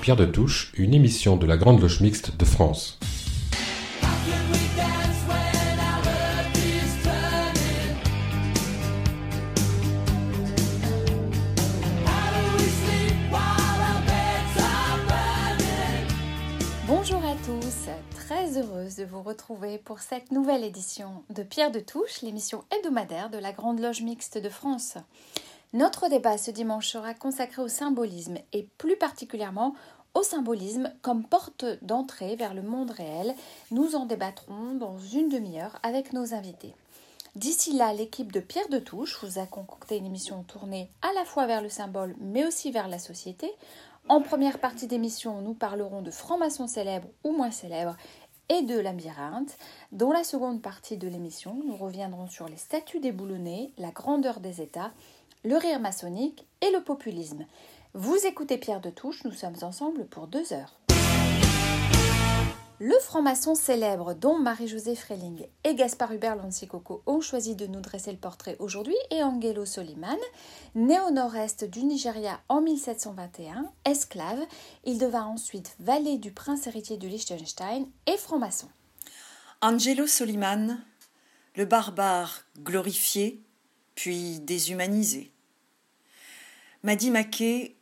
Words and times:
Pierre 0.00 0.16
de 0.16 0.24
Touche, 0.24 0.72
une 0.76 0.94
émission 0.94 1.36
de 1.36 1.46
la 1.46 1.58
Grande 1.58 1.78
Loge 1.78 2.00
Mixte 2.00 2.34
de 2.34 2.44
France. 2.46 2.98
Bonjour 16.86 17.22
à 17.24 17.34
tous, 17.44 17.90
très 18.14 18.58
heureuse 18.58 18.96
de 18.96 19.04
vous 19.04 19.22
retrouver 19.22 19.76
pour 19.76 19.98
cette 19.98 20.32
nouvelle 20.32 20.64
édition 20.64 21.22
de 21.28 21.42
Pierre 21.42 21.70
de 21.70 21.80
Touche, 21.80 22.22
l'émission 22.22 22.64
hebdomadaire 22.74 23.28
de 23.28 23.38
la 23.38 23.52
Grande 23.52 23.80
Loge 23.80 24.00
Mixte 24.00 24.38
de 24.38 24.48
France. 24.48 24.96
Notre 25.72 26.08
débat 26.08 26.36
ce 26.36 26.50
dimanche 26.50 26.88
sera 26.88 27.14
consacré 27.14 27.62
au 27.62 27.68
symbolisme 27.68 28.38
et 28.52 28.64
plus 28.76 28.96
particulièrement 28.96 29.74
au 30.14 30.24
symbolisme 30.24 30.92
comme 31.00 31.24
porte 31.24 31.64
d'entrée 31.82 32.34
vers 32.34 32.54
le 32.54 32.62
monde 32.62 32.90
réel. 32.90 33.36
Nous 33.70 33.94
en 33.94 34.04
débattrons 34.04 34.74
dans 34.74 34.98
une 34.98 35.28
demi-heure 35.28 35.78
avec 35.84 36.12
nos 36.12 36.34
invités. 36.34 36.74
D'ici 37.36 37.72
là, 37.72 37.92
l'équipe 37.92 38.32
de 38.32 38.40
Pierre 38.40 38.68
de 38.68 38.80
Touche 38.80 39.22
vous 39.22 39.38
a 39.38 39.46
concocté 39.46 39.96
une 39.96 40.06
émission 40.06 40.42
tournée 40.42 40.90
à 41.02 41.12
la 41.14 41.24
fois 41.24 41.46
vers 41.46 41.62
le 41.62 41.68
symbole 41.68 42.16
mais 42.18 42.44
aussi 42.44 42.72
vers 42.72 42.88
la 42.88 42.98
société. 42.98 43.48
En 44.08 44.20
première 44.20 44.58
partie 44.58 44.88
d'émission, 44.88 45.40
nous 45.40 45.54
parlerons 45.54 46.02
de 46.02 46.10
francs-maçons 46.10 46.66
célèbres 46.66 47.06
ou 47.22 47.30
moins 47.30 47.52
célèbres 47.52 47.96
et 48.48 48.62
de 48.62 48.76
labyrinthe. 48.76 49.56
Dans 49.92 50.10
la 50.10 50.24
seconde 50.24 50.60
partie 50.60 50.96
de 50.96 51.06
l'émission, 51.06 51.62
nous 51.64 51.76
reviendrons 51.76 52.26
sur 52.26 52.48
les 52.48 52.56
statuts 52.56 52.98
déboulonnés, 52.98 53.72
la 53.78 53.92
grandeur 53.92 54.40
des 54.40 54.60
États 54.60 54.90
le 55.44 55.56
rire 55.56 55.80
maçonnique 55.80 56.46
et 56.60 56.70
le 56.70 56.82
populisme. 56.82 57.46
Vous 57.94 58.18
écoutez 58.26 58.58
Pierre 58.58 58.80
de 58.80 58.90
Touche, 58.90 59.24
nous 59.24 59.32
sommes 59.32 59.56
ensemble 59.62 60.06
pour 60.06 60.26
deux 60.26 60.52
heures. 60.52 60.80
Le 62.82 62.98
franc-maçon 63.00 63.54
célèbre 63.54 64.14
dont 64.14 64.38
Marie-Josée 64.38 64.94
Freling 64.94 65.46
et 65.64 65.74
Gaspard 65.74 66.14
Hubert 66.14 66.36
Lancicoco 66.36 67.02
ont 67.04 67.20
choisi 67.20 67.54
de 67.54 67.66
nous 67.66 67.80
dresser 67.80 68.10
le 68.10 68.16
portrait 68.16 68.56
aujourd'hui 68.58 68.96
est 69.10 69.22
Angelo 69.22 69.66
Soliman, 69.66 70.16
né 70.74 70.98
au 71.00 71.10
nord-est 71.10 71.64
du 71.64 71.84
Nigeria 71.84 72.40
en 72.48 72.62
1721, 72.62 73.70
esclave. 73.84 74.40
Il 74.86 74.96
devint 74.96 75.26
ensuite 75.26 75.76
valet 75.78 76.16
du 76.16 76.32
prince 76.32 76.66
héritier 76.66 76.96
de 76.96 77.06
Liechtenstein 77.06 77.86
et 78.06 78.16
franc-maçon. 78.16 78.68
Angelo 79.60 80.06
Soliman, 80.06 80.78
le 81.56 81.66
barbare 81.66 82.44
glorifié, 82.60 83.42
puis 83.94 84.40
déshumanisé. 84.40 85.30
Madi 86.82 87.10
Maké, 87.10 87.76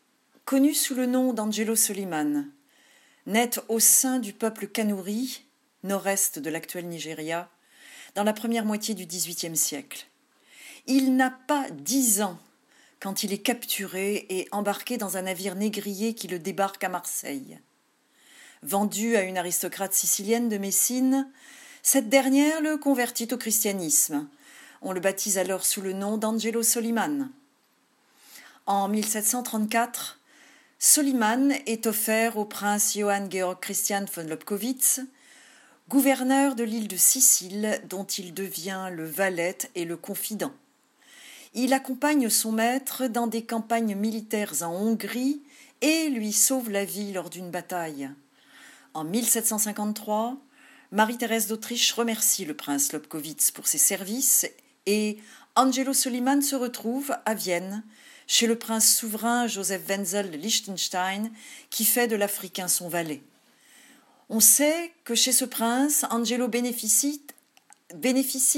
connu 0.44 0.74
sous 0.74 0.94
le 0.94 1.06
nom 1.06 1.32
d'Angelo 1.32 1.77
Soliman, 1.77 2.46
naît 3.27 3.50
au 3.68 3.78
sein 3.78 4.18
du 4.18 4.32
peuple 4.32 4.66
Kanouri, 4.66 5.44
nord-est 5.84 6.41
de 6.41 6.50
l'actuel 6.50 6.88
Nigeria, 6.88 7.48
dans 8.16 8.24
la 8.24 8.32
première 8.32 8.64
moitié 8.64 8.94
du 8.94 9.06
XVIIIe 9.06 9.56
siècle. 9.56 10.06
Il 10.86 11.14
n'a 11.14 11.30
pas 11.30 11.70
dix 11.70 12.22
ans 12.22 12.38
quand 12.98 13.22
il 13.22 13.32
est 13.32 13.38
capturé 13.38 14.26
et 14.30 14.48
embarqué 14.50 14.96
dans 14.96 15.16
un 15.16 15.22
navire 15.22 15.54
négrier 15.54 16.14
qui 16.14 16.26
le 16.26 16.41
débarque 16.41 16.82
à 16.82 16.88
Marseille. 16.88 17.60
Vendu 18.62 19.16
à 19.16 19.22
une 19.22 19.38
aristocrate 19.38 19.94
sicilienne 19.94 20.48
de 20.48 20.58
Messine, 20.58 21.30
cette 21.82 22.08
dernière 22.08 22.60
le 22.60 22.76
convertit 22.76 23.28
au 23.32 23.36
christianisme 23.36 24.28
on 24.82 24.92
le 24.92 25.00
baptise 25.00 25.38
alors 25.38 25.64
sous 25.64 25.80
le 25.80 25.92
nom 25.92 26.19
d'Angelo 26.19 26.62
Soliman. 26.62 27.30
En 28.69 28.86
1734, 28.88 30.20
Soliman 30.78 31.55
est 31.64 31.86
offert 31.86 32.36
au 32.36 32.44
prince 32.44 32.98
Johann 32.98 33.33
Georg 33.33 33.58
Christian 33.60 34.05
von 34.14 34.25
Lobkowitz, 34.25 35.00
gouverneur 35.88 36.55
de 36.55 36.64
l'île 36.64 36.86
de 36.86 36.98
Sicile 36.98 37.80
dont 37.88 38.05
il 38.05 38.34
devient 38.34 38.91
le 38.92 39.06
valet 39.06 39.56
et 39.75 39.87
le 39.87 39.97
confident. 39.97 40.53
Il 41.54 41.72
accompagne 41.72 42.28
son 42.28 42.53
maître 42.53 43.06
dans 43.06 43.26
des 43.26 43.42
campagnes 43.42 43.94
militaires 43.94 44.62
en 44.62 44.75
Hongrie 44.75 45.41
et 45.81 46.10
lui 46.10 46.34
sauve 46.34 46.69
la 46.69 46.84
vie 46.84 47.15
lors 47.15 47.31
d'une 47.31 47.50
bataille. 47.50 48.10
En 48.92 49.04
1753, 49.04 50.37
Marie-Thérèse 50.92 51.47
d'Autriche 51.47 51.94
remercie 51.94 52.44
le 52.44 52.53
prince 52.53 52.92
Lobkowitz 52.92 53.50
pour 53.50 53.66
ses 53.66 53.78
services 53.78 54.47
et 54.84 55.16
Angelo 55.56 55.94
Soliman 55.94 56.42
se 56.42 56.54
retrouve 56.54 57.16
à 57.25 57.32
Vienne 57.32 57.82
chez 58.28 58.47
le 58.47 58.56
prince 58.56 58.94
souverain 58.94 59.49
Joseph 59.49 59.83
Wenzel 59.89 60.31
de 60.31 60.37
Liechtenstein 60.37 61.33
qui 61.71 61.84
fait 61.84 62.06
de 62.06 62.15
l'Africain 62.15 62.69
son 62.69 62.89
valet. 62.89 63.22
On 64.28 64.39
sait 64.39 64.93
que 65.05 65.16
chez 65.16 65.33
ce 65.33 65.47
prince, 65.47 66.05
Angelo 66.11 66.47
bénéficie, 66.47 67.25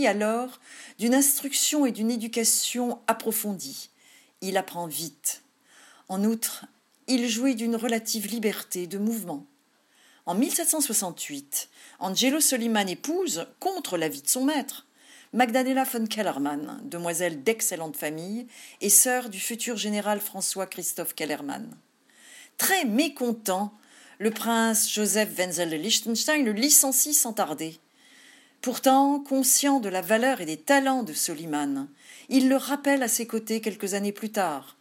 alors 0.07 0.61
d'une 0.99 1.15
instruction 1.15 1.87
et 1.87 1.93
d'une 1.93 2.11
éducation 2.11 2.99
approfondie. 3.07 3.91
Il 4.43 4.57
apprend 4.57 4.89
vite. 4.89 5.45
En 6.09 6.25
outre, 6.25 6.67
il 7.07 7.29
jouit 7.29 7.55
d'une 7.55 7.77
relative 7.77 8.27
liberté 8.27 8.89
de 8.89 8.99
mouvement. 8.99 9.47
En 10.27 10.35
1768, 10.35 11.69
Angelo 12.01 12.41
Soliman 12.41 12.89
épouse, 12.89 13.47
contre 13.61 13.97
l'avis 13.97 14.23
de 14.23 14.29
son 14.29 14.45
maître, 14.45 14.87
Magdalena 15.33 15.85
von 15.85 16.07
Kellermann, 16.07 16.81
demoiselle 16.83 17.45
d'excellente 17.45 17.97
famille 17.97 18.49
et 18.81 18.91
sœur 18.91 19.29
du 19.29 19.39
futur 19.39 19.77
général 19.77 20.19
François-Christophe 20.19 21.15
Kellermann. 21.15 21.71
Très 22.59 22.85
mécontent, 22.85 23.73
le 24.19 24.33
prince 24.33 24.93
Joseph 24.93 25.29
Wenzel 25.39 25.71
de 25.71 25.77
Liechtenstein 25.77 26.45
le 26.45 26.51
licencie 26.51 27.15
sans 27.15 27.33
tarder. 27.33 27.79
Pourtant, 28.61 29.21
conscient 29.21 29.79
de 29.79 29.89
la 29.89 30.03
valeur 30.03 30.41
et 30.41 30.47
des 30.47 30.57
talents 30.57 31.05
de 31.05 31.13
Soliman, 31.13 31.87
il 32.29 32.49
le 32.49 32.57
rappelle 32.57 33.05
à 33.05 33.09
ses 33.09 33.29
côtés 33.29 33.61
quelques 33.61 33.95
années 33.95 34.11
plus 34.11 34.33
tard. 34.33 34.79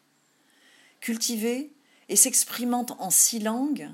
Cultivé 0.99 1.71
et 2.09 2.15
s'exprimant 2.15 2.87
en 2.97 3.11
six 3.11 3.39
langues, 3.39 3.87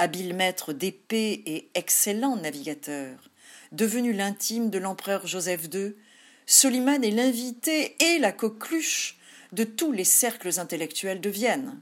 habile 0.00 0.34
maître 0.34 0.72
d'épée 0.72 1.44
et 1.46 1.70
excellent 1.74 2.34
navigateur, 2.34 3.29
devenu 3.72 4.12
l'intime 4.12 4.70
de 4.70 4.78
l'empereur 4.78 5.26
Joseph 5.26 5.68
II, 5.72 5.94
Soliman 6.46 7.04
est 7.04 7.10
l'invité 7.10 7.96
et 8.02 8.18
la 8.18 8.32
coqueluche 8.32 9.18
de 9.52 9.64
tous 9.64 9.92
les 9.92 10.04
cercles 10.04 10.58
intellectuels 10.58 11.20
de 11.20 11.30
Vienne. 11.30 11.80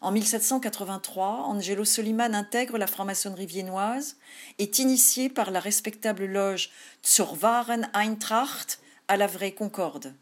En 0.00 0.12
1783, 0.12 1.44
Angelo 1.46 1.84
Soliman 1.84 2.34
intègre 2.34 2.78
la 2.78 2.86
franc-maçonnerie 2.86 3.46
viennoise, 3.46 4.16
est 4.58 4.78
initié 4.78 5.28
par 5.28 5.50
la 5.50 5.58
respectable 5.58 6.26
loge 6.26 6.70
Zur 7.04 7.36
wahren 7.42 7.88
Eintracht 7.94 8.78
à 9.08 9.16
la 9.16 9.26
vraie 9.26 9.52
Concorde. 9.52 10.14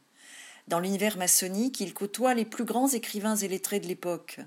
Dans 0.68 0.80
l'univers 0.80 1.18
maçonnique, 1.18 1.80
il 1.80 1.92
côtoie 1.92 2.34
les 2.34 2.44
plus 2.46 2.64
grands 2.64 2.88
écrivains 2.88 3.36
et 3.36 3.48
lettrés 3.48 3.80
de 3.80 3.86
l'époque. 3.86 4.40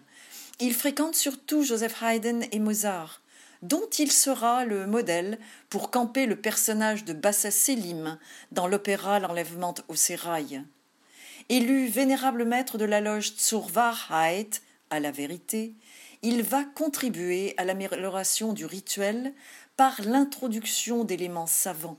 Il 0.60 0.74
fréquente 0.74 1.14
surtout 1.14 1.62
Joseph 1.62 2.02
Haydn 2.02 2.44
et 2.52 2.60
Mozart, 2.60 3.22
dont 3.62 3.90
il 3.98 4.12
sera 4.12 4.66
le 4.66 4.88
modèle 4.88 5.40
pour 5.70 5.92
camper 5.92 6.26
le 6.26 6.36
personnage 6.36 7.06
de 7.06 7.14
Bassa 7.14 7.52
Selim 7.52 8.18
dans 8.52 8.68
l'opéra 8.68 9.20
L'enlèvement 9.20 9.76
au 9.88 9.96
sérail. 9.96 10.64
Élu 11.50 11.88
vénérable 11.88 12.46
maître 12.46 12.78
de 12.78 12.86
la 12.86 13.02
loge 13.02 13.34
Zur 13.38 13.70
Wahrheit, 13.76 14.62
à 14.90 15.00
la 15.00 15.12
vérité, 15.12 15.74
il 16.22 16.42
va 16.44 16.64
contribuer 16.64 17.54
à 17.58 17.66
l'amélioration 17.66 18.54
du 18.54 18.66
rituel 18.66 19.34
par 19.76 20.02
l'introduction 20.02 21.04
d'éléments 21.04 21.48
savants. 21.48 21.98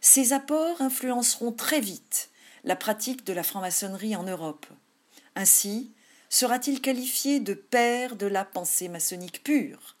Ses 0.00 0.32
apports 0.32 0.80
influenceront 0.80 1.52
très 1.52 1.80
vite 1.80 2.30
la 2.64 2.76
pratique 2.76 3.24
de 3.24 3.32
la 3.32 3.42
franc-maçonnerie 3.42 4.16
en 4.16 4.24
Europe. 4.24 4.66
Ainsi, 5.34 5.92
sera-t-il 6.28 6.80
qualifié 6.80 7.40
de 7.40 7.54
père 7.54 8.16
de 8.16 8.26
la 8.26 8.44
pensée 8.44 8.88
maçonnique 8.88 9.42
pure 9.42 9.97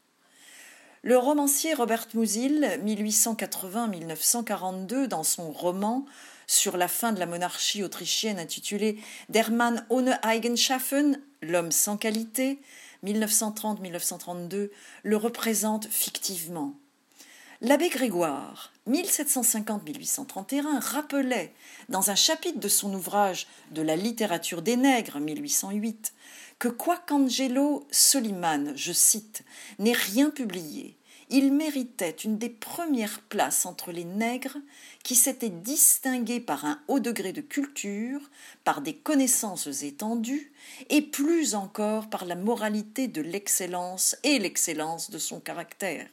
le 1.08 1.16
romancier 1.16 1.72
Robert 1.72 2.06
Musil, 2.12 2.78
1880-1942, 2.84 5.06
dans 5.06 5.22
son 5.22 5.50
roman 5.50 6.04
sur 6.46 6.76
la 6.76 6.86
fin 6.86 7.12
de 7.12 7.18
la 7.18 7.24
monarchie 7.24 7.82
autrichienne 7.82 8.38
intitulé 8.38 9.00
Der 9.30 9.50
Mann 9.50 9.86
ohne 9.88 10.20
Eigenschaften, 10.22 11.18
l'homme 11.40 11.72
sans 11.72 11.96
qualité, 11.96 12.60
1930-1932, 13.06 14.68
le 15.02 15.16
représente 15.16 15.86
fictivement. 15.86 16.74
L'abbé 17.62 17.88
Grégoire, 17.88 18.74
1750-1831, 18.86 20.78
rappelait, 20.78 21.54
dans 21.88 22.10
un 22.10 22.16
chapitre 22.16 22.60
de 22.60 22.68
son 22.68 22.92
ouvrage 22.92 23.46
De 23.70 23.80
la 23.80 23.96
littérature 23.96 24.60
des 24.60 24.76
nègres, 24.76 25.20
1808, 25.20 26.12
que 26.58 26.68
quoiqu'Angelo 26.68 27.86
Soliman, 27.90 28.74
je 28.76 28.92
cite, 28.92 29.42
n'ait 29.78 29.94
rien 29.94 30.28
publié, 30.28 30.97
il 31.30 31.52
méritait 31.52 32.10
une 32.10 32.38
des 32.38 32.48
premières 32.48 33.20
places 33.20 33.66
entre 33.66 33.92
les 33.92 34.04
nègres 34.04 34.56
qui 35.02 35.14
s'étaient 35.14 35.48
distingués 35.48 36.40
par 36.40 36.64
un 36.64 36.80
haut 36.88 37.00
degré 37.00 37.32
de 37.32 37.40
culture, 37.40 38.20
par 38.64 38.80
des 38.80 38.94
connaissances 38.94 39.82
étendues, 39.82 40.52
et 40.88 41.02
plus 41.02 41.54
encore 41.54 42.08
par 42.08 42.24
la 42.24 42.34
moralité 42.34 43.08
de 43.08 43.22
l'excellence 43.22 44.16
et 44.22 44.38
l'excellence 44.38 45.10
de 45.10 45.18
son 45.18 45.40
caractère. 45.40 46.08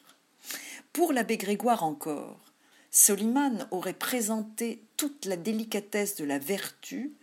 Pour 0.91 1.13
l'abbé 1.13 1.37
Grégoire 1.37 1.83
encore, 1.83 2.39
Soliman 2.91 3.67
aurait 3.71 3.93
présenté 3.93 4.81
toute 4.95 5.25
la 5.25 5.35
délicatesse 5.35 6.15
de 6.15 6.23
la 6.23 6.39
vertu, 6.39 7.13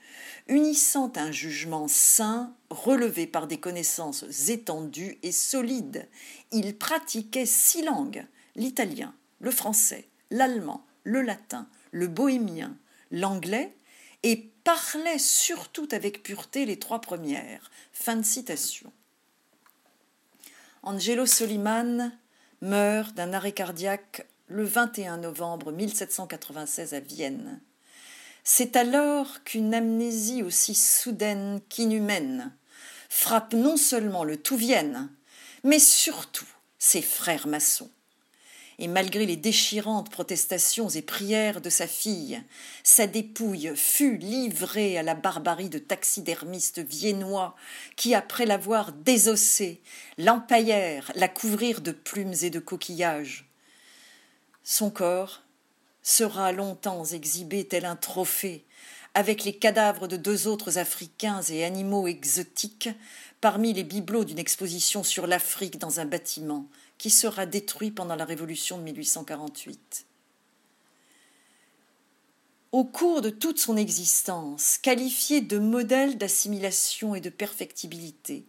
unissant 0.48 1.12
un 1.16 1.30
jugement 1.30 1.88
sain, 1.88 2.54
relevé 2.70 3.26
par 3.26 3.46
des 3.46 3.58
connaissances 3.58 4.48
étendues 4.48 5.18
et 5.22 5.32
solides. 5.32 6.08
Il 6.50 6.76
pratiquait 6.76 7.46
six 7.46 7.82
langues 7.82 8.26
l'italien, 8.54 9.14
le 9.40 9.50
français, 9.50 10.08
l'allemand, 10.30 10.84
le 11.04 11.22
latin, 11.22 11.68
le 11.90 12.06
bohémien, 12.06 12.76
l'anglais, 13.10 13.74
et 14.22 14.50
parlait 14.64 15.18
surtout 15.18 15.88
avec 15.92 16.22
pureté 16.22 16.64
les 16.64 16.78
trois 16.78 17.00
premières. 17.00 17.70
Fin 17.92 18.16
de 18.16 18.24
citation. 18.24 18.92
Angelo 20.82 21.26
Soliman 21.26 22.12
meurt 22.60 23.14
d'un 23.14 23.32
arrêt 23.32 23.52
cardiaque 23.52 24.26
le 24.46 24.64
21 24.64 25.18
novembre 25.18 25.72
1796 25.72 26.94
à 26.94 27.00
Vienne. 27.00 27.60
C'est 28.44 28.76
alors 28.76 29.44
qu'une 29.44 29.74
amnésie 29.74 30.42
aussi 30.42 30.74
soudaine 30.74 31.60
qu'inhumaine 31.68 32.54
frappe 33.08 33.52
non 33.52 33.76
seulement 33.76 34.24
le 34.24 34.36
tout 34.36 34.56
Vienne, 34.56 35.10
mais 35.64 35.78
surtout 35.78 36.48
ses 36.78 37.02
frères 37.02 37.46
maçons 37.46 37.90
et 38.82 38.88
malgré 38.88 39.26
les 39.26 39.36
déchirantes 39.36 40.10
protestations 40.10 40.88
et 40.88 41.02
prières 41.02 41.60
de 41.60 41.70
sa 41.70 41.86
fille, 41.86 42.42
sa 42.82 43.06
dépouille 43.06 43.72
fut 43.76 44.16
livrée 44.16 44.98
à 44.98 45.04
la 45.04 45.14
barbarie 45.14 45.68
de 45.68 45.78
taxidermistes 45.78 46.80
viennois 46.80 47.54
qui, 47.94 48.14
après 48.14 48.44
l'avoir 48.44 48.92
désossée, 48.92 49.80
l'empaillèrent, 50.18 51.12
la 51.14 51.28
couvrirent 51.28 51.80
de 51.80 51.92
plumes 51.92 52.34
et 52.42 52.50
de 52.50 52.58
coquillages. 52.58 53.48
Son 54.64 54.90
corps 54.90 55.42
sera 56.02 56.52
longtemps 56.52 57.04
exhibé 57.04 57.64
tel 57.64 57.84
un 57.84 57.96
trophée, 57.96 58.64
avec 59.14 59.44
les 59.44 59.54
cadavres 59.54 60.08
de 60.08 60.16
deux 60.16 60.48
autres 60.48 60.78
Africains 60.78 61.42
et 61.42 61.64
animaux 61.64 62.06
exotiques, 62.06 62.88
parmi 63.40 63.72
les 63.72 63.84
bibelots 63.84 64.24
d'une 64.24 64.38
exposition 64.38 65.02
sur 65.02 65.26
l'Afrique 65.26 65.78
dans 65.78 66.00
un 66.00 66.04
bâtiment 66.04 66.66
qui 66.98 67.10
sera 67.10 67.46
détruit 67.46 67.90
pendant 67.90 68.16
la 68.16 68.24
Révolution 68.24 68.78
de 68.78 68.84
1848. 68.84 70.06
Au 72.70 72.84
cours 72.84 73.20
de 73.20 73.28
toute 73.28 73.58
son 73.58 73.76
existence, 73.76 74.78
qualifié 74.78 75.40
de 75.40 75.58
modèle 75.58 76.16
d'assimilation 76.16 77.14
et 77.14 77.20
de 77.20 77.28
perfectibilité, 77.28 78.46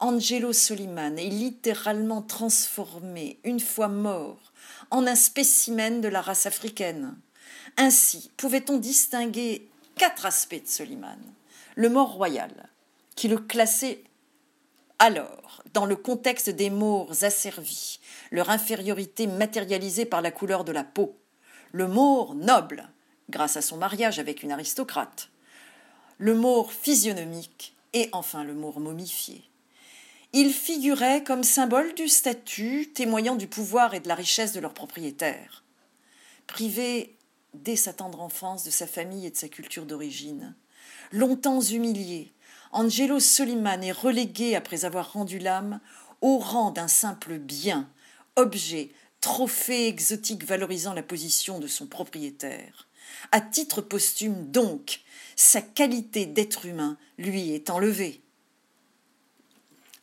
Angelo 0.00 0.52
Soliman 0.52 1.16
est 1.16 1.30
littéralement 1.30 2.20
transformé, 2.20 3.38
une 3.44 3.60
fois 3.60 3.88
mort, 3.88 4.52
en 4.90 5.06
un 5.06 5.14
spécimen 5.14 6.00
de 6.00 6.08
la 6.08 6.20
race 6.20 6.46
africaine. 6.46 7.16
Ainsi, 7.76 8.30
pouvait-on 8.36 8.76
distinguer 8.76 9.68
quatre 9.96 10.26
aspects 10.26 10.62
de 10.62 10.68
Soliman. 10.68 11.18
Le 11.76 11.88
mort 11.88 12.12
royal, 12.12 12.68
qui 13.16 13.28
le 13.28 13.38
classait 13.38 14.04
alors, 15.00 15.62
dans 15.72 15.86
le 15.86 15.96
contexte 15.96 16.50
des 16.50 16.70
Maures 16.70 17.24
asservis, 17.24 17.98
leur 18.30 18.48
infériorité 18.50 19.26
matérialisée 19.26 20.06
par 20.06 20.22
la 20.22 20.30
couleur 20.30 20.64
de 20.64 20.72
la 20.72 20.84
peau, 20.84 21.18
le 21.72 21.88
Maure 21.88 22.34
noble, 22.34 22.88
grâce 23.28 23.56
à 23.56 23.62
son 23.62 23.76
mariage 23.76 24.18
avec 24.18 24.42
une 24.42 24.52
aristocrate, 24.52 25.30
le 26.18 26.34
Maure 26.34 26.72
physionomique 26.72 27.74
et 27.92 28.08
enfin 28.12 28.44
le 28.44 28.54
Maure 28.54 28.80
momifié. 28.80 29.42
Ils 30.36 30.52
figuraient 30.52 31.22
comme 31.22 31.44
symbole 31.44 31.94
du 31.94 32.08
statut, 32.08 32.90
témoignant 32.92 33.36
du 33.36 33.46
pouvoir 33.46 33.94
et 33.94 34.00
de 34.00 34.08
la 34.08 34.16
richesse 34.16 34.52
de 34.52 34.58
leurs 34.58 34.74
propriétaires. 34.74 35.62
Privé 36.48 37.16
dès 37.54 37.76
sa 37.76 37.92
tendre 37.92 38.20
enfance 38.20 38.64
de 38.64 38.70
sa 38.72 38.88
famille 38.88 39.26
et 39.26 39.30
de 39.30 39.36
sa 39.36 39.48
culture 39.48 39.86
d'origine, 39.86 40.56
longtemps 41.12 41.60
humilié, 41.60 42.32
Angelo 42.72 43.20
Soliman 43.20 43.80
est 43.84 43.92
relégué, 43.92 44.56
après 44.56 44.84
avoir 44.84 45.12
rendu 45.12 45.38
l'âme, 45.38 45.78
au 46.20 46.38
rang 46.38 46.72
d'un 46.72 46.88
simple 46.88 47.38
bien, 47.38 47.88
objet, 48.34 48.90
trophée 49.20 49.86
exotique 49.86 50.44
valorisant 50.44 50.94
la 50.94 51.04
position 51.04 51.60
de 51.60 51.68
son 51.68 51.86
propriétaire. 51.86 52.88
À 53.30 53.40
titre 53.40 53.82
posthume, 53.82 54.50
donc, 54.50 55.02
sa 55.36 55.62
qualité 55.62 56.26
d'être 56.26 56.66
humain 56.66 56.98
lui 57.18 57.52
est 57.52 57.70
enlevée. 57.70 58.23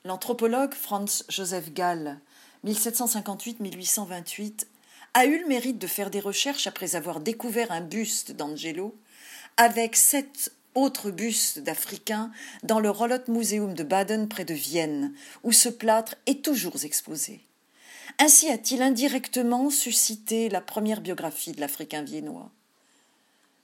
L'anthropologue 0.03 0.73
Franz 0.73 1.23
Joseph 1.29 1.73
Gall, 1.73 2.19
1758-1828, 2.65 4.65
a 5.13 5.25
eu 5.25 5.39
le 5.39 5.47
mérite 5.47 5.77
de 5.77 5.85
faire 5.85 6.09
des 6.09 6.19
recherches 6.19 6.65
après 6.65 6.95
avoir 6.95 7.19
découvert 7.19 7.71
un 7.71 7.81
buste 7.81 8.31
d'Angelo 8.31 8.95
avec 9.57 9.95
sept 9.95 10.53
autre 10.73 11.11
buste 11.11 11.59
d'Africains 11.59 12.31
dans 12.63 12.79
le 12.79 12.89
Rollot 12.89 13.27
Museum 13.27 13.75
de 13.75 13.83
Baden 13.83 14.27
près 14.27 14.45
de 14.45 14.55
Vienne, 14.55 15.13
où 15.43 15.51
ce 15.51 15.69
plâtre 15.69 16.15
est 16.25 16.43
toujours 16.43 16.83
exposé. 16.83 17.41
Ainsi 18.17 18.49
a-t-il 18.49 18.81
indirectement 18.81 19.69
suscité 19.69 20.49
la 20.49 20.61
première 20.61 21.01
biographie 21.01 21.51
de 21.51 21.59
l'Africain 21.59 22.01
viennois. 22.01 22.49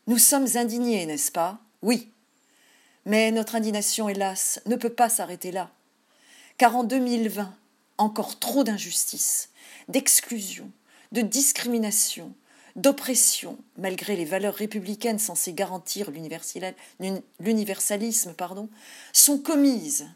Nous 0.06 0.19
sommes 0.19 0.48
indignés, 0.56 1.07
n'est-ce 1.07 1.31
pas? 1.31 1.60
Oui. 1.81 2.12
Mais 3.06 3.31
notre 3.31 3.56
indignation, 3.56 4.07
hélas, 4.07 4.62
ne 4.68 4.75
peut 4.75 4.94
pas 4.94 5.10
s'arrêter 5.10 5.51
là. 5.51 5.72
Car 6.57 6.75
en 6.75 6.83
2020, 6.83 7.54
encore 8.00 8.39
trop 8.39 8.63
d'injustice, 8.63 9.50
d'exclusion, 9.89 10.71
de 11.12 11.21
discrimination, 11.21 12.33
d'oppression, 12.75 13.59
malgré 13.77 14.15
les 14.15 14.25
valeurs 14.25 14.56
républicaines 14.56 15.19
censées 15.19 15.54
garantir 15.54 16.09
l'universalisme, 17.39 18.33
pardon, 18.33 18.69
sont 19.13 19.38
commises, 19.38 20.07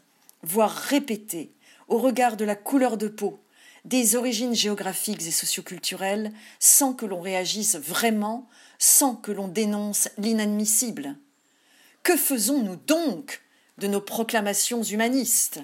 voire 0.42 0.74
répétées, 0.74 1.52
au 1.86 1.98
regard 1.98 2.36
de 2.36 2.44
la 2.44 2.56
couleur 2.56 2.96
de 2.96 3.06
peau, 3.08 3.38
des 3.84 4.16
origines 4.16 4.54
géographiques 4.54 5.26
et 5.26 5.32
socioculturelles, 5.32 6.32
sans 6.58 6.92
que 6.92 7.06
l'on 7.06 7.20
réagisse 7.20 7.76
vraiment, 7.76 8.48
sans 8.78 9.14
que 9.14 9.30
l'on 9.30 9.46
dénonce 9.48 10.08
l'inadmissible. 10.18 11.16
Que 12.02 12.16
faisons-nous 12.16 12.76
donc 12.76 13.42
de 13.78 13.86
nos 13.86 14.00
proclamations 14.00 14.82
humanistes? 14.82 15.60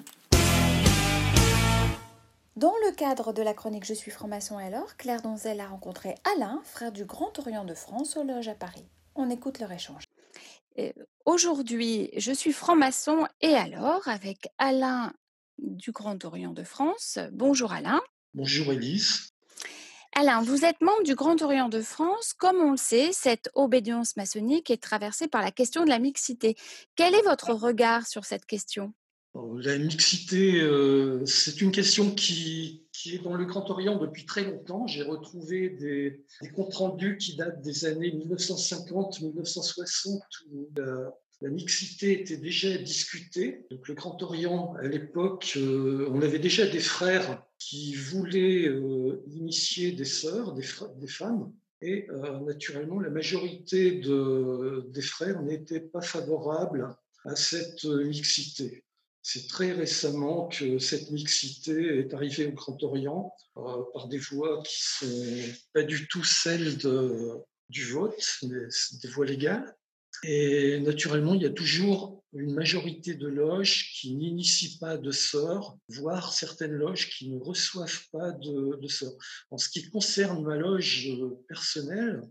Dans 2.59 2.75
le 2.87 2.93
cadre 2.93 3.33
de 3.33 3.41
la 3.41 3.55
chronique 3.55 3.85
Je 3.85 3.95
suis 3.95 4.11
franc-maçon 4.11 4.59
alors, 4.59 4.97
Claire 4.97 5.23
Donzel 5.23 5.61
a 5.61 5.69
rencontré 5.69 6.17
Alain, 6.35 6.61
frère 6.65 6.91
du 6.91 7.05
Grand 7.05 7.39
Orient 7.39 7.65
de 7.65 7.75
France, 7.75 8.17
au 8.17 8.25
loge 8.25 8.49
à 8.49 8.55
Paris. 8.55 8.85
On 9.15 9.31
écoute 9.31 9.61
leur 9.61 9.71
échange. 9.71 10.05
Aujourd'hui, 11.25 12.11
je 12.17 12.33
suis 12.33 12.53
franc-maçon 12.53 13.27
et 13.41 13.55
alors 13.55 14.07
avec 14.09 14.49
Alain 14.59 15.13
du 15.59 15.93
Grand 15.93 16.25
Orient 16.25 16.53
de 16.53 16.65
France. 16.65 17.19
Bonjour 17.33 17.73
Alain. 17.73 18.01
Bonjour 18.35 18.73
Elise. 18.73 19.31
Alain, 20.17 20.43
vous 20.43 20.65
êtes 20.65 20.81
membre 20.81 21.05
du 21.05 21.15
Grand 21.15 21.41
Orient 21.43 21.69
de 21.69 21.81
France. 21.81 22.33
Comme 22.33 22.57
on 22.57 22.73
le 22.73 22.77
sait, 22.77 23.13
cette 23.13 23.51
obédience 23.55 24.17
maçonnique 24.17 24.71
est 24.71 24.83
traversée 24.83 25.29
par 25.29 25.43
la 25.43 25.53
question 25.53 25.85
de 25.85 25.91
la 25.91 26.01
mixité. 26.01 26.57
Quel 26.97 27.15
est 27.15 27.23
votre 27.23 27.53
regard 27.53 28.07
sur 28.07 28.25
cette 28.25 28.47
question? 28.47 28.93
La 29.61 29.77
mixité, 29.79 30.61
euh, 30.61 31.25
c'est 31.27 31.61
une 31.61 31.73
question 31.73 32.15
qui, 32.15 32.85
est 33.07 33.23
dans 33.23 33.35
le 33.35 33.45
Grand 33.45 33.71
Orient 33.71 33.99
depuis 33.99 34.25
très 34.27 34.45
longtemps. 34.45 34.87
J'ai 34.87 35.03
retrouvé 35.03 35.71
des, 35.71 36.25
comptes 36.55 36.75
rendus 36.75 37.17
qui 37.17 37.35
datent 37.37 37.63
des 37.63 37.85
années 37.85 38.11
1950-1960 38.11 40.21
où 40.53 40.69
la, 40.77 41.13
mixité 41.51 42.21
était 42.21 42.37
déjà 42.37 42.77
discutée. 42.79 43.67
Donc 43.71 43.89
le 43.89 43.95
Grand 43.95 44.21
Orient, 44.23 44.75
à 44.75 44.87
l'époque, 44.89 45.55
euh, 45.57 46.09
on 46.11 46.21
avait 46.23 46.41
déjà 46.41 46.67
des 46.67 46.81
frères 46.81 47.45
qui 47.59 47.95
voulaient 47.95 48.69
euh, 48.69 49.23
initier 49.29 49.93
des 49.93 50.05
sœurs, 50.05 50.55
des, 50.55 50.63
femmes. 50.63 51.53
Et 51.81 52.09
naturellement, 52.45 52.99
la 52.99 53.11
majorité 53.11 53.93
de, 53.93 54.85
des 54.89 55.03
frères 55.03 55.41
n'étaient 55.43 55.79
pas 55.79 56.03
favorables 56.03 56.89
à 57.25 57.37
cette 57.37 57.85
mixité. 57.85 58.83
C'est 59.31 59.47
très 59.47 59.73
récemment 59.73 60.49
que 60.49 60.79
cette 60.79 61.11
mixité 61.11 61.99
est 61.99 62.15
arrivée 62.15 62.47
au 62.47 62.53
Grand 62.53 62.83
Orient 62.83 63.35
euh, 63.59 63.83
par 63.93 64.09
des 64.09 64.17
voies 64.17 64.63
qui 64.63 64.79
sont 64.81 65.55
pas 65.75 65.83
du 65.83 66.09
tout 66.09 66.25
celles 66.25 66.79
du 66.79 67.85
vote, 67.93 68.25
mais 68.45 68.57
des 69.03 69.09
voies 69.09 69.27
légales. 69.27 69.77
Et 70.25 70.81
naturellement, 70.81 71.35
il 71.35 71.43
y 71.43 71.45
a 71.45 71.51
toujours 71.51 72.25
une 72.33 72.55
majorité 72.55 73.17
de 73.17 73.29
loges 73.29 73.93
qui 73.93 74.15
n'initient 74.17 74.79
pas 74.81 74.97
de 74.97 75.11
sœurs, 75.11 75.77
voire 75.91 76.33
certaines 76.33 76.73
loges 76.73 77.11
qui 77.11 77.29
ne 77.29 77.39
reçoivent 77.39 78.05
pas 78.11 78.31
de, 78.31 78.81
de. 78.81 78.89
En 79.51 79.59
ce 79.59 79.69
qui 79.69 79.91
concerne 79.91 80.43
ma 80.43 80.57
loge 80.57 81.07
personnelle, 81.49 82.23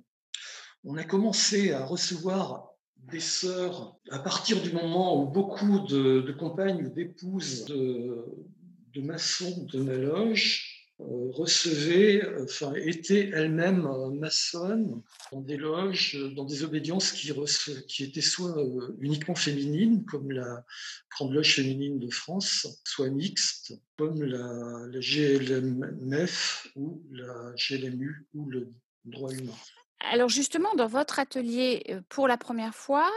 on 0.84 0.98
a 0.98 1.04
commencé 1.04 1.74
à 1.74 1.86
recevoir 1.86 2.72
des 3.12 3.20
sœurs 3.20 3.98
à 4.10 4.20
partir 4.20 4.62
du 4.62 4.72
moment 4.72 5.22
où 5.22 5.28
beaucoup 5.28 5.80
de, 5.88 6.32
compagnes 6.38 6.86
ou 6.86 6.90
d'épouses 6.90 7.66
de, 7.66 9.02
maçons 9.02 9.68
de 9.72 9.80
ma 9.80 9.94
loge 9.94 10.78
euh, 11.00 11.30
recevaient, 11.30 12.24
enfin, 12.42 12.74
étaient 12.74 13.30
elles-mêmes 13.32 13.86
euh, 13.86 14.10
maçonnes 14.10 15.04
dans 15.32 15.42
des 15.42 15.56
loges, 15.56 16.18
dans 16.36 16.46
des 16.46 16.64
obédiences 16.64 17.12
qui, 17.12 17.32
étaient 18.04 18.22
soit 18.22 18.58
euh, 18.58 18.96
uniquement 19.00 19.36
féminines, 19.36 20.04
comme 20.06 20.32
la 20.32 20.66
Grande 21.12 21.34
Loge 21.34 21.54
féminine 21.54 22.00
de 22.00 22.10
France, 22.10 22.82
soit 22.84 23.12
mixtes, 23.12 23.74
comme 23.96 24.24
la 24.24 24.88
GLMF 25.00 26.70
ou 26.76 27.04
la 27.12 27.54
GLMU 27.56 28.28
ou 28.34 28.50
le 28.50 28.74
droit 29.06 29.32
humain. 29.32 29.54
Alors 30.00 30.30
justement, 30.30 30.74
dans 30.76 30.88
votre 30.88 31.20
atelier, 31.20 31.98
pour 32.10 32.28
la 32.28 32.38
première 32.38 32.76
fois, 32.76 33.10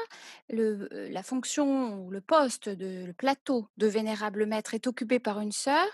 la 0.48 1.22
fonction 1.22 1.98
ou 2.00 2.10
le 2.10 2.20
poste 2.20 2.68
de 2.68 3.04
le 3.06 3.12
plateau 3.12 3.68
de 3.76 3.86
vénérable 3.86 4.46
maître 4.46 4.74
est 4.74 4.86
occupé 4.86 5.18
par 5.18 5.40
une 5.40 5.52
sœur. 5.52 5.86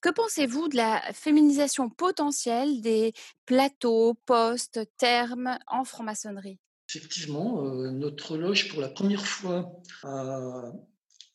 Que 0.00 0.10
pensez-vous 0.10 0.68
de 0.68 0.76
la 0.76 1.00
féminisation 1.12 1.88
potentielle 1.88 2.80
des 2.80 3.12
plateaux, 3.46 4.14
postes, 4.26 4.80
termes 4.96 5.58
en 5.68 5.84
franc-maçonnerie? 5.84 6.58
Effectivement, 6.88 7.62
notre 7.92 8.36
loge, 8.36 8.68
pour 8.68 8.80
la 8.80 8.88
première 8.88 9.26
fois, 9.26 9.72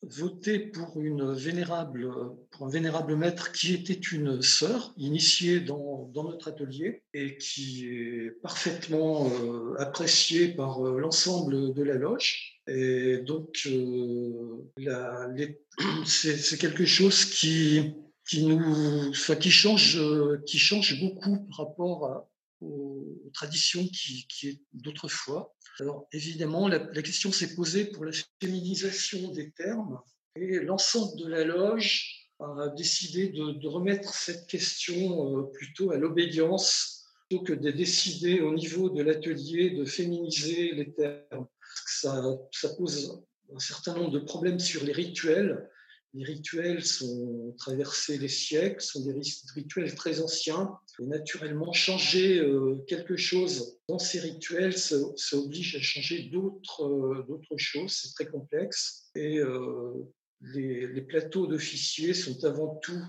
voté 0.03 0.57
pour, 0.59 0.99
une 0.99 1.33
vénérable, 1.33 2.11
pour 2.49 2.65
un 2.65 2.69
vénérable 2.69 3.15
maître 3.15 3.51
qui 3.51 3.73
était 3.73 3.93
une 3.93 4.41
sœur 4.41 4.93
initiée 4.97 5.59
dans, 5.59 6.09
dans 6.13 6.23
notre 6.23 6.47
atelier 6.47 7.03
et 7.13 7.37
qui 7.37 7.85
est 7.85 8.31
parfaitement 8.41 9.29
euh, 9.29 9.75
appréciée 9.79 10.49
par 10.49 10.85
euh, 10.85 10.99
l'ensemble 10.99 11.73
de 11.73 11.83
la 11.83 11.95
loge. 11.95 12.59
Et 12.67 13.17
donc, 13.17 13.67
euh, 13.67 14.63
c'est 16.05 16.57
quelque 16.57 16.85
chose 16.85 17.25
qui, 17.25 17.93
qui, 18.27 18.45
nous, 18.45 19.11
qui, 19.39 19.51
change, 19.51 19.99
qui 20.47 20.57
change 20.57 20.99
beaucoup 20.99 21.45
par 21.47 21.57
rapport 21.57 22.05
à, 22.05 22.30
aux, 22.61 23.31
traditions 23.33 23.85
qui, 23.87 24.27
qui 24.27 24.61
d'autrefois. 24.73 25.55
Alors 25.79 26.07
évidemment, 26.11 26.67
la, 26.67 26.79
question 27.01 27.31
s'est 27.31 27.55
posée 27.55 27.85
pour 27.85 28.05
la 28.05 28.11
féminisation 28.41 29.31
des 29.31 29.51
termes 29.51 29.99
et 30.35 30.59
l'ensemble 30.59 31.17
de 31.19 31.27
la 31.27 31.43
loge 31.43 32.29
a 32.39 32.69
décidé 32.69 33.29
de, 33.29 33.67
remettre 33.67 34.13
cette 34.13 34.47
question 34.47 35.37
euh, 35.37 35.43
plutôt 35.53 35.91
à 35.91 35.97
l'obédience 35.97 37.05
plutôt 37.29 37.43
que 37.43 37.53
de 37.53 37.71
décider 37.71 38.41
au 38.41 38.53
niveau 38.53 38.89
de 38.89 39.03
l'atelier 39.03 39.71
de 39.71 39.85
féminiser 39.85 40.71
les 40.73 40.91
termes. 40.93 41.47
Ça, 41.85 42.21
ça 42.51 42.69
pose 42.75 43.23
un 43.55 43.59
certain 43.59 43.95
nombre 43.95 44.11
de 44.11 44.19
problèmes 44.19 44.59
sur 44.59 44.83
les 44.83 44.91
rituels 44.91 45.69
les 46.13 46.25
rituels 46.25 46.83
sont 46.83 47.55
traversés 47.57 48.17
les 48.17 48.27
siècles, 48.27 48.81
sont 48.81 49.01
des 49.05 49.17
rituels 49.55 49.95
très 49.95 50.21
anciens. 50.21 50.77
Et 51.01 51.07
naturellement, 51.07 51.73
changer 51.73 52.37
euh, 52.37 52.75
quelque 52.87 53.17
chose 53.17 53.79
dans 53.87 53.97
ces 53.97 54.19
rituels, 54.19 54.77
ça, 54.77 54.97
oblige 55.33 55.75
à 55.75 55.81
changer 55.81 56.29
d'autres 56.31 56.83
euh, 56.83 57.57
choses. 57.57 57.91
C'est 57.91 58.13
très 58.13 58.31
complexe. 58.31 59.09
Et 59.15 59.39
euh, 59.39 59.93
les, 60.41 61.01
plateaux 61.01 61.47
d'officiers 61.47 62.13
sont 62.13 62.43
avant 62.45 62.75
tout 62.83 63.01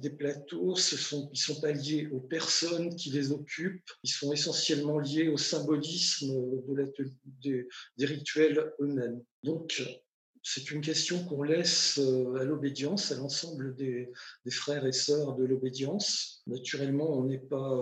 des 0.00 0.08
plateaux, 0.08 0.76
ce 0.76 0.96
sont, 0.96 1.28
ils 1.30 1.38
sont 1.38 1.60
pas 1.60 1.72
liés 1.72 2.08
aux 2.10 2.20
personnes 2.20 2.96
qui 2.96 3.10
les 3.10 3.32
occupent, 3.32 3.90
ils 4.02 4.08
sont 4.08 4.32
essentiellement 4.32 4.98
liés 4.98 5.28
au 5.28 5.36
symbolisme 5.36 6.32
de 6.68 7.12
des, 7.42 7.68
des 7.98 8.06
rituels 8.06 8.72
eux-mêmes. 8.80 9.22
Donc, 9.42 9.82
c'est 10.42 10.72
une 10.72 10.80
question 10.80 11.24
qu'on 11.24 11.44
laisse 11.44 11.98
euh, 11.98 12.40
à 12.40 12.44
l'obédience, 12.44 13.12
à 13.12 13.16
l'ensemble 13.16 13.76
des, 13.76 14.10
frères 14.50 14.84
et 14.86 14.92
sœurs 14.92 15.36
de 15.36 15.44
l'obédience. 15.44 16.42
Naturellement, 16.48 17.16
on 17.16 17.24
n'est 17.24 17.38
pas, 17.38 17.80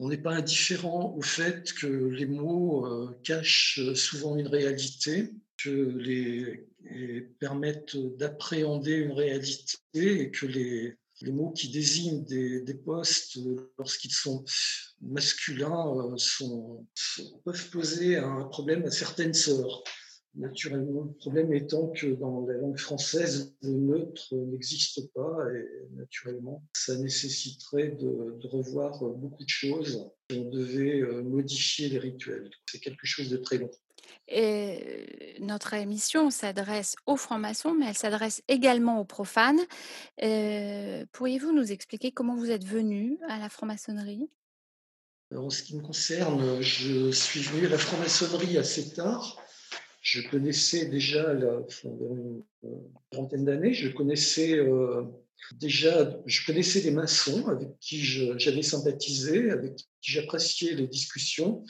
euh, 0.00 0.16
pas 0.22 0.30
indifférent 0.30 1.14
au 1.16 1.22
fait 1.22 1.72
que 1.72 1.86
les 1.86 2.26
mots 2.26 2.86
euh, 2.86 3.18
cachent 3.24 3.80
souvent 3.94 4.36
une 4.36 4.46
réalité, 4.46 5.32
que 5.56 5.70
les, 5.98 6.68
permettent 7.40 7.96
d'appréhender 8.16 8.92
une 8.92 9.12
réalité 9.12 9.76
et 9.96 10.30
que 10.30 10.46
les, 10.46 10.96
les 11.22 11.32
mots 11.32 11.50
qui 11.50 11.68
désignent 11.68 12.24
des, 12.24 12.60
des 12.60 12.74
postes, 12.74 13.38
lorsqu'ils 13.76 14.12
sont 14.12 14.44
masculins, 15.00 16.14
peuvent 17.44 17.70
poser 17.70 18.18
un 18.18 18.44
problème 18.44 18.84
à 18.84 18.90
certaines 18.92 19.34
sœurs. 19.34 19.82
Naturellement, 20.36 21.04
le 21.04 21.12
problème 21.12 21.54
étant 21.54 21.88
que 21.88 22.08
dans 22.08 22.44
la 22.46 22.58
langue 22.58 22.78
française, 22.78 23.56
le 23.62 23.70
neutre 23.70 24.34
n'existe 24.34 25.10
pas 25.14 25.38
et 25.54 25.66
naturellement, 25.94 26.62
ça 26.74 26.94
nécessiterait 26.98 27.92
de, 27.92 28.36
revoir 28.46 29.02
beaucoup 29.02 29.44
de 29.44 29.48
choses. 29.48 30.10
On 30.30 30.44
devait 30.50 31.00
euh, 31.00 31.22
modifier 31.22 31.88
les 31.88 31.98
rituels. 31.98 32.50
C'est 32.70 32.80
quelque 32.80 33.06
chose 33.06 33.30
de 33.30 33.38
très 33.38 33.56
long. 33.56 33.70
Et 34.28 35.36
notre 35.40 35.72
émission 35.72 36.30
s'adresse 36.30 36.96
aux 37.06 37.16
francs-maçons, 37.16 37.74
mais 37.74 37.86
elle 37.88 37.96
s'adresse 37.96 38.42
également 38.46 39.00
aux 39.00 39.04
profanes. 39.04 39.60
Euh, 40.22 41.06
pourriez-vous 41.12 41.52
nous 41.52 41.72
expliquer 41.72 42.12
comment 42.12 42.36
vous 42.36 42.50
êtes 42.50 42.64
venu 42.64 43.18
à 43.26 43.38
la 43.38 43.48
franc-maçonnerie? 43.48 44.28
En 45.34 45.48
ce 45.48 45.62
qui 45.62 45.76
me 45.76 45.82
concerne, 45.82 46.60
je 46.60 47.10
suis 47.10 47.40
venu 47.40 47.66
à 47.66 47.70
la 47.70 47.78
franc-maçonnerie 47.78 48.58
assez 48.58 48.92
tard 48.92 49.42
je 50.06 50.20
connaissais 50.20 50.86
déjà, 50.86 51.34
la, 51.34 51.66
une 51.84 52.44
trentaine 53.10 53.44
d'années, 53.44 53.74
je 53.74 53.88
connaissais 53.88 54.56
euh, 54.56 55.02
déjà, 55.54 56.16
je 56.26 56.46
connaissais 56.46 56.80
des 56.80 56.92
maçons 56.92 57.48
avec 57.48 57.76
qui 57.80 57.98
j'avais 58.04 58.62
sympathisé, 58.62 59.50
avec 59.50 59.74
qui 59.74 60.12
j'appréciais 60.12 60.74
les 60.74 60.86
discussions, 60.86 61.64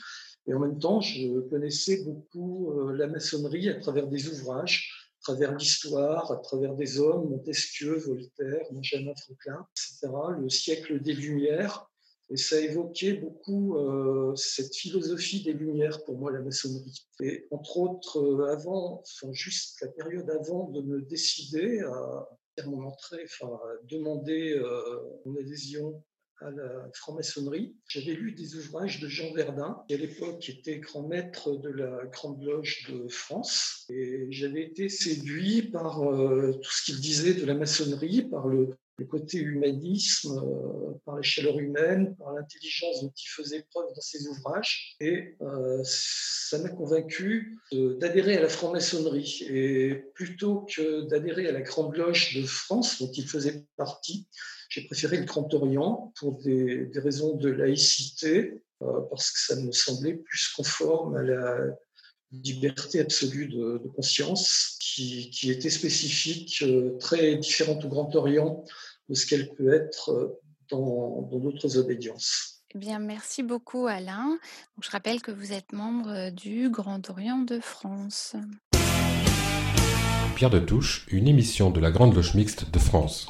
et 0.45 0.53
en 0.53 0.59
même 0.59 0.77
temps, 0.77 1.01
je 1.01 1.39
connaissais 1.49 2.03
beaucoup 2.03 2.73
euh, 2.73 2.95
la 2.95 3.07
maçonnerie 3.07 3.69
à 3.69 3.79
travers 3.79 4.05
des 4.05 4.27
ouvrages, 4.27 4.87
à 5.19 5.33
travers 5.33 5.55
l'histoire, 5.55 6.31
à 6.31 6.37
travers 6.37 6.75
des 6.75 6.99
hommes, 6.99 7.31
Montesquieu, 7.31 7.97
Voltaire, 7.97 8.67
Benjamin 8.69 9.15
Franklin, 9.15 9.65
etc., 9.71 10.13
le 10.39 10.49
siècle 10.49 11.01
des 11.01 11.13
Lumières. 11.13 11.89
Et 12.29 12.37
ça 12.37 12.59
évoquait 12.59 13.13
beaucoup 13.13 13.77
euh, 13.77 14.35
cette 14.35 14.75
philosophie 14.75 15.43
des 15.43 15.53
Lumières 15.53 16.03
pour 16.03 16.17
moi, 16.17 16.31
la 16.31 16.41
maçonnerie. 16.41 17.07
Et 17.21 17.47
entre 17.51 17.77
autres, 17.77 18.19
euh, 18.19 18.51
avant, 18.51 19.01
enfin, 19.01 19.31
juste 19.31 19.79
la 19.81 19.87
période 19.87 20.29
avant 20.29 20.69
de 20.69 20.81
me 20.81 21.01
décider 21.01 21.79
à 21.79 22.27
faire 22.55 22.69
mon 22.69 22.85
entrée, 22.85 23.23
enfin, 23.23 23.53
à 23.53 23.85
demander 23.85 24.53
euh, 24.53 24.81
mon 25.25 25.37
adhésion 25.37 26.03
à 26.41 26.51
la 26.51 26.89
franc-maçonnerie. 26.93 27.75
J'avais 27.87 28.13
lu 28.13 28.33
des 28.33 28.55
ouvrages 28.57 28.99
de 28.99 29.07
Jean 29.07 29.33
Verdun, 29.33 29.83
qui 29.87 29.95
à 29.95 29.97
l'époque 29.97 30.49
était 30.49 30.79
grand 30.79 31.07
maître 31.07 31.55
de 31.55 31.69
la 31.69 32.05
Grande 32.07 32.43
Loge 32.43 32.87
de 32.91 33.07
France. 33.07 33.85
Et 33.89 34.27
j'avais 34.31 34.63
été 34.63 34.89
séduit 34.89 35.63
par 35.63 35.99
tout 35.99 36.71
ce 36.71 36.83
qu'il 36.85 37.01
disait 37.01 37.33
de 37.33 37.43
la 37.43 37.55
maçonnerie, 37.55 38.21
par 38.29 38.47
le 38.47 38.77
le 38.97 39.05
côté 39.05 39.37
humanisme, 39.37 40.39
euh, 40.43 40.93
par 41.05 41.15
la 41.15 41.21
chaleur 41.21 41.59
humaine, 41.59 42.15
par 42.15 42.33
l'intelligence 42.33 43.03
dont 43.03 43.13
il 43.15 43.27
faisait 43.27 43.65
preuve 43.69 43.93
dans 43.93 44.01
ses 44.01 44.27
ouvrages. 44.27 44.95
Et 44.99 45.35
euh, 45.41 45.81
ça 45.83 46.57
m'a 46.59 46.69
convaincu 46.69 47.59
d'adhérer 47.71 48.37
à 48.37 48.41
la 48.41 48.49
franc-maçonnerie. 48.49 49.43
Et 49.49 49.93
plutôt 50.15 50.61
que 50.61 51.07
d'adhérer 51.07 51.47
à 51.47 51.51
la 51.51 51.61
Grande 51.61 51.95
Loge 51.95 52.35
de 52.35 52.45
France, 52.45 52.99
dont 52.99 53.11
il 53.11 53.27
faisait 53.27 53.65
partie, 53.75 54.27
j'ai 54.69 54.85
préféré 54.85 55.17
le 55.17 55.25
Grand 55.25 55.53
Orient 55.53 56.13
pour 56.19 56.41
des, 56.41 56.89
raisons 56.95 57.35
de 57.35 57.49
laïcité, 57.49 58.61
euh, 58.81 59.01
parce 59.09 59.31
que 59.31 59.39
ça 59.39 59.61
me 59.61 59.71
semblait 59.71 60.15
plus 60.15 60.49
conforme 60.55 61.15
à 61.15 61.23
la 61.23 61.57
liberté 62.31 62.99
absolue 62.99 63.47
de, 63.47 63.81
conscience 63.95 64.77
qui, 64.79 65.29
qui, 65.29 65.51
était 65.51 65.69
spécifique, 65.69 66.63
très 66.99 67.35
différente 67.37 67.85
au 67.85 67.89
Grand 67.89 68.13
Orient 68.15 68.63
de 69.09 69.15
ce 69.15 69.25
qu'elle 69.25 69.53
peut 69.55 69.73
être 69.73 70.09
euh, 70.11 70.39
dans 70.69 71.21
d'autres 71.31 71.77
obédiences. 71.77 72.63
Eh 72.75 72.77
bien, 72.77 72.99
merci 72.99 73.43
beaucoup 73.43 73.87
Alain. 73.87 74.37
je 74.81 74.89
rappelle 74.89 75.21
que 75.21 75.31
vous 75.31 75.53
êtes 75.53 75.71
membre 75.71 76.09
euh, 76.09 76.31
du 76.31 76.69
Grand 76.69 77.09
Orient 77.09 77.39
de 77.39 77.59
France. 77.59 78.35
Pierre 80.35 80.49
de 80.49 80.59
Touche, 80.59 81.07
une 81.09 81.27
émission 81.27 81.71
de 81.71 81.79
la 81.79 81.89
Grande 81.89 82.13
Loge 82.13 82.35
Mixte 82.35 82.69
de 82.69 82.77
France. 82.77 83.27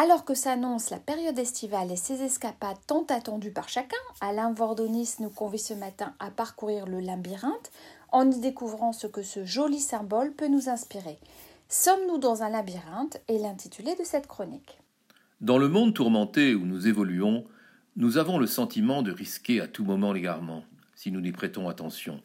Alors 0.00 0.24
que 0.24 0.34
s'annonce 0.34 0.90
la 0.90 1.00
période 1.00 1.40
estivale 1.40 1.90
et 1.90 1.96
ses 1.96 2.22
escapades 2.22 2.78
tant 2.86 3.04
attendues 3.08 3.50
par 3.50 3.68
chacun, 3.68 3.96
Alain 4.20 4.52
Vordonis 4.52 5.16
nous 5.18 5.28
convie 5.28 5.58
ce 5.58 5.74
matin 5.74 6.14
à 6.20 6.30
parcourir 6.30 6.86
le 6.86 7.00
labyrinthe 7.00 7.72
en 8.12 8.30
y 8.30 8.38
découvrant 8.38 8.92
ce 8.92 9.08
que 9.08 9.24
ce 9.24 9.44
joli 9.44 9.80
symbole 9.80 10.30
peut 10.30 10.46
nous 10.46 10.68
inspirer. 10.68 11.18
Sommes-nous 11.68 12.18
dans 12.18 12.44
un 12.44 12.48
labyrinthe 12.48 13.20
est 13.26 13.38
l'intitulé 13.38 13.96
de 13.96 14.04
cette 14.04 14.28
chronique. 14.28 14.78
Dans 15.40 15.58
le 15.58 15.68
monde 15.68 15.94
tourmenté 15.94 16.54
où 16.54 16.64
nous 16.64 16.86
évoluons, 16.86 17.44
nous 17.96 18.18
avons 18.18 18.38
le 18.38 18.46
sentiment 18.46 19.02
de 19.02 19.10
risquer 19.10 19.60
à 19.60 19.66
tout 19.66 19.84
moment 19.84 20.12
l'égarement, 20.12 20.62
si 20.94 21.10
nous 21.10 21.20
n'y 21.20 21.32
prêtons 21.32 21.68
attention, 21.68 22.20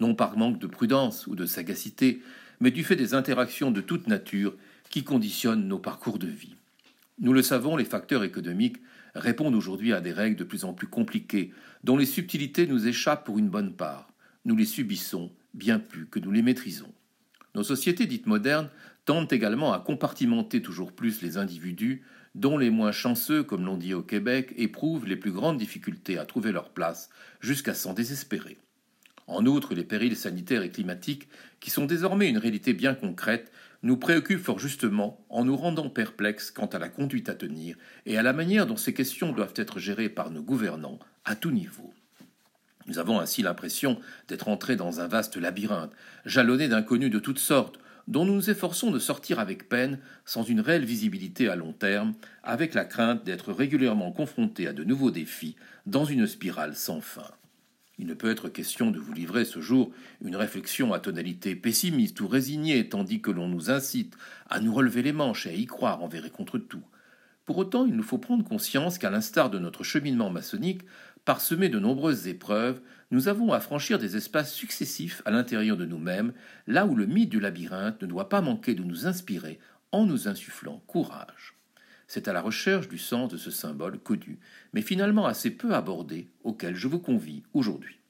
non 0.00 0.14
par 0.14 0.38
manque 0.38 0.58
de 0.58 0.66
prudence 0.66 1.26
ou 1.26 1.36
de 1.36 1.44
sagacité, 1.44 2.22
mais 2.60 2.70
du 2.70 2.82
fait 2.82 2.96
des 2.96 3.12
interactions 3.12 3.70
de 3.70 3.82
toute 3.82 4.06
nature 4.06 4.54
qui 4.88 5.04
conditionnent 5.04 5.68
nos 5.68 5.78
parcours 5.78 6.18
de 6.18 6.26
vie. 6.26 6.56
Nous 7.20 7.34
le 7.34 7.42
savons, 7.42 7.76
les 7.76 7.84
facteurs 7.84 8.24
économiques 8.24 8.78
répondent 9.14 9.54
aujourd'hui 9.54 9.92
à 9.92 10.00
des 10.00 10.12
règles 10.12 10.36
de 10.36 10.44
plus 10.44 10.64
en 10.64 10.72
plus 10.72 10.86
compliquées, 10.86 11.52
dont 11.84 11.98
les 11.98 12.06
subtilités 12.06 12.66
nous 12.66 12.88
échappent 12.88 13.26
pour 13.26 13.38
une 13.38 13.50
bonne 13.50 13.74
part. 13.74 14.08
Nous 14.46 14.56
les 14.56 14.64
subissons 14.64 15.30
bien 15.52 15.78
plus 15.78 16.06
que 16.06 16.18
nous 16.18 16.30
les 16.30 16.40
maîtrisons. 16.40 16.92
Nos 17.54 17.62
sociétés 17.62 18.06
dites 18.06 18.26
modernes 18.26 18.70
tendent 19.04 19.32
également 19.32 19.74
à 19.74 19.80
compartimenter 19.80 20.62
toujours 20.62 20.92
plus 20.92 21.20
les 21.20 21.36
individus, 21.36 22.02
dont 22.34 22.56
les 22.56 22.70
moins 22.70 22.92
chanceux, 22.92 23.42
comme 23.42 23.66
l'on 23.66 23.76
dit 23.76 23.92
au 23.92 24.02
Québec, 24.02 24.54
éprouvent 24.56 25.06
les 25.06 25.16
plus 25.16 25.32
grandes 25.32 25.58
difficultés 25.58 26.16
à 26.16 26.24
trouver 26.24 26.52
leur 26.52 26.70
place, 26.70 27.10
jusqu'à 27.40 27.74
s'en 27.74 27.92
désespérer. 27.92 28.56
En 29.26 29.44
outre, 29.46 29.74
les 29.74 29.84
périls 29.84 30.16
sanitaires 30.16 30.62
et 30.62 30.70
climatiques, 30.70 31.28
qui 31.60 31.70
sont 31.70 31.86
désormais 31.86 32.30
une 32.30 32.38
réalité 32.38 32.72
bien 32.72 32.94
concrète, 32.94 33.52
nous 33.82 33.96
préoccupe 33.96 34.42
fort 34.42 34.58
justement 34.58 35.24
en 35.28 35.44
nous 35.44 35.56
rendant 35.56 35.88
perplexes 35.88 36.50
quant 36.50 36.66
à 36.66 36.78
la 36.78 36.88
conduite 36.88 37.28
à 37.28 37.34
tenir 37.34 37.76
et 38.06 38.18
à 38.18 38.22
la 38.22 38.32
manière 38.32 38.66
dont 38.66 38.76
ces 38.76 38.92
questions 38.92 39.32
doivent 39.32 39.54
être 39.56 39.78
gérées 39.78 40.08
par 40.08 40.30
nos 40.30 40.42
gouvernants 40.42 40.98
à 41.24 41.34
tout 41.34 41.50
niveau. 41.50 41.92
Nous 42.86 42.98
avons 42.98 43.20
ainsi 43.20 43.42
l'impression 43.42 44.00
d'être 44.28 44.48
entrés 44.48 44.76
dans 44.76 45.00
un 45.00 45.06
vaste 45.06 45.36
labyrinthe, 45.36 45.92
jalonné 46.24 46.68
d'inconnus 46.68 47.10
de 47.10 47.18
toutes 47.18 47.38
sortes, 47.38 47.78
dont 48.08 48.24
nous 48.24 48.34
nous 48.34 48.50
efforçons 48.50 48.90
de 48.90 48.98
sortir 48.98 49.38
avec 49.38 49.68
peine, 49.68 49.98
sans 50.24 50.42
une 50.42 50.60
réelle 50.60 50.84
visibilité 50.84 51.48
à 51.48 51.56
long 51.56 51.72
terme, 51.72 52.14
avec 52.42 52.74
la 52.74 52.84
crainte 52.84 53.24
d'être 53.24 53.52
régulièrement 53.52 54.10
confrontés 54.10 54.66
à 54.66 54.72
de 54.72 54.84
nouveaux 54.84 55.12
défis 55.12 55.56
dans 55.86 56.04
une 56.04 56.26
spirale 56.26 56.74
sans 56.74 57.00
fin. 57.00 57.30
Il 58.00 58.06
ne 58.06 58.14
peut 58.14 58.30
être 58.30 58.48
question 58.48 58.90
de 58.90 58.98
vous 58.98 59.12
livrer 59.12 59.44
ce 59.44 59.60
jour 59.60 59.92
une 60.24 60.34
réflexion 60.34 60.94
à 60.94 61.00
tonalité 61.00 61.54
pessimiste 61.54 62.18
ou 62.22 62.28
résignée, 62.28 62.88
tandis 62.88 63.20
que 63.20 63.30
l'on 63.30 63.46
nous 63.46 63.70
incite 63.70 64.16
à 64.48 64.58
nous 64.58 64.72
relever 64.72 65.02
les 65.02 65.12
manches 65.12 65.46
et 65.46 65.50
à 65.50 65.52
y 65.52 65.66
croire 65.66 66.02
envers 66.02 66.24
et 66.24 66.30
contre 66.30 66.56
tout. 66.56 66.82
Pour 67.44 67.58
autant, 67.58 67.84
il 67.84 67.94
nous 67.94 68.02
faut 68.02 68.16
prendre 68.16 68.42
conscience 68.42 68.96
qu'à 68.96 69.10
l'instar 69.10 69.50
de 69.50 69.58
notre 69.58 69.84
cheminement 69.84 70.30
maçonnique, 70.30 70.80
parsemé 71.26 71.68
de 71.68 71.78
nombreuses 71.78 72.26
épreuves, 72.26 72.80
nous 73.10 73.28
avons 73.28 73.52
à 73.52 73.60
franchir 73.60 73.98
des 73.98 74.16
espaces 74.16 74.54
successifs 74.54 75.20
à 75.26 75.30
l'intérieur 75.30 75.76
de 75.76 75.84
nous-mêmes, 75.84 76.32
là 76.66 76.86
où 76.86 76.96
le 76.96 77.04
mythe 77.04 77.28
du 77.28 77.38
labyrinthe 77.38 78.00
ne 78.00 78.06
doit 78.06 78.30
pas 78.30 78.40
manquer 78.40 78.74
de 78.74 78.82
nous 78.82 79.06
inspirer 79.06 79.58
en 79.92 80.06
nous 80.06 80.26
insufflant 80.26 80.82
courage. 80.86 81.59
C'est 82.12 82.26
à 82.26 82.32
la 82.32 82.40
recherche 82.40 82.88
du 82.88 82.98
sens 82.98 83.30
de 83.30 83.36
ce 83.36 83.52
symbole 83.52 84.00
connu, 84.00 84.40
mais 84.72 84.82
finalement 84.82 85.26
assez 85.26 85.48
peu 85.48 85.76
abordé, 85.76 86.26
auquel 86.42 86.74
je 86.74 86.88
vous 86.88 86.98
convie 86.98 87.44
aujourd'hui. 87.54 88.00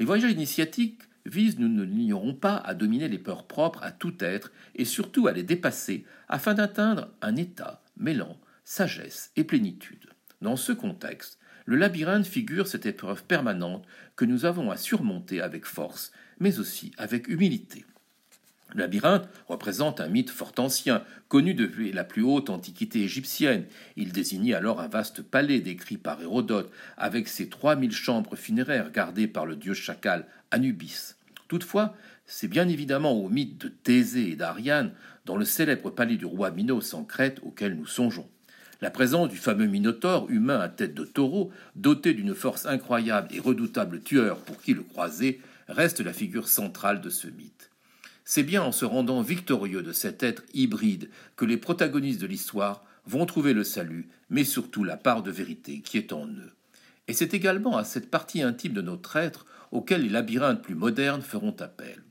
Les 0.00 0.04
voyages 0.04 0.32
initiatiques 0.32 1.02
visent, 1.24 1.60
nous 1.60 1.68
ne 1.68 1.84
l'ignorons 1.84 2.34
pas, 2.34 2.56
à 2.56 2.74
dominer 2.74 3.06
les 3.06 3.20
peurs 3.20 3.46
propres 3.46 3.80
à 3.84 3.92
tout 3.92 4.16
être 4.18 4.50
et 4.74 4.84
surtout 4.84 5.28
à 5.28 5.32
les 5.32 5.44
dépasser 5.44 6.04
afin 6.28 6.54
d'atteindre 6.54 7.12
un 7.22 7.36
état 7.36 7.80
mêlant 7.96 8.40
sagesse 8.64 9.30
et 9.36 9.44
plénitude. 9.44 10.10
Dans 10.40 10.56
ce 10.56 10.72
contexte, 10.72 11.38
le 11.64 11.76
labyrinthe 11.76 12.26
figure 12.26 12.66
cette 12.66 12.86
épreuve 12.86 13.22
permanente 13.22 13.86
que 14.16 14.24
nous 14.24 14.46
avons 14.46 14.72
à 14.72 14.76
surmonter 14.76 15.40
avec 15.40 15.64
force, 15.64 16.10
mais 16.40 16.58
aussi 16.58 16.90
avec 16.98 17.28
humilité. 17.28 17.84
Le 18.76 18.82
labyrinthe 18.82 19.26
représente 19.48 20.02
un 20.02 20.08
mythe 20.08 20.28
fort 20.28 20.52
ancien, 20.58 21.02
connu 21.28 21.54
depuis 21.54 21.92
la 21.92 22.04
plus 22.04 22.22
haute 22.22 22.50
antiquité 22.50 23.00
égyptienne. 23.00 23.64
Il 23.96 24.12
désignait 24.12 24.52
alors 24.52 24.82
un 24.82 24.86
vaste 24.86 25.22
palais 25.22 25.60
décrit 25.60 25.96
par 25.96 26.20
Hérodote, 26.20 26.70
avec 26.98 27.26
ses 27.26 27.48
trois 27.48 27.74
mille 27.74 27.92
chambres 27.92 28.36
funéraires 28.36 28.92
gardées 28.92 29.28
par 29.28 29.46
le 29.46 29.56
dieu 29.56 29.72
chacal 29.72 30.26
Anubis. 30.50 31.14
Toutefois, 31.48 31.96
c'est 32.26 32.48
bien 32.48 32.68
évidemment 32.68 33.12
au 33.12 33.30
mythe 33.30 33.56
de 33.56 33.68
Thésée 33.68 34.32
et 34.32 34.36
d'Ariane, 34.36 34.92
dans 35.24 35.38
le 35.38 35.46
célèbre 35.46 35.88
palais 35.88 36.16
du 36.16 36.26
roi 36.26 36.50
Minos 36.50 36.92
en 36.92 37.04
Crète, 37.04 37.40
auquel 37.44 37.76
nous 37.76 37.86
songeons. 37.86 38.28
La 38.82 38.90
présence 38.90 39.30
du 39.30 39.38
fameux 39.38 39.68
Minotaure, 39.68 40.28
humain 40.28 40.60
à 40.60 40.68
tête 40.68 40.92
de 40.92 41.04
taureau, 41.06 41.50
doté 41.76 42.12
d'une 42.12 42.34
force 42.34 42.66
incroyable 42.66 43.28
et 43.34 43.40
redoutable 43.40 44.02
tueur 44.02 44.36
pour 44.40 44.60
qui 44.60 44.74
le 44.74 44.82
croiser, 44.82 45.40
reste 45.66 46.00
la 46.00 46.12
figure 46.12 46.46
centrale 46.46 47.00
de 47.00 47.08
ce 47.08 47.28
mythe. 47.28 47.70
C'est 48.28 48.42
bien 48.42 48.60
en 48.60 48.72
se 48.72 48.84
rendant 48.84 49.22
victorieux 49.22 49.82
de 49.82 49.92
cet 49.92 50.24
être 50.24 50.42
hybride 50.52 51.10
que 51.36 51.44
les 51.44 51.56
protagonistes 51.56 52.20
de 52.20 52.26
l'histoire 52.26 52.82
vont 53.06 53.24
trouver 53.24 53.52
le 53.52 53.62
salut, 53.62 54.08
mais 54.30 54.42
surtout 54.42 54.82
la 54.82 54.96
part 54.96 55.22
de 55.22 55.30
vérité 55.30 55.80
qui 55.80 55.96
est 55.96 56.12
en 56.12 56.26
eux. 56.26 56.52
Et 57.06 57.12
c'est 57.12 57.34
également 57.34 57.76
à 57.76 57.84
cette 57.84 58.10
partie 58.10 58.42
intime 58.42 58.72
de 58.72 58.82
notre 58.82 59.14
être 59.14 59.46
auquel 59.70 60.02
les 60.02 60.08
labyrinthes 60.08 60.60
plus 60.60 60.74
modernes 60.74 61.22
feront 61.22 61.54
appel. 61.60 62.02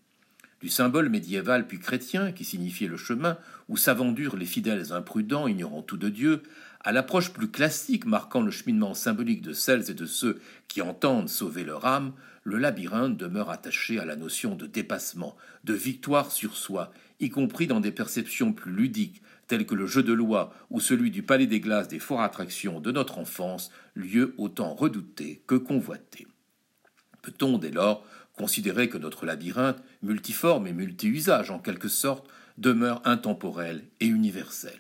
Du 0.61 0.69
symbole 0.69 1.09
médiéval 1.09 1.67
puis 1.67 1.79
chrétien, 1.79 2.31
qui 2.31 2.45
signifiait 2.45 2.87
le 2.87 2.95
chemin, 2.95 3.37
où 3.67 3.75
s'avendurent 3.75 4.37
les 4.37 4.45
fidèles 4.45 4.93
imprudents, 4.93 5.47
ignorant 5.47 5.81
tout 5.81 5.97
de 5.97 6.07
Dieu, 6.07 6.43
à 6.79 6.93
l'approche 6.93 7.33
plus 7.33 7.49
classique 7.49 8.05
marquant 8.05 8.41
le 8.41 8.51
cheminement 8.51 8.93
symbolique 8.93 9.41
de 9.41 9.51
celles 9.51 9.91
et 9.91 9.93
de 9.93 10.05
ceux 10.05 10.39
qui 10.69 10.81
entendent 10.81 11.27
sauver 11.27 11.65
leur 11.65 11.85
âme, 11.85 12.13
le 12.45 12.59
labyrinthe 12.59 13.17
demeure 13.17 13.49
attaché 13.49 13.99
à 13.99 14.05
la 14.05 14.15
notion 14.15 14.55
de 14.55 14.67
dépassement, 14.67 15.35
de 15.63 15.73
victoire 15.73 16.31
sur 16.31 16.55
soi, 16.55 16.93
y 17.19 17.29
compris 17.29 17.65
dans 17.65 17.79
des 17.79 17.91
perceptions 17.91 18.53
plus 18.53 18.71
ludiques, 18.71 19.23
telles 19.47 19.65
que 19.65 19.73
le 19.73 19.87
jeu 19.87 20.03
de 20.03 20.13
loi 20.13 20.53
ou 20.69 20.79
celui 20.79 21.09
du 21.09 21.23
palais 21.23 21.47
des 21.47 21.59
glaces 21.59 21.87
des 21.87 21.99
forts 21.99 22.21
attractions 22.21 22.79
de 22.79 22.91
notre 22.91 23.17
enfance, 23.17 23.71
lieu 23.95 24.35
autant 24.37 24.75
redouté 24.75 25.41
que 25.47 25.55
convoité. 25.55 26.27
Peut-on 27.23 27.57
dès 27.57 27.71
lors 27.71 28.05
considérer 28.33 28.89
que 28.89 28.97
notre 28.99 29.25
labyrinthe, 29.25 29.81
multiforme 30.03 30.67
et 30.67 30.73
multi-usage 30.73 31.49
en 31.49 31.57
quelque 31.57 31.87
sorte, 31.87 32.27
demeure 32.59 33.01
intemporel 33.05 33.85
et 33.99 34.05
universel? 34.05 34.79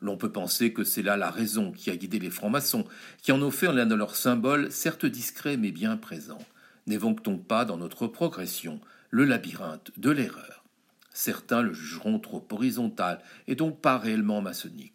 L'on 0.00 0.16
peut 0.16 0.30
penser 0.30 0.72
que 0.72 0.84
c'est 0.84 1.02
là 1.02 1.16
la 1.16 1.30
raison 1.30 1.72
qui 1.72 1.90
a 1.90 1.96
guidé 1.96 2.20
les 2.20 2.30
francs-maçons, 2.30 2.86
qui 3.20 3.32
en 3.32 3.42
ont 3.42 3.50
fait 3.50 3.72
l'un 3.72 3.86
de 3.86 3.96
leurs 3.96 4.14
symboles, 4.14 4.70
certes 4.70 5.06
discret 5.06 5.56
mais 5.56 5.72
bien 5.72 5.96
présent. 5.96 6.38
N'évoque-t-on 6.86 7.38
pas 7.38 7.64
dans 7.64 7.76
notre 7.76 8.06
progression 8.06 8.80
le 9.10 9.24
labyrinthe 9.24 9.90
de 9.96 10.10
l'erreur 10.10 10.64
Certains 11.12 11.62
le 11.62 11.72
jugeront 11.72 12.18
trop 12.18 12.46
horizontal 12.50 13.20
et 13.46 13.54
donc 13.54 13.80
pas 13.80 13.98
réellement 13.98 14.40
maçonnique. 14.40 14.94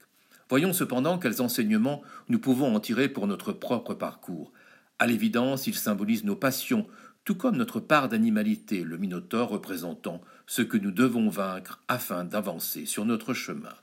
Voyons 0.50 0.74
cependant 0.74 1.18
quels 1.18 1.42
enseignements 1.42 2.04
nous 2.30 2.40
pouvons 2.40 2.76
en 2.76 2.80
tirer 2.80 3.10
pour 3.10 3.28
notre 3.28 3.52
propre 3.52 3.94
parcours. 3.94 4.54
À 5.00 5.08
l'évidence, 5.08 5.68
il 5.68 5.76
symbolise 5.76 6.24
nos 6.24 6.36
passions, 6.36 6.88
tout 7.26 7.36
comme 7.36 7.58
notre 7.58 7.80
part 7.80 8.08
d'animalité, 8.08 8.84
le 8.84 8.98
Minotaure 8.98 9.50
représentant 9.50 10.22
ce 10.46 10.62
que 10.62 10.78
nous 10.78 10.92
devons 10.92 11.30
vaincre 11.30 11.84
afin 11.88 12.24
d'avancer 12.24 12.86
sur 12.86 13.06
notre 13.06 13.34
chemin. 13.34 13.74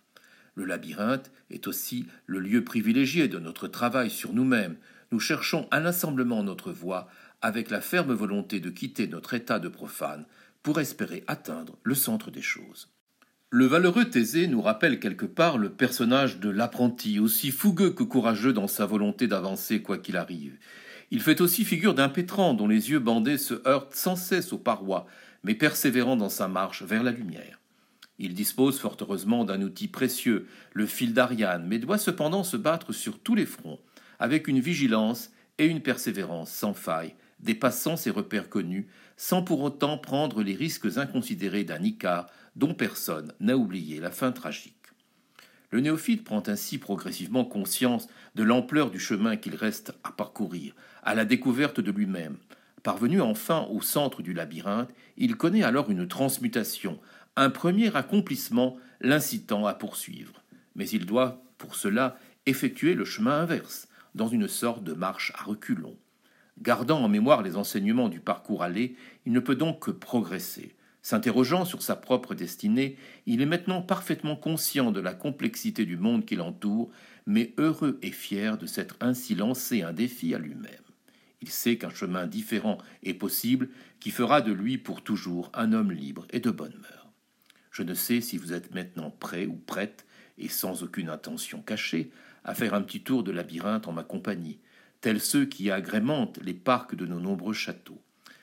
Le 0.54 0.64
labyrinthe 0.64 1.30
est 1.50 1.66
aussi 1.66 2.06
le 2.26 2.38
lieu 2.38 2.62
privilégié 2.62 3.26
de 3.26 3.38
notre 3.38 3.68
travail 3.68 4.10
sur 4.10 4.32
nous-mêmes. 4.32 4.76
Nous 5.10 5.20
cherchons 5.20 5.66
à 5.70 5.80
l'assemblement 5.80 6.42
notre 6.44 6.72
voie 6.72 7.08
avec 7.42 7.70
la 7.70 7.80
ferme 7.80 8.12
volonté 8.12 8.60
de 8.60 8.70
quitter 8.70 9.08
notre 9.08 9.34
état 9.34 9.58
de 9.58 9.68
profane 9.68 10.24
pour 10.62 10.80
espérer 10.80 11.24
atteindre 11.26 11.76
le 11.82 11.94
centre 11.94 12.30
des 12.30 12.42
choses. 12.42 12.88
Le 13.50 13.66
valeureux 13.66 14.06
Thésée 14.06 14.46
nous 14.46 14.62
rappelle 14.62 14.98
quelque 14.98 15.26
part 15.26 15.58
le 15.58 15.68
personnage 15.68 16.38
de 16.40 16.48
l'apprenti, 16.48 17.18
aussi 17.18 17.50
fougueux 17.50 17.90
que 17.90 18.02
courageux 18.02 18.54
dans 18.54 18.68
sa 18.68 18.86
volonté 18.86 19.26
d'avancer 19.26 19.82
quoi 19.82 19.98
qu'il 19.98 20.16
arrive. 20.16 20.56
Il 21.10 21.20
fait 21.20 21.42
aussi 21.42 21.66
figure 21.66 21.94
d'un 21.94 22.08
pétrant 22.08 22.54
dont 22.54 22.66
les 22.66 22.90
yeux 22.90 22.98
bandés 22.98 23.36
se 23.36 23.68
heurtent 23.68 23.94
sans 23.94 24.16
cesse 24.16 24.54
aux 24.54 24.58
parois, 24.58 25.06
mais 25.44 25.54
persévérant 25.54 26.16
dans 26.16 26.30
sa 26.30 26.48
marche 26.48 26.82
vers 26.82 27.02
la 27.02 27.10
lumière. 27.10 27.60
Il 28.18 28.32
dispose 28.32 28.78
fort 28.78 28.96
heureusement 29.00 29.44
d'un 29.44 29.60
outil 29.60 29.88
précieux, 29.88 30.46
le 30.72 30.86
fil 30.86 31.12
d'Ariane, 31.12 31.66
mais 31.66 31.78
doit 31.78 31.98
cependant 31.98 32.44
se 32.44 32.56
battre 32.56 32.92
sur 32.92 33.18
tous 33.18 33.34
les 33.34 33.44
fronts, 33.44 33.80
avec 34.18 34.48
une 34.48 34.60
vigilance 34.60 35.30
et 35.58 35.66
une 35.66 35.82
persévérance 35.82 36.50
sans 36.50 36.72
faille, 36.72 37.14
dépassant 37.42 37.96
ses 37.96 38.10
repères 38.10 38.48
connus, 38.48 38.88
sans 39.16 39.42
pour 39.42 39.60
autant 39.62 39.98
prendre 39.98 40.42
les 40.42 40.54
risques 40.54 40.96
inconsidérés 40.96 41.64
d'un 41.64 41.82
Icare 41.82 42.28
dont 42.56 42.74
personne 42.74 43.32
n'a 43.40 43.56
oublié 43.56 44.00
la 44.00 44.10
fin 44.10 44.32
tragique. 44.32 44.76
Le 45.70 45.80
néophyte 45.80 46.24
prend 46.24 46.42
ainsi 46.46 46.78
progressivement 46.78 47.44
conscience 47.44 48.06
de 48.34 48.42
l'ampleur 48.42 48.90
du 48.90 49.00
chemin 49.00 49.36
qu'il 49.36 49.54
reste 49.54 49.94
à 50.04 50.12
parcourir, 50.12 50.74
à 51.02 51.14
la 51.14 51.24
découverte 51.24 51.80
de 51.80 51.90
lui-même. 51.90 52.36
Parvenu 52.82 53.20
enfin 53.20 53.66
au 53.70 53.80
centre 53.80 54.22
du 54.22 54.34
labyrinthe, 54.34 54.90
il 55.16 55.36
connaît 55.36 55.62
alors 55.62 55.90
une 55.90 56.06
transmutation, 56.06 57.00
un 57.36 57.48
premier 57.48 57.94
accomplissement 57.96 58.76
l'incitant 59.00 59.66
à 59.66 59.72
poursuivre. 59.72 60.42
Mais 60.74 60.88
il 60.88 61.06
doit 61.06 61.42
pour 61.56 61.74
cela 61.74 62.18
effectuer 62.44 62.94
le 62.94 63.04
chemin 63.04 63.40
inverse, 63.40 63.88
dans 64.14 64.28
une 64.28 64.48
sorte 64.48 64.84
de 64.84 64.92
marche 64.92 65.32
à 65.36 65.44
reculons. 65.44 65.96
Gardant 66.62 67.02
en 67.02 67.08
mémoire 67.08 67.42
les 67.42 67.56
enseignements 67.56 68.08
du 68.08 68.20
parcours 68.20 68.62
allé, 68.62 68.94
il 69.26 69.32
ne 69.32 69.40
peut 69.40 69.56
donc 69.56 69.80
que 69.80 69.90
progresser. 69.90 70.76
S'interrogeant 71.02 71.64
sur 71.64 71.82
sa 71.82 71.96
propre 71.96 72.36
destinée, 72.36 72.96
il 73.26 73.40
est 73.40 73.46
maintenant 73.46 73.82
parfaitement 73.82 74.36
conscient 74.36 74.92
de 74.92 75.00
la 75.00 75.12
complexité 75.12 75.84
du 75.84 75.96
monde 75.96 76.24
qui 76.24 76.36
l'entoure, 76.36 76.88
mais 77.26 77.52
heureux 77.58 77.98
et 78.02 78.12
fier 78.12 78.58
de 78.58 78.66
s'être 78.66 78.96
ainsi 79.00 79.34
lancé 79.34 79.82
un 79.82 79.92
défi 79.92 80.36
à 80.36 80.38
lui-même. 80.38 80.70
Il 81.40 81.48
sait 81.48 81.78
qu'un 81.78 81.90
chemin 81.90 82.28
différent 82.28 82.78
est 83.02 83.14
possible, 83.14 83.68
qui 83.98 84.12
fera 84.12 84.40
de 84.40 84.52
lui 84.52 84.78
pour 84.78 85.02
toujours 85.02 85.50
un 85.54 85.72
homme 85.72 85.90
libre 85.90 86.28
et 86.30 86.38
de 86.38 86.52
bonne 86.52 86.78
mœurs. 86.80 87.10
Je 87.72 87.82
ne 87.82 87.94
sais 87.94 88.20
si 88.20 88.36
vous 88.36 88.52
êtes 88.52 88.72
maintenant 88.72 89.10
prêt 89.10 89.46
ou 89.46 89.56
prête, 89.56 90.06
et 90.38 90.48
sans 90.48 90.84
aucune 90.84 91.08
intention 91.08 91.60
cachée, 91.60 92.12
à 92.44 92.54
faire 92.54 92.74
un 92.74 92.82
petit 92.82 93.00
tour 93.00 93.24
de 93.24 93.32
labyrinthe 93.32 93.88
en 93.88 93.92
ma 93.92 94.04
compagnie, 94.04 94.60
tels 95.02 95.20
ceux 95.20 95.44
qui 95.44 95.70
agrémentent 95.70 96.38
les 96.42 96.54
parcs 96.54 96.94
de 96.94 97.04
nos 97.04 97.20
nombreux 97.20 97.52
châteaux. 97.52 98.00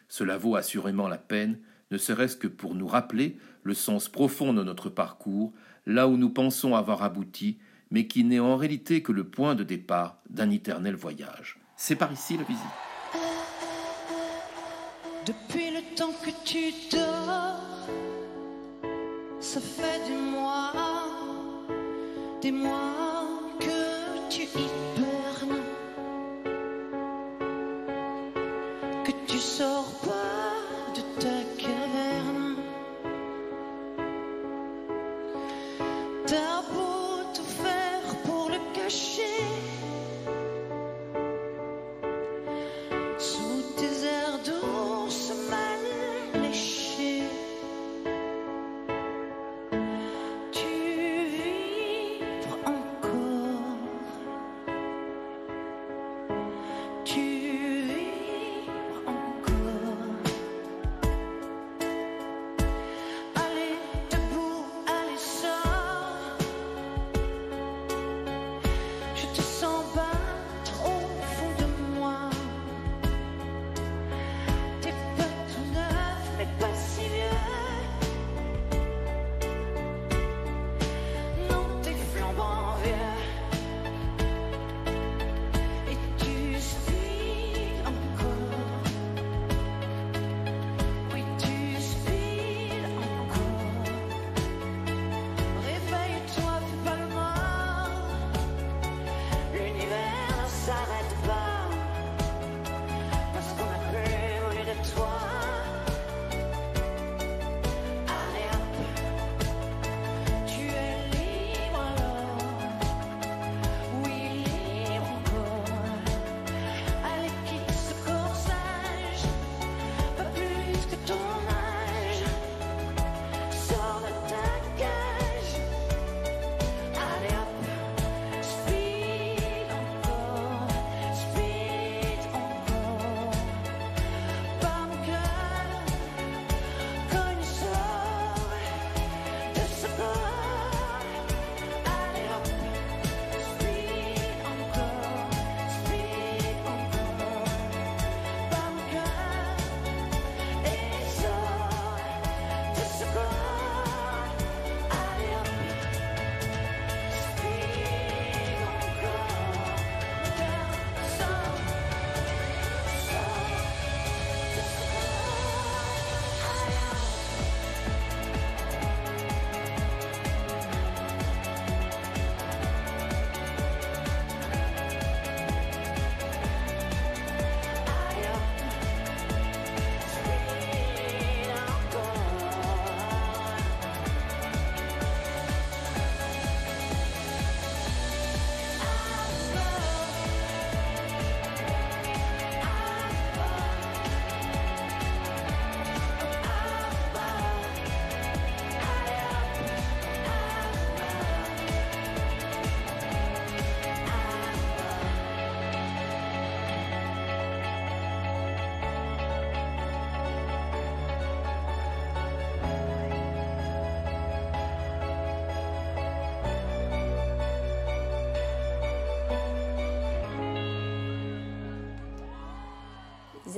Cela 0.08 0.38
vaut 0.38 0.56
assurément 0.56 1.08
la 1.08 1.18
peine, 1.18 1.58
ne 1.90 1.98
serait-ce 1.98 2.38
que 2.38 2.48
pour 2.48 2.76
nous 2.76 2.86
rappeler 2.86 3.38
le 3.64 3.74
sens 3.74 4.10
profond 4.10 4.54
de 4.54 4.64
notre 4.64 4.90
parcours, 4.90 5.54
là 5.88 6.08
où 6.08 6.18
nous 6.18 6.30
pensons 6.30 6.76
avoir 6.76 7.02
abouti, 7.02 7.58
mais 7.90 8.06
qui 8.06 8.24
n'est 8.24 8.40
en 8.40 8.58
réalité 8.58 9.02
que 9.02 9.12
le 9.12 9.24
point 9.24 9.56
de 9.56 9.64
départ 9.64 10.20
d'un 10.30 10.52
éternel 10.52 10.96
voyage. 10.96 11.60
C'est 11.76 11.96
par 11.96 12.12
ici 12.12 12.38
la 12.38 12.44
visite. 12.44 12.64
Depuis 15.26 15.72
le 15.72 15.96
temps 15.96 16.14
que 16.24 16.32
tu 16.46 16.74
dors, 16.92 17.60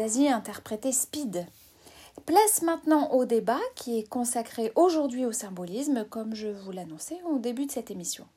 Zazie 0.02 0.30
interprétait 0.30 0.92
Speed. 0.92 1.46
Place 2.26 2.64
maintenant 2.64 3.12
au 3.12 3.26
débat 3.26 3.60
qui 3.76 4.00
est 4.00 4.10
consacré 4.10 4.72
aujourd'hui 4.74 5.28
au 5.28 5.32
symbolisme, 5.32 6.08
comme 6.10 6.34
je 6.34 6.48
vous 6.48 6.72
l'annonçais 6.72 7.22
au 7.26 7.38
début 7.38 7.68
de 7.68 7.72
cette 7.72 7.92
émission. 7.92 8.28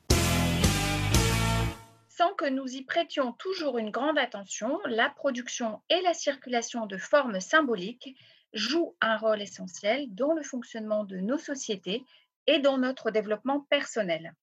Sans 2.11 2.35
que 2.35 2.50
nous 2.50 2.68
y 2.68 2.83
prêtions 2.83 3.33
toujours 3.33 3.79
une 3.79 3.90
grande 3.90 4.18
attention, 4.18 4.79
la 4.85 5.09
production 5.09 5.81
et 5.88 6.03
la 6.03 6.12
circulation 6.12 6.85
de 6.85 6.98
formes 6.98 7.40
symboliques 7.40 8.14
jouent 8.53 8.94
un 9.00 9.16
rôle 9.16 9.40
essentiel 9.40 10.14
dans 10.14 10.35
le 10.35 10.42
fonctionnement 10.42 11.05
de 11.05 11.16
nos 11.16 11.38
sociétés 11.38 12.05
et 12.46 12.59
dans 12.59 12.77
notre 12.77 13.11
développement 13.11 13.61
personnel. 13.70 14.35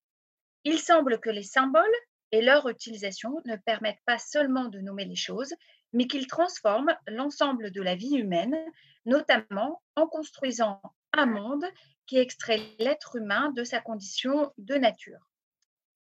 Il 0.64 0.80
semble 0.80 1.20
que 1.20 1.30
les 1.30 1.44
symboles 1.44 1.84
et 2.32 2.42
leur 2.42 2.68
utilisation 2.68 3.40
ne 3.44 3.54
permettent 3.54 4.02
pas 4.06 4.18
seulement 4.18 4.64
de 4.64 4.80
nommer 4.80 5.04
les 5.04 5.14
choses, 5.14 5.54
mais 5.92 6.06
qu'ils 6.06 6.26
transforment 6.26 6.96
l'ensemble 7.06 7.70
de 7.70 7.82
la 7.82 7.94
vie 7.94 8.16
humaine, 8.16 8.56
notamment 9.04 9.82
en 9.96 10.06
construisant 10.06 10.80
un 11.12 11.26
monde 11.26 11.64
qui 12.06 12.18
extrait 12.18 12.60
l'être 12.78 13.16
humain 13.16 13.50
de 13.50 13.64
sa 13.64 13.80
condition 13.80 14.52
de 14.58 14.74
nature. 14.74 15.28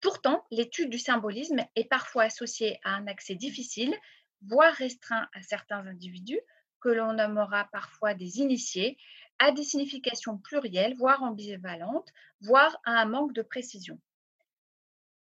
Pourtant, 0.00 0.44
l'étude 0.50 0.90
du 0.90 0.98
symbolisme 0.98 1.64
est 1.76 1.88
parfois 1.88 2.24
associée 2.24 2.78
à 2.84 2.90
un 2.90 3.06
accès 3.06 3.34
difficile, 3.34 3.94
voire 4.42 4.74
restreint 4.74 5.28
à 5.32 5.42
certains 5.42 5.86
individus, 5.86 6.40
que 6.80 6.90
l'on 6.90 7.14
nommera 7.14 7.68
parfois 7.72 8.12
des 8.12 8.40
initiés, 8.40 8.98
à 9.38 9.52
des 9.52 9.62
significations 9.62 10.36
plurielles, 10.36 10.94
voire 10.96 11.22
ambivalentes, 11.22 12.12
voire 12.42 12.76
à 12.84 13.00
un 13.00 13.06
manque 13.06 13.32
de 13.32 13.42
précision. 13.42 13.98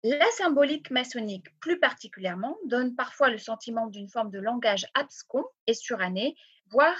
La 0.02 0.30
symbolique 0.30 0.90
maçonnique, 0.90 1.54
plus 1.60 1.78
particulièrement, 1.78 2.56
donne 2.64 2.96
parfois 2.96 3.28
le 3.28 3.36
sentiment 3.36 3.86
d'une 3.86 4.08
forme 4.08 4.30
de 4.30 4.38
langage 4.38 4.86
abscon 4.94 5.44
et 5.66 5.74
suranné, 5.74 6.36
voire 6.70 6.96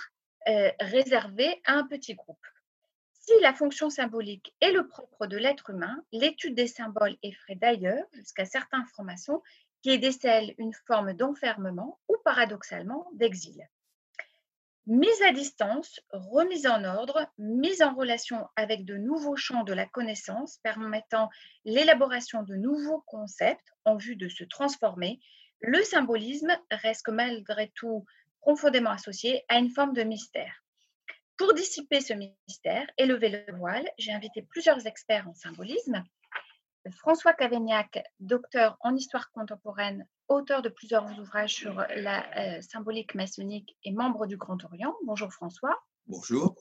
euh, 0.48 0.70
réservé 0.80 1.62
à 1.64 1.74
un 1.74 1.86
petit 1.86 2.14
groupe. 2.14 2.44
Si 3.12 3.32
la 3.40 3.54
fonction 3.54 3.88
symbolique 3.88 4.54
est 4.60 4.72
le 4.72 4.86
propre 4.86 5.26
de 5.26 5.38
l'être 5.38 5.70
humain, 5.70 6.04
l'étude 6.12 6.54
des 6.54 6.66
symboles 6.66 7.16
effraie 7.22 7.54
d'ailleurs, 7.54 8.04
jusqu'à 8.12 8.44
certains 8.44 8.84
francs-maçons, 8.84 9.42
qui 9.80 9.98
décèlent 9.98 10.54
une 10.58 10.74
forme 10.86 11.14
d'enfermement 11.14 11.98
ou 12.08 12.16
paradoxalement 12.22 13.08
d'exil. 13.14 13.66
Mise 14.90 15.22
à 15.22 15.30
distance, 15.30 16.00
remise 16.10 16.66
en 16.66 16.82
ordre, 16.82 17.24
mise 17.38 17.80
en 17.80 17.94
relation 17.94 18.48
avec 18.56 18.84
de 18.84 18.96
nouveaux 18.96 19.36
champs 19.36 19.62
de 19.62 19.72
la 19.72 19.86
connaissance 19.86 20.58
permettant 20.64 21.30
l'élaboration 21.64 22.42
de 22.42 22.56
nouveaux 22.56 23.00
concepts 23.06 23.68
en 23.84 23.94
vue 23.94 24.16
de 24.16 24.28
se 24.28 24.42
transformer, 24.42 25.20
le 25.60 25.80
symbolisme 25.84 26.50
reste 26.72 27.08
malgré 27.08 27.70
tout 27.76 28.04
profondément 28.40 28.90
associé 28.90 29.44
à 29.46 29.58
une 29.58 29.70
forme 29.70 29.92
de 29.92 30.02
mystère. 30.02 30.64
Pour 31.36 31.54
dissiper 31.54 32.00
ce 32.00 32.14
mystère 32.14 32.90
et 32.98 33.06
lever 33.06 33.28
le 33.28 33.56
voile, 33.58 33.88
j'ai 33.96 34.10
invité 34.10 34.42
plusieurs 34.42 34.88
experts 34.88 35.28
en 35.28 35.34
symbolisme. 35.34 36.02
François 36.88 37.34
Cavaignac, 37.34 38.02
docteur 38.20 38.76
en 38.80 38.96
histoire 38.96 39.30
contemporaine, 39.32 40.06
auteur 40.28 40.62
de 40.62 40.68
plusieurs 40.68 41.18
ouvrages 41.18 41.54
sur 41.54 41.74
la 41.96 42.24
euh, 42.38 42.62
symbolique 42.62 43.14
maçonnique 43.14 43.76
et 43.84 43.92
membre 43.92 44.26
du 44.26 44.36
Grand 44.36 44.64
Orient. 44.64 44.94
Bonjour 45.04 45.30
François. 45.32 45.78
Bonjour. 46.06 46.54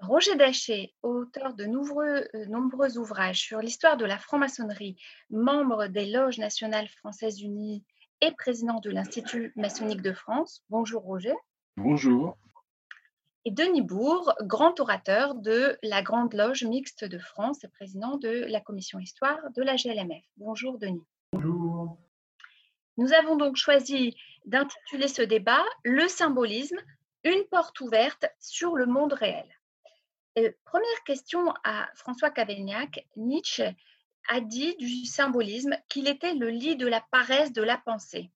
Roger 0.00 0.36
Daché, 0.36 0.94
auteur 1.02 1.54
de 1.54 1.64
nombreux, 1.64 2.28
euh, 2.34 2.46
nombreux 2.46 2.98
ouvrages 2.98 3.40
sur 3.40 3.60
l'histoire 3.60 3.96
de 3.96 4.04
la 4.04 4.18
franc-maçonnerie, 4.18 4.96
membre 5.30 5.86
des 5.86 6.06
loges 6.06 6.38
nationales 6.38 6.88
françaises 6.88 7.40
unies 7.40 7.84
et 8.20 8.32
président 8.32 8.80
de 8.80 8.90
l'Institut 8.90 9.52
maçonnique 9.56 10.02
de 10.02 10.12
France. 10.12 10.64
Bonjour 10.70 11.02
Roger. 11.02 11.34
Bonjour. 11.76 12.36
Et 13.48 13.50
Denis 13.50 13.80
Bourg, 13.80 14.34
grand 14.42 14.78
orateur 14.78 15.34
de 15.34 15.78
la 15.82 16.02
Grande 16.02 16.34
Loge 16.34 16.64
mixte 16.64 17.06
de 17.06 17.18
France 17.18 17.64
et 17.64 17.68
président 17.68 18.18
de 18.18 18.44
la 18.46 18.60
commission 18.60 18.98
histoire 18.98 19.38
de 19.56 19.62
la 19.62 19.76
GLMF. 19.76 20.22
Bonjour 20.36 20.76
Denis. 20.76 21.06
Bonjour. 21.32 21.96
Nous 22.98 23.14
avons 23.14 23.36
donc 23.36 23.56
choisi 23.56 24.14
d'intituler 24.44 25.08
ce 25.08 25.22
débat 25.22 25.64
Le 25.82 26.08
symbolisme, 26.08 26.76
une 27.24 27.42
porte 27.50 27.80
ouverte 27.80 28.26
sur 28.38 28.76
le 28.76 28.84
monde 28.84 29.14
réel. 29.14 29.48
Euh, 30.36 30.52
première 30.66 31.04
question 31.06 31.54
à 31.64 31.88
François 31.94 32.28
Cavaignac. 32.28 33.06
Nietzsche 33.16 33.74
a 34.28 34.40
dit 34.42 34.76
du 34.76 35.06
symbolisme 35.06 35.74
qu'il 35.88 36.06
était 36.06 36.34
le 36.34 36.50
lit 36.50 36.76
de 36.76 36.86
la 36.86 37.02
paresse 37.10 37.54
de 37.54 37.62
la 37.62 37.78
pensée. 37.78 38.30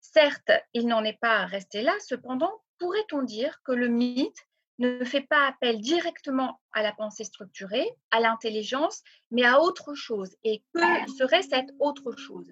Certes, 0.00 0.52
il 0.72 0.86
n'en 0.86 1.04
est 1.04 1.20
pas 1.20 1.44
resté 1.44 1.82
là, 1.82 1.92
cependant, 2.00 2.62
pourrait-on 2.78 3.20
dire 3.20 3.60
que 3.62 3.72
le 3.72 3.88
mythe 3.88 4.46
ne 4.78 5.04
fait 5.04 5.26
pas 5.28 5.46
appel 5.46 5.80
directement 5.80 6.60
à 6.72 6.82
la 6.82 6.92
pensée 6.92 7.24
structurée, 7.24 7.88
à 8.10 8.20
l'intelligence, 8.20 9.02
mais 9.30 9.44
à 9.44 9.60
autre 9.60 9.94
chose 9.94 10.30
Et 10.42 10.62
que 10.74 10.80
serait 11.18 11.42
cette 11.42 11.70
autre 11.78 12.16
chose? 12.16 12.48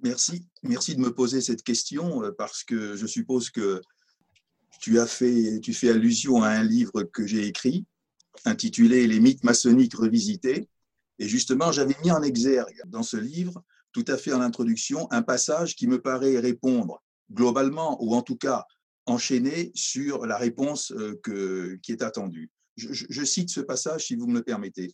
Merci. 0.00 0.46
Merci 0.62 0.94
de 0.94 1.00
me 1.00 1.12
poser 1.12 1.40
cette 1.40 1.62
question 1.62 2.22
euh, 2.22 2.30
parce 2.30 2.62
que 2.64 2.96
je 2.96 3.06
suppose 3.06 3.50
que 3.50 3.80
tu 4.80 5.00
as 5.00 5.06
fait, 5.06 5.60
tu 5.60 5.74
fais 5.74 5.90
allusion 5.90 6.42
à 6.42 6.50
un 6.50 6.62
livre 6.62 7.02
que 7.02 7.26
j'ai 7.26 7.46
écrit 7.46 7.84
intitulé 8.44 9.06
Les 9.06 9.20
mythes 9.20 9.44
maçonniques 9.44 9.96
revisités. 9.96 10.68
Et 11.18 11.28
justement, 11.28 11.72
j'avais 11.72 11.96
mis 12.04 12.12
en 12.12 12.22
exergue 12.22 12.80
dans 12.86 13.02
ce 13.02 13.16
livre, 13.16 13.64
tout 13.92 14.04
à 14.06 14.16
fait 14.16 14.32
en 14.32 14.40
introduction, 14.40 15.08
un 15.10 15.22
passage 15.22 15.74
qui 15.74 15.86
me 15.86 16.00
paraît 16.00 16.38
répondre 16.38 17.02
globalement, 17.32 18.02
ou 18.02 18.14
en 18.14 18.22
tout 18.22 18.36
cas 18.36 18.64
enchaîner 19.08 19.72
sur 19.74 20.26
la 20.26 20.36
réponse 20.36 20.92
euh, 20.92 21.78
qui 21.82 21.92
est 21.92 22.02
attendue. 22.02 22.50
Je, 22.76 22.88
je 22.92 23.24
cite 23.24 23.50
ce 23.50 23.60
passage, 23.60 24.06
si 24.06 24.16
vous 24.16 24.26
me 24.26 24.34
le 24.34 24.42
permettez. 24.42 24.92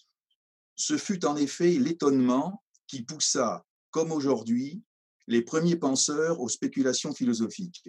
Ce 0.77 0.97
fut 0.97 1.25
en 1.25 1.37
effet 1.37 1.73
l'étonnement 1.73 2.63
qui 2.87 3.03
poussa, 3.03 3.65
comme 3.91 4.13
aujourd'hui, 4.13 4.83
les 5.27 5.43
premiers 5.43 5.77
penseurs 5.77 6.41
aux 6.41 6.49
spéculations 6.49 7.15
philosophiques. 7.15 7.89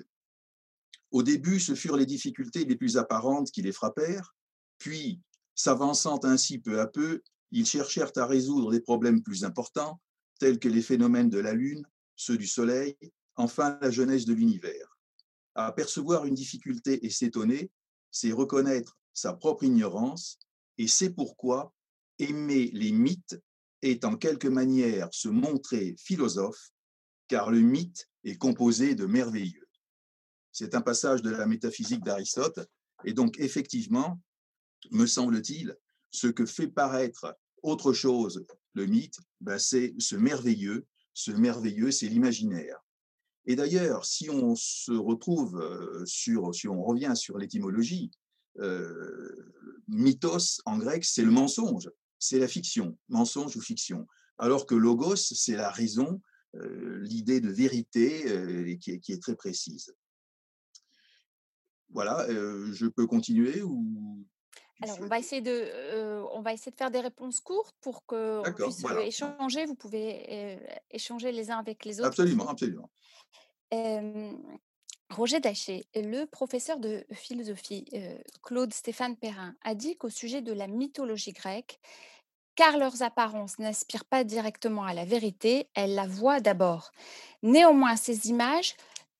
Au 1.11 1.23
début, 1.23 1.59
ce 1.59 1.75
furent 1.75 1.97
les 1.97 2.05
difficultés 2.05 2.65
les 2.65 2.75
plus 2.75 2.97
apparentes 2.97 3.51
qui 3.51 3.61
les 3.61 3.71
frappèrent, 3.71 4.35
puis, 4.77 5.21
s'avançant 5.55 6.19
ainsi 6.23 6.59
peu 6.59 6.79
à 6.79 6.87
peu, 6.87 7.21
ils 7.51 7.65
cherchèrent 7.65 8.11
à 8.17 8.25
résoudre 8.25 8.71
des 8.71 8.81
problèmes 8.81 9.23
plus 9.23 9.43
importants, 9.43 10.01
tels 10.39 10.59
que 10.59 10.67
les 10.67 10.81
phénomènes 10.81 11.29
de 11.29 11.39
la 11.39 11.53
Lune, 11.53 11.85
ceux 12.15 12.37
du 12.37 12.47
Soleil, 12.47 12.97
enfin 13.35 13.77
la 13.81 13.91
jeunesse 13.91 14.25
de 14.25 14.33
l'univers. 14.33 14.94
À 15.55 15.67
apercevoir 15.67 16.25
une 16.25 16.35
difficulté 16.35 17.05
et 17.05 17.09
s'étonner, 17.09 17.71
c'est 18.11 18.31
reconnaître 18.31 18.97
sa 19.13 19.33
propre 19.33 19.63
ignorance, 19.63 20.37
et 20.77 20.87
c'est 20.87 21.09
pourquoi 21.09 21.73
aimer 22.19 22.69
les 22.73 22.91
mythes 22.91 23.41
est 23.81 24.03
en 24.05 24.17
quelque 24.17 24.47
manière 24.47 25.09
se 25.11 25.29
montrer 25.29 25.95
philosophe 25.97 26.71
car 27.27 27.51
le 27.51 27.59
mythe 27.59 28.07
est 28.23 28.37
composé 28.37 28.95
de 28.95 29.05
merveilleux. 29.05 29.67
C'est 30.51 30.75
un 30.75 30.81
passage 30.81 31.21
de 31.21 31.29
la 31.29 31.45
métaphysique 31.45 32.03
d'Aristote, 32.03 32.59
et 33.03 33.13
donc 33.13 33.39
effectivement, 33.39 34.21
me 34.91 35.05
semble-t-il, 35.05 35.75
ce 36.11 36.27
que 36.27 36.45
fait 36.45 36.67
paraître 36.67 37.35
autre 37.63 37.93
chose 37.93 38.45
le 38.73 38.85
mythe, 38.85 39.19
ben 39.41 39.57
c'est 39.57 39.95
ce 39.99 40.15
merveilleux, 40.15 40.85
ce 41.13 41.31
merveilleux, 41.31 41.91
c'est 41.91 42.07
l'imaginaire. 42.07 42.84
Et 43.47 43.55
d'ailleurs, 43.55 44.05
si 44.05 44.29
on 44.29 44.55
se 44.55 44.91
retrouve 44.91 45.59
euh, 45.59 46.03
sur, 46.05 46.53
si 46.55 46.67
on 46.67 46.83
revient 46.83 47.13
sur 47.15 47.37
l'étymologie, 47.37 48.11
euh, 48.59 49.53
mythos 49.87 50.61
en 50.65 50.77
grec, 50.77 51.05
c'est 51.05 51.23
le 51.23 51.31
mensonge, 51.31 51.91
c'est 52.17 52.39
la 52.39 52.47
fiction, 52.47 52.97
mensonge 53.09 53.55
ou 53.55 53.61
fiction. 53.61 54.07
Alors 54.37 54.65
que 54.65 54.75
logos, 54.75 55.15
c'est 55.15 55.55
la 55.55 55.69
raison, 55.69 56.21
euh, 56.55 56.99
l'idée 57.01 57.39
de 57.39 57.49
vérité 57.49 58.23
qui, 58.79 58.91
est, 58.91 58.99
qui, 58.99 59.11
est, 59.11 59.21
très 59.21 59.35
précise. 59.35 59.93
Voilà, 61.89 62.27
je 62.29 62.87
peux 62.87 63.07
continuer 63.07 63.61
ou 63.61 64.25
alors, 64.81 64.97
on 65.01 65.07
va, 65.07 65.19
essayer 65.19 65.41
de, 65.41 65.51
euh, 65.51 66.25
on 66.33 66.41
va 66.41 66.53
essayer 66.53 66.71
de 66.71 66.75
faire 66.75 66.91
des 66.91 66.99
réponses 66.99 67.39
courtes 67.39 67.75
pour 67.81 68.05
qu'on 68.05 68.43
puisse 68.57 68.81
voilà. 68.81 69.03
échanger. 69.03 69.65
Vous 69.65 69.75
pouvez 69.75 70.25
euh, 70.29 70.57
échanger 70.91 71.31
les 71.31 71.49
uns 71.49 71.59
avec 71.59 71.85
les 71.85 71.99
autres. 71.99 72.09
Absolument, 72.09 72.49
absolument. 72.49 72.89
Euh, 73.73 74.31
Roger 75.09 75.39
Daché, 75.39 75.85
le 75.95 76.25
professeur 76.25 76.79
de 76.79 77.05
philosophie 77.11 77.85
Claude 78.43 78.73
Stéphane 78.73 79.15
Perrin, 79.15 79.55
a 79.63 79.75
dit 79.75 79.95
qu'au 79.95 80.09
sujet 80.09 80.41
de 80.41 80.51
la 80.51 80.67
mythologie 80.67 81.31
grecque, 81.31 81.79
car 82.55 82.77
leurs 82.77 83.01
apparences 83.01 83.59
n'aspirent 83.59 84.05
pas 84.05 84.23
directement 84.23 84.83
à 84.83 84.93
la 84.93 85.05
vérité, 85.05 85.67
elles 85.73 85.93
la 85.93 86.07
voient 86.07 86.39
d'abord. 86.39 86.91
Néanmoins, 87.43 87.95
ces 87.95 88.29
images 88.29 88.75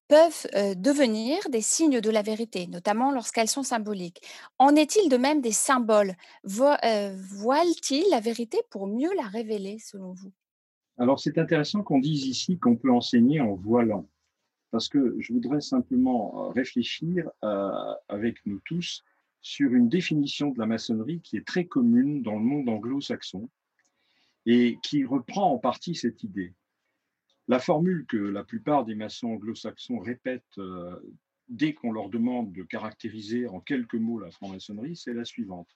peuvent 0.08 0.48
devenir 0.76 1.38
des 1.50 1.62
signes 1.62 2.02
de 2.02 2.10
la 2.10 2.22
vérité, 2.22 2.68
notamment 2.68 3.12
lorsqu'elles 3.12 3.48
sont 3.48 3.64
symboliques. 3.64 4.22
En 4.60 4.76
est-il 4.76 5.10
de 5.10 5.18
même 5.18 5.42
des 5.42 5.52
symboles? 5.52 6.16
Vo 6.44 6.66
euh, 6.84 7.16
Voilent-ils 7.16 8.06
la 8.12 8.20
vérité 8.20 8.60
pour 8.70 8.88
mieux 8.88 9.14
la 9.16 9.28
révéler, 9.28 9.80
selon 9.80 10.14
vous? 10.14 10.32
Alors, 10.98 11.20
c'est 11.20 11.38
intéressant 11.38 11.84
qu'on 11.84 12.00
dise 12.00 12.26
ici 12.26 12.58
qu'on 12.58 12.78
peut 12.78 12.92
enseigner 12.92 13.42
en 13.42 13.56
voilant, 13.56 14.08
parce 14.72 14.88
que 14.88 15.16
je 15.20 15.34
voudrais 15.34 15.62
simplement 15.62 16.50
réfléchir 16.50 17.30
avec 18.08 18.38
nous 18.46 18.62
tous 18.66 19.04
sur 19.42 19.74
une 19.74 19.90
définition 19.90 20.50
de 20.50 20.60
la 20.60 20.66
maçonnerie 20.66 21.22
qui 21.22 21.38
est 21.38 21.46
très 21.46 21.66
commune 21.66 22.24
dans 22.24 22.34
le 22.34 22.40
monde 22.40 22.68
anglo-saxon 22.68 23.50
et 24.46 24.80
qui 24.82 25.06
reprend 25.06 25.52
en 25.52 25.58
partie 25.60 25.96
cette 25.96 26.24
idée. 26.24 26.54
La 27.48 27.60
formule 27.60 28.06
que 28.08 28.18
la 28.18 28.44
plupart 28.44 28.86
des 28.86 28.96
maçons 28.96 29.28
anglo-saxons 29.30 30.00
répètent 30.00 30.58
euh, 30.58 31.00
dès 31.48 31.74
qu'on 31.74 31.92
leur 31.92 32.10
demande 32.10 32.52
de 32.54 32.64
caractériser 32.64 33.48
en 33.48 33.60
quelques 33.60 33.96
mots 33.96 34.20
la 34.20 34.32
franc-maçonnerie, 34.32 34.96
c'est 34.96 35.14
la 35.14 35.26
suivante. 35.26 35.70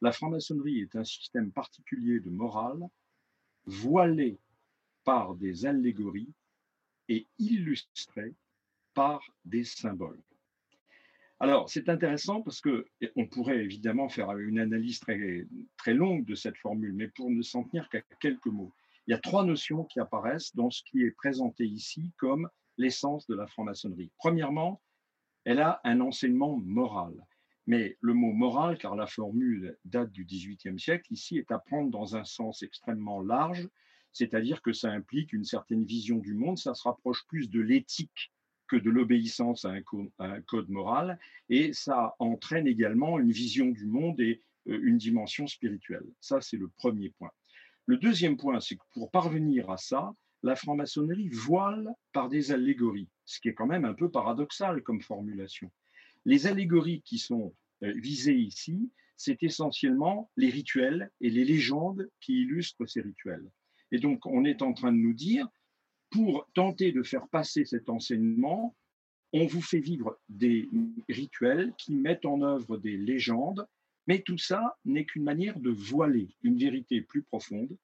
La 0.00 0.12
franc-maçonnerie 0.12 0.80
est 0.80 0.96
un 0.96 1.04
système 1.04 1.52
particulier 1.52 2.20
de 2.20 2.30
morale, 2.30 2.88
voilé 3.66 4.38
par 5.04 5.34
des 5.34 5.66
allégories 5.66 6.32
et 7.08 7.26
illustré 7.38 8.34
par 8.94 9.22
des 9.44 9.64
symboles. 9.64 10.22
Alors, 11.38 11.70
c'est 11.70 11.88
intéressant 11.88 12.42
parce 12.42 12.60
que 12.60 12.86
on 13.16 13.26
pourrait 13.26 13.64
évidemment 13.64 14.08
faire 14.08 14.30
une 14.36 14.58
analyse 14.58 15.00
très, 15.00 15.46
très 15.76 15.94
longue 15.94 16.24
de 16.24 16.34
cette 16.34 16.58
formule, 16.58 16.92
mais 16.92 17.08
pour 17.08 17.30
ne 17.30 17.42
s'en 17.42 17.64
tenir 17.64 17.88
qu'à 17.88 18.02
quelques 18.20 18.46
mots. 18.46 18.72
Il 19.06 19.12
y 19.12 19.14
a 19.14 19.18
trois 19.18 19.44
notions 19.44 19.84
qui 19.84 20.00
apparaissent 20.00 20.54
dans 20.54 20.70
ce 20.70 20.82
qui 20.84 21.02
est 21.02 21.10
présenté 21.10 21.64
ici 21.64 22.12
comme 22.16 22.48
l'essence 22.76 23.26
de 23.26 23.34
la 23.34 23.46
franc-maçonnerie. 23.46 24.10
Premièrement, 24.18 24.80
elle 25.44 25.60
a 25.60 25.80
un 25.84 26.00
enseignement 26.00 26.56
moral. 26.56 27.14
Mais 27.66 27.96
le 28.00 28.14
mot 28.14 28.32
moral, 28.32 28.78
car 28.78 28.96
la 28.96 29.06
formule 29.06 29.76
date 29.84 30.10
du 30.10 30.24
XVIIIe 30.24 30.78
siècle, 30.78 31.12
ici 31.12 31.38
est 31.38 31.52
à 31.52 31.58
prendre 31.58 31.90
dans 31.90 32.16
un 32.16 32.24
sens 32.24 32.62
extrêmement 32.62 33.20
large, 33.20 33.68
c'est-à-dire 34.12 34.60
que 34.62 34.72
ça 34.72 34.90
implique 34.90 35.32
une 35.32 35.44
certaine 35.44 35.84
vision 35.84 36.18
du 36.18 36.34
monde, 36.34 36.58
ça 36.58 36.74
se 36.74 36.82
rapproche 36.82 37.24
plus 37.28 37.48
de 37.48 37.60
l'éthique 37.60 38.32
que 38.66 38.76
de 38.76 38.90
l'obéissance 38.90 39.64
à, 39.64 39.72
un 40.18 40.40
code 40.42 40.68
moral, 40.68 41.18
et 41.48 41.72
ça 41.72 42.14
entraîne 42.18 42.66
également 42.66 43.18
une 43.18 43.32
vision 43.32 43.66
du 43.66 43.86
monde 43.86 44.20
et 44.20 44.40
euh, 44.68 44.80
une 44.82 44.98
dimension 44.98 45.46
spirituelle. 45.46 46.06
Ça, 46.20 46.40
c'est 46.40 46.56
le 46.56 46.68
premier 46.68 47.10
point. 47.10 47.30
Le 47.86 47.96
deuxième 47.96 48.36
point, 48.36 48.60
c'est 48.60 48.76
que 48.76 48.84
pour 48.92 49.10
parvenir 49.10 49.70
à 49.70 49.76
ça, 49.76 50.12
la 50.42 50.56
franc-maçonnerie 50.56 51.28
voile 51.28 51.92
par 52.12 52.28
des 52.28 52.52
allégories, 52.52 53.08
ce 53.24 53.40
qui 53.40 53.48
est 53.48 53.54
quand 53.54 53.66
même 53.66 53.84
un 53.84 53.94
peu 53.94 54.10
paradoxal 54.10 54.82
comme 54.82 55.00
formulation. 55.00 55.70
Les 56.24 56.46
allégories 56.46 57.02
qui 57.02 57.18
sont 57.18 57.54
euh, 57.82 57.92
visées 57.96 58.36
ici, 58.36 58.90
c'est 59.16 59.42
essentiellement 59.42 60.30
les 60.36 60.48
rituels 60.48 61.10
et 61.20 61.30
les 61.30 61.44
légendes 61.44 62.08
qui 62.20 62.42
illustrent 62.42 62.86
ces 62.86 63.02
rituels. 63.02 63.50
Et 63.92 63.98
donc, 63.98 64.24
on 64.24 64.44
est 64.44 64.62
en 64.62 64.72
train 64.72 64.92
de 64.92 64.98
nous 64.98 65.12
dire, 65.12 65.46
pour 66.10 66.48
tenter 66.54 66.92
de 66.92 67.02
faire 67.02 67.28
passer 67.28 67.64
cet 67.64 67.88
enseignement, 67.88 68.74
on 69.32 69.46
vous 69.46 69.62
fait 69.62 69.80
vivre 69.80 70.18
des 70.28 70.68
rituels 71.08 71.72
qui 71.76 71.94
mettent 71.94 72.26
en 72.26 72.42
œuvre 72.42 72.78
des 72.78 72.96
légendes, 72.96 73.66
mais 74.10 74.22
tout 74.22 74.38
ça 74.38 74.76
n'est 74.84 75.04
qu'une 75.04 75.22
manière 75.22 75.60
de 75.60 75.70
voiler 75.70 76.34
une 76.42 76.58
vérité 76.58 77.00
plus 77.00 77.22
profonde 77.22 77.78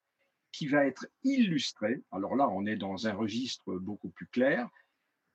qui 0.51 0.67
va 0.67 0.85
être 0.85 1.07
illustrée. 1.23 2.03
Alors 2.11 2.35
là, 2.35 2.49
on 2.49 2.67
est 2.67 2.75
dans 2.75 3.07
un 3.07 3.13
registre 3.13 3.77
beaucoup 3.77 4.09
plus 4.09 4.27
clair, 4.27 4.69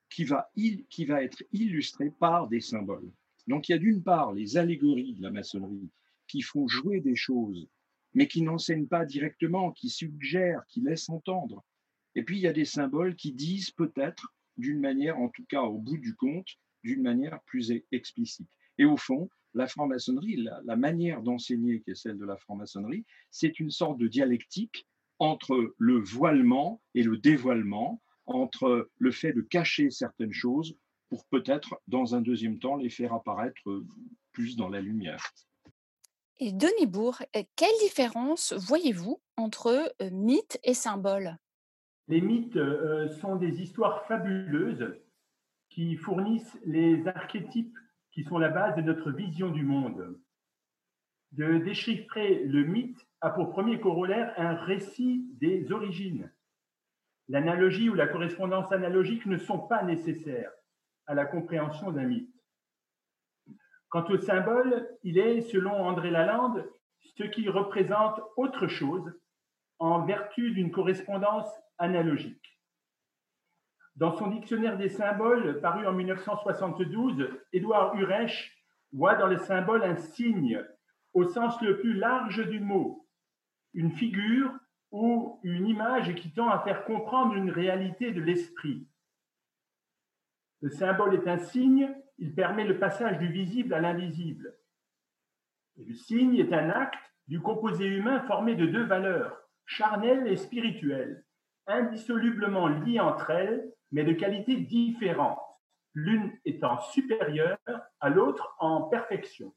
qui 0.10 0.26
va, 0.26 0.52
qui 0.90 1.06
va 1.06 1.24
être 1.24 1.44
illustré 1.54 2.10
par 2.10 2.50
des 2.50 2.60
symboles. 2.60 3.10
Donc 3.48 3.70
il 3.70 3.72
y 3.72 3.76
a 3.76 3.78
d'une 3.78 4.04
part 4.04 4.34
les 4.34 4.58
allégories 4.58 5.14
de 5.14 5.22
la 5.22 5.32
maçonnerie 5.32 5.90
qui 6.28 6.42
font 6.42 6.68
jouer 6.68 7.00
des 7.00 7.16
choses, 7.16 7.70
mais 8.14 8.28
qui 8.28 8.42
n'enseignent 8.42 8.90
pas 8.90 9.06
directement, 9.06 9.72
qui 9.72 9.90
suggèrent, 9.90 10.66
qui 10.68 10.82
laissent 10.82 11.08
entendre. 11.08 11.64
Et 12.16 12.24
puis 12.24 12.36
il 12.36 12.42
y 12.42 12.48
a 12.48 12.54
des 12.54 12.66
symboles 12.66 13.16
qui 13.16 13.32
disent 13.32 13.72
peut-être, 13.72 14.34
d'une 14.58 14.82
manière, 14.82 15.18
en 15.18 15.30
tout 15.30 15.46
cas 15.46 15.62
au 15.62 15.78
bout 15.78 16.00
du 16.00 16.16
compte, 16.16 16.50
d'une 16.84 17.02
manière 17.02 17.42
plus 17.44 17.72
explicite. 17.94 18.50
Et 18.78 18.84
au 18.84 18.98
fond, 18.98 19.30
la 19.54 19.68
franc-maçonnerie, 19.68 20.38
la, 20.38 20.62
la 20.64 20.76
manière 20.76 21.22
d'enseigner 21.22 21.82
qui 21.82 21.92
est 21.92 21.96
celle 21.96 22.18
de 22.18 22.26
la 22.26 22.38
franc-maçonnerie, 22.38 23.06
c'est 23.30 23.60
une 23.60 23.72
sorte 23.72 23.98
de 23.98 24.08
dialectique 24.08 24.88
entre 25.20 25.76
le 25.78 26.00
voilement 26.00 26.82
et 26.96 27.04
le 27.04 27.18
dévoilement, 27.18 28.02
entre 28.26 28.90
le 28.98 29.12
fait 29.12 29.34
de 29.34 29.42
cacher 29.42 29.90
certaines 29.90 30.34
choses 30.34 30.76
pour 31.10 31.26
peut-être, 31.26 31.80
dans 31.88 32.16
un 32.16 32.22
deuxième 32.22 32.58
temps, 32.58 32.78
les 32.78 32.90
faire 32.90 33.14
apparaître 33.14 33.62
plus 34.32 34.56
dans 34.56 34.70
la 34.70 34.80
lumière. 34.80 35.22
Et 36.40 36.54
Denis 36.54 36.88
Bourg, 36.88 37.22
quelle 37.56 37.78
différence 37.84 38.54
voyez-vous 38.54 39.22
entre 39.38 39.94
euh, 40.02 40.10
mythe 40.10 40.58
et 40.64 40.74
symbole? 40.74 41.38
Les 42.08 42.22
mythes 42.22 42.56
euh, 42.56 43.10
sont 43.10 43.36
des 43.36 43.62
histoires 43.62 44.06
fabuleuses 44.08 44.96
qui 45.70 45.96
fournissent 45.98 46.58
les 46.66 47.08
archétypes 47.08 47.78
qui 48.12 48.24
sont 48.24 48.38
la 48.38 48.50
base 48.50 48.76
de 48.76 48.82
notre 48.82 49.12
vision 49.12 49.50
du 49.50 49.64
monde. 49.64 50.20
De 51.32 51.60
déchiffrer 51.60 52.44
le 52.44 52.64
mythe 52.64 53.08
a 53.22 53.30
pour 53.30 53.52
premier 53.52 53.80
corollaire 53.80 54.34
un 54.38 54.56
récit 54.56 55.30
des 55.40 55.72
origines. 55.72 56.32
L'analogie 57.30 57.90
ou 57.90 57.94
la 57.94 58.08
correspondance 58.08 58.72
analogique 58.72 59.26
ne 59.26 59.38
sont 59.38 59.60
pas 59.60 59.84
nécessaires 59.84 60.52
à 61.08 61.14
la 61.14 61.26
compréhension 61.26 61.92
d'un 61.92 62.06
mythe. 62.06 62.36
Quant 63.90 64.06
au 64.10 64.18
symbole, 64.18 64.90
il 65.04 65.18
est, 65.18 65.42
selon 65.42 65.72
André 65.72 66.12
Lalande, 66.12 66.70
ce 67.18 67.24
qui 67.24 67.48
représente 67.50 68.20
autre 68.38 68.68
chose 68.68 69.14
en 69.80 70.06
vertu 70.06 70.52
d'une 70.52 70.72
correspondance 70.72 71.50
analogique. 71.78 72.51
Dans 74.02 74.18
son 74.18 74.32
dictionnaire 74.32 74.80
des 74.80 74.90
symboles, 74.90 75.62
paru 75.62 75.86
en 75.86 75.94
1972, 75.94 77.30
Édouard 77.54 77.94
Urech 77.94 78.52
voit 78.94 79.14
dans 79.14 79.28
le 79.28 79.38
symbole 79.38 79.84
un 79.84 79.96
signe 79.96 80.60
au 81.14 81.26
sens 81.26 81.62
le 81.62 81.80
plus 81.80 81.94
large 81.94 82.50
du 82.50 82.60
mot, 82.60 83.08
une 83.76 83.92
figure 83.92 84.52
ou 84.90 85.40
une 85.44 85.68
image 85.68 86.16
qui 86.16 86.34
tend 86.34 86.50
à 86.50 86.62
faire 86.62 86.84
comprendre 86.86 87.36
une 87.36 87.52
réalité 87.52 88.12
de 88.12 88.22
l'esprit. 88.22 88.88
Le 90.62 90.72
symbole 90.72 91.14
est 91.14 91.28
un 91.28 91.38
signe, 91.38 91.96
il 92.18 92.34
permet 92.34 92.64
le 92.64 92.80
passage 92.80 93.20
du 93.20 93.28
visible 93.28 93.72
à 93.72 93.82
l'invisible. 93.82 94.58
le 95.78 95.94
signe 95.94 96.38
est 96.38 96.54
un 96.54 96.72
acte 96.72 97.14
du 97.28 97.40
composé 97.40 97.86
humain 97.86 98.24
formé 98.24 98.56
de 98.56 98.66
deux 98.66 98.84
valeurs, 98.84 99.38
charnelles 99.68 100.26
et 100.26 100.38
spirituelles, 100.38 101.24
indissolublement 101.68 102.68
liées 102.68 103.00
entre 103.00 103.30
elles, 103.30 103.72
mais 103.92 104.04
de 104.04 104.14
qualités 104.14 104.58
différentes, 104.58 105.40
l'une 105.94 106.32
étant 106.46 106.80
supérieure 106.80 107.58
à 108.00 108.10
l'autre 108.10 108.56
en 108.60 108.84
perfection. 108.84 109.54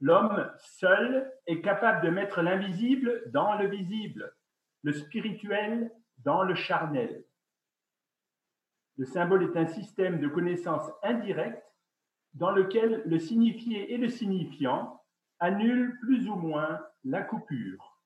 L'homme 0.00 0.50
seul 0.58 1.32
est 1.46 1.62
capable 1.62 2.04
de 2.04 2.10
mettre 2.10 2.42
l'invisible 2.42 3.22
dans 3.30 3.56
le 3.56 3.68
visible, 3.68 4.34
le 4.82 4.92
spirituel 4.92 5.90
dans 6.18 6.42
le 6.42 6.54
charnel. 6.54 7.24
Le 8.98 9.04
symbole 9.04 9.44
est 9.44 9.58
un 9.58 9.66
système 9.66 10.20
de 10.20 10.28
connaissance 10.28 10.90
indirecte 11.02 11.62
dans 12.34 12.50
lequel 12.50 13.02
le 13.06 13.18
signifié 13.18 13.92
et 13.92 13.96
le 13.96 14.08
signifiant 14.08 15.02
annulent 15.38 15.98
plus 16.00 16.28
ou 16.28 16.34
moins 16.34 16.80
la 17.04 17.22
coupure. 17.22 18.02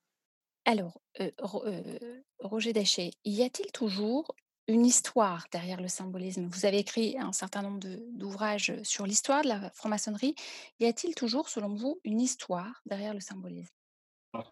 Alors, 0.65 1.01
euh, 1.21 1.31
euh, 1.41 2.23
Roger 2.39 2.73
Déchet, 2.73 3.11
y 3.25 3.43
a-t-il 3.43 3.73
toujours 3.73 4.35
une 4.69 4.87
histoire 4.87 5.47
derrière 5.53 5.81
le 5.81 5.89
symbolisme. 5.89 6.47
Vous 6.47 6.65
avez 6.65 6.79
écrit 6.79 7.19
un 7.19 7.33
certain 7.33 7.63
nombre 7.63 7.81
d'ouvrages 8.13 8.73
sur 8.83 9.07
l'histoire 9.07 9.43
de 9.43 9.49
la 9.49 9.71
franc-maçonnerie. 9.71 10.35
Y 10.79 10.87
a-t-il 10.87 11.15
toujours, 11.15 11.49
selon 11.49 11.75
vous, 11.75 12.01
une 12.05 12.21
histoire 12.21 12.83
derrière 12.87 13.15
le 13.15 13.21
symbolisme? 13.21 13.75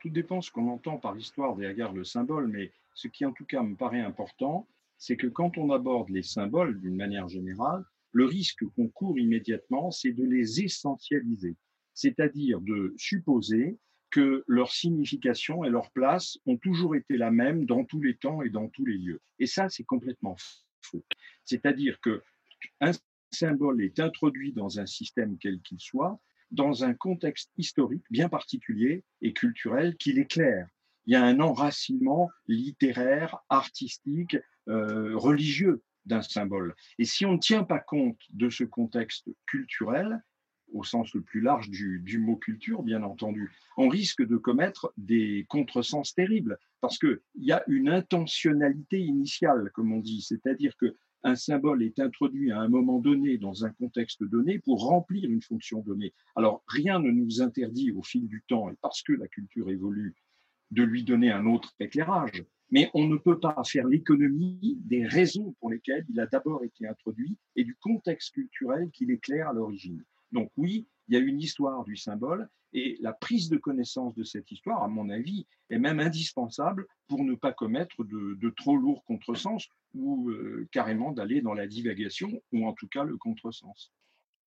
Tout 0.00 0.10
dépend 0.10 0.40
ce 0.40 0.50
qu'on 0.50 0.68
entend 0.68 0.98
par 0.98 1.16
histoire 1.16 1.54
derrière 1.54 1.92
le 1.92 2.02
symbole, 2.02 2.48
mais 2.48 2.72
ce 2.94 3.06
qui 3.06 3.24
en 3.24 3.32
tout 3.32 3.44
cas 3.44 3.62
me 3.62 3.76
paraît 3.76 4.00
important, 4.00 4.66
c'est 4.96 5.16
que 5.16 5.28
quand 5.28 5.56
on 5.56 5.70
aborde 5.70 6.08
les 6.08 6.24
symboles 6.24 6.80
d'une 6.80 6.96
manière 6.96 7.28
générale, 7.28 7.84
le 8.10 8.24
risque 8.24 8.64
qu'on 8.74 8.88
court 8.88 9.18
immédiatement, 9.18 9.92
c'est 9.92 10.12
de 10.12 10.24
les 10.24 10.62
essentialiser, 10.62 11.56
c'est-à-dire 11.94 12.60
de 12.60 12.94
supposer 12.96 13.78
que 14.10 14.44
leur 14.46 14.72
signification 14.72 15.64
et 15.64 15.70
leur 15.70 15.90
place 15.90 16.38
ont 16.46 16.56
toujours 16.56 16.96
été 16.96 17.16
la 17.16 17.30
même 17.30 17.66
dans 17.66 17.84
tous 17.84 18.00
les 18.00 18.16
temps 18.16 18.42
et 18.42 18.50
dans 18.50 18.68
tous 18.68 18.84
les 18.84 18.96
lieux. 18.96 19.20
Et 19.38 19.46
ça, 19.46 19.68
c'est 19.68 19.84
complètement 19.84 20.36
faux. 20.80 21.04
C'est-à-dire 21.44 22.00
que 22.00 22.22
un 22.80 22.92
symbole 23.30 23.82
est 23.82 24.00
introduit 24.00 24.52
dans 24.52 24.80
un 24.80 24.86
système 24.86 25.36
quel 25.38 25.60
qu'il 25.60 25.80
soit, 25.80 26.20
dans 26.50 26.84
un 26.84 26.94
contexte 26.94 27.50
historique 27.58 28.04
bien 28.10 28.28
particulier 28.28 29.04
et 29.20 29.32
culturel 29.32 29.96
qui 29.96 30.12
l'éclaire. 30.12 30.66
Il 31.06 31.12
y 31.12 31.16
a 31.16 31.24
un 31.24 31.40
enracinement 31.40 32.30
littéraire, 32.46 33.38
artistique, 33.48 34.36
euh, 34.68 35.16
religieux 35.16 35.82
d'un 36.06 36.22
symbole. 36.22 36.74
Et 36.98 37.04
si 37.04 37.26
on 37.26 37.34
ne 37.34 37.38
tient 37.38 37.64
pas 37.64 37.80
compte 37.80 38.20
de 38.30 38.48
ce 38.48 38.64
contexte 38.64 39.28
culturel, 39.46 40.22
au 40.72 40.84
sens 40.84 41.14
le 41.14 41.22
plus 41.22 41.40
large 41.40 41.70
du, 41.70 42.18
mot 42.18 42.36
culture, 42.36 42.82
bien 42.82 43.02
entendu, 43.02 43.50
on 43.76 43.88
risque 43.88 44.24
de 44.24 44.36
commettre 44.36 44.92
des 44.96 45.46
contresens 45.48 46.14
terribles 46.14 46.58
parce 46.80 46.98
qu'il 46.98 47.20
y 47.36 47.52
a 47.52 47.62
une 47.66 47.88
intentionnalité 47.88 49.00
initiale, 49.00 49.70
comme 49.74 49.92
on 49.92 50.00
dit, 50.00 50.22
c'est-à-dire 50.22 50.76
que 50.76 50.94
un 51.24 51.34
symbole 51.34 51.82
est 51.82 51.98
introduit 51.98 52.52
à 52.52 52.60
un 52.60 52.68
moment 52.68 53.00
donné 53.00 53.38
dans 53.38 53.64
un 53.64 53.70
contexte 53.70 54.22
donné 54.22 54.60
pour 54.60 54.86
remplir 54.86 55.28
une 55.28 55.42
fonction 55.42 55.80
donnée. 55.80 56.14
Alors 56.36 56.62
rien 56.68 57.00
ne 57.00 57.10
nous 57.10 57.42
interdit 57.42 57.90
au 57.90 58.02
fil 58.02 58.28
du 58.28 58.44
temps, 58.46 58.70
et 58.70 58.74
parce 58.80 59.02
que 59.02 59.12
la 59.12 59.26
culture 59.26 59.68
évolue, 59.68 60.14
de 60.70 60.82
lui 60.82 61.02
donner 61.02 61.30
un 61.30 61.46
autre 61.46 61.74
éclairage. 61.80 62.44
Mais 62.70 62.90
on 62.92 63.08
ne 63.08 63.16
peut 63.16 63.40
pas 63.40 63.56
faire 63.64 63.86
l'économie 63.86 64.78
des 64.84 65.06
raisons 65.06 65.54
pour 65.58 65.70
lesquelles 65.70 66.04
il 66.10 66.20
a 66.20 66.26
d'abord 66.26 66.64
été 66.64 66.86
introduit 66.86 67.38
et 67.56 67.64
du 67.64 67.74
contexte 67.76 68.34
culturel 68.34 68.90
qu'il 68.90 69.10
éclaire 69.10 69.48
à 69.48 69.52
l'origine. 69.54 70.04
Donc 70.32 70.50
oui, 70.56 70.86
il 71.08 71.14
y 71.14 71.16
a 71.16 71.20
une 71.20 71.40
histoire 71.40 71.84
du 71.84 71.96
symbole 71.96 72.48
et 72.72 72.98
la 73.00 73.12
prise 73.12 73.48
de 73.48 73.56
connaissance 73.56 74.14
de 74.14 74.24
cette 74.24 74.50
histoire, 74.50 74.82
à 74.82 74.88
mon 74.88 75.08
avis, 75.08 75.46
est 75.70 75.78
même 75.78 76.00
indispensable 76.00 76.86
pour 77.06 77.24
ne 77.24 77.34
pas 77.34 77.52
commettre 77.52 78.04
de, 78.04 78.50
trop 78.50 78.76
lourds 78.76 79.04
contresens 79.04 79.66
ou 79.94 80.28
euh, 80.28 80.68
carrément 80.70 81.12
d'aller 81.12 81.40
dans 81.40 81.54
la 81.54 81.66
divagation 81.66 82.42
ou 82.52 82.66
en 82.66 82.74
tout 82.74 82.88
cas 82.88 83.04
le 83.04 83.16
contresens. 83.16 83.90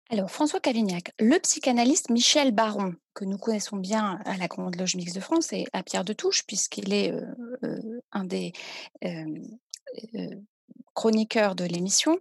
Alors, 0.09 0.29
François 0.29 0.59
Cavignac, 0.59 1.13
le 1.19 1.39
psychanalyste 1.39 2.09
Michel 2.09 2.51
Baron, 2.51 2.95
que 3.13 3.23
nous 3.23 3.37
connaissons 3.37 3.77
bien 3.77 4.19
à 4.25 4.35
la 4.35 4.47
Grande 4.47 4.75
Loge 4.75 4.97
Mixte 4.97 5.15
de 5.15 5.21
France 5.21 5.53
et 5.53 5.65
à 5.71 5.83
Pierre 5.83 6.03
de 6.03 6.11
Touche, 6.11 6.45
puisqu'il 6.45 6.91
est 6.91 7.13
euh, 7.13 7.21
euh, 7.63 8.01
un 8.11 8.25
des 8.25 8.51
chroniqueurs 10.93 11.55
de 11.55 11.65
l'émission, 11.65 12.17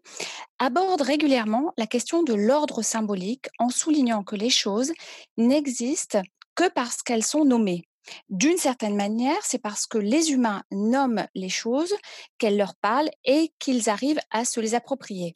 aborde 0.58 1.02
régulièrement 1.02 1.72
la 1.76 1.86
question 1.86 2.22
de 2.22 2.34
l'ordre 2.34 2.82
symbolique 2.82 3.48
en 3.58 3.68
soulignant 3.68 4.22
que 4.22 4.36
les 4.36 4.50
choses 4.50 4.92
n'existent 5.36 6.22
que 6.54 6.68
parce 6.68 7.02
qu'elles 7.02 7.24
sont 7.24 7.44
nommées. 7.44 7.84
D'une 8.28 8.56
certaine 8.56 8.96
manière, 8.96 9.38
c'est 9.42 9.58
parce 9.58 9.86
que 9.86 9.98
les 9.98 10.32
humains 10.32 10.62
nomment 10.70 11.26
les 11.34 11.48
choses 11.48 11.94
qu'elles 12.38 12.56
leur 12.56 12.74
parlent 12.76 13.10
et 13.24 13.52
qu'ils 13.58 13.88
arrivent 13.88 14.20
à 14.30 14.44
se 14.44 14.60
les 14.60 14.74
approprier. 14.74 15.34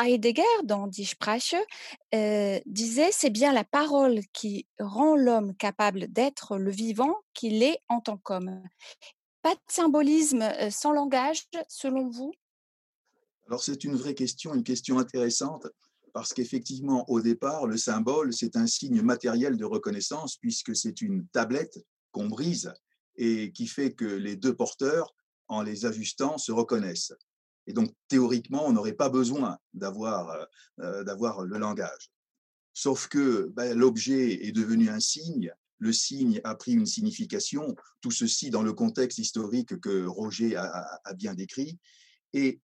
Heidegger, 0.00 0.42
dans 0.64 0.86
Die 0.86 1.04
Sprache, 1.04 1.54
euh, 2.14 2.60
disait 2.66 3.10
c'est 3.12 3.30
bien 3.30 3.52
la 3.52 3.64
parole 3.64 4.20
qui 4.32 4.66
rend 4.78 5.16
l'homme 5.16 5.54
capable 5.56 6.06
d'être 6.08 6.56
le 6.56 6.70
vivant 6.70 7.14
qu'il 7.34 7.62
est 7.62 7.78
en 7.88 8.00
tant 8.00 8.16
qu'homme. 8.18 8.62
Pas 9.42 9.54
de 9.54 9.60
symbolisme 9.68 10.42
euh, 10.42 10.70
sans 10.70 10.92
langage, 10.92 11.42
selon 11.68 12.08
vous? 12.08 12.32
Alors 13.46 13.62
c'est 13.62 13.84
une 13.84 13.94
vraie 13.94 14.14
question, 14.14 14.54
une 14.54 14.64
question 14.64 14.98
intéressante, 14.98 15.68
parce 16.12 16.32
qu'effectivement, 16.32 17.08
au 17.10 17.20
départ, 17.20 17.66
le 17.66 17.76
symbole, 17.76 18.32
c'est 18.32 18.56
un 18.56 18.66
signe 18.66 19.02
matériel 19.02 19.56
de 19.56 19.64
reconnaissance, 19.64 20.36
puisque 20.36 20.74
c'est 20.74 21.00
une 21.02 21.26
tablette 21.28 21.78
qu'on 22.10 22.26
brise 22.26 22.72
et 23.16 23.52
qui 23.52 23.66
fait 23.66 23.92
que 23.92 24.04
les 24.04 24.34
deux 24.34 24.54
porteurs, 24.54 25.14
en 25.48 25.62
les 25.62 25.84
ajustant, 25.84 26.38
se 26.38 26.52
reconnaissent. 26.52 27.12
Et 27.66 27.72
donc, 27.72 27.92
théoriquement, 28.08 28.66
on 28.66 28.72
n'aurait 28.72 28.94
pas 28.94 29.10
besoin 29.10 29.58
d'avoir 29.74 30.30
euh, 30.80 31.04
euh, 31.04 31.44
le 31.44 31.58
langage. 31.58 32.10
Sauf 32.72 33.08
que 33.08 33.52
ben, 33.54 33.76
l'objet 33.76 34.46
est 34.46 34.52
devenu 34.52 34.88
un 34.88 35.00
signe, 35.00 35.52
le 35.78 35.92
signe 35.92 36.40
a 36.44 36.54
pris 36.54 36.72
une 36.72 36.86
signification, 36.86 37.76
tout 38.00 38.10
ceci 38.10 38.50
dans 38.50 38.62
le 38.62 38.72
contexte 38.72 39.18
historique 39.18 39.78
que 39.80 40.06
Roger 40.06 40.56
a 40.56 41.14
bien 41.14 41.34
décrit. 41.34 41.78
Et 42.32 42.60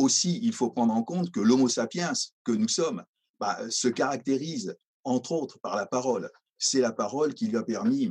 aussi, 0.00 0.40
il 0.42 0.52
faut 0.52 0.70
prendre 0.70 0.94
en 0.94 1.02
compte 1.02 1.30
que 1.30 1.40
l'homo 1.40 1.68
sapiens 1.68 2.12
que 2.44 2.52
nous 2.52 2.68
sommes 2.68 3.04
bah, 3.38 3.58
se 3.70 3.88
caractérise, 3.88 4.76
entre 5.04 5.32
autres, 5.32 5.58
par 5.60 5.76
la 5.76 5.86
parole. 5.86 6.30
C'est 6.58 6.80
la 6.80 6.92
parole 6.92 7.34
qui 7.34 7.46
lui 7.46 7.56
a 7.56 7.62
permis 7.62 8.10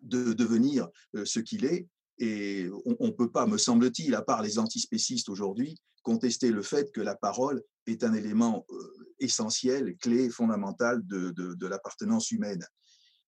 de 0.00 0.32
devenir 0.32 0.88
euh, 1.14 1.24
ce 1.24 1.40
qu'il 1.40 1.64
est. 1.64 1.86
Et 2.18 2.68
on 2.84 3.06
ne 3.06 3.12
peut 3.12 3.30
pas, 3.30 3.46
me 3.46 3.56
semble-t-il, 3.56 4.14
à 4.14 4.22
part 4.22 4.42
les 4.42 4.58
antispécistes 4.58 5.28
aujourd'hui, 5.28 5.76
contester 6.02 6.50
le 6.50 6.62
fait 6.62 6.92
que 6.92 7.00
la 7.00 7.14
parole 7.14 7.62
est 7.86 8.04
un 8.04 8.12
élément 8.12 8.66
euh, 8.70 9.14
essentiel, 9.18 9.96
clé, 9.96 10.28
fondamental 10.28 11.06
de- 11.06 11.30
de 11.30 11.66
l'appartenance 11.66 12.30
humaine. 12.30 12.64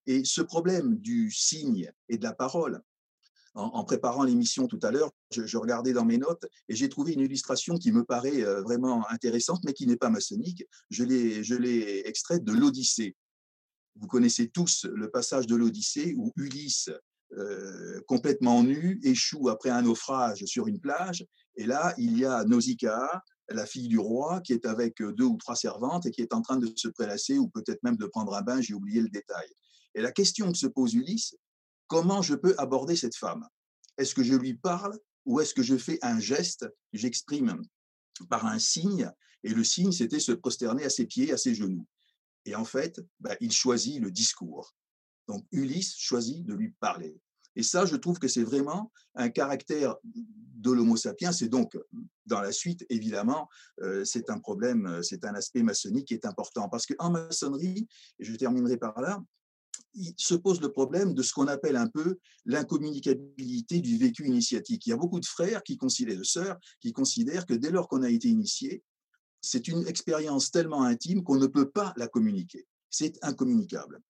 Et 0.07 0.25
ce 0.25 0.43
problème 0.43 0.97
du 0.97 1.31
signe 1.31 1.91
et 2.09 2.19
de 2.19 2.25
la 2.25 2.35
parole, 2.35 2.83
en, 3.55 3.85
préparant 3.85 4.25
l'émission 4.25 4.67
tout 4.67 4.79
à 4.83 4.91
l'heure, 4.91 5.11
je, 5.31 5.57
regardais 5.57 5.93
dans 5.93 6.05
mes 6.05 6.19
notes 6.19 6.47
et 6.69 6.75
j'ai 6.75 6.89
trouvé 6.89 7.13
une 7.13 7.21
illustration 7.21 7.77
qui 7.77 7.93
me 7.93 8.05
paraît 8.05 8.43
euh, 8.43 8.63
vraiment 8.63 9.09
intéressante, 9.11 9.61
mais 9.65 9.75
qui 9.75 9.87
n'est 9.87 9.97
pas 9.97 10.11
maçonnique. 10.11 10.65
Je 10.91 11.05
l'ai 11.05 11.45
je 11.45 11.55
l'ai 11.55 12.07
extraite 12.07 12.45
de 12.45 12.53
l'Odyssée. 12.53 13.15
Vous 13.97 14.07
connaissez 14.07 14.49
tous 14.49 14.87
le 14.87 15.11
passage 15.11 15.47
de 15.47 15.55
l'Odyssée 15.55 16.15
où 16.17 16.33
Ulysse, 16.37 16.91
euh, 17.37 18.01
complètement 18.07 18.63
nu, 18.63 19.01
échoue 19.03 19.49
après 19.51 19.71
un 19.71 19.83
naufrage 19.83 20.45
sur 20.47 20.67
une 20.67 20.81
plage. 20.81 21.27
Et 21.57 21.67
là, 21.67 21.95
il 21.99 22.19
y 22.19 22.25
a 22.25 22.45
Nausicaa, 22.45 23.23
la 23.49 23.67
fille 23.67 23.89
du 23.89 23.99
roi, 23.99 24.41
qui 24.41 24.55
est 24.55 24.65
avec 24.65 25.03
euh, 25.03 25.13
deux 25.13 25.25
ou 25.25 25.37
trois 25.37 25.57
servantes 25.57 26.07
et 26.07 26.11
qui 26.11 26.23
est 26.23 26.33
en 26.33 26.41
train 26.41 26.57
de 26.57 26.73
se 26.75 26.89
prélasser 26.89 27.39
ou 27.39 27.49
peut-être 27.49 27.83
même 27.83 27.97
de 27.97 28.07
prendre 28.07 28.35
un 28.35 28.43
bain, 28.43 28.63
j'ai 28.63 28.75
oublié 28.75 29.03
le 29.03 29.11
détail. 29.11 29.47
Et 29.95 30.01
la 30.01 30.13
question 30.13 30.51
que 30.51 30.59
se 30.59 30.67
pose 30.67 30.95
Ulysse, 30.95 31.35
comment 31.93 32.23
je 32.23 32.35
peux 32.35 32.55
aborder 32.57 32.97
cette 32.97 33.17
femme? 33.17 33.47
Est-ce 33.99 34.15
que 34.15 34.23
je 34.23 34.33
lui 34.33 34.55
parle 34.55 34.99
ou 35.27 35.41
est-ce 35.41 35.53
que 35.53 35.63
je 35.63 35.77
fais 35.77 35.99
un 36.01 36.19
geste, 36.19 36.67
j'exprime 36.95 37.61
par 38.31 38.47
un 38.47 38.59
signe 38.59 39.13
Et 39.45 39.51
le 39.51 39.63
signe, 39.63 39.93
c'était 39.93 40.19
se 40.19 40.33
prosterner 40.33 40.85
à 40.85 40.89
ses 40.89 41.05
pieds, 41.05 41.35
à 41.35 41.37
ses 41.37 41.55
genoux? 41.55 41.87
Et 42.47 42.55
en 42.55 42.65
fait, 42.65 42.99
bah, 43.21 43.37
il 43.43 43.53
choisit 43.53 44.01
le 44.01 44.11
discours. 44.11 44.75
Donc 45.29 45.45
Ulysse 45.53 45.95
choisit 45.99 46.47
de 46.47 46.55
lui 46.55 46.71
parler. 46.81 47.21
Et 47.57 47.63
ça, 47.63 47.85
je 47.85 47.97
trouve 47.97 48.19
que 48.19 48.27
c'est 48.27 48.43
vraiment 48.43 48.91
un 49.15 49.29
caractère 49.29 49.97
de 50.03 50.71
l'Homo 50.71 50.97
sapiens. 50.97 51.33
C'est 51.33 51.49
donc, 51.51 51.77
dans 52.25 52.41
la 52.41 52.53
suite, 52.53 52.87
évidemment, 52.89 53.51
euh, 53.83 54.03
c'est 54.07 54.31
un 54.31 54.39
problème, 54.39 54.87
euh, 54.87 55.03
c'est 55.03 55.27
un 55.27 55.35
aspect 55.35 55.63
maçonnique 55.63 56.09
qui 56.09 56.15
est 56.15 56.25
important. 56.25 56.71
Parce 56.71 56.87
qu'en 56.87 57.11
maçonnerie, 57.11 57.87
et 58.19 58.25
je 58.25 58.35
terminerai 58.35 58.79
par 58.79 58.99
là, 59.03 59.23
il 59.95 60.15
se 60.17 60.35
pose 60.35 60.61
le 60.61 60.71
problème 60.71 61.15
de 61.15 61.23
ce 61.23 61.33
qu'on 61.33 61.49
appelle 61.49 61.77
un 61.77 61.89
peu 61.89 62.19
l'incommunicabilité 62.45 63.81
du 63.81 63.99
vécu 63.99 64.27
initiatique. 64.27 64.87
Il 64.87 64.91
y 64.91 64.93
a 64.93 64.97
beaucoup 64.97 65.21
de 65.21 65.27
frères 65.27 65.63
qui 65.63 65.77
considèrent, 65.77 66.19
de 66.19 66.25
sœurs, 66.25 66.59
qui 66.81 66.93
considèrent 66.93 67.47
que 67.47 67.55
dès 67.55 67.71
lors 67.71 67.89
qu'on 67.89 68.03
a 68.03 68.11
été 68.11 68.29
initié, 68.29 68.83
c'est 69.41 69.69
une 69.69 69.87
expérience 69.87 70.51
tellement 70.51 70.83
intime 70.83 71.23
qu'on 71.23 71.37
ne 71.37 71.47
peut 71.47 71.69
pas 71.69 71.93
la 71.97 72.09
communiquer. 72.09 72.67
C'est 72.91 73.19
incommunicable. 73.23 74.01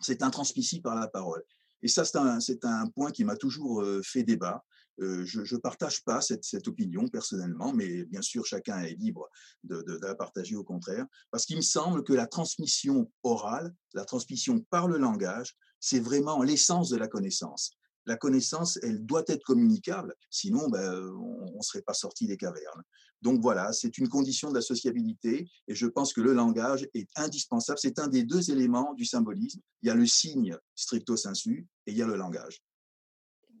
C'est 0.00 0.22
intransmissible 0.22 0.82
par 0.82 0.94
la 0.94 1.08
parole. 1.08 1.42
Et 1.82 1.88
ça, 1.88 2.04
c'est 2.04 2.16
un, 2.16 2.38
un 2.64 2.86
point 2.88 3.10
qui 3.10 3.24
m'a 3.24 3.36
toujours 3.36 3.82
euh, 3.82 4.00
fait 4.02 4.22
débat. 4.22 4.64
Euh, 5.00 5.24
je 5.24 5.40
ne 5.40 5.60
partage 5.60 6.02
pas 6.04 6.20
cette, 6.20 6.66
opinion 6.66 7.06
personnellement, 7.08 7.72
mais 7.72 8.04
bien 8.04 8.22
sûr, 8.22 8.44
chacun 8.44 8.80
est 8.80 8.94
libre 8.94 9.28
de 9.64 9.98
la 10.02 10.14
partager 10.14 10.56
au 10.56 10.64
contraire, 10.64 11.06
parce 11.30 11.46
qu'il 11.46 11.56
me 11.56 11.62
semble 11.62 12.02
que 12.02 12.12
la 12.12 12.26
transmission 12.26 13.10
orale, 13.22 13.74
la 13.94 14.04
transmission 14.04 14.60
par 14.70 14.88
le 14.88 14.98
langage, 14.98 15.56
c'est 15.80 16.00
vraiment 16.00 16.42
l'essence 16.42 16.90
de 16.90 16.96
la 16.96 17.08
connaissance. 17.08 17.70
La 18.06 18.16
connaissance, 18.16 18.78
elle 18.82 19.04
doit 19.04 19.24
être 19.26 19.44
communicable, 19.44 20.14
sinon 20.30 20.70
ben, 20.70 20.94
on 20.94 21.56
ne 21.56 21.62
serait 21.62 21.82
pas 21.82 21.92
sorti 21.92 22.26
des 22.26 22.38
cavernes. 22.38 22.82
Donc 23.20 23.42
voilà, 23.42 23.72
c'est 23.72 23.98
une 23.98 24.08
condition 24.08 24.48
de 24.48 24.54
la 24.54 24.62
sociabilité 24.62 25.46
et 25.66 25.74
je 25.74 25.86
pense 25.86 26.12
que 26.12 26.20
le 26.20 26.32
langage 26.32 26.88
est 26.94 27.10
indispensable. 27.16 27.78
C'est 27.78 27.98
un 27.98 28.08
des 28.08 28.22
deux 28.22 28.50
éléments 28.50 28.94
du 28.94 29.04
symbolisme. 29.04 29.60
Il 29.82 29.88
y 29.88 29.90
a 29.90 29.94
le 29.94 30.06
signe 30.06 30.56
stricto 30.74 31.16
sensu 31.16 31.66
et 31.86 31.92
il 31.92 31.98
y 31.98 32.02
a 32.02 32.06
le 32.06 32.16
langage. 32.16 32.62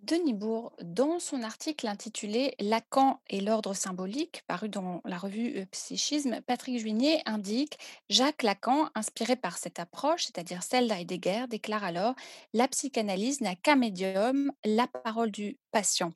Denis 0.08 0.32
Bourg, 0.32 0.72
dans 0.82 1.18
son 1.18 1.42
article 1.42 1.86
intitulé 1.86 2.54
Lacan 2.60 3.20
et 3.28 3.42
l'ordre 3.42 3.74
symbolique, 3.74 4.42
paru 4.46 4.70
dans 4.70 5.02
la 5.04 5.18
revue 5.18 5.66
Psychisme, 5.66 6.40
Patrick 6.46 6.78
Juigné 6.78 7.20
indique 7.26 7.78
Jacques 8.08 8.42
Lacan, 8.42 8.88
inspiré 8.94 9.36
par 9.36 9.58
cette 9.58 9.78
approche, 9.78 10.24
c'est-à-dire 10.24 10.62
celle 10.62 10.88
d'Heidegger, 10.88 11.44
déclare 11.50 11.84
alors 11.84 12.14
La 12.54 12.68
psychanalyse 12.68 13.42
n'a 13.42 13.54
qu'un 13.54 13.76
médium, 13.76 14.50
la 14.64 14.86
parole 14.86 15.30
du 15.30 15.58
patient. 15.70 16.12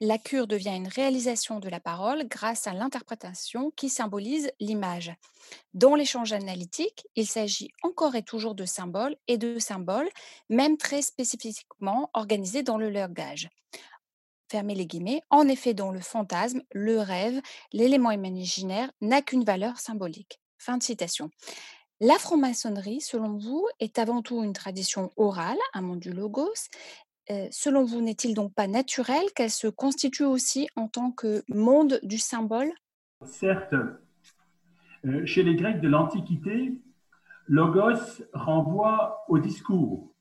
La 0.00 0.18
cure 0.18 0.46
devient 0.46 0.76
une 0.76 0.88
réalisation 0.88 1.60
de 1.60 1.68
la 1.68 1.80
parole 1.80 2.26
grâce 2.28 2.66
à 2.66 2.72
l'interprétation 2.72 3.70
qui 3.76 3.88
symbolise 3.88 4.50
l'image. 4.60 5.12
Dans 5.74 5.94
l'échange 5.94 6.32
analytique, 6.32 7.06
il 7.16 7.26
s'agit 7.26 7.70
encore 7.82 8.14
et 8.14 8.22
toujours 8.22 8.54
de 8.54 8.64
symboles 8.64 9.16
et 9.26 9.38
de 9.38 9.58
symboles, 9.58 10.08
même 10.48 10.76
très 10.76 11.02
spécifiquement 11.02 12.10
organisés 12.14 12.62
dans 12.62 12.78
le 12.78 12.90
langage. 12.90 13.48
Fermez 14.50 14.74
les 14.74 14.86
guillemets. 14.86 15.22
En 15.30 15.46
effet, 15.46 15.74
dans 15.74 15.90
le 15.90 16.00
fantasme, 16.00 16.62
le 16.72 17.00
rêve, 17.00 17.40
l'élément 17.72 18.10
imaginaire 18.10 18.90
n'a 19.00 19.20
qu'une 19.20 19.44
valeur 19.44 19.78
symbolique. 19.78 20.40
Fin 20.58 20.78
de 20.78 20.82
citation. 20.82 21.30
La 22.00 22.14
franc-maçonnerie, 22.14 23.00
selon 23.00 23.36
vous, 23.36 23.66
est 23.80 23.98
avant 23.98 24.22
tout 24.22 24.42
une 24.44 24.52
tradition 24.52 25.10
orale, 25.16 25.58
un 25.74 25.82
monde 25.82 25.98
du 25.98 26.12
logos. 26.12 26.68
Selon 27.50 27.84
vous, 27.84 28.00
n'est-il 28.00 28.34
donc 28.34 28.54
pas 28.54 28.66
naturel 28.66 29.22
qu'elle 29.34 29.50
se 29.50 29.66
constitue 29.66 30.24
aussi 30.24 30.68
en 30.76 30.88
tant 30.88 31.10
que 31.10 31.42
monde 31.48 32.00
du 32.02 32.18
symbole? 32.18 32.70
Certes, 33.24 33.74
chez 35.24 35.42
les 35.42 35.54
Grecs 35.54 35.80
de 35.80 35.88
l'Antiquité, 35.88 36.72
logos 37.46 38.22
renvoie 38.32 39.24
au 39.28 39.38
discours, 39.38 40.14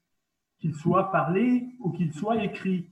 qu'il 0.60 0.76
soit 0.76 1.12
parlé 1.12 1.66
ou 1.80 1.91
qu'il 1.91 2.14
soit 2.14 2.43
écrit. 2.43 2.89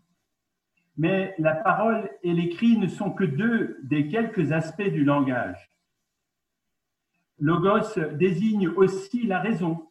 Mais 0.98 1.36
la 1.38 1.54
parole 1.54 2.10
et 2.24 2.34
l'écrit 2.34 2.78
ne 2.78 2.88
sont 2.88 3.12
que 3.12 3.26
deux 3.26 3.80
des 3.84 4.08
quelques 4.08 4.54
aspects 4.54 4.82
du 4.82 5.04
langage. 5.04 5.72
Logos 7.38 8.00
désigne 8.14 8.70
aussi 8.70 9.28
la 9.28 9.40
raison, 9.40 9.90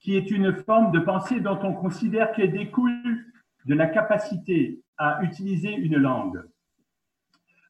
qui 0.00 0.16
est 0.16 0.30
une 0.30 0.54
forme 0.54 0.90
de 0.90 1.00
pensée 1.00 1.40
dont 1.40 1.58
on 1.62 1.74
considère 1.74 2.32
qu'elle 2.32 2.52
découle 2.52 3.26
de 3.66 3.74
la 3.74 3.86
capacité 3.86 4.80
à 4.98 5.22
utiliser 5.22 5.72
une 5.72 5.96
langue. 5.96 6.42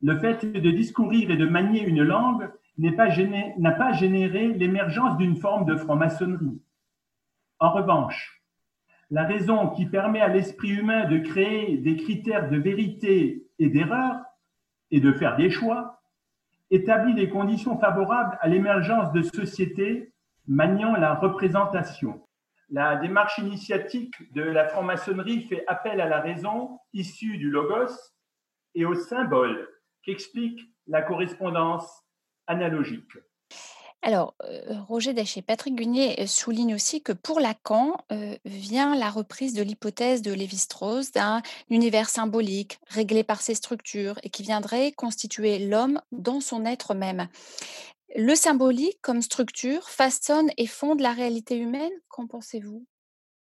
Le 0.00 0.18
fait 0.18 0.44
de 0.44 0.70
discourir 0.70 1.30
et 1.30 1.36
de 1.36 1.46
manier 1.46 1.82
une 1.82 2.02
langue 2.02 2.50
n'a 2.78 2.92
pas 3.72 3.92
généré 3.92 4.48
l'émergence 4.48 5.16
d'une 5.16 5.36
forme 5.36 5.64
de 5.64 5.76
franc-maçonnerie. 5.76 6.60
En 7.58 7.70
revanche, 7.70 8.42
la 9.10 9.24
raison 9.24 9.68
qui 9.68 9.86
permet 9.86 10.20
à 10.20 10.28
l'esprit 10.28 10.70
humain 10.70 11.04
de 11.04 11.18
créer 11.18 11.76
des 11.76 11.96
critères 11.96 12.48
de 12.48 12.56
vérité 12.56 13.46
et 13.58 13.68
d'erreur 13.68 14.16
et 14.90 15.00
de 15.00 15.12
faire 15.12 15.36
des 15.36 15.50
choix 15.50 16.02
établit 16.70 17.12
les 17.12 17.28
conditions 17.28 17.78
favorables 17.78 18.38
à 18.40 18.48
l'émergence 18.48 19.12
de 19.12 19.22
sociétés 19.22 20.12
maniant 20.48 20.96
la 20.96 21.14
représentation. 21.14 22.22
La 22.74 22.96
démarche 22.96 23.36
initiatique 23.36 24.14
de 24.32 24.40
la 24.40 24.66
franc-maçonnerie 24.66 25.42
fait 25.42 25.62
appel 25.66 26.00
à 26.00 26.08
la 26.08 26.20
raison 26.20 26.78
issue 26.94 27.36
du 27.36 27.50
logos 27.50 27.92
et 28.74 28.86
au 28.86 28.94
symbole 28.94 29.68
qu'explique 30.02 30.58
la 30.86 31.02
correspondance 31.02 31.86
analogique. 32.46 33.12
Alors, 34.00 34.34
euh, 34.44 34.80
Roger 34.88 35.12
Dachet, 35.12 35.42
Patrick 35.42 35.76
Gunier 35.76 36.26
souligne 36.26 36.74
aussi 36.74 37.02
que 37.02 37.12
pour 37.12 37.40
Lacan 37.40 37.98
euh, 38.10 38.36
vient 38.46 38.96
la 38.96 39.10
reprise 39.10 39.52
de 39.52 39.62
l'hypothèse 39.62 40.22
de 40.22 40.32
Lévi-Strauss 40.32 41.12
d'un 41.12 41.42
univers 41.68 42.08
symbolique 42.08 42.80
réglé 42.88 43.22
par 43.22 43.42
ses 43.42 43.54
structures 43.54 44.18
et 44.22 44.30
qui 44.30 44.42
viendrait 44.42 44.92
constituer 44.92 45.58
l'homme 45.58 46.00
dans 46.10 46.40
son 46.40 46.64
être 46.64 46.94
même. 46.94 47.28
Le 48.14 48.34
symbolique 48.34 48.98
comme 49.00 49.22
structure 49.22 49.88
façonne 49.88 50.50
et 50.58 50.66
fonde 50.66 51.00
la 51.00 51.12
réalité 51.12 51.56
humaine. 51.56 51.92
Qu'en 52.08 52.26
pensez-vous? 52.26 52.86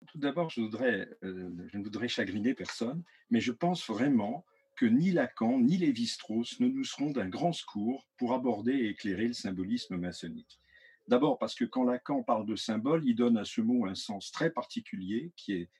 Tout 0.06 0.18
d'abord, 0.18 0.50
je, 0.50 0.60
voudrais, 0.60 1.08
euh, 1.22 1.50
je 1.68 1.78
ne 1.78 1.82
voudrais 1.82 2.08
chagriner 2.08 2.52
personne, 2.52 3.02
mais 3.30 3.40
je 3.40 3.52
pense 3.52 3.88
vraiment 3.88 4.44
que 4.76 4.84
ni 4.84 5.10
Lacan 5.10 5.58
ni 5.58 5.78
Lévi-Strauss 5.78 6.60
ne 6.60 6.68
nous 6.68 6.84
seront 6.84 7.10
d'un 7.10 7.28
grand 7.28 7.52
secours 7.52 8.06
pour 8.18 8.34
aborder 8.34 8.72
et 8.72 8.88
éclairer 8.90 9.28
le 9.28 9.32
symbolisme 9.32 9.96
maçonnique. 9.96 10.60
D'abord 11.08 11.38
parce 11.38 11.54
que 11.54 11.64
quand 11.64 11.84
Lacan 11.84 12.22
parle 12.22 12.44
de 12.44 12.54
symbole, 12.54 13.02
il 13.06 13.16
donne 13.16 13.38
à 13.38 13.46
ce 13.46 13.62
mot 13.62 13.86
un 13.86 13.94
sens 13.94 14.30
très 14.30 14.50
particulier 14.50 15.32
qui 15.36 15.54
est 15.54 15.70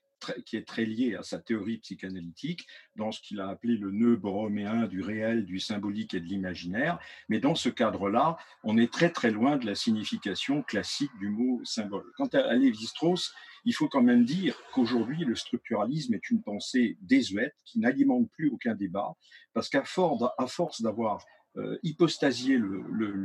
qui 0.45 0.57
est 0.57 0.67
très 0.67 0.85
lié 0.85 1.15
à 1.15 1.23
sa 1.23 1.39
théorie 1.39 1.77
psychanalytique, 1.77 2.67
dans 2.95 3.11
ce 3.11 3.21
qu'il 3.21 3.39
a 3.39 3.47
appelé 3.47 3.77
le 3.77 3.91
nœud 3.91 4.15
borroméen 4.15 4.87
du 4.87 5.01
réel, 5.01 5.45
du 5.45 5.59
symbolique 5.59 6.13
et 6.13 6.19
de 6.19 6.25
l'imaginaire. 6.25 6.99
Mais 7.29 7.39
dans 7.39 7.55
ce 7.55 7.69
cadre-là, 7.69 8.37
on 8.63 8.77
est 8.77 8.91
très 8.91 9.09
très 9.09 9.31
loin 9.31 9.57
de 9.57 9.65
la 9.65 9.75
signification 9.75 10.61
classique 10.63 11.11
du 11.19 11.29
mot 11.29 11.61
symbole. 11.63 12.11
Quant 12.17 12.27
à 12.27 12.53
Lévi-Strauss, 12.53 13.33
il 13.65 13.73
faut 13.73 13.87
quand 13.87 14.01
même 14.01 14.25
dire 14.25 14.61
qu'aujourd'hui, 14.73 15.25
le 15.25 15.35
structuralisme 15.35 16.13
est 16.13 16.29
une 16.29 16.41
pensée 16.41 16.97
désuète 17.01 17.55
qui 17.65 17.79
n'alimente 17.79 18.29
plus 18.31 18.49
aucun 18.49 18.75
débat, 18.75 19.15
parce 19.53 19.69
qu'à 19.69 19.83
force 19.83 20.81
d'avoir 20.81 21.25
euh, 21.57 21.77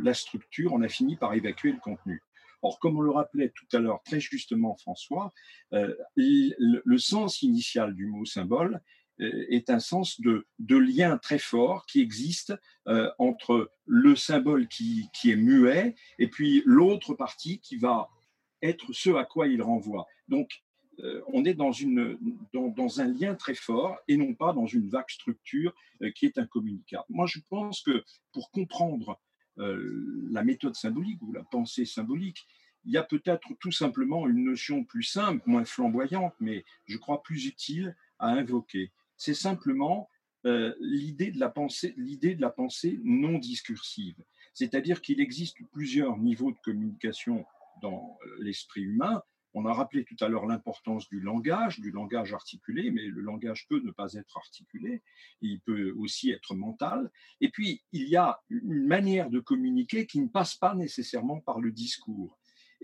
la 0.03 0.15
structure, 0.15 0.73
on 0.73 0.83
a 0.83 0.89
fini 0.89 1.17
par 1.17 1.35
évacuer 1.35 1.73
le 1.73 1.79
contenu. 1.79 2.23
Or, 2.65 2.79
comme 2.79 2.97
on 2.97 3.03
le 3.03 3.11
rappelait 3.11 3.53
tout 3.55 3.77
à 3.77 3.79
l'heure 3.79 4.03
très 4.05 4.21
justement 4.21 4.75
François, 4.75 5.35
euh, 5.75 5.95
le, 6.17 6.99
sens 6.99 7.43
initial 7.43 7.95
du 7.95 8.07
mot 8.07 8.25
symbole 8.25 8.81
euh, 9.21 9.45
est 9.51 9.69
un 9.69 9.81
sens 9.81 10.19
de, 10.19 10.47
lien 10.67 11.19
très 11.19 11.39
fort 11.39 11.85
qui 11.85 12.01
existe 12.01 12.55
euh, 12.89 13.11
entre 13.19 13.71
le 13.85 14.17
symbole 14.17 14.67
qui, 14.67 15.11
qui 15.13 15.31
est 15.31 15.37
muet 15.37 15.95
et 16.19 16.29
puis 16.29 16.63
l'autre 16.65 17.13
partie 17.13 17.61
qui 17.61 17.77
va 17.77 18.09
être 18.63 18.87
ce 18.95 19.11
à 19.11 19.27
quoi 19.27 19.47
il 19.47 19.61
renvoie. 19.61 20.07
Donc, 20.29 20.49
on 21.27 21.45
est 21.45 21.55
dans, 21.55 21.73
une, 21.73 22.17
dans, 22.53 22.69
dans, 22.69 23.01
un 23.01 23.09
lien 23.09 23.35
très 23.35 23.57
fort 23.57 23.97
et 24.07 24.17
non 24.17 24.33
pas 24.33 24.53
dans 24.53 24.67
une 24.67 24.89
vague 24.89 25.11
structure 25.11 25.75
qui 26.15 26.25
est 26.27 26.39
incommunicable. 26.39 27.05
Moi, 27.09 27.27
je 27.27 27.41
pense 27.51 27.83
que 27.83 28.05
pour 28.33 28.53
comprendre 28.53 29.19
la 29.57 30.43
méthode 30.43 30.75
symbolique 30.75 31.23
ou 31.23 31.33
la 31.33 31.45
pensée 31.45 31.85
symbolique, 31.85 32.47
il 32.85 32.93
y 32.93 32.99
a 32.99 33.03
peut-être 33.03 33.49
tout 33.61 33.73
simplement 33.73 34.29
une 34.29 34.45
notion 34.45 34.85
plus 34.85 35.03
simple, 35.03 35.43
moins 35.47 35.65
flamboyante, 35.65 36.35
mais 36.41 36.65
je 36.87 36.99
crois 36.99 37.23
plus 37.23 37.47
utile 37.47 37.97
à 38.19 38.29
invoquer. 38.29 38.93
C'est 39.17 39.35
simplement 39.35 40.11
euh, 40.47 40.75
l'idée 40.81 41.31
de 41.31 41.41
la 41.41 41.49
pensée, 41.49 41.95
l'idée 41.97 42.35
de 42.35 42.43
la 42.43 42.51
pensée 42.51 43.01
non 43.03 43.39
discursive. 43.39 44.17
C'est-à-dire 44.53 45.01
qu'il 45.01 45.21
existe 45.21 45.57
plusieurs 45.73 46.19
niveaux 46.19 46.53
de 46.53 46.59
communication 46.59 47.47
dans 47.81 48.19
l'esprit 48.41 48.83
humain. 48.83 49.23
On 49.55 49.67
a 49.67 49.73
rappelé 49.73 50.05
tout 50.05 50.17
à 50.21 50.29
l'heure 50.29 50.47
l'importance 50.47 51.09
du 51.09 51.21
langage, 51.21 51.79
du 51.79 51.93
langage 51.93 52.35
articulé, 52.35 52.91
mais 52.91 53.07
le 53.07 53.21
langage 53.21 53.69
peut 53.69 53.81
ne 53.81 53.93
pas 53.93 54.15
être 54.15 54.37
articulé, 54.37 55.03
il 55.41 55.61
peut 55.61 55.93
aussi 55.97 56.33
être 56.33 56.57
mental. 56.57 57.11
Et 57.41 57.51
puis, 57.51 57.83
il 57.93 58.09
y 58.09 58.17
a 58.17 58.41
une 58.51 58.87
manière 58.87 59.31
de 59.31 59.39
communiquer 59.39 60.07
qui 60.07 60.21
ne 60.21 60.29
passe 60.29 60.57
pas 60.57 60.75
nécessairement 60.75 61.41
par 61.41 61.61
le 61.61 61.71
discours. 61.71 62.37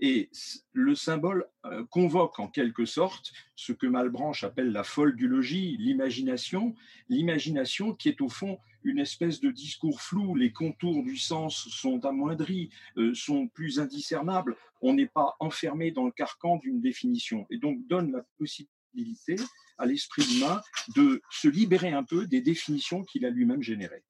Et 0.03 0.31
le 0.73 0.95
symbole 0.95 1.47
convoque 1.91 2.39
en 2.39 2.47
quelque 2.47 2.85
sorte 2.85 3.31
ce 3.55 3.71
que 3.71 3.85
Malbranche 3.85 4.43
appelle 4.43 4.71
la 4.71 4.83
folgulogie, 4.83 5.77
l'imagination, 5.77 6.73
l'imagination 7.07 7.93
qui 7.93 8.09
est 8.09 8.19
au 8.21 8.29
fond 8.29 8.57
une 8.83 8.99
espèce 8.99 9.39
de 9.39 9.51
discours 9.51 10.01
flou, 10.01 10.35
les 10.35 10.51
contours 10.51 11.03
du 11.03 11.17
sens 11.17 11.67
sont 11.69 12.03
amoindris, 12.05 12.69
euh, 12.97 13.13
sont 13.13 13.47
plus 13.47 13.79
indiscernables, 13.79 14.57
on 14.81 14.93
n'est 14.93 15.07
pas 15.07 15.35
enfermé 15.39 15.91
dans 15.91 16.05
le 16.05 16.11
carcan 16.11 16.57
d'une 16.57 16.81
définition, 16.81 17.45
et 17.49 17.57
donc 17.57 17.85
donne 17.87 18.11
la 18.11 18.23
possibilité 18.37 19.35
à 19.77 19.85
l'esprit 19.85 20.23
humain 20.35 20.61
de 20.95 21.21
se 21.29 21.47
libérer 21.47 21.89
un 21.89 22.03
peu 22.03 22.27
des 22.27 22.41
définitions 22.41 23.03
qu'il 23.03 23.25
a 23.25 23.29
lui-même 23.29 23.61
générées. 23.61 24.03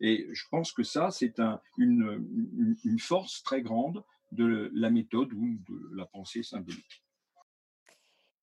Et 0.00 0.28
je 0.32 0.44
pense 0.50 0.72
que 0.72 0.82
ça, 0.82 1.10
c'est 1.10 1.38
un, 1.40 1.60
une, 1.78 2.76
une 2.84 2.98
force 2.98 3.42
très 3.42 3.62
grande 3.62 4.04
de 4.34 4.70
la 4.74 4.90
méthode 4.90 5.32
ou 5.32 5.58
de 5.68 5.96
la 5.96 6.06
pensée 6.06 6.42
symbolique. 6.42 7.04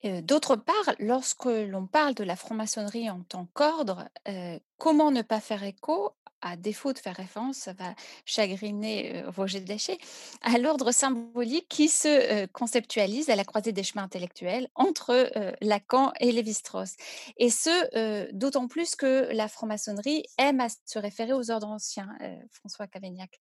D'autre 0.03 0.55
part, 0.55 0.95
lorsque 0.97 1.45
l'on 1.45 1.85
parle 1.85 2.15
de 2.15 2.23
la 2.23 2.35
franc-maçonnerie 2.35 3.09
en 3.11 3.21
tant 3.21 3.47
qu'ordre, 3.53 4.09
euh, 4.27 4.57
comment 4.79 5.11
ne 5.11 5.21
pas 5.21 5.39
faire 5.39 5.63
écho, 5.63 6.15
à 6.41 6.55
défaut 6.55 6.91
de 6.91 6.97
faire 6.97 7.15
référence, 7.15 7.57
ça 7.57 7.73
va 7.73 7.93
chagriner 8.25 9.17
euh, 9.17 9.29
Roger 9.29 9.59
Dachet, 9.59 9.99
à 10.41 10.57
l'ordre 10.57 10.91
symbolique 10.91 11.67
qui 11.69 11.87
se 11.87 12.07
euh, 12.07 12.47
conceptualise 12.47 13.29
à 13.29 13.35
la 13.35 13.43
croisée 13.43 13.73
des 13.73 13.83
chemins 13.83 14.01
intellectuels 14.01 14.69
entre 14.73 15.31
Lacan 15.61 16.13
et 16.19 16.31
Lévi-Strauss. 16.31 16.95
Et 17.37 17.51
ce, 17.51 18.31
d'autant 18.33 18.67
plus 18.67 18.95
que 18.95 19.31
la 19.31 19.47
franc-maçonnerie 19.47 20.23
aime 20.39 20.61
à 20.61 20.67
se 20.69 20.97
référer 20.97 21.33
aux 21.33 21.51
ordres 21.51 21.67
anciens, 21.67 22.09
François 22.49 22.87
Cavaignac. 22.87 23.39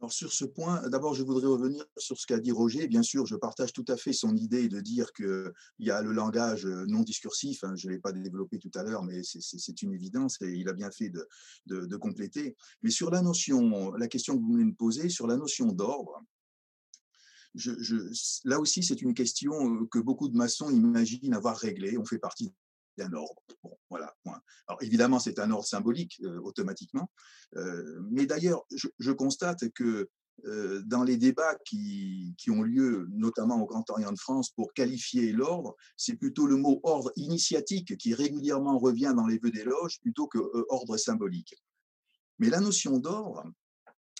Alors 0.00 0.12
sur 0.12 0.32
ce 0.32 0.44
point, 0.44 0.86
d'abord, 0.88 1.14
je 1.14 1.22
voudrais 1.22 1.46
revenir 1.46 1.84
sur 1.96 2.18
ce 2.18 2.26
qu'a 2.26 2.38
dit 2.38 2.52
Roger. 2.52 2.88
Bien 2.88 3.02
sûr, 3.02 3.26
je 3.26 3.36
partage 3.36 3.72
tout 3.72 3.84
à 3.88 3.96
fait 3.96 4.12
son 4.12 4.36
idée 4.36 4.68
de 4.68 4.80
dire 4.80 5.12
qu'il 5.12 5.52
y 5.78 5.90
a 5.90 6.02
le 6.02 6.12
langage 6.12 6.66
non 6.66 7.00
discursif. 7.00 7.64
Hein, 7.64 7.74
je 7.76 7.88
ne 7.88 7.92
l'ai 7.92 7.98
pas 7.98 8.12
développé 8.12 8.58
tout 8.58 8.70
à 8.74 8.82
l'heure, 8.82 9.02
mais 9.02 9.22
c'est 9.22 9.82
une 9.82 9.94
évidence 9.94 10.40
et 10.42 10.52
il 10.52 10.68
a 10.68 10.72
bien 10.72 10.90
fait 10.90 11.10
de, 11.10 11.96
compléter. 11.96 12.56
Mais 12.82 12.90
sur 12.90 13.10
la 13.10 13.22
notion, 13.22 13.92
la 13.92 14.08
question 14.08 14.36
que 14.36 14.42
vous 14.42 14.52
venez 14.54 14.70
de 14.70 14.76
poser, 14.76 15.08
sur 15.08 15.26
la 15.26 15.36
notion 15.36 15.72
d'ordre, 15.72 16.20
là 18.44 18.60
aussi, 18.60 18.82
c'est 18.82 19.00
une 19.00 19.14
question 19.14 19.86
que 19.86 20.00
beaucoup 20.00 20.28
de 20.28 20.36
maçons 20.36 20.70
imaginent 20.70 21.34
avoir 21.34 21.56
réglée. 21.56 21.96
On 21.98 22.04
fait 22.04 22.18
partie 22.18 22.52
d'un 22.98 23.12
ordre. 23.12 23.42
Bon, 23.62 23.76
voilà. 23.90 24.14
Alors 24.66 24.82
évidemment, 24.82 25.18
c'est 25.18 25.38
un 25.38 25.50
ordre 25.50 25.66
symbolique 25.66 26.20
euh, 26.22 26.40
automatiquement, 26.40 27.10
euh, 27.56 28.00
mais 28.10 28.26
d'ailleurs, 28.26 28.64
je, 28.74 28.88
je, 28.98 29.12
constate 29.12 29.68
que 29.70 30.08
euh, 30.46 30.82
dans 30.86 31.04
les 31.04 31.16
débats 31.16 31.56
qui, 31.64 32.34
qui, 32.38 32.50
ont 32.50 32.62
lieu, 32.62 33.08
notamment 33.12 33.60
au 33.62 33.66
Grand 33.66 33.88
Orient 33.90 34.12
de 34.12 34.18
France, 34.18 34.50
pour 34.50 34.72
qualifier 34.74 35.32
l'ordre, 35.32 35.76
c'est 35.96 36.16
plutôt 36.16 36.46
le 36.46 36.56
mot 36.56 36.80
ordre 36.82 37.12
initiatique 37.16 37.96
qui 37.96 38.14
régulièrement 38.14 38.78
revient 38.78 39.12
dans 39.16 39.26
les 39.26 39.38
vœux 39.38 39.50
d'éloge 39.50 40.00
plutôt 40.00 40.26
que 40.26 40.38
ordre 40.68 40.96
symbolique. 40.96 41.54
Mais 42.38 42.50
la 42.50 42.60
notion 42.60 42.98
d'ordre, 42.98 43.44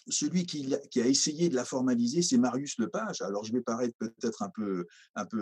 celui 0.09 0.44
qui, 0.46 0.74
a 0.74 1.07
essayé 1.07 1.48
de 1.48 1.55
la 1.55 1.64
formaliser, 1.64 2.22
c'est 2.22 2.36
Marius 2.36 2.78
Lepage. 2.78 3.22
Alors, 3.22 3.44
je 3.44 3.52
vais 3.52 3.61
paraître 3.61 3.94
peut-être 3.98 4.42
un 4.42 4.50
peu, 4.50 4.86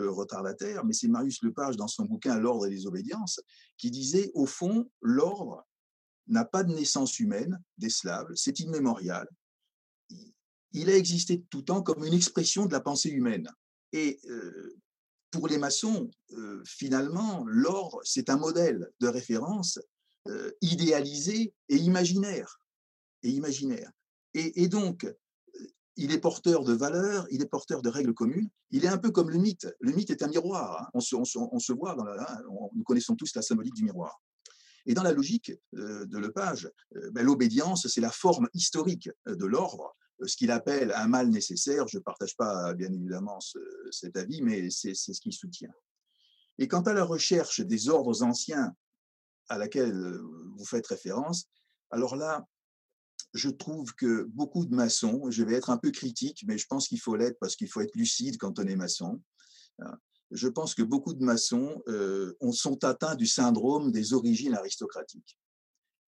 retardataire, 0.09 0.85
mais 0.85 0.93
c'est 0.93 1.09
Marius 1.09 1.43
Lepage, 1.43 1.77
dans 1.77 1.89
son 1.89 2.05
bouquin 2.05 2.39
L'ordre 2.39 2.67
et 2.67 2.71
les 2.71 2.87
obédiences, 2.87 3.41
qui 3.77 3.91
disait, 3.91 4.31
au 4.35 4.47
fond, 4.47 4.91
l'ordre 5.01 5.67
n'a 6.29 6.45
pas 6.45 6.63
de 6.63 6.73
naissance 6.73 7.19
humaine 7.19 7.61
des 7.79 7.91
Slaves, 7.91 8.31
c'est 8.35 8.61
immémorial. 8.61 9.29
Il 10.73 10.89
a 10.89 10.97
existé 10.97 11.39
de 11.39 11.45
tout 11.51 11.63
temps 11.63 11.83
comme 11.83 12.05
une 12.05 12.15
expression 12.15 12.67
de 12.67 12.73
la 12.73 12.81
pensée 12.81 13.11
humaine. 13.11 13.49
Et 13.93 14.21
euh, 14.31 14.77
pour 15.31 15.49
les 15.49 15.59
maçons, 15.59 16.11
euh, 16.33 16.63
finalement, 16.65 17.45
l'ordre, 17.47 18.01
c'est 18.05 18.31
un 18.31 18.37
modèle 18.37 18.91
de 19.01 19.09
référence 19.09 19.79
euh, 20.29 20.51
idéalisé 20.61 21.53
et 21.69 21.77
imaginaire. 21.77 22.61
Et 23.23 23.31
imaginaire. 23.31 23.91
Et, 24.35 24.69
donc, 24.69 25.07
il 25.97 26.13
est 26.13 26.19
porteur 26.19 26.65
de 26.65 26.73
valeurs, 26.73 27.27
il 27.31 27.43
est 27.43 27.47
porteur 27.47 27.83
de 27.83 27.89
règles 27.89 28.15
communes. 28.15 28.49
Il 28.71 28.85
est 28.85 28.89
un 28.89 28.99
peu 28.99 29.11
comme 29.11 29.31
le 29.31 29.39
mythe. 29.39 29.69
Le 29.81 29.93
mythe 29.93 30.11
est 30.11 30.23
un 30.23 30.29
miroir. 30.29 30.83
Hein. 30.83 30.89
On, 30.95 31.01
se, 31.01 31.73
voit 31.73 31.97
hein, 31.99 32.43
nous 32.75 32.83
connaissons 32.85 33.15
tous 33.15 33.35
la 33.35 33.43
symbolique 33.43 33.75
du 33.75 33.85
miroir. 33.85 34.23
Et 34.87 34.95
dans 34.95 35.03
la 35.03 35.13
logique 35.13 35.53
de 35.73 36.19
Lepage, 36.19 36.71
ben, 37.13 37.25
l'obédience, 37.25 37.87
c'est 37.87 38.01
la 38.01 38.11
forme 38.11 38.49
historique 38.55 39.11
de 39.27 39.47
l'ordre, 39.47 39.95
ce 40.25 40.37
qu'il 40.37 40.51
appelle 40.51 40.93
un 40.93 41.07
mal 41.07 41.29
nécessaire. 41.29 41.87
Je 41.89 41.99
ne 41.99 42.03
partage 42.03 42.37
pas 42.37 42.75
bien 42.75 42.93
évidemment 42.93 43.39
ce, 43.41 43.59
cet 43.91 44.17
avis, 44.17 44.43
mais 44.43 44.71
c'est 44.71 44.95
ce 44.95 45.21
qu'il 45.21 45.33
soutient. 45.33 45.73
Et 46.59 46.69
quant 46.69 46.83
à 46.83 46.93
la 46.93 47.05
recherche 47.05 47.61
des 47.61 47.89
ordres 47.89 48.23
anciens 48.23 48.75
à 49.49 49.59
laquelle 49.59 50.19
vous 50.57 50.65
faites 50.65 50.87
référence, 50.87 51.49
alors 51.91 52.17
là, 52.17 52.47
je 53.35 53.49
trouve 53.49 53.95
que 53.95 54.25
beaucoup 54.25 54.67
de 54.67 54.75
maçons, 54.75 55.31
je 55.31 55.43
vais 55.43 55.55
être 55.55 55.71
un 55.71 55.79
peu 55.79 55.91
critique, 55.91 56.45
mais 56.47 56.59
je 56.59 56.67
pense 56.67 56.89
qu'il 56.89 57.01
faut 57.01 57.17
l'être 57.17 57.39
parce 57.41 57.57
qu'il 57.57 57.69
faut 57.69 57.81
être 57.81 57.95
lucide 57.95 58.37
quand 58.39 58.59
on 58.59 58.65
est 58.65 58.77
maçon. 58.77 59.21
Hein. 59.81 59.97
Je 60.31 60.49
pense 60.49 60.75
que 60.75 60.83
beaucoup 60.83 61.15
de 61.15 61.23
maçons 61.25 61.83
euh, 61.89 62.35
ont- 62.41 62.53
sont 62.53 62.85
atteints 62.85 63.17
du 63.17 63.27
syndrome 63.27 63.91
des 63.91 64.13
origines 64.13 64.55
aristocratiques. 64.55 65.39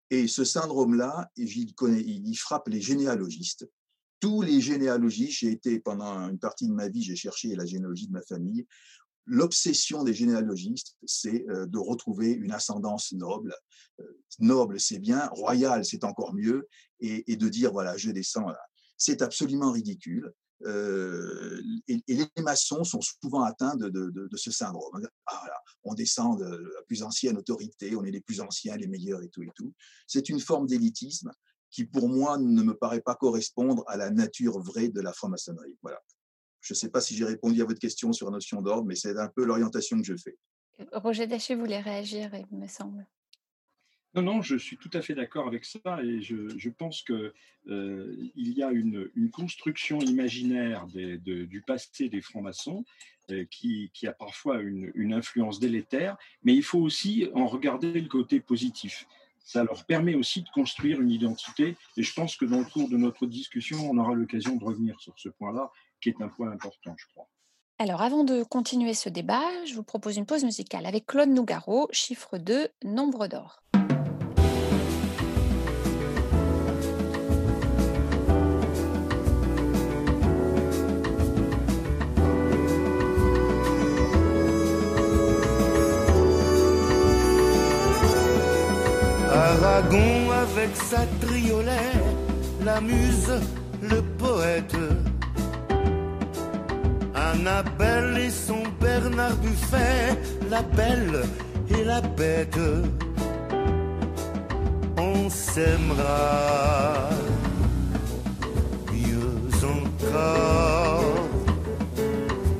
Et 0.09 0.27
ce 0.27 0.43
syndrome-là, 0.43 1.31
il 1.37 2.37
frappe 2.37 2.67
les 2.67 2.81
généalogistes. 2.81 3.67
Tous 4.19 4.41
les 4.41 4.61
généalogistes, 4.61 5.39
j'ai 5.39 5.51
été 5.51 5.79
pendant 5.79 6.29
une 6.29 6.39
partie 6.39 6.67
de 6.67 6.73
ma 6.73 6.87
vie, 6.87 7.01
j'ai 7.01 7.15
cherché 7.15 7.55
la 7.55 7.65
généalogie 7.65 8.07
de 8.07 8.13
ma 8.13 8.21
famille. 8.21 8.65
L'obsession 9.25 10.03
des 10.03 10.13
généalogistes, 10.13 10.97
c'est 11.05 11.45
euh, 11.49 11.65
de 11.65 11.77
retrouver 11.77 12.31
une 12.31 12.51
ascendance 12.51 13.13
noble. 13.13 13.55
Euh, 13.99 14.19
Noble, 14.39 14.79
c'est 14.79 14.99
bien, 14.99 15.27
royal, 15.27 15.85
c'est 15.85 16.03
encore 16.03 16.33
mieux, 16.33 16.67
et, 16.99 17.35
de 17.35 17.49
dire, 17.49 17.71
voilà, 17.71 17.95
je 17.97 18.09
descends 18.09 18.47
là. 18.47 18.59
C'est 18.97 19.21
absolument 19.21 19.71
ridicule. 19.71 20.33
Euh, 20.65 21.61
et, 21.87 22.01
les 22.07 22.27
maçons 22.41 22.83
sont 22.83 23.01
souvent 23.01 23.43
atteints 23.43 23.75
de, 23.75 24.29
ce 24.35 24.51
syndrome. 24.51 25.07
Ah, 25.27 25.43
on 25.83 25.93
descend 25.93 26.39
de 26.39 26.45
la 26.45 26.81
plus 26.87 27.03
ancienne 27.03 27.37
autorité, 27.37 27.95
on 27.95 28.03
est 28.03 28.11
les 28.11 28.21
plus 28.21 28.41
anciens, 28.41 28.75
les 28.75 28.87
meilleurs 28.87 29.21
et 29.21 29.29
tout 29.29 29.43
et 29.43 29.51
tout. 29.55 29.73
C'est 30.07 30.29
une 30.29 30.39
forme 30.39 30.65
d'élitisme 30.65 31.31
qui, 31.69 31.85
pour 31.85 32.09
moi, 32.09 32.37
ne 32.37 32.63
me 32.63 32.73
paraît 32.73 33.01
pas 33.01 33.15
correspondre 33.15 33.83
à 33.87 33.97
la 33.97 34.09
nature 34.09 34.59
vraie 34.59 34.89
de 34.89 35.01
la 35.01 35.13
franc-maçonnerie. 35.13 35.77
Voilà. 35.81 36.01
Je 36.63 36.73
ne 36.73 36.75
sais 36.77 36.89
pas 36.89 37.01
si 37.01 37.15
j'ai 37.15 37.25
répondu 37.25 37.61
à 37.61 37.65
votre 37.65 37.79
question 37.79 38.13
sur 38.13 38.27
la 38.27 38.31
notion 38.33 38.61
d'ordre, 38.61 38.85
mais 38.87 38.95
c'est 38.95 39.15
un 39.17 39.27
peu 39.27 39.43
l'orientation 39.43 39.97
que 39.99 40.05
je 40.05 40.15
fais. 40.15 40.37
Roger 40.93 41.27
Daché 41.27 41.55
voulait 41.55 41.81
réagir, 41.81 42.31
il 42.51 42.57
me 42.57 42.67
semble. 42.67 43.05
Non, 44.15 44.21
non, 44.21 44.41
je 44.41 44.55
suis 44.55 44.77
tout 44.77 44.89
à 44.93 45.01
fait 45.01 45.13
d'accord 45.15 45.47
avec 45.47 45.65
ça 45.65 45.81
et 46.03 46.21
je, 46.21 46.57
je 46.57 46.69
pense 46.69 47.01
que 47.01 47.33
euh, 47.67 48.15
il 48.35 48.53
y 48.53 48.63
a 48.63 48.71
une, 48.71 49.09
une 49.15 49.29
construction 49.31 49.99
imaginaire 49.99 50.85
des- 50.87 51.17
de- 51.17 51.45
du 51.45 51.61
passé 51.61 52.09
des 52.09 52.21
francs-maçons 52.21 52.85
euh, 53.31 53.43
qui, 53.49 53.89
qui 53.93 54.07
a 54.07 54.13
parfois 54.13 54.61
une, 54.61 54.91
une 54.95 55.13
influence 55.13 55.59
délétère, 55.59 56.15
mais 56.43 56.53
il 56.55 56.63
faut 56.63 56.79
aussi 56.79 57.27
en 57.33 57.47
regarder 57.47 57.99
le 57.99 58.07
côté 58.07 58.39
positif. 58.39 59.05
Ça 59.39 59.63
leur 59.63 59.83
permet 59.85 60.15
aussi 60.15 60.43
de 60.43 60.49
construire 60.49 61.01
une 61.01 61.09
identité 61.09 61.75
et 61.97 62.03
je 62.03 62.13
pense 62.13 62.37
que 62.37 62.45
dans 62.45 62.59
le 62.59 62.65
cours 62.65 62.89
de 62.89 62.97
notre 62.97 63.25
discussion, 63.25 63.89
on 63.89 63.97
aura 63.97 64.13
l'occasion 64.13 64.55
de 64.55 64.63
revenir 64.63 64.99
sur 65.01 65.13
ce 65.17 65.27
point-là, 65.29 65.69
qui 66.03 66.09
est 66.09 66.21
un 66.21 66.27
point 66.27 66.51
important, 66.51 66.93
je 66.97 67.05
crois. 67.13 67.27
Alors, 67.79 68.01
avant 68.01 68.23
de 68.23 68.43
continuer 68.43 68.93
ce 68.93 69.09
débat, 69.09 69.41
je 69.65 69.73
vous 69.73 69.83
propose 69.83 70.17
une 70.17 70.25
pause 70.25 70.43
musicale 70.43 70.85
avec 70.85 71.05
Claude 71.05 71.29
Nougaro, 71.29 71.87
chiffre 71.91 72.37
2, 72.37 72.67
nombre 72.83 73.27
d'or. 73.27 73.63
Aragon 89.31 90.31
avec 90.31 90.75
sa 90.75 91.05
triolet, 91.21 91.91
la 92.63 92.81
muse, 92.81 93.31
le 93.81 94.01
poète. 94.17 94.75
Annabelle 97.33 98.17
et 98.17 98.29
son 98.29 98.63
Bernard 98.79 99.35
Buffet, 99.37 100.17
la 100.51 100.61
belle 100.61 101.23
et 101.69 101.83
la 101.83 101.99
bête. 102.01 102.59
On 104.97 105.29
s'aimera 105.29 107.09
mieux 108.91 109.65
encore. 109.65 111.29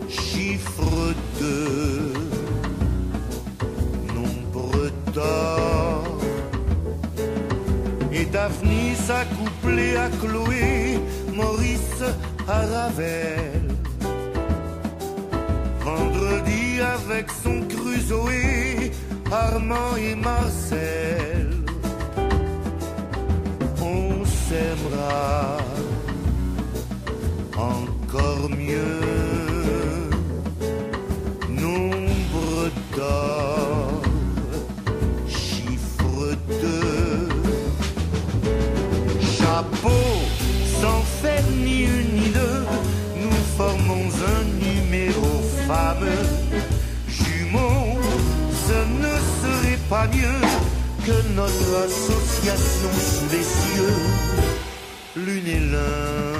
Chiffre 0.09 1.13
2, 1.39 2.13
nombre 4.15 4.89
d'or. 5.13 6.19
Et 8.11 8.25
Daphnis 8.25 8.97
accouplé 9.09 9.97
à 9.97 10.09
Chloé, 10.09 10.99
Maurice 11.31 12.03
à 12.47 12.61
Ravel. 12.61 13.62
Avec 16.83 17.27
son 17.43 17.61
Crusoé, 17.67 18.91
Armand 19.31 19.95
et 19.97 20.15
Marcel. 20.15 21.49
On 23.81 24.25
s'aimera 24.25 25.57
encore 27.57 28.49
mieux. 28.49 29.12
Mieux 50.07 50.41
que 51.05 51.33
notre 51.35 51.85
association 51.85 52.89
sous 52.99 53.29
les 53.31 53.43
cieux, 53.43 53.95
l'une 55.15 55.47
et 55.47 55.59
l'un 55.71 56.32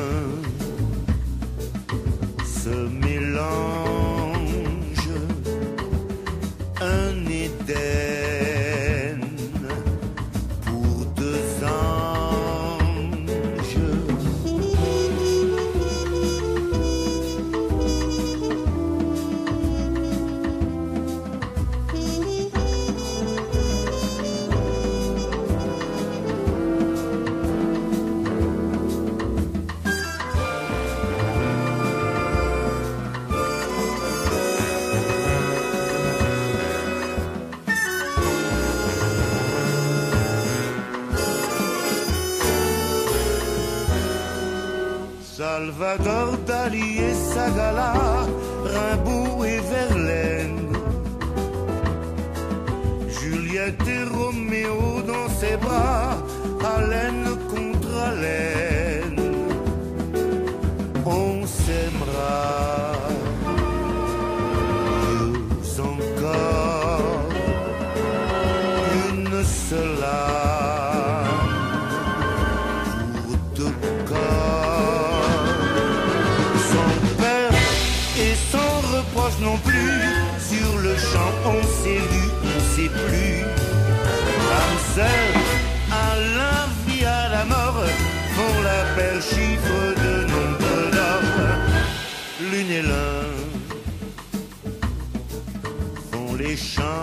font 96.56 97.03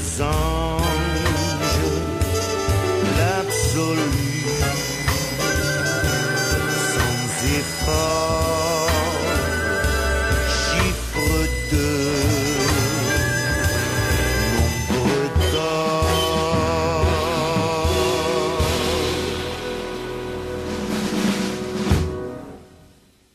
deux 0.00 0.22
anges, 0.22 1.78
l'absolu 3.18 4.00
sans 6.92 7.24
effort, 7.58 8.88
chiffre 10.48 11.28
deux, 11.70 12.12
nombre. 14.54 15.10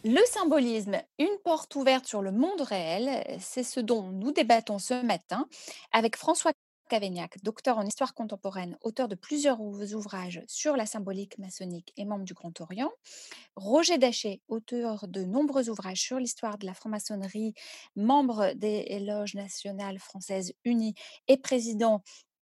Le 0.04 0.26
symbolisme, 0.26 0.98
une 1.20 1.35
porte 1.56 1.74
ouverte 1.78 2.06
sur 2.06 2.22
le 2.22 2.34
monde 2.34 2.60
réel, 2.60 3.24
c'est 3.40 3.64
ce 3.64 3.80
dont 3.80 4.12
nous 4.12 4.34
débattons 4.34 4.78
ce 4.78 5.02
matin 5.06 5.48
avec 5.94 6.18
François 6.18 6.52
Cavaignac, 6.90 7.38
docteur 7.44 7.78
en 7.78 7.86
histoire 7.86 8.14
contemporaine, 8.14 8.78
auteur 8.82 9.08
de 9.08 9.16
plusieurs 9.16 9.62
ou- 9.62 9.82
ouvrages 9.94 10.42
sur 10.50 10.76
la 10.76 10.86
symbolique 10.86 11.38
maçonnique 11.38 11.94
et 11.96 12.04
membre 12.04 12.26
du 12.26 12.34
Grand 12.34 12.60
Orient, 12.60 12.92
Roger 13.56 13.98
Daché, 13.98 14.42
auteur 14.50 15.08
de 15.08 15.24
nombreux 15.24 15.70
ouvrages 15.70 16.02
sur 16.02 16.20
l'histoire 16.20 16.58
de 16.58 16.66
la 16.66 16.74
franc-maçonnerie, 16.74 17.54
membre 17.96 18.52
des 18.56 19.00
loges 19.00 19.36
nationales 19.36 20.00
françaises 20.00 20.52
unies 20.66 20.94
et 21.30 21.38
président 21.38 22.02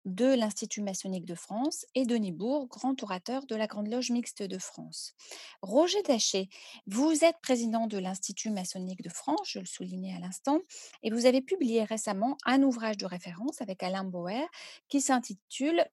de 0.07 0.26
l'Institut 0.26 0.82
maçonnique 0.82 1.26
de 1.26 1.34
France, 1.34 1.84
et 1.94 2.07
Denis 2.07 2.32
Bourg, 2.32 2.68
grand 2.68 3.02
orateur 3.02 3.44
de 3.44 3.57
la 3.57 3.66
Grande 3.66 3.88
Loge 3.88 4.11
mixte 4.11 4.42
de 4.42 4.57
France. 4.57 5.14
Roger 5.61 6.02
Daché, 6.02 6.48
vous 6.86 7.24
êtes 7.24 7.36
président 7.42 7.86
de 7.88 7.98
l'Institut 7.98 8.50
maçonnique 8.50 9.02
de 9.02 9.11
France, 9.11 9.50
je 9.50 9.59
le 9.59 9.66
soulignais 9.66 10.14
à 10.14 10.20
l'instant, 10.20 10.61
et 11.02 11.11
vous 11.11 11.26
avez 11.26 11.42
publié 11.42 11.82
récemment 11.84 12.38
un 12.46 12.62
ouvrage 12.62 12.96
de 12.96 13.04
référence 13.04 13.61
avec 13.61 13.82
Alain 13.82 14.04
Bauer 14.04 14.46
qui 14.88 15.00
s'intitule 15.00 15.84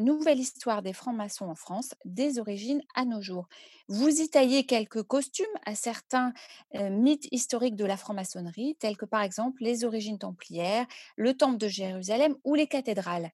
Nouvelle 0.00 0.40
histoire 0.40 0.80
des 0.80 0.94
francs-maçons 0.94 1.46
en 1.46 1.54
France, 1.54 1.94
des 2.06 2.38
origines 2.38 2.82
à 2.94 3.04
nos 3.04 3.20
jours. 3.20 3.48
Vous 3.88 4.08
y 4.08 4.30
taillez 4.30 4.64
quelques 4.64 5.02
costumes 5.02 5.44
à 5.66 5.74
certains 5.74 6.32
euh, 6.74 6.88
mythes 6.88 7.28
historiques 7.32 7.76
de 7.76 7.84
la 7.84 7.98
franc-maçonnerie, 7.98 8.76
tels 8.80 8.96
que 8.96 9.04
par 9.04 9.20
exemple 9.20 9.62
les 9.62 9.84
origines 9.84 10.18
templières, 10.18 10.86
le 11.16 11.36
temple 11.36 11.58
de 11.58 11.68
Jérusalem 11.68 12.34
ou 12.44 12.54
les 12.54 12.66
cathédrales. 12.66 13.30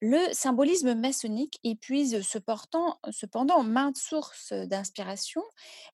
Le 0.00 0.32
symbolisme 0.32 0.94
maçonnique 0.94 1.58
épuise 1.64 2.22
cependant, 2.22 3.00
cependant 3.10 3.64
maintes 3.64 3.96
sources 3.96 4.52
d'inspiration. 4.52 5.42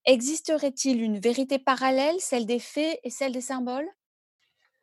Existerait-il 0.05 1.01
une 1.01 1.19
vérité 1.19 1.59
parallèle, 1.59 2.17
celle 2.19 2.45
des 2.45 2.59
faits 2.59 3.01
et 3.03 3.09
celle 3.09 3.33
des 3.33 3.41
symboles? 3.41 3.89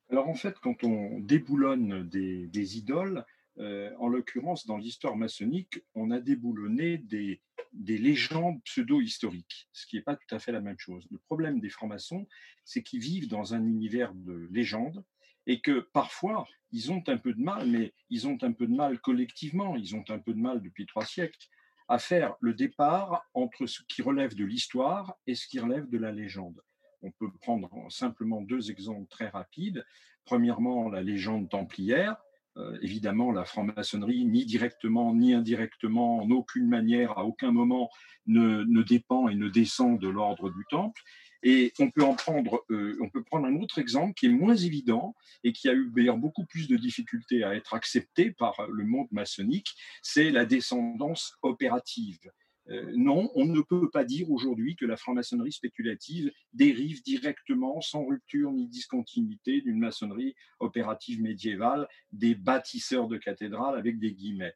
Alors 0.10 0.28
en 0.28 0.34
fait, 0.34 0.58
quand 0.60 0.84
on 0.84 1.20
déboulonne 1.20 2.10
des, 2.10 2.78
idoles, 2.78 3.24
en 3.58 4.08
l'occurrence 4.08 4.66
dans 4.66 4.78
l'histoire 4.78 5.16
maçonnique, 5.16 5.80
on 5.94 6.10
a 6.10 6.20
déboulonné 6.20 6.98
des, 6.98 7.42
des 7.74 8.00
légendes 8.00 8.62
pseudo-historiques, 8.64 9.70
ce 9.72 9.86
qui 9.86 9.98
n'est 9.98 10.02
pas 10.02 10.16
tout 10.16 10.36
à 10.36 10.40
fait 10.40 10.52
la 10.52 10.62
même 10.62 10.80
chose. 10.80 11.08
Le 11.12 11.20
problème 11.20 11.60
des 11.60 11.70
francs-maçons, 11.70 12.28
c'est 12.66 12.84
qu'ils 12.84 13.00
vivent 13.02 13.30
dans 13.30 13.54
un 13.54 13.64
univers 13.64 14.14
de 14.16 14.48
légendes 14.52 15.04
et 15.48 15.62
que 15.62 15.80
parfois, 15.94 16.48
ils 16.72 16.92
ont 16.92 17.04
un 17.08 17.18
peu 17.18 17.34
de 17.34 17.42
mal, 17.42 17.68
mais 17.68 17.94
ils 18.10 18.28
ont 18.28 18.38
un 18.42 18.52
peu 18.52 18.68
de 18.68 18.74
mal 18.74 19.00
collectivement, 19.00 19.76
ils 19.76 19.96
ont 19.96 20.04
un 20.10 20.20
peu 20.20 20.34
de 20.34 20.40
mal 20.40 20.62
depuis 20.62 20.86
trois 20.86 21.06
siècles, 21.06 21.48
à 21.88 22.00
faire 22.00 22.36
le 22.40 22.54
départ 22.54 23.24
entre 23.34 23.66
ce 23.66 23.82
qui 23.90 24.02
relève 24.02 24.36
de 24.36 24.46
l'histoire 24.46 25.14
et 25.28 25.36
ce 25.36 25.48
qui 25.48 25.60
relève 25.60 25.90
de 25.90 25.98
la 25.98 26.12
légende. 26.12 26.62
On 27.02 27.12
peut 27.12 27.32
prendre 27.42 27.70
simplement 27.90 28.42
deux 28.42 28.72
exemples 28.72 29.08
très 29.10 29.28
rapides. 29.28 29.84
Premièrement, 30.24 30.90
la 30.90 31.02
légende 31.02 31.50
templière. 31.50 32.16
Euh, 32.58 32.78
évidemment, 32.82 33.32
la 33.32 33.46
franc-maçonnerie, 33.46 34.26
ni 34.26 34.46
directement 34.46 35.16
ni 35.16 35.34
indirectement, 35.34 36.20
en 36.20 36.30
aucune 36.32 36.68
manière, 36.68 37.18
à 37.18 37.26
aucun 37.26 37.52
moment, 37.52 37.90
ne, 38.28 38.64
ne 38.64 38.84
dépend 38.84 39.30
et 39.30 39.36
ne 39.36 39.50
descend 39.50 40.00
de 40.00 40.10
l'ordre 40.10 40.50
du 40.50 40.64
temple. 40.70 41.02
Et 41.44 41.74
on 41.80 41.90
peut 41.90 42.04
en 42.04 42.16
prendre, 42.16 42.64
euh, 42.70 42.98
prendre 43.26 43.48
un 43.48 43.56
autre 43.58 43.80
exemple 43.80 44.14
qui 44.14 44.28
est 44.28 44.30
moins 44.30 44.56
évident 44.56 45.16
et 45.44 45.54
qui 45.54 45.70
a 45.70 45.74
eu 45.74 45.92
d'ailleurs 45.96 46.18
beaucoup 46.18 46.46
plus 46.46 46.68
de 46.68 46.78
difficultés 46.78 47.44
à 47.44 47.56
être 47.56 47.74
accepté 47.74 48.32
par 48.32 48.68
le 48.70 48.86
monde 48.86 49.08
maçonnique, 49.12 49.76
c'est 50.02 50.30
la 50.32 50.46
descendance 50.46 51.38
opérative. 51.42 52.32
Euh, 52.70 52.92
non, 52.96 53.32
on 53.36 53.46
ne 53.46 53.62
peut 53.62 53.90
pas 53.90 54.04
dire 54.04 54.30
aujourd'hui 54.30 54.76
que 54.76 54.86
la 54.86 54.96
franc-maçonnerie 54.96 55.52
spéculative 55.52 56.32
dérive 56.54 57.02
directement, 57.04 57.82
sans 57.82 58.06
rupture 58.06 58.52
ni 58.52 58.68
discontinuité, 58.68 59.62
d'une 59.62 59.80
maçonnerie 59.80 60.36
opérative 60.60 61.22
médiévale, 61.22 61.88
des 62.12 62.36
bâtisseurs 62.36 63.08
de 63.08 63.18
cathédrales 63.18 63.78
avec 63.78 64.00
des 64.00 64.14
guillemets. 64.14 64.54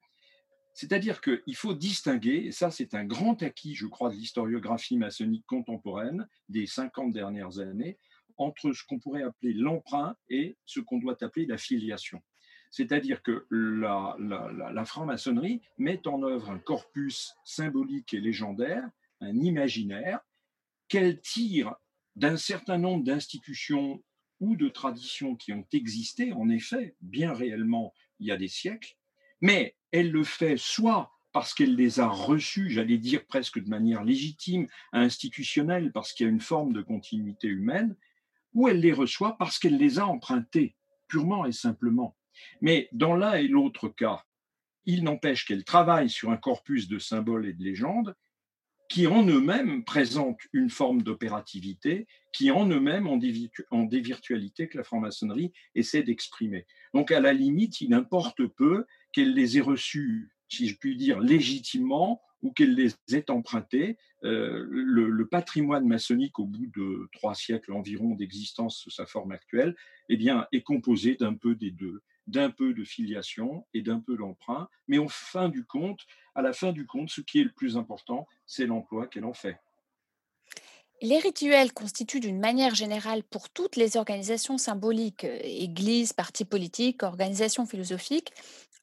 C'est-à-dire 0.76 1.21
qu'il 1.21 1.55
faut 1.55 1.73
distinguer, 1.73 2.47
et 2.47 2.51
ça 2.51 2.69
c'est 2.69 2.93
un 2.93 3.05
grand 3.05 3.41
acquis, 3.41 3.76
je 3.76 3.88
crois, 3.88 4.09
de 4.09 4.15
l'historiographie 4.15 4.97
maçonnique 4.97 5.45
contemporaine 5.45 6.28
des 6.49 6.67
50 6.67 7.13
dernières 7.13 7.59
années, 7.59 7.97
entre 8.38 8.73
ce 8.73 8.84
qu'on 8.84 8.99
pourrait 8.99 9.23
appeler 9.23 9.53
l'emprunt 9.53 10.17
et 10.30 10.57
ce 10.65 10.82
qu'on 10.82 10.99
doit 10.99 11.15
appeler 11.23 11.45
la 11.45 11.57
filiation. 11.57 12.21
C'est-à-dire 12.71 13.23
que 13.23 13.47
la, 13.49 14.17
la, 14.19 14.84
franc-maçonnerie 14.84 15.61
met 15.78 16.05
en 16.09 16.21
œuvre 16.23 16.49
un 16.49 16.59
corpus 16.59 17.34
symbolique 17.45 18.13
et 18.13 18.19
légendaire, 18.19 18.84
un 19.21 19.39
imaginaire, 19.39 20.19
qu'elle 20.89 21.21
tire 21.21 21.73
d'un 22.17 22.36
certain 22.36 22.78
nombre 22.78 23.05
d'institutions 23.05 24.03
ou 24.41 24.57
de 24.57 24.67
traditions 24.67 25.38
qui 25.38 25.53
ont 25.53 25.65
existé, 25.71 26.34
en 26.34 26.49
effet, 26.49 26.97
bien 26.99 27.34
réellement, 27.34 27.93
il 28.19 28.28
y 28.28 28.32
a 28.32 28.38
des 28.38 28.49
siècles, 28.49 28.97
mais 29.39 29.78
elle 29.95 30.11
le 30.11 30.25
fait 30.25 30.57
soit 30.57 31.11
parce 31.31 31.53
qu'elle 31.53 31.75
les 31.75 32.01
a 32.01 32.07
reçus, 32.07 32.69
j'allais 32.69 32.97
dire 32.97 33.25
presque 33.25 33.63
de 33.63 33.69
manière 33.69 34.03
légitime, 34.03 34.67
institutionnelle, 34.91 35.91
parce 35.93 36.11
qu'il 36.11 36.25
y 36.25 36.29
a 36.29 36.31
une 36.31 36.41
forme 36.41 36.73
de 36.73 36.81
continuité 36.81 37.47
humaine, 37.47 37.95
ou 38.53 38.67
elle 38.67 38.81
les 38.81 38.91
reçoit 38.91 39.37
parce 39.37 39.57
qu'elle 39.57 39.77
les 39.77 39.99
a 39.99 40.05
empruntés, 40.05 40.75
purement 41.07 41.45
et 41.45 41.53
simplement. 41.53 42.17
Mais 42.61 42.89
dans 42.91 43.15
l'un 43.15 43.35
et 43.35 43.47
l'autre 43.47 43.87
cas, 43.87 44.25
il 44.85 45.03
n'empêche 45.03 45.45
qu'elle 45.45 45.63
travaille 45.63 46.09
sur 46.09 46.29
un 46.29 46.37
corpus 46.37 46.89
de 46.89 46.99
symboles 46.99 47.47
et 47.47 47.53
de 47.53 47.63
légendes 47.63 48.15
qui 48.89 49.07
en 49.07 49.25
eux-mêmes 49.25 49.83
présentent 49.83 50.41
une 50.53 50.69
forme 50.69 51.01
d'opérativité, 51.01 52.07
qui 52.31 52.51
en 52.51 52.67
eux-mêmes 52.67 53.07
ont 53.07 53.17
des, 53.17 54.01
virtualités 54.01 54.67
que 54.67 54.77
la 54.77 54.83
franc-maçonnerie 54.83 55.51
essaie 55.73 56.03
d'exprimer. 56.03 56.65
Donc 56.93 57.11
à 57.11 57.19
la 57.19 57.33
limite, 57.33 57.81
il 57.81 57.93
importe 57.93 58.45
peu 58.45 58.86
qu'elle 59.11 59.33
les 59.33 59.57
ait 59.57 59.61
reçues, 59.61 60.29
si 60.49 60.67
je 60.67 60.77
puis 60.77 60.95
dire, 60.95 61.19
légitimement 61.19 62.21
ou 62.41 62.51
qu'elle 62.51 62.75
les 62.75 62.91
ait 63.11 63.31
empruntées. 63.31 63.97
Euh, 64.23 64.65
le, 64.69 65.09
le 65.09 65.27
patrimoine 65.27 65.88
maçonnique, 65.88 66.38
au 66.38 66.45
bout 66.45 66.67
de 66.75 67.09
trois 67.13 67.33
siècles 67.33 67.73
environ 67.73 68.13
d'existence 68.13 68.77
sous 68.77 68.91
sa 68.91 69.05
forme 69.05 69.31
actuelle, 69.31 69.75
eh 70.09 70.17
bien, 70.17 70.45
est 70.51 70.61
composé 70.61 71.15
d'un 71.15 71.33
peu 71.33 71.55
des 71.55 71.71
deux 71.71 72.01
d'un 72.28 72.49
peu 72.49 72.73
de 72.73 72.84
filiation 72.84 73.65
et 73.73 73.82
d'un 73.82 73.99
peu 73.99 74.17
d'emprunt, 74.17 74.67
mais 74.88 74.97
au 74.97 75.07
fin 75.07 75.49
du 75.49 75.65
compte, 75.65 76.01
à 76.34 76.41
la 76.41 76.53
fin 76.53 76.71
du 76.71 76.86
compte, 76.86 77.09
ce 77.09 77.21
qui 77.21 77.39
est 77.39 77.43
le 77.43 77.51
plus 77.51 77.78
important, 77.78 78.28
c'est 78.45 78.65
l'emploi 78.65 79.07
qu'elle 79.07 79.26
en 79.26 79.34
fait. 79.34 79.57
Les 81.01 81.19
rituels 81.19 81.73
constituent 81.73 82.21
d'une 82.21 82.39
manière 82.39 82.73
générale 82.73 83.23
pour 83.23 83.49
toutes 83.49 83.76
les 83.76 83.97
organisations 83.97 84.57
symboliques, 84.57 85.26
euh, 85.26 85.39
églises, 85.43 86.13
partis 86.13 86.45
politiques, 86.45 87.03
organisations 87.03 87.65
philosophiques, 87.65 88.32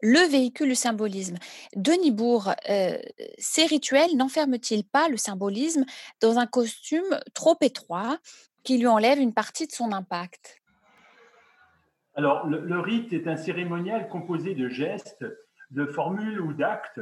le 0.02 0.20
véhicule 0.28 0.68
du 0.68 0.74
symbolisme. 0.74 1.36
Denis 1.74 2.10
Bourg, 2.10 2.52
euh, 2.68 2.98
ces 3.38 3.64
rituels 3.64 4.16
n'enferment-ils 4.16 4.84
pas 4.84 5.08
le 5.08 5.16
symbolisme 5.16 5.84
dans 6.20 6.38
un 6.38 6.46
costume 6.46 7.18
trop 7.34 7.56
étroit 7.60 8.18
qui 8.62 8.78
lui 8.78 8.88
enlève 8.88 9.18
une 9.18 9.32
partie 9.32 9.66
de 9.66 9.72
son 9.72 9.92
impact? 9.92 10.61
Alors, 12.14 12.46
le, 12.46 12.80
rite 12.80 13.12
est 13.14 13.26
un 13.26 13.36
cérémonial 13.36 14.08
composé 14.08 14.54
de 14.54 14.68
gestes, 14.68 15.24
de 15.70 15.86
formules 15.86 16.40
ou 16.42 16.52
d'actes, 16.52 17.00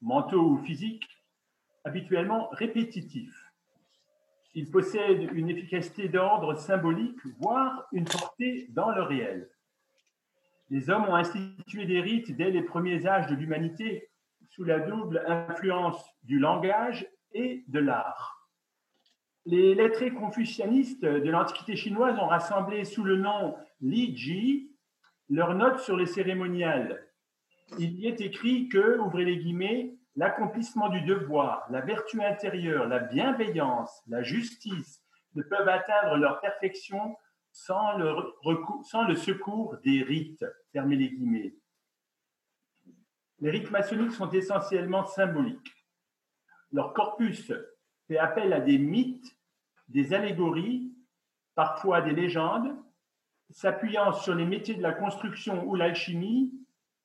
mentaux 0.00 0.50
ou 0.50 0.56
physiques, 0.58 1.08
habituellement 1.84 2.48
répétitifs. 2.52 3.44
Il 4.54 4.70
possède 4.70 5.30
une 5.34 5.50
efficacité 5.50 6.08
d'ordre 6.08 6.54
symbolique, 6.54 7.20
voire 7.38 7.86
une 7.92 8.06
portée 8.06 8.68
dans 8.70 8.90
le 8.90 9.02
réel. 9.02 9.50
Les 10.70 10.88
hommes 10.88 11.04
ont 11.04 11.14
institué 11.14 11.84
des 11.84 12.00
rites 12.00 12.34
dès 12.34 12.50
les 12.50 12.62
premiers 12.62 13.06
âges 13.06 13.26
de 13.26 13.34
l'humanité 13.34 14.08
sous 14.48 14.64
la 14.64 14.80
double 14.80 15.22
influence 15.26 16.02
du 16.24 16.38
langage 16.38 17.06
et 17.34 17.62
de 17.68 17.78
l'art. 17.78 18.48
Les 19.44 19.74
lettrés 19.74 20.12
confucianistes 20.12 21.04
de 21.04 21.30
l'Antiquité 21.30 21.76
chinoise 21.76 22.18
ont 22.18 22.26
rassemblé 22.26 22.84
sous 22.84 23.04
le 23.04 23.16
nom 23.16 23.54
Li 23.80 24.16
Ji 24.16 24.76
leurs 25.28 25.54
notes 25.54 25.80
sur 25.80 25.96
les 25.96 26.06
cérémoniales. 26.06 27.06
Il 27.78 27.98
y 27.98 28.06
est 28.06 28.20
écrit 28.20 28.68
que, 28.68 28.98
ouvrez 28.98 29.24
les 29.24 29.38
guillemets, 29.38 29.96
l'accomplissement 30.14 30.88
du 30.88 31.02
devoir, 31.02 31.66
la 31.70 31.80
vertu 31.80 32.22
intérieure, 32.22 32.86
la 32.86 33.00
bienveillance, 33.00 34.02
la 34.06 34.22
justice 34.22 35.02
ne 35.34 35.42
peuvent 35.42 35.68
atteindre 35.68 36.16
leur 36.16 36.40
perfection 36.40 37.16
sans 37.52 37.96
le, 37.96 39.14
secours 39.14 39.76
des 39.84 40.02
rites. 40.02 40.44
Les 40.74 41.08
guillemets. 41.08 41.54
Les 43.40 43.50
rites 43.50 43.70
maçonniques 43.70 44.12
sont 44.12 44.30
essentiellement 44.30 45.04
symboliques. 45.06 45.74
Leur 46.70 46.92
corpus 46.92 47.52
fait 48.06 48.18
appel 48.18 48.52
à 48.52 48.60
des 48.60 48.78
mythes, 48.78 49.36
des 49.88 50.12
allégories, 50.12 50.94
parfois 51.54 52.02
des 52.02 52.12
légendes, 52.12 52.76
s'appuyant 53.50 54.12
sur 54.12 54.34
les 54.34 54.44
métiers 54.44 54.74
de 54.74 54.82
la 54.82 54.92
construction 54.92 55.64
ou 55.64 55.74
l'alchimie, 55.74 56.52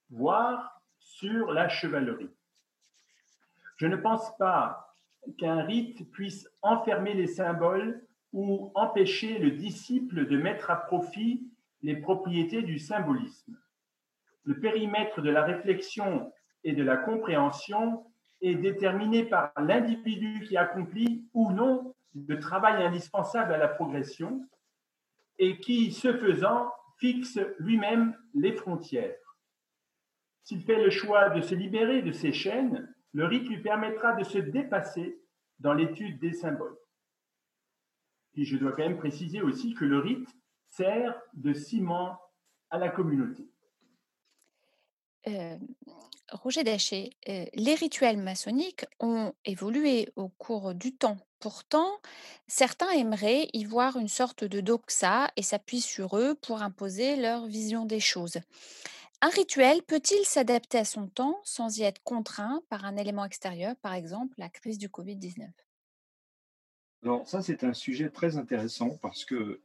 voire 0.09 0.81
sur 0.99 1.51
la 1.51 1.69
chevalerie. 1.69 2.29
Je 3.77 3.87
ne 3.87 3.95
pense 3.95 4.35
pas 4.37 4.95
qu'un 5.37 5.63
rite 5.63 6.09
puisse 6.11 6.47
enfermer 6.61 7.13
les 7.13 7.27
symboles 7.27 8.05
ou 8.33 8.71
empêcher 8.75 9.39
le 9.39 9.51
disciple 9.51 10.27
de 10.27 10.37
mettre 10.37 10.71
à 10.71 10.75
profit 10.75 11.47
les 11.81 11.95
propriétés 11.95 12.61
du 12.61 12.79
symbolisme. 12.79 13.57
Le 14.43 14.59
périmètre 14.59 15.21
de 15.21 15.29
la 15.29 15.43
réflexion 15.43 16.31
et 16.63 16.73
de 16.73 16.83
la 16.83 16.97
compréhension 16.97 18.05
est 18.41 18.55
déterminé 18.55 19.25
par 19.25 19.51
l'individu 19.57 20.45
qui 20.47 20.57
accomplit 20.57 21.25
ou 21.33 21.51
non 21.51 21.93
le 22.27 22.39
travail 22.39 22.83
indispensable 22.83 23.53
à 23.53 23.57
la 23.57 23.67
progression 23.67 24.47
et 25.41 25.59
qui, 25.59 25.91
ce 25.91 26.15
faisant, 26.17 26.71
fixe 26.99 27.39
lui-même 27.57 28.15
les 28.35 28.53
frontières. 28.53 29.17
S'il 30.43 30.61
fait 30.61 30.81
le 30.81 30.91
choix 30.91 31.29
de 31.29 31.41
se 31.41 31.55
libérer 31.55 32.03
de 32.03 32.11
ces 32.11 32.31
chaînes, 32.31 32.93
le 33.11 33.25
rite 33.25 33.49
lui 33.49 33.59
permettra 33.59 34.13
de 34.13 34.23
se 34.23 34.37
dépasser 34.37 35.19
dans 35.57 35.73
l'étude 35.73 36.19
des 36.19 36.33
symboles. 36.33 36.77
Et 38.35 38.45
je 38.45 38.55
dois 38.55 38.71
quand 38.73 38.83
même 38.83 38.99
préciser 38.99 39.41
aussi 39.41 39.73
que 39.73 39.83
le 39.83 39.97
rite 39.97 40.29
sert 40.67 41.19
de 41.33 41.53
ciment 41.53 42.19
à 42.69 42.77
la 42.77 42.89
communauté. 42.89 43.49
Euh, 45.27 45.57
Roger 46.31 46.63
Daché, 46.63 47.17
euh, 47.27 47.45
les 47.55 47.75
rituels 47.75 48.17
maçonniques 48.17 48.85
ont 48.99 49.33
évolué 49.43 50.07
au 50.15 50.29
cours 50.29 50.75
du 50.75 50.95
temps. 50.95 51.17
Pourtant, 51.41 51.99
certains 52.47 52.91
aimeraient 52.91 53.49
y 53.53 53.65
voir 53.65 53.97
une 53.97 54.07
sorte 54.07 54.43
de 54.43 54.61
doxa 54.61 55.31
et 55.35 55.41
s'appuient 55.41 55.81
sur 55.81 56.15
eux 56.15 56.35
pour 56.35 56.61
imposer 56.61 57.15
leur 57.15 57.47
vision 57.47 57.85
des 57.85 57.99
choses. 57.99 58.37
Un 59.21 59.29
rituel 59.29 59.81
peut-il 59.81 60.23
s'adapter 60.23 60.77
à 60.77 60.85
son 60.85 61.07
temps 61.07 61.39
sans 61.43 61.79
y 61.79 61.81
être 61.81 62.01
contraint 62.03 62.61
par 62.69 62.85
un 62.85 62.95
élément 62.95 63.25
extérieur, 63.25 63.75
par 63.77 63.95
exemple 63.95 64.35
la 64.37 64.49
crise 64.49 64.77
du 64.77 64.87
Covid-19 64.87 65.49
Alors 67.03 67.27
ça, 67.27 67.41
c'est 67.41 67.63
un 67.63 67.73
sujet 67.73 68.11
très 68.11 68.37
intéressant 68.37 68.97
parce 69.01 69.25
que 69.25 69.61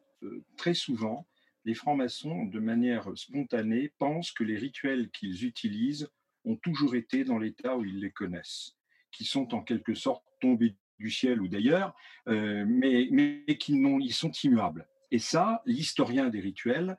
très 0.56 0.74
souvent, 0.74 1.26
les 1.66 1.74
francs-maçons, 1.74 2.44
de 2.44 2.58
manière 2.58 3.06
spontanée, 3.16 3.92
pensent 3.98 4.32
que 4.32 4.44
les 4.44 4.56
rituels 4.56 5.10
qu'ils 5.10 5.44
utilisent 5.44 6.08
ont 6.46 6.56
toujours 6.56 6.94
été 6.94 7.24
dans 7.24 7.38
l'état 7.38 7.76
où 7.76 7.84
ils 7.84 8.00
les 8.00 8.12
connaissent, 8.12 8.76
qui 9.12 9.26
sont 9.26 9.52
en 9.52 9.62
quelque 9.62 9.94
sorte 9.94 10.24
tombés 10.40 10.74
du 10.98 11.10
ciel 11.10 11.40
ou 11.40 11.48
d'ailleurs, 11.48 11.94
euh, 12.28 12.64
mais, 12.66 13.08
mais 13.10 13.44
qu'ils 13.58 13.76
ils 14.00 14.14
sont 14.14 14.32
immuables. 14.32 14.86
Et 15.10 15.18
ça, 15.18 15.62
l'historien 15.66 16.28
des 16.28 16.40
rituels 16.40 16.96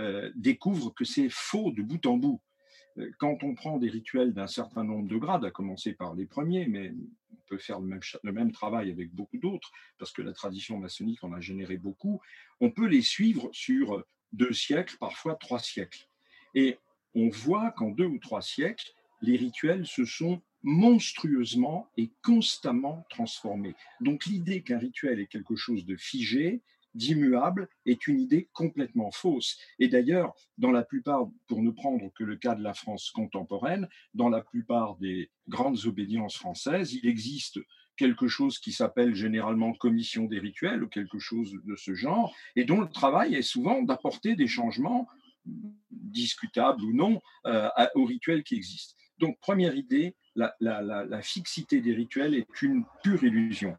euh, 0.00 0.30
découvre 0.34 0.92
que 0.92 1.04
c'est 1.04 1.28
faux 1.30 1.70
de 1.70 1.82
bout 1.82 2.04
en 2.06 2.16
bout. 2.16 2.40
Euh, 2.98 3.10
Quand 3.18 3.42
on 3.42 3.54
prend 3.54 3.78
des 3.78 3.90
rituels 3.90 4.32
d'un 4.32 4.46
certain 4.46 4.84
nombre 4.84 5.08
de 5.08 5.16
grades, 5.16 5.44
à 5.44 5.50
commencer 5.50 5.92
par 5.92 6.14
les 6.14 6.26
premiers, 6.26 6.66
mais 6.66 6.92
on 7.32 7.36
peut 7.46 7.58
faire 7.58 7.80
le 7.80 7.86
même, 7.86 8.00
le 8.22 8.32
même 8.32 8.52
travail 8.52 8.90
avec 8.90 9.12
beaucoup 9.14 9.38
d'autres, 9.38 9.70
parce 9.98 10.12
que 10.12 10.22
la 10.22 10.32
tradition 10.32 10.78
maçonnique 10.78 11.22
en 11.22 11.32
a 11.32 11.40
généré 11.40 11.76
beaucoup, 11.76 12.20
on 12.60 12.70
peut 12.70 12.86
les 12.86 13.02
suivre 13.02 13.50
sur 13.52 14.04
deux 14.32 14.52
siècles, 14.52 14.96
parfois 14.98 15.36
trois 15.36 15.60
siècles. 15.60 16.08
Et 16.54 16.78
on 17.14 17.28
voit 17.28 17.70
qu'en 17.70 17.90
deux 17.90 18.06
ou 18.06 18.18
trois 18.18 18.42
siècles, 18.42 18.90
les 19.20 19.36
rituels 19.36 19.86
se 19.86 20.04
sont 20.04 20.42
monstrueusement 20.64 21.88
et 21.96 22.10
constamment 22.22 23.06
transformés. 23.10 23.74
Donc 24.00 24.26
l'idée 24.26 24.62
qu'un 24.62 24.78
rituel 24.78 25.20
est 25.20 25.26
quelque 25.26 25.56
chose 25.56 25.84
de 25.84 25.96
figé, 25.96 26.62
d'immuable, 26.94 27.68
est 27.86 28.06
une 28.06 28.20
idée 28.20 28.48
complètement 28.52 29.10
fausse. 29.10 29.58
Et 29.78 29.88
d'ailleurs, 29.88 30.34
dans 30.58 30.70
la 30.70 30.82
plupart, 30.82 31.28
pour 31.48 31.62
ne 31.62 31.70
prendre 31.70 32.10
que 32.14 32.24
le 32.24 32.36
cas 32.36 32.54
de 32.54 32.62
la 32.62 32.72
France 32.72 33.10
contemporaine, 33.10 33.88
dans 34.14 34.28
la 34.28 34.40
plupart 34.40 34.96
des 34.96 35.30
grandes 35.48 35.84
obédiences 35.86 36.36
françaises, 36.36 36.94
il 36.94 37.06
existe 37.06 37.58
quelque 37.96 38.26
chose 38.26 38.58
qui 38.58 38.72
s'appelle 38.72 39.14
généralement 39.14 39.72
commission 39.74 40.24
des 40.24 40.38
rituels 40.38 40.82
ou 40.82 40.88
quelque 40.88 41.18
chose 41.18 41.52
de 41.64 41.76
ce 41.76 41.94
genre, 41.94 42.34
et 42.56 42.64
dont 42.64 42.80
le 42.80 42.88
travail 42.88 43.34
est 43.34 43.42
souvent 43.42 43.82
d'apporter 43.82 44.34
des 44.34 44.48
changements 44.48 45.06
discutables 45.90 46.82
ou 46.82 46.94
non 46.94 47.20
euh, 47.46 47.68
aux 47.94 48.04
rituels 48.04 48.42
qui 48.44 48.54
existent. 48.54 48.94
Donc, 49.18 49.38
première 49.40 49.76
idée, 49.76 50.16
la, 50.36 51.22
fixité 51.22 51.80
des 51.80 51.92
rituels 51.92 52.34
est 52.34 52.62
une 52.62 52.84
pure 53.02 53.22
illusion. 53.24 53.76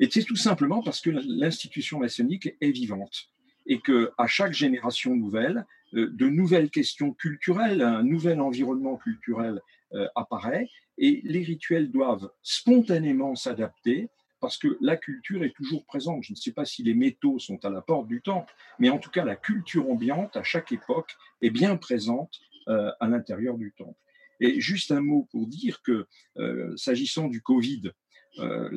Et 0.00 0.08
c'est 0.10 0.24
tout 0.24 0.36
simplement 0.36 0.82
parce 0.82 1.00
que 1.00 1.10
l'institution 1.10 1.98
maçonnique 1.98 2.54
est 2.60 2.70
vivante 2.70 3.30
et 3.66 3.80
que 3.80 4.12
à 4.16 4.26
chaque 4.26 4.52
génération 4.52 5.14
nouvelle, 5.14 5.66
euh, 5.94 6.08
de 6.10 6.28
nouvelles 6.28 6.70
questions 6.70 7.12
culturelles, 7.12 7.82
un 7.82 8.02
nouvel 8.02 8.40
environnement 8.40 8.96
culturel 8.96 9.60
euh, 9.94 10.06
apparaît 10.14 10.68
et 10.98 11.20
les 11.24 11.42
rituels 11.42 11.90
doivent 11.90 12.30
spontanément 12.42 13.34
s'adapter 13.34 14.08
parce 14.40 14.56
que 14.56 14.78
la 14.80 14.96
culture 14.96 15.42
est 15.42 15.54
toujours 15.54 15.84
présente. 15.84 16.22
Je 16.22 16.32
ne 16.32 16.36
sais 16.36 16.52
pas 16.52 16.64
si 16.64 16.82
les 16.82 16.94
métaux 16.94 17.38
sont 17.38 17.64
à 17.64 17.70
la 17.70 17.80
porte 17.80 18.06
du 18.06 18.22
temple, 18.22 18.54
mais 18.78 18.90
en 18.90 18.98
tout 18.98 19.10
cas, 19.10 19.24
la 19.24 19.36
culture 19.36 19.90
ambiante, 19.90 20.36
à 20.36 20.42
chaque 20.42 20.72
époque, 20.72 21.16
est 21.42 21.50
bien 21.50 21.76
présente 21.76 22.40
euh, 22.68 22.90
à 23.00 23.08
l'intérieur 23.08 23.56
du 23.56 23.72
temple. 23.76 23.98
Et 24.40 24.60
juste 24.60 24.90
un 24.92 25.00
mot 25.00 25.26
pour 25.30 25.46
dire 25.46 25.82
que, 25.82 26.06
euh, 26.38 26.76
s'agissant 26.76 27.28
du 27.28 27.42
Covid, 27.42 27.90
euh, 28.38 28.68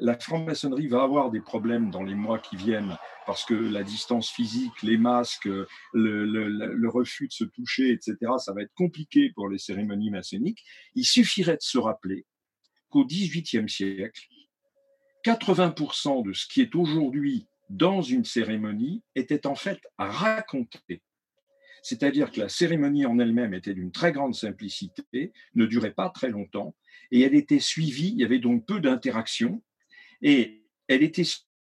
la 0.00 0.18
franc-maçonnerie 0.18 0.88
va 0.88 1.02
avoir 1.02 1.30
des 1.30 1.40
problèmes 1.40 1.90
dans 1.90 2.02
les 2.02 2.14
mois 2.14 2.38
qui 2.38 2.56
viennent 2.56 2.96
parce 3.24 3.44
que 3.44 3.54
la 3.54 3.82
distance 3.82 4.30
physique, 4.30 4.82
les 4.82 4.98
masques, 4.98 5.46
le- 5.46 5.64
le 5.94 6.88
refus 6.88 7.28
de 7.28 7.32
se 7.32 7.44
toucher, 7.44 7.90
etc., 7.92 8.16
ça 8.38 8.52
va 8.52 8.62
être 8.62 8.74
compliqué 8.74 9.30
pour 9.34 9.48
les 9.48 9.58
cérémonies 9.58 10.10
maçonniques. 10.10 10.62
Il 10.94 11.04
suffirait 11.04 11.56
de 11.56 11.62
se 11.62 11.78
rappeler 11.78 12.26
qu'au 12.90 13.04
XVIIIe 13.06 13.68
siècle, 13.68 14.26
80% 15.24 16.22
de 16.22 16.32
ce 16.32 16.46
qui 16.46 16.60
est 16.60 16.74
aujourd'hui 16.74 17.46
dans 17.68 18.02
une 18.02 18.24
cérémonie 18.24 19.02
était 19.14 19.46
en 19.46 19.54
fait 19.56 19.80
raconté. 19.98 21.02
C'est-à-dire 21.86 22.32
que 22.32 22.40
la 22.40 22.48
cérémonie 22.48 23.06
en 23.06 23.20
elle-même 23.20 23.54
était 23.54 23.72
d'une 23.72 23.92
très 23.92 24.10
grande 24.10 24.34
simplicité, 24.34 25.32
ne 25.54 25.66
durait 25.66 25.92
pas 25.92 26.10
très 26.10 26.30
longtemps, 26.30 26.74
et 27.12 27.20
elle 27.20 27.36
était 27.36 27.60
suivie, 27.60 28.08
il 28.08 28.18
y 28.18 28.24
avait 28.24 28.40
donc 28.40 28.66
peu 28.66 28.80
d'interaction, 28.80 29.62
et 30.20 30.64
elle 30.88 31.04
était 31.04 31.22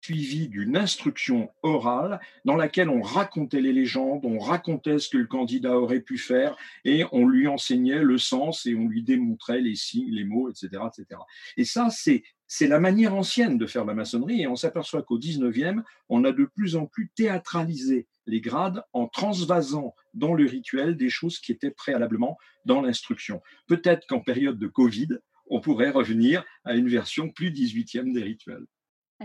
suivie 0.01 0.47
d'une 0.47 0.77
instruction 0.77 1.49
orale 1.61 2.21
dans 2.45 2.55
laquelle 2.55 2.87
on 2.87 3.01
racontait 3.01 3.59
les 3.59 3.73
légendes, 3.73 4.23
on 4.23 4.39
racontait 4.39 4.99
ce 4.99 5.09
que 5.09 5.17
le 5.17 5.27
candidat 5.27 5.77
aurait 5.77 5.99
pu 5.99 6.17
faire, 6.17 6.55
et 6.85 7.03
on 7.11 7.27
lui 7.27 7.49
enseignait 7.49 8.01
le 8.01 8.17
sens 8.17 8.65
et 8.65 8.75
on 8.75 8.87
lui 8.87 9.03
démontrait 9.03 9.59
les 9.59 9.75
signes, 9.75 10.13
les 10.13 10.23
mots, 10.23 10.49
etc. 10.49 10.83
etc. 10.87 11.19
Et 11.57 11.65
ça, 11.65 11.89
c'est 11.89 12.23
c'est 12.49 12.67
la 12.67 12.79
manière 12.79 13.13
ancienne 13.13 13.57
de 13.57 13.65
faire 13.65 13.83
la 13.83 13.93
maçonnerie, 13.93 14.43
et 14.43 14.47
on 14.47 14.55
s'aperçoit 14.55 15.03
qu'au 15.03 15.19
19e, 15.19 15.83
on 16.07 16.23
a 16.23 16.31
de 16.31 16.45
plus 16.45 16.77
en 16.77 16.85
plus 16.85 17.11
théâtralisé 17.13 18.07
les 18.27 18.41
grades 18.41 18.83
en 18.93 19.07
transvasant 19.07 19.95
dans 20.13 20.33
le 20.33 20.45
rituel 20.45 20.95
des 20.95 21.09
choses 21.09 21.39
qui 21.39 21.51
étaient 21.51 21.71
préalablement 21.71 22.37
dans 22.65 22.81
l'instruction. 22.81 23.41
Peut-être 23.67 24.05
qu'en 24.07 24.19
période 24.19 24.59
de 24.59 24.67
Covid, 24.67 25.07
on 25.49 25.61
pourrait 25.61 25.89
revenir 25.89 26.43
à 26.65 26.75
une 26.75 26.89
version 26.89 27.29
plus 27.29 27.51
18e 27.51 28.13
des 28.13 28.23
rituels. 28.23 28.65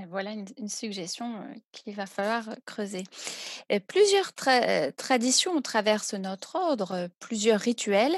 Voilà 0.09 0.33
une, 0.33 0.69
suggestion 0.71 1.37
euh, 1.37 1.55
qu'il 1.71 1.95
va 1.95 2.07
falloir 2.07 2.49
euh, 2.49 2.55
creuser. 2.65 3.05
Plusieurs 3.87 4.33
euh, 4.49 4.91
traditions 4.97 5.61
traversent 5.61 6.15
notre 6.15 6.57
ordre, 6.57 7.11
plusieurs 7.19 7.61
rituels, 7.61 8.17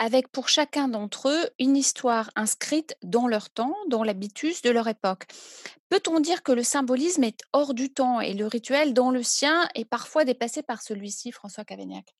avec 0.00 0.26
pour 0.28 0.48
chacun 0.48 0.88
d'entre 0.88 1.28
eux 1.28 1.48
une 1.60 1.76
histoire 1.76 2.30
inscrite 2.34 2.96
dans 3.04 3.28
leur 3.28 3.50
temps, 3.50 3.76
dans 3.88 4.02
l'habitus 4.02 4.62
de 4.62 4.70
leur 4.70 4.88
époque. 4.88 5.26
Peut-on 5.88 6.18
dire 6.18 6.42
que 6.42 6.50
le 6.50 6.64
symbolisme 6.64 7.22
est 7.22 7.40
hors 7.52 7.72
du 7.72 7.92
temps 7.92 8.20
et 8.20 8.34
le 8.34 8.48
rituel 8.48 8.92
dans 8.92 9.12
le 9.12 9.22
sien 9.22 9.68
est 9.76 9.84
parfois 9.84 10.24
dépassé 10.24 10.62
par 10.64 10.82
celui-ci, 10.82 11.30
François 11.30 11.64
Cavaignac 11.64 12.16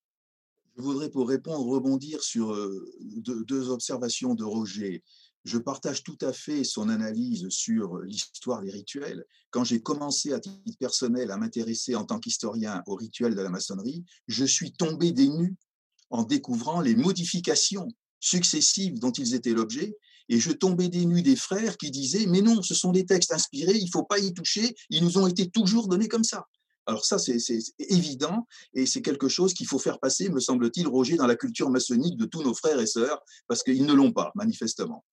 Je 0.77 0.83
voudrais, 0.83 1.11
pour 1.11 1.29
répondre, 1.29 1.67
rebondir 1.67 2.23
sur 2.23 2.57
deux 3.01 3.71
observations 3.71 4.35
de 4.35 4.45
Roger. 4.45 5.03
Je 5.45 5.59
partage 5.59 6.05
tout 6.05 6.18
à 6.20 6.32
fait 6.32 6.62
son 6.62 6.88
analyse 6.88 7.49
sur 7.49 7.99
l'histoire 7.99 8.62
des 8.62 8.70
rituels. 8.70 9.24
Quand 9.51 9.64
j'ai 9.64 9.82
commencé 9.82 10.32
à 10.32 10.38
titre 10.38 10.78
personnel 10.78 11.32
à 11.32 11.36
m'intéresser 11.36 11.97
en 11.97 12.05
tant 12.05 12.20
qu'historien 12.20 12.82
aux 12.86 12.95
rituels 12.95 13.34
de 13.34 13.40
la 13.40 13.51
maçonnerie, 13.51 14.05
je 14.28 14.45
suis 14.45 14.72
tombé 14.72 15.11
des 15.11 15.28
nues 15.28 15.57
en 16.11 16.22
découvrant 16.22 16.80
les 16.80 16.95
modifications 16.95 17.88
successives 18.20 19.01
dont 19.01 19.11
ils 19.11 19.34
étaient 19.34 19.53
l'objet, 19.53 19.97
et 20.28 20.38
je 20.38 20.53
tombais 20.53 20.88
des 20.88 21.05
nues 21.05 21.22
des 21.22 21.34
frères 21.34 21.76
qui 21.76 21.90
disaient 21.90 22.26
Mais 22.26 22.40
non, 22.40 22.62
ce 22.62 22.74
sont 22.74 22.93
des 22.93 23.05
textes 23.05 23.32
inspirés, 23.32 23.76
il 23.76 23.86
ne 23.86 23.90
faut 23.90 24.05
pas 24.05 24.20
y 24.20 24.32
toucher, 24.32 24.76
ils 24.90 25.03
nous 25.03 25.18
ont 25.18 25.26
été 25.26 25.51
toujours 25.51 25.88
donnés 25.88 26.09
comme 26.09 26.22
ça. 26.22 26.47
Alors 26.86 27.05
ça, 27.05 27.18
c'est 27.18 27.38
évident, 27.78 28.47
et 28.74 28.86
c'est 28.86 29.03
quelque 29.03 29.28
chose 29.28 29.55
qu'il 29.55 29.66
faut 29.66 29.78
faire 29.78 29.99
passer, 29.99 30.28
me 30.28 30.40
semble-t-il, 30.40 30.86
Roger, 30.86 31.16
dans 31.16 31.26
la 31.26 31.36
culture 31.36 31.70
maçonnique 31.70 32.16
de 32.16 32.24
tous 32.24 32.43
nos 32.43 32.55
frères 32.55 32.80
et 32.80 32.86
sœurs, 32.86 33.20
parce 33.47 33.62
qu'ils 33.62 33.86
ne 33.86 33.93
l'ont 33.93 34.12
pas, 34.12 34.32
manifestement. 34.34 35.05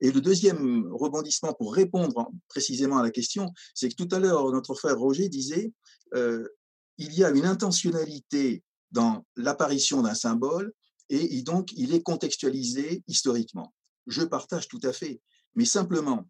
Et 0.00 0.12
le 0.12 0.20
deuxième 0.20 0.86
rebondissement 0.92 1.52
pour 1.54 1.74
répondre 1.74 2.30
précisément 2.48 2.98
à 2.98 3.02
la 3.02 3.10
question, 3.10 3.52
c'est 3.74 3.88
que 3.88 3.94
tout 3.94 4.08
à 4.12 4.18
l'heure, 4.18 4.50
notre 4.52 4.74
frère 4.74 4.98
Roger 4.98 5.28
disait, 5.28 5.72
euh, 6.14 6.46
il 6.98 7.14
y 7.14 7.24
a 7.24 7.30
une 7.30 7.46
intentionnalité 7.46 8.62
dans 8.90 9.24
l'apparition 9.36 10.02
d'un 10.02 10.14
symbole, 10.14 10.72
et 11.10 11.40
donc 11.42 11.72
il 11.72 11.94
est 11.94 12.02
contextualisé 12.02 13.02
historiquement. 13.06 13.72
Je 14.06 14.22
partage 14.22 14.68
tout 14.68 14.80
à 14.82 14.92
fait, 14.92 15.20
mais 15.54 15.64
simplement, 15.64 16.28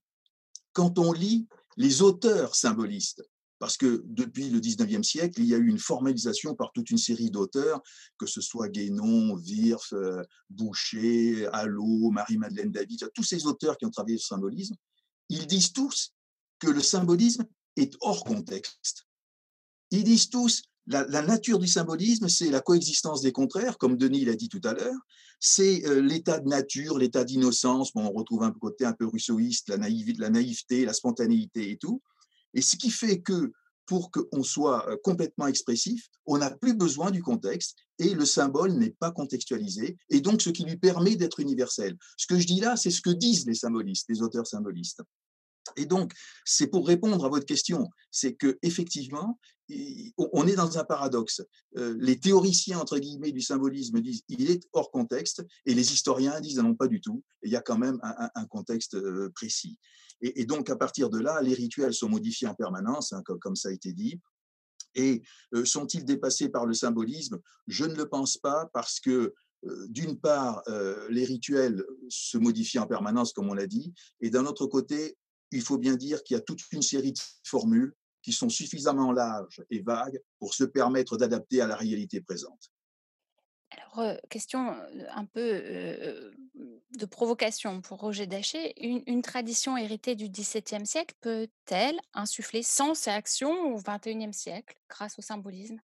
quand 0.72 0.98
on 0.98 1.12
lit 1.12 1.48
les 1.76 2.02
auteurs 2.02 2.54
symbolistes, 2.54 3.22
parce 3.58 3.76
que 3.76 4.02
depuis 4.06 4.50
le 4.50 4.60
19e 4.60 5.02
siècle, 5.02 5.40
il 5.40 5.46
y 5.46 5.54
a 5.54 5.58
eu 5.58 5.68
une 5.68 5.78
formalisation 5.78 6.54
par 6.54 6.72
toute 6.72 6.90
une 6.90 6.98
série 6.98 7.30
d'auteurs, 7.30 7.80
que 8.18 8.26
ce 8.26 8.40
soit 8.40 8.68
Guénon, 8.68 9.34
Wirth, 9.34 9.92
euh, 9.92 10.22
Boucher, 10.50 11.46
Allot, 11.52 12.10
Marie-Madeleine 12.10 12.70
David, 12.70 13.10
tous 13.14 13.24
ces 13.24 13.46
auteurs 13.46 13.76
qui 13.76 13.86
ont 13.86 13.90
travaillé 13.90 14.18
sur 14.18 14.36
le 14.36 14.40
symbolisme, 14.40 14.74
ils 15.28 15.46
disent 15.46 15.72
tous 15.72 16.14
que 16.58 16.68
le 16.68 16.80
symbolisme 16.80 17.44
est 17.76 17.96
hors 18.00 18.24
contexte. 18.24 19.06
Ils 19.90 20.04
disent 20.04 20.30
tous 20.30 20.62
la, 20.88 21.04
la 21.06 21.22
nature 21.22 21.58
du 21.58 21.66
symbolisme, 21.66 22.28
c'est 22.28 22.50
la 22.50 22.60
coexistence 22.60 23.20
des 23.20 23.32
contraires, 23.32 23.76
comme 23.76 23.96
Denis 23.96 24.24
l'a 24.24 24.34
dit 24.34 24.48
tout 24.48 24.60
à 24.64 24.72
l'heure. 24.72 24.98
C'est 25.38 25.86
euh, 25.86 26.00
l'état 26.00 26.40
de 26.40 26.48
nature, 26.48 26.98
l'état 26.98 27.24
d'innocence. 27.24 27.92
Bon, 27.92 28.06
on 28.06 28.12
retrouve 28.12 28.42
un 28.42 28.50
côté 28.50 28.84
un 28.84 28.94
peu 28.94 29.06
naïveté, 29.06 30.14
la 30.18 30.30
naïveté, 30.30 30.84
la 30.84 30.94
spontanéité 30.94 31.70
et 31.70 31.76
tout. 31.76 32.02
Et 32.58 32.60
ce 32.60 32.74
qui 32.74 32.90
fait 32.90 33.20
que 33.20 33.52
pour 33.86 34.10
qu'on 34.10 34.42
soit 34.42 34.90
euh, 34.90 34.96
complètement 35.04 35.46
expressif, 35.46 36.08
on 36.26 36.38
n'a 36.38 36.50
plus 36.50 36.74
besoin 36.74 37.12
du 37.12 37.22
contexte 37.22 37.76
et 38.00 38.14
le 38.14 38.24
symbole 38.24 38.72
n'est 38.72 38.90
pas 38.90 39.12
contextualisé, 39.12 39.96
et 40.10 40.20
donc 40.20 40.42
ce 40.42 40.50
qui 40.50 40.64
lui 40.64 40.76
permet 40.76 41.14
d'être 41.14 41.38
universel. 41.38 41.96
Ce 42.16 42.26
que 42.26 42.36
je 42.36 42.48
dis 42.48 42.58
là, 42.58 42.76
c'est 42.76 42.90
ce 42.90 43.00
que 43.00 43.10
disent 43.10 43.46
les 43.46 43.54
symbolistes, 43.54 44.06
les 44.08 44.22
auteurs 44.22 44.48
symbolistes. 44.48 45.02
Et 45.76 45.86
donc, 45.86 46.12
c'est 46.44 46.66
pour 46.66 46.84
répondre 46.84 47.24
à 47.24 47.28
votre 47.28 47.46
question, 47.46 47.88
c'est 48.10 48.34
que 48.34 48.58
effectivement, 48.62 49.38
on 50.18 50.48
est 50.48 50.56
dans 50.56 50.78
un 50.78 50.84
paradoxe. 50.84 51.42
Euh, 51.76 51.94
les 52.00 52.18
théoriciens 52.18 52.80
entre 52.80 52.98
guillemets 52.98 53.32
du 53.32 53.42
symbolisme 53.42 54.00
disent 54.00 54.22
il 54.28 54.50
est 54.50 54.66
hors 54.72 54.90
contexte, 54.90 55.46
et 55.64 55.74
les 55.74 55.92
historiens 55.92 56.40
disent 56.40 56.58
non 56.58 56.74
pas 56.74 56.88
du 56.88 57.00
tout. 57.00 57.22
Il 57.44 57.52
y 57.52 57.56
a 57.56 57.60
quand 57.60 57.78
même 57.78 58.00
un, 58.02 58.30
un 58.34 58.46
contexte 58.46 58.96
euh, 58.96 59.30
précis. 59.32 59.78
Et, 60.20 60.44
donc 60.44 60.70
à 60.70 60.76
partir 60.76 61.10
de 61.10 61.18
là, 61.18 61.40
les 61.42 61.54
rituels 61.54 61.94
sont 61.94 62.08
modifiés 62.08 62.48
en 62.48 62.54
permanence, 62.54 63.12
hein, 63.12 63.22
comme, 63.40 63.56
ça 63.56 63.68
a 63.68 63.72
été 63.72 63.92
dit. 63.92 64.20
Et 64.94 65.22
euh, 65.54 65.64
sont-ils 65.64 66.04
dépassés 66.04 66.48
par 66.48 66.66
le 66.66 66.74
symbolisme? 66.74 67.38
Je 67.66 67.84
ne 67.84 67.94
le 67.94 68.08
pense 68.08 68.36
pas 68.36 68.68
parce 68.72 69.00
que 69.00 69.34
d'une 69.88 70.16
part, 70.16 70.62
les 71.10 71.24
rituels 71.24 71.84
se 72.08 72.38
modifient 72.38 72.78
en 72.78 72.86
permanence, 72.86 73.32
comme 73.32 73.50
on 73.50 73.54
l'a 73.54 73.66
dit, 73.66 73.92
et 74.20 74.30
d'un 74.30 74.46
autre 74.46 74.66
côté, 74.66 75.18
il 75.50 75.62
faut 75.62 75.78
bien 75.78 75.96
dire 75.96 76.22
qu'il 76.22 76.36
y 76.36 76.38
a 76.38 76.42
toute 76.42 76.60
une 76.70 76.82
série 76.82 77.12
de 77.12 77.18
formules 77.44 77.92
qui 78.22 78.32
sont 78.32 78.48
suffisamment 78.48 79.12
larges 79.12 79.62
et 79.70 79.80
vagues 79.80 80.20
pour 80.38 80.54
se 80.54 80.64
permettre 80.64 81.16
d'adapter 81.16 81.60
à 81.60 81.66
la 81.66 81.76
réalité 81.76 82.20
présente. 82.20 82.70
Alors, 83.70 84.16
question 84.30 84.74
un 85.10 85.24
peu 85.26 86.32
de 86.96 87.06
provocation 87.06 87.80
pour 87.80 88.00
Roger 88.00 88.26
Daché. 88.26 88.72
Une, 88.82 89.22
tradition 89.22 89.76
héritée 89.76 90.14
du 90.14 90.28
XVIIe 90.28 90.86
siècle 90.86 91.14
peut-elle 91.20 91.98
insuffler 92.14 92.62
sens 92.62 93.06
et 93.06 93.10
action 93.10 93.74
au 93.74 93.80
XXIe 93.80 94.32
siècle 94.32 94.76
grâce 94.88 95.18
au 95.18 95.22
symbolisme? 95.22 95.80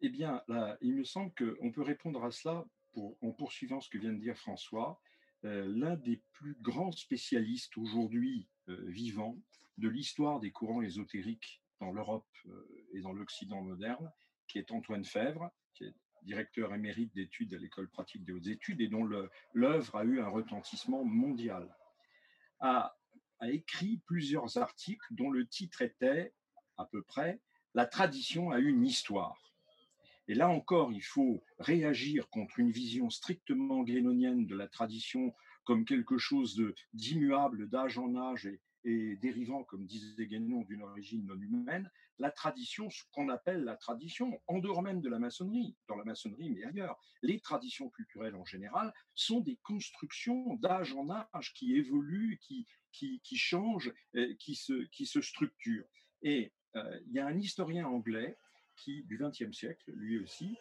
Eh 0.00 0.08
bien, 0.08 0.42
il 0.80 0.94
me 0.94 1.04
semble 1.04 1.32
qu'on 1.34 1.70
peut 1.70 1.82
répondre 1.82 2.24
à 2.24 2.30
cela 2.30 2.64
en 2.94 3.32
poursuivant 3.32 3.80
ce 3.80 3.90
que 3.90 3.98
vient 3.98 4.12
de 4.12 4.20
dire 4.20 4.36
François. 4.36 5.00
L'un 5.42 5.96
des 5.96 6.22
plus 6.32 6.56
grands 6.60 6.92
spécialistes 6.92 7.76
aujourd'hui 7.76 8.48
vivants 8.66 9.38
de 9.78 9.88
l'histoire 9.88 10.40
des 10.40 10.52
courants 10.52 10.82
ésotériques 10.82 11.62
dans 11.80 11.92
l'Europe 11.92 12.28
et 12.92 13.00
dans 13.00 13.12
l'Occident 13.12 13.62
moderne, 13.62 14.10
qui 14.48 14.58
est 14.58 14.70
Antoine 14.70 15.04
Fèvre, 15.04 15.50
directeur 16.22 16.74
émérite 16.74 17.14
d'études 17.14 17.54
à 17.54 17.58
l'école 17.58 17.88
pratique 17.88 18.24
des 18.24 18.32
hautes 18.32 18.46
études 18.46 18.80
et 18.80 18.88
dont 18.88 19.08
l'œuvre 19.52 19.96
a 19.96 20.04
eu 20.04 20.20
un 20.20 20.28
retentissement 20.28 21.04
mondial, 21.04 21.74
a, 22.60 22.96
écrit 23.42 24.02
plusieurs 24.06 24.58
articles 24.58 25.06
dont 25.12 25.30
le 25.30 25.46
titre 25.46 25.80
était 25.80 26.34
à 26.76 26.84
peu 26.84 27.02
près 27.02 27.40
La 27.74 27.86
tradition 27.86 28.50
a 28.50 28.58
une 28.58 28.84
histoire. 28.84 29.40
Et 30.28 30.34
là 30.34 30.48
encore, 30.48 30.92
il 30.92 31.02
faut 31.02 31.42
réagir 31.58 32.28
contre 32.28 32.60
une 32.60 32.70
vision 32.70 33.08
strictement 33.08 33.82
glénonienne 33.82 34.46
de 34.46 34.54
la 34.54 34.68
tradition 34.68 35.34
comme 35.64 35.84
quelque 35.84 36.18
chose 36.18 36.62
d'immuable 36.92 37.68
d'âge 37.68 37.96
en 37.96 38.14
âge 38.14 38.46
et, 38.46 38.60
et 38.84 39.16
dérivant, 39.16 39.64
comme 39.64 39.86
disait 39.86 40.26
Guénon, 40.26 40.62
d'une 40.62 40.82
origine 40.82 41.26
non 41.26 41.40
humaine, 41.40 41.90
la 42.20 42.30
tradition, 42.30 42.90
ce 42.90 43.02
qu'on 43.12 43.30
appelle 43.30 43.64
la 43.64 43.76
tradition, 43.76 44.40
en 44.46 44.58
dehors 44.58 44.82
même 44.82 45.00
de 45.00 45.08
la 45.08 45.18
maçonnerie, 45.18 45.74
dans 45.88 45.96
la 45.96 46.04
maçonnerie, 46.04 46.50
mais 46.50 46.64
ailleurs, 46.64 47.00
les 47.22 47.40
traditions 47.40 47.88
culturelles 47.88 48.36
en 48.36 48.44
général 48.44 48.92
sont 49.14 49.40
des 49.40 49.56
constructions 49.62 50.54
d'âge 50.56 50.92
en 50.92 51.08
âge 51.10 51.54
qui 51.54 51.74
évoluent, 51.74 52.38
qui, 52.42 52.66
qui, 52.92 53.20
qui 53.24 53.36
changent, 53.36 53.92
qui 54.38 54.54
se, 54.54 54.84
qui 54.88 55.06
se 55.06 55.22
structurent. 55.22 55.88
Et 56.22 56.52
euh, 56.76 57.00
il 57.06 57.12
y 57.12 57.18
a 57.18 57.26
un 57.26 57.38
historien 57.38 57.86
anglais 57.86 58.36
qui, 58.76 59.02
du 59.04 59.18
XXe 59.18 59.56
siècle, 59.56 59.90
lui 59.92 60.18
aussi, 60.18 60.56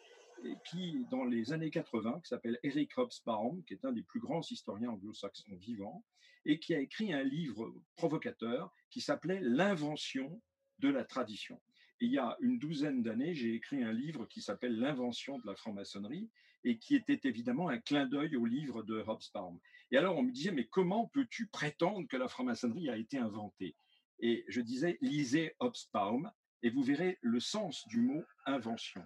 et 0.46 0.56
qui, 0.70 1.06
dans 1.12 1.26
les 1.26 1.52
années 1.52 1.70
80, 1.70 2.22
qui 2.22 2.30
s'appelle 2.30 2.58
Eric 2.64 2.98
Hobsbawm, 2.98 3.64
qui 3.66 3.74
est 3.74 3.84
un 3.84 3.92
des 3.92 4.04
plus 4.04 4.22
grands 4.22 4.42
historiens 4.42 4.92
anglo-saxons 4.92 5.58
vivants, 5.58 6.06
et 6.46 6.58
qui 6.60 6.74
a 6.74 6.80
écrit 6.80 7.12
un 7.12 7.24
livre 7.24 7.74
provocateur 7.98 8.74
qui 8.90 9.02
s'appelait 9.02 9.42
L'invention 9.42 10.42
de 10.80 10.90
la 10.90 11.04
tradition. 11.04 11.60
Il 12.02 12.12
y 12.12 12.18
a 12.18 12.38
une 12.40 12.60
douzaine 12.60 13.04
d'années, 13.04 13.34
j'ai 13.34 13.54
écrit 13.54 13.84
un 13.84 13.92
livre 13.92 14.26
qui 14.26 14.42
s'appelle 14.42 14.78
L'invention 14.80 15.38
de 15.40 15.46
la 15.46 15.56
franc-maçonnerie 15.56 16.30
et 16.64 16.78
qui 16.78 16.96
était 16.96 17.20
évidemment 17.24 17.70
un 17.70 17.80
clin 17.80 18.06
d'œil 18.06 18.36
au 18.36 18.46
livre 18.46 18.84
de 18.84 19.04
Hobsbawm. 19.06 19.60
Et 19.92 19.98
alors 19.98 20.18
on 20.18 20.24
me 20.24 20.32
disait, 20.32 20.52
mais 20.52 20.66
comment 20.66 21.08
peux-tu 21.08 21.48
prétendre 21.48 22.08
que 22.08 22.18
la 22.18 22.28
franc-maçonnerie 22.28 22.90
a 22.90 22.98
été 22.98 23.18
inventée? 23.18 23.76
Et 24.20 24.46
je 24.48 24.62
disais, 24.62 24.98
lisez 25.02 25.56
Hobsbawm 25.60 26.32
et 26.64 26.70
vous 26.70 26.84
verrez 26.84 27.18
le 27.22 27.40
sens 27.40 27.88
du 27.88 28.00
mot 28.00 28.24
invention. 28.46 29.06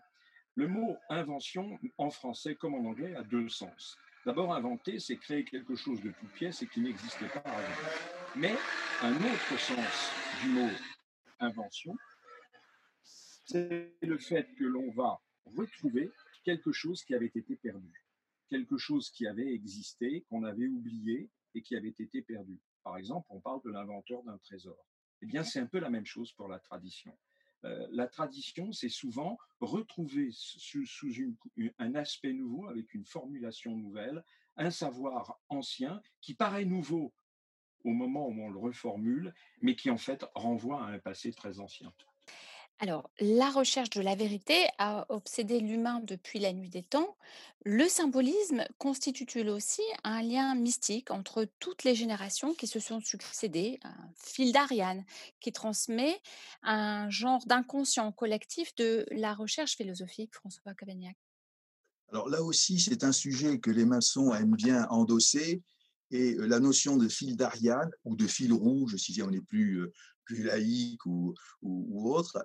Le 0.55 0.67
mot 0.67 0.97
invention 1.09 1.79
en 1.97 2.11
français 2.11 2.55
comme 2.55 2.75
en 2.75 2.85
anglais 2.89 3.15
a 3.15 3.23
deux 3.23 3.49
sens. 3.49 3.97
D'abord, 4.25 4.53
inventer, 4.53 4.99
c'est 4.99 5.17
créer 5.17 5.43
quelque 5.43 5.75
chose 5.75 6.01
de 6.01 6.11
toute 6.11 6.31
pièce 6.31 6.61
et 6.61 6.67
qui 6.67 6.79
n'existait 6.79 7.27
pas 7.27 7.39
avant. 7.39 7.89
Mais 8.35 8.55
un 9.01 9.15
autre 9.15 9.59
sens 9.59 10.11
du 10.41 10.49
mot 10.49 10.69
invention, 11.43 11.95
c'est 13.03 13.95
le 14.01 14.17
fait 14.17 14.47
que 14.55 14.63
l'on 14.63 14.91
va 14.91 15.21
retrouver 15.45 16.11
quelque 16.43 16.71
chose 16.71 17.03
qui 17.03 17.13
avait 17.13 17.31
été 17.33 17.55
perdu, 17.55 18.05
quelque 18.49 18.77
chose 18.77 19.09
qui 19.11 19.27
avait 19.27 19.53
existé, 19.53 20.25
qu'on 20.29 20.43
avait 20.43 20.67
oublié 20.67 21.29
et 21.55 21.61
qui 21.61 21.75
avait 21.75 21.89
été 21.97 22.21
perdu. 22.21 22.59
Par 22.83 22.97
exemple, 22.97 23.27
on 23.29 23.39
parle 23.39 23.61
de 23.63 23.71
l'inventeur 23.71 24.23
d'un 24.23 24.37
trésor. 24.39 24.77
Eh 25.21 25.25
bien, 25.25 25.43
c'est 25.43 25.59
un 25.59 25.67
peu 25.67 25.79
la 25.79 25.89
même 25.89 26.05
chose 26.05 26.33
pour 26.33 26.47
la 26.47 26.59
tradition. 26.59 27.17
Euh, 27.65 27.87
la 27.91 28.07
tradition, 28.07 28.71
c'est 28.73 28.89
souvent 28.89 29.37
retrouver 29.61 30.29
sous, 30.31 30.83
un 31.77 31.95
aspect 31.95 32.33
nouveau, 32.33 32.67
avec 32.67 32.93
une 32.93 33.05
formulation 33.05 33.77
nouvelle, 33.77 34.23
un 34.57 34.69
savoir 34.69 35.39
ancien 35.49 36.01
qui 36.19 36.35
paraît 36.35 36.65
nouveau 36.65 37.13
au 37.83 37.91
moment 37.91 38.27
où 38.27 38.41
on 38.41 38.49
le 38.49 38.59
reformule, 38.59 39.33
mais 39.61 39.75
qui 39.75 39.89
en 39.89 39.97
fait 39.97 40.25
renvoie 40.35 40.83
à 40.83 40.87
un 40.87 40.99
passé 40.99 41.31
très 41.31 41.59
ancien. 41.59 41.93
Alors, 42.79 43.09
la 43.19 43.49
recherche 43.49 43.91
de 43.91 44.01
la 44.01 44.15
vérité 44.15 44.67
a 44.77 45.05
obsédé 45.09 45.59
l'humain 45.59 46.01
depuis 46.03 46.39
la 46.39 46.51
nuit 46.51 46.69
des 46.69 46.83
temps. 46.83 47.15
Le 47.63 47.87
symbolisme 47.87 48.65
constitue 48.77 49.47
aussi 49.47 49.83
un 50.03 50.21
lien 50.21 50.53
mystique 50.55 51.11
entre 51.11 51.47
toutes 51.59 51.83
les 51.83 51.95
générations 51.95 52.53
qui 52.53 52.67
se 52.67 52.79
sont 52.79 52.99
succédées, 52.99 53.79
un 53.83 54.09
fil 54.15 54.51
d'Ariane 54.51 55.05
qui 55.39 55.53
transmet 55.53 56.19
un 56.61 57.09
genre 57.09 57.45
d'inconscient 57.45 58.11
collectif 58.11 58.75
de 58.75 59.05
la 59.11 59.33
recherche 59.33 59.77
philosophique, 59.77 60.33
François 60.33 60.73
Cavagnac. 60.73 61.15
Alors 62.09 62.27
là 62.27 62.43
aussi, 62.43 62.79
c'est 62.79 63.03
un 63.03 63.13
sujet 63.13 63.59
que 63.59 63.71
les 63.71 63.85
maçons 63.85 64.33
aiment 64.33 64.55
bien 64.55 64.87
endosser 64.89 65.63
et 66.13 66.35
la 66.35 66.59
notion 66.59 66.95
de 66.95 67.09
fil 67.09 67.35
d'Ariane 67.35 67.89
ou 68.05 68.15
de 68.15 68.27
fil 68.27 68.53
rouge, 68.53 68.95
si 68.97 69.19
on 69.23 69.31
est 69.31 69.41
plus, 69.41 69.81
plus 70.25 70.43
laïque 70.43 71.03
ou, 71.07 71.33
autre, 71.63 72.37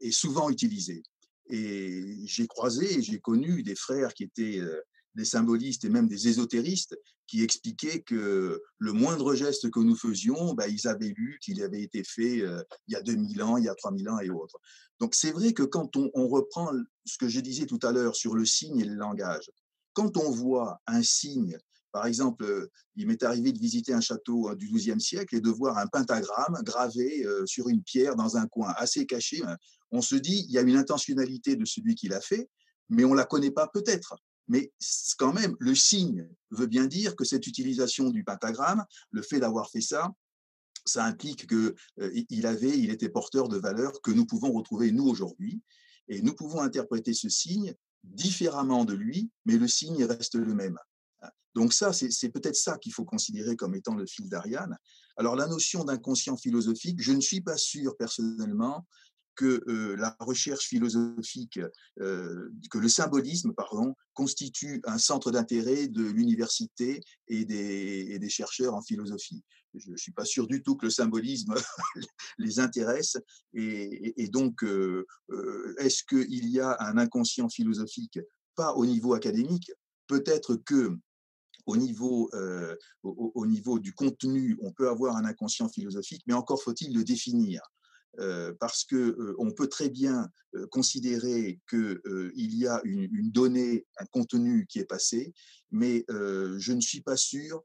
est 0.00 0.10
souvent 0.10 0.50
utilisée. 0.50 1.02
Et 1.48 2.26
j'ai 2.26 2.46
croisé, 2.46 3.00
j'ai 3.00 3.18
connu 3.18 3.62
des 3.62 3.74
frères 3.74 4.12
qui 4.12 4.24
étaient 4.24 4.60
des 5.14 5.24
symbolistes 5.24 5.84
et 5.86 5.88
même 5.88 6.06
des 6.06 6.28
ésotéristes 6.28 6.96
qui 7.26 7.42
expliquaient 7.42 8.02
que 8.02 8.62
le 8.78 8.92
moindre 8.92 9.34
geste 9.34 9.70
que 9.70 9.80
nous 9.80 9.96
faisions, 9.96 10.52
bah, 10.54 10.68
ils 10.68 10.86
avaient 10.86 11.14
lu 11.16 11.38
qu'il 11.42 11.62
avait 11.62 11.82
été 11.82 12.04
fait 12.04 12.40
euh, 12.40 12.62
il 12.86 12.92
y 12.92 12.96
a 12.96 13.02
2000 13.02 13.42
ans, 13.42 13.56
il 13.56 13.64
y 13.64 13.68
a 13.68 13.74
3000 13.74 14.08
ans 14.10 14.18
et 14.20 14.30
autres. 14.30 14.58
Donc 15.00 15.14
c'est 15.14 15.32
vrai 15.32 15.52
que 15.52 15.62
quand 15.62 15.96
on 15.96 16.28
reprend 16.28 16.70
ce 17.04 17.18
que 17.18 17.28
je 17.28 17.40
disais 17.40 17.66
tout 17.66 17.80
à 17.82 17.92
l'heure 17.92 18.16
sur 18.16 18.34
le 18.34 18.44
signe 18.44 18.80
et 18.80 18.84
le 18.84 18.94
langage, 18.94 19.50
quand 19.92 20.16
on 20.16 20.30
voit 20.30 20.80
un 20.86 21.02
signe 21.02 21.58
par 21.92 22.06
exemple, 22.06 22.44
euh, 22.44 22.70
il 22.96 23.06
m'est 23.06 23.22
arrivé 23.22 23.52
de 23.52 23.58
visiter 23.58 23.92
un 23.92 24.00
château 24.00 24.50
euh, 24.50 24.54
du 24.54 24.68
XIIe 24.68 25.00
siècle 25.00 25.36
et 25.36 25.40
de 25.40 25.50
voir 25.50 25.78
un 25.78 25.86
pentagramme 25.86 26.58
gravé 26.62 27.24
euh, 27.24 27.46
sur 27.46 27.68
une 27.68 27.82
pierre 27.82 28.16
dans 28.16 28.36
un 28.36 28.46
coin 28.46 28.72
assez 28.76 29.06
caché. 29.06 29.42
hein. 29.44 29.56
On 29.90 30.02
se 30.02 30.14
dit, 30.14 30.44
il 30.48 30.52
y 30.52 30.58
a 30.58 30.62
une 30.62 30.76
intentionnalité 30.76 31.56
de 31.56 31.64
celui 31.64 31.94
qui 31.94 32.08
l'a 32.08 32.20
fait, 32.20 32.48
mais 32.88 33.04
on 33.04 33.12
ne 33.12 33.16
la 33.16 33.24
connaît 33.24 33.50
pas 33.50 33.68
peut-être. 33.68 34.16
Mais 34.48 34.72
quand 35.18 35.32
même, 35.32 35.56
le 35.60 35.74
signe 35.74 36.28
veut 36.50 36.66
bien 36.66 36.86
dire 36.86 37.16
que 37.16 37.24
cette 37.24 37.46
utilisation 37.46 38.10
du 38.10 38.24
pentagramme, 38.24 38.84
le 39.10 39.22
fait 39.22 39.40
d'avoir 39.40 39.70
fait 39.70 39.82
ça, 39.82 40.10
ça 40.86 41.04
implique 41.04 41.46
qu'il 41.46 42.46
avait, 42.46 42.78
il 42.78 42.90
était 42.90 43.10
porteur 43.10 43.48
de 43.48 43.58
valeurs 43.58 44.00
que 44.00 44.10
nous 44.10 44.24
pouvons 44.24 44.52
retrouver 44.52 44.90
nous 44.90 45.06
aujourd'hui. 45.06 45.62
Et 46.08 46.22
nous 46.22 46.34
pouvons 46.34 46.62
interpréter 46.62 47.12
ce 47.12 47.28
signe 47.28 47.74
différemment 48.04 48.86
de 48.86 48.94
lui, 48.94 49.30
mais 49.44 49.58
le 49.58 49.68
signe 49.68 50.04
reste 50.04 50.36
le 50.36 50.54
même. 50.54 50.78
Donc 51.58 51.72
ça, 51.72 51.92
c'est 51.92 52.28
peut-être 52.28 52.54
ça 52.54 52.78
qu'il 52.78 52.92
faut 52.92 53.04
considérer 53.04 53.56
comme 53.56 53.74
étant 53.74 53.96
le 53.96 54.06
fil 54.06 54.28
d'Ariane. 54.28 54.78
Alors 55.16 55.34
la 55.34 55.48
notion 55.48 55.82
d'inconscient 55.82 56.36
philosophique, 56.36 57.02
je 57.02 57.10
ne 57.10 57.20
suis 57.20 57.40
pas 57.40 57.56
sûr 57.56 57.96
personnellement 57.96 58.86
que 59.34 59.64
euh, 59.66 59.96
la 59.96 60.16
recherche 60.20 60.66
philosophique, 60.66 61.58
euh, 62.00 62.48
que 62.70 62.78
le 62.78 62.88
symbolisme, 62.88 63.54
pardon, 63.54 63.96
constitue 64.12 64.80
un 64.84 64.98
centre 64.98 65.32
d'intérêt 65.32 65.88
de 65.88 66.04
l'université 66.04 67.02
et 67.26 67.44
des, 67.44 68.28
chercheurs 68.28 68.74
en 68.74 68.82
philosophie. 68.82 69.42
Je 69.74 69.90
ne 69.90 69.96
suis 69.96 70.12
pas 70.12 70.24
sûr 70.24 70.46
du 70.46 70.62
tout 70.62 70.76
que 70.76 70.86
le 70.86 70.90
symbolisme 70.90 71.54
les 72.38 72.60
intéresse. 72.60 73.16
Et, 73.52 74.28
donc, 74.28 74.62
euh, 74.62 75.04
est-ce 75.78 76.04
qu'il 76.04 76.48
y 76.48 76.60
a 76.60 76.76
un 76.78 76.98
inconscient 76.98 77.48
philosophique 77.48 78.20
Pas 78.54 78.74
au 78.74 78.86
niveau 78.86 79.14
académique? 79.14 79.72
Peut-être 80.06 80.54
que 80.54 80.96
au 81.68 81.76
niveau, 81.76 82.30
euh, 82.34 82.74
au, 83.02 83.10
au- 83.10 83.32
au 83.42 83.46
niveau 83.46 83.78
du 83.78 83.92
contenu, 83.92 84.58
on 84.62 84.72
peut 84.72 84.88
avoir 84.88 85.16
un 85.16 85.24
inconscient 85.24 85.68
philosophique, 85.68 86.22
mais 86.26 86.34
encore 86.34 86.62
faut-il 86.62 86.94
le 86.94 87.04
définir. 87.04 87.60
Euh, 88.20 88.52
parce 88.58 88.84
que 88.84 88.96
euh, 88.96 89.34
on 89.38 89.52
peut 89.52 89.68
très 89.68 89.90
bien 89.90 90.28
euh, 90.56 90.66
considérer 90.68 91.60
que 91.66 92.00
euh, 92.06 92.32
il 92.34 92.56
y 92.56 92.66
a 92.66 92.80
une, 92.84 93.30
donnée, 93.30 93.86
un 93.98 94.06
contenu 94.06 94.66
qui 94.66 94.78
est 94.80 94.86
passé, 94.86 95.32
mais 95.70 96.04
je 96.08 96.72
ne 96.72 96.80
suis 96.80 97.02
pas 97.02 97.16
sûr. 97.16 97.62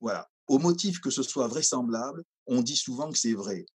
Voilà, 0.00 0.28
au 0.48 0.58
motif 0.58 1.00
que 1.00 1.10
ce 1.10 1.22
soit 1.22 1.46
vraisemblable, 1.48 2.24
on 2.46 2.62
dit 2.62 2.76
souvent 2.76 3.12
que 3.12 3.18
c'est 3.18 3.34
vrai. 3.34 3.66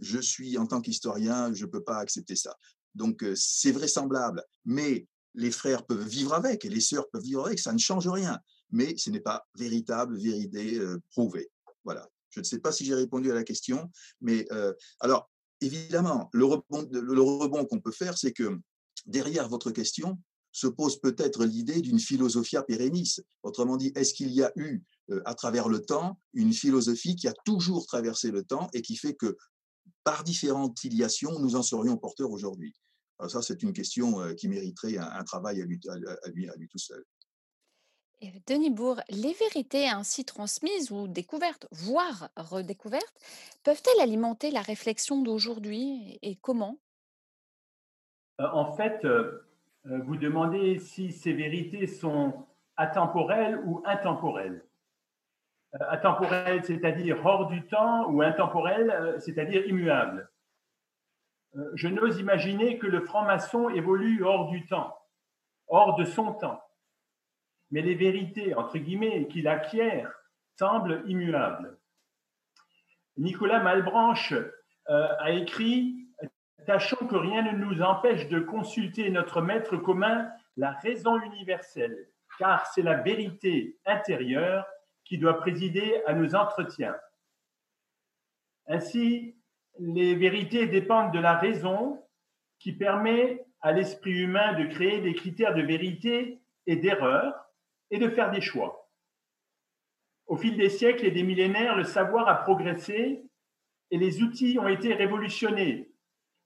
Je 0.00 0.18
suis 0.18 0.58
en 0.58 0.66
tant 0.66 0.80
qu'historien, 0.80 1.54
je 1.54 1.66
peux 1.66 1.82
pas 1.84 1.98
accepter 1.98 2.36
ça. 2.36 2.54
Donc 2.94 3.24
c'est 3.36 3.72
vraisemblable, 3.72 4.44
mais 4.64 5.06
les 5.34 5.50
frères 5.52 5.86
peuvent 5.86 6.06
vivre 6.06 6.34
avec 6.34 6.64
et 6.64 6.68
les 6.68 6.80
sœurs 6.80 7.08
peuvent 7.10 7.22
vivre 7.22 7.46
avec, 7.46 7.58
ça 7.58 7.72
ne 7.72 7.78
change 7.78 8.08
rien. 8.08 8.38
Mais 8.72 8.96
ce 8.96 9.10
n'est 9.10 9.20
pas 9.20 9.46
véritable, 9.56 10.18
vérité, 10.18 10.78
euh, 10.78 10.98
prouvé. 11.10 11.48
Voilà. 11.84 12.08
Je 12.30 12.40
ne 12.40 12.44
sais 12.44 12.58
pas 12.58 12.72
si 12.72 12.84
j'ai 12.84 12.94
répondu 12.94 13.30
à 13.30 13.34
la 13.34 13.44
question, 13.44 13.90
mais 14.20 14.46
euh, 14.52 14.72
alors 15.00 15.30
évidemment, 15.60 16.28
le 16.32 16.44
rebond, 16.44 17.64
qu'on 17.66 17.80
peut 17.80 17.92
faire, 17.92 18.18
c'est 18.18 18.32
que 18.32 18.58
derrière 19.06 19.48
votre 19.48 19.70
question 19.70 20.18
se 20.50 20.66
pose 20.66 21.00
peut-être 21.00 21.44
l'idée 21.44 21.80
d'une 21.80 21.98
philosophia 21.98 22.62
perennis. 22.62 23.16
Autrement 23.42 23.76
dit, 23.76 23.92
est-ce 23.94 24.12
qu'il 24.12 24.32
y 24.32 24.42
a 24.42 24.52
eu 24.56 24.82
euh, 25.10 25.22
à 25.24 25.34
travers 25.34 25.68
le 25.68 25.80
temps 25.80 26.18
une 26.34 26.52
philosophie 26.52 27.16
qui 27.16 27.28
a 27.28 27.34
toujours 27.44 27.86
traversé 27.86 28.30
le 28.30 28.42
temps 28.42 28.68
et 28.72 28.82
qui 28.82 28.96
fait 28.96 29.14
que 29.14 29.36
par 30.04 30.24
différentes 30.24 30.78
filiations, 30.78 31.38
nous 31.38 31.56
en 31.56 31.62
serions 31.62 31.96
porteurs 31.96 32.30
aujourd'hui? 32.30 32.74
Ça, 33.28 33.40
c'est 33.40 33.62
une 33.62 33.72
question 33.72 34.20
euh, 34.20 34.34
qui 34.34 34.48
mériterait 34.48 34.98
un, 34.98 35.22
travail 35.22 35.62
à 35.62 35.64
lui, 35.64 35.80
à 35.86 36.56
lui 36.56 36.68
tout 36.68 36.78
seul. 36.78 37.04
Denis 38.46 38.70
Bourg, 38.70 39.00
les 39.08 39.32
vérités 39.32 39.88
ainsi 39.88 40.24
transmises 40.24 40.92
ou 40.92 41.08
découvertes, 41.08 41.66
voire 41.72 42.28
redécouvertes, 42.36 43.18
peuvent-elles 43.64 44.00
alimenter 44.00 44.50
la 44.50 44.60
réflexion 44.60 45.22
d'aujourd'hui 45.22 46.18
et 46.22 46.36
comment? 46.36 46.78
Euh, 48.40 48.48
En 48.52 48.74
fait, 48.74 49.04
euh, 49.04 49.48
euh, 49.86 49.98
vous 50.04 50.16
demandez 50.16 50.78
si 50.78 51.12
ces 51.12 51.32
vérités 51.32 51.86
sont 51.86 52.46
atemporelles 52.76 53.60
ou 53.64 53.82
intemporelles. 53.84 54.64
Atemporelles, 55.80 56.64
c'est-à-dire 56.64 57.24
hors 57.24 57.46
du 57.46 57.66
temps, 57.66 58.06
ou 58.10 58.20
intemporelles, 58.20 59.16
c'est-à-dire 59.20 59.66
immuables. 59.66 60.30
Je 61.74 61.88
n'ose 61.88 62.18
imaginer 62.18 62.78
que 62.78 62.86
le 62.86 63.00
franc-maçon 63.00 63.70
évolue 63.70 64.22
hors 64.22 64.50
du 64.50 64.66
temps, 64.66 64.94
hors 65.68 65.96
de 65.96 66.04
son 66.04 66.34
temps. 66.34 66.61
Mais 67.72 67.82
les 67.82 67.94
vérités, 67.94 68.54
entre 68.54 68.78
guillemets, 68.78 69.26
qu'il 69.28 69.48
acquiert 69.48 70.12
semblent 70.56 71.02
immuables. 71.06 71.76
Nicolas 73.16 73.60
Malbranche 73.60 74.32
euh, 74.32 75.08
a 75.18 75.30
écrit 75.32 75.96
Tâchons 76.66 77.08
que 77.08 77.16
rien 77.16 77.42
ne 77.42 77.58
nous 77.58 77.82
empêche 77.82 78.28
de 78.28 78.38
consulter 78.38 79.10
notre 79.10 79.40
maître 79.40 79.76
commun, 79.76 80.30
la 80.56 80.72
raison 80.72 81.20
universelle, 81.20 82.08
car 82.38 82.66
c'est 82.68 82.82
la 82.82 82.94
vérité 82.94 83.78
intérieure 83.84 84.64
qui 85.04 85.18
doit 85.18 85.38
présider 85.38 86.02
à 86.06 86.14
nos 86.14 86.36
entretiens. 86.36 86.94
Ainsi, 88.68 89.34
les 89.78 90.14
vérités 90.14 90.68
dépendent 90.68 91.12
de 91.12 91.18
la 91.18 91.36
raison 91.36 92.00
qui 92.60 92.72
permet 92.72 93.44
à 93.60 93.72
l'esprit 93.72 94.12
humain 94.12 94.52
de 94.52 94.66
créer 94.66 95.00
des 95.00 95.14
critères 95.14 95.54
de 95.54 95.62
vérité 95.62 96.40
et 96.66 96.76
d'erreur 96.76 97.34
et 97.92 97.98
de 97.98 98.08
faire 98.08 98.32
des 98.32 98.40
choix. 98.40 98.88
Au 100.26 100.36
fil 100.36 100.56
des 100.56 100.70
siècles 100.70 101.04
et 101.04 101.10
des 101.10 101.22
millénaires, 101.22 101.76
le 101.76 101.84
savoir 101.84 102.26
a 102.26 102.36
progressé 102.36 103.22
et 103.90 103.98
les 103.98 104.22
outils 104.22 104.58
ont 104.58 104.66
été 104.66 104.94
révolutionnés, 104.94 105.92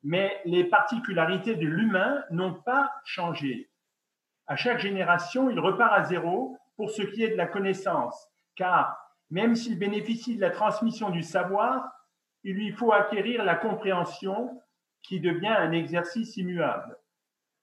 mais 0.02 0.40
les 0.44 0.64
particularités 0.64 1.54
de 1.54 1.66
l'humain 1.66 2.24
n'ont 2.30 2.54
pas 2.54 2.90
changé. 3.04 3.70
À 4.48 4.56
chaque 4.56 4.80
génération, 4.80 5.48
il 5.48 5.60
repart 5.60 5.92
à 5.92 6.02
zéro 6.02 6.58
pour 6.76 6.90
ce 6.90 7.02
qui 7.02 7.22
est 7.22 7.30
de 7.30 7.36
la 7.36 7.46
connaissance, 7.46 8.28
car 8.56 8.98
même 9.30 9.54
s'il 9.54 9.78
bénéficie 9.78 10.34
de 10.34 10.40
la 10.40 10.50
transmission 10.50 11.10
du 11.10 11.22
savoir, 11.22 11.88
il 12.42 12.54
lui 12.54 12.72
faut 12.72 12.92
acquérir 12.92 13.44
la 13.44 13.54
compréhension 13.54 14.60
qui 15.02 15.20
devient 15.20 15.46
un 15.46 15.70
exercice 15.70 16.36
immuable. 16.36 16.98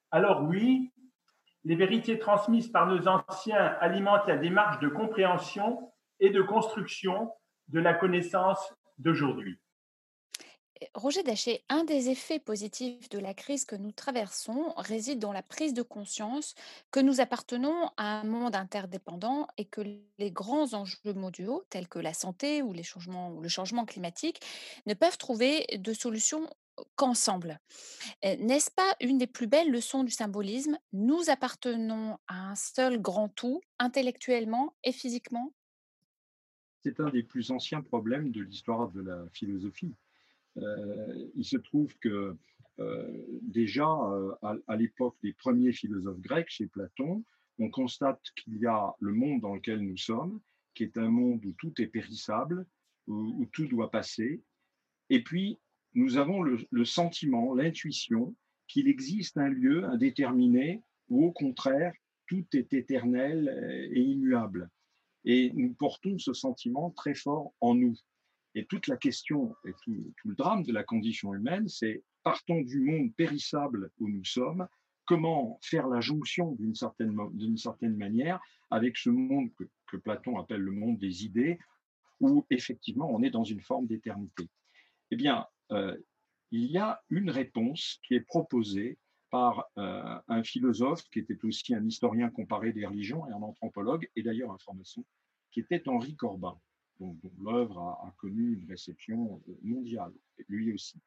Alors 0.09 0.43
oui, 0.43 0.92
les 1.64 1.76
vérités 1.76 2.20
transmises 2.20 2.68
par 2.68 2.88
nos 2.88 3.07
anciens 3.07 3.78
alimentent 3.80 4.28
la 4.28 4.38
démarche 4.38 4.80
de 4.80 4.89
compréhension 4.89 5.91
et 6.20 6.30
de 6.30 6.41
construction 6.41 7.32
de 7.70 7.80
la 7.80 7.93
connaissance 7.93 8.74
d'aujourd'hui. 8.97 9.59
Roger 10.95 11.24
Daché, 11.24 11.64
un 11.70 11.83
des 11.83 12.09
effets 12.09 12.39
positifs 12.39 13.09
de 13.09 13.20
la 13.20 13.33
crise 13.33 13.66
que 13.66 13.75
nous 13.75 13.92
traversons 13.92 14.74
réside 14.75 15.20
dans 15.20 15.32
la 15.32 15.42
prise 15.42 15.74
de 15.74 15.82
conscience 15.82 16.55
que 16.92 17.00
nous 17.00 17.21
appartenons 17.21 17.89
à 17.96 18.20
un 18.20 18.24
monde 18.24 18.55
interdépendant 18.55 19.47
et 19.58 19.66
que 19.66 19.82
les 20.17 20.32
grands 20.32 20.74
enjeux 20.74 21.13
mondiaux, 21.13 21.63
tels 21.70 21.87
que 21.87 22.00
la 22.00 22.13
santé 22.13 22.62
ou, 22.62 22.74
ou 22.74 23.42
le 23.42 23.50
changement 23.50 23.86
climatique, 23.86 24.42
ne 24.86 24.93
peuvent 24.93 25.17
trouver 25.17 25.66
de 25.78 25.93
solution 25.93 26.50
qu'ensemble. 26.95 27.59
N'est-ce 28.24 28.71
pas 28.71 28.95
une 29.01 29.17
des 29.17 29.28
plus 29.28 29.47
belles 29.47 29.71
leçons 29.71 30.04
du 30.04 30.12
symbolisme? 30.12 30.78
Nous 30.91 31.29
appartenons 31.29 32.17
à 32.28 32.51
un 32.51 32.55
seul 32.55 33.01
grand 33.01 33.29
tout, 33.29 33.62
intellectuellement 33.79 34.75
et 34.83 34.91
physiquement? 34.91 35.54
C'est 36.83 37.00
un 37.00 37.09
des 37.09 37.24
plus 37.24 37.51
anciens 37.51 37.82
problèmes 37.82 38.32
de 38.32 38.41
l'histoire 38.41 38.89
de 38.91 39.01
la 39.01 39.25
philosophie. 39.32 39.95
Il 40.55 41.45
se 41.45 41.58
trouve 41.58 41.95
que 42.00 42.36
déjà 43.41 43.87
à, 44.41 44.55
à 44.67 44.75
l'époque 44.75 45.16
des 45.24 45.33
premiers 45.33 45.74
philosophes 45.74 46.20
grecs, 46.20 46.50
chez 46.50 46.67
Platon, 46.67 47.24
on 47.59 47.70
constate 47.70 48.20
qu'il 48.36 48.58
y 48.58 48.66
a 48.66 48.95
le 49.00 49.13
monde 49.13 49.41
dans 49.41 49.54
lequel 49.54 49.79
nous 49.79 49.97
sommes, 49.97 50.41
qui 50.74 50.83
est 50.83 50.97
un 50.97 51.09
monde 51.09 51.45
où 51.45 51.54
tout 51.54 51.79
est 51.79 51.87
périssable, 51.87 52.66
où, 53.08 53.13
où 53.13 53.45
tout 53.45 53.67
doit 53.67 53.91
passer, 53.91 54.41
et 55.09 55.24
puis 55.24 55.59
nous 55.95 56.17
avons 56.17 56.41
le, 56.41 56.86
sentiment, 56.86 57.53
l'intuition 57.53 58.36
qu'il 58.67 58.87
existe 58.87 59.37
un 59.37 59.49
lieu 59.49 59.86
indéterminé 59.86 60.82
où 61.09 61.25
au 61.25 61.32
contraire 61.32 61.93
tout 62.28 62.45
est 62.53 62.74
éternel 62.74 63.89
et 63.93 64.01
immuable. 64.01 64.70
Et 65.25 65.51
nous 65.53 65.74
portons 65.74 66.17
ce 66.17 66.33
sentiment 66.33 66.89
très 66.91 67.13
fort 67.13 67.53
en 67.61 67.75
nous. 67.75 67.95
Et 68.55 68.65
toute 68.65 68.87
la 68.87 68.97
question 68.97 69.55
et 69.65 69.74
tout, 69.83 70.13
le 70.24 70.36
drame 70.36 70.63
de 70.63 70.74
la 70.74 70.83
condition 70.83 71.33
humaine, 71.33 71.67
c'est 71.67 72.03
partons 72.24 72.61
du 72.61 72.79
monde 72.79 73.13
périssable 73.15 73.91
où 73.99 74.07
nous 74.07 74.24
sommes 74.24 74.67
comment 75.05 75.59
faire 75.61 75.87
la 75.87 76.01
jonction 76.01 76.53
d'une 76.53 76.75
certaine, 76.75 77.11
mo- 77.11 77.32
d'une 77.33 77.57
certaine 77.57 77.97
manière 77.97 78.39
avec 78.70 78.97
ce 78.97 79.09
monde 79.09 79.49
que, 79.55 79.65
que 79.87 79.97
Platon 79.97 80.39
appelle 80.39 80.61
le 80.61 80.71
monde 80.71 80.97
des 80.97 81.25
idées, 81.25 81.59
où 82.21 82.45
effectivement 82.49 83.09
on 83.13 83.21
est 83.21 83.29
dans 83.29 83.43
une 83.43 83.59
forme 83.59 83.86
d'éternité. 83.86 84.47
Eh 85.11 85.15
bien, 85.15 85.45
euh, 85.74 85.97
il 86.51 86.66
y 86.66 86.78
a 86.78 87.01
une 87.09 87.29
réponse 87.29 88.00
qui 88.04 88.13
est 88.13 88.21
proposée 88.21 88.97
par 89.29 89.66
euh, 89.78 90.20
un 90.28 90.43
philosophe 90.43 91.01
qui 91.09 91.20
était 91.20 91.43
aussi 91.43 91.74
un 91.74 91.83
historien 91.86 92.29
comparé 92.29 92.71
des 92.71 92.86
religions 92.86 93.28
et 93.28 93.32
un 93.32 93.41
anthropologue, 93.41 94.08
et 94.16 94.21
d'ailleurs 94.21 94.51
un 94.51 94.59
franc-maçon, 94.59 95.04
qui 95.51 95.62
était 95.62 95.87
Henri 95.89 96.16
Corbin, 96.16 96.59
dont, 97.00 97.17
l'œuvre 97.39 97.79
a, 97.79 98.08
a 98.08 98.13
connu 98.17 98.54
une 98.54 98.70
réception 98.70 99.41
euh, 99.50 99.58
mondiale, 99.63 100.13
lui 100.47 100.71
aussi. 100.71 101.01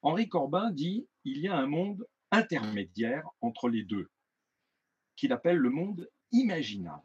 Henri 0.00 0.28
Corbin 0.28 0.70
dit 0.70 1.06
il 1.24 1.38
y 1.38 1.48
a 1.48 1.56
un 1.56 1.66
monde 1.66 2.06
intermédiaire 2.30 3.28
entre 3.42 3.68
les 3.68 3.82
deux, 3.82 4.08
qu'il 5.16 5.32
appelle 5.32 5.58
le 5.58 5.70
monde 5.70 6.08
imaginal. 6.32 7.02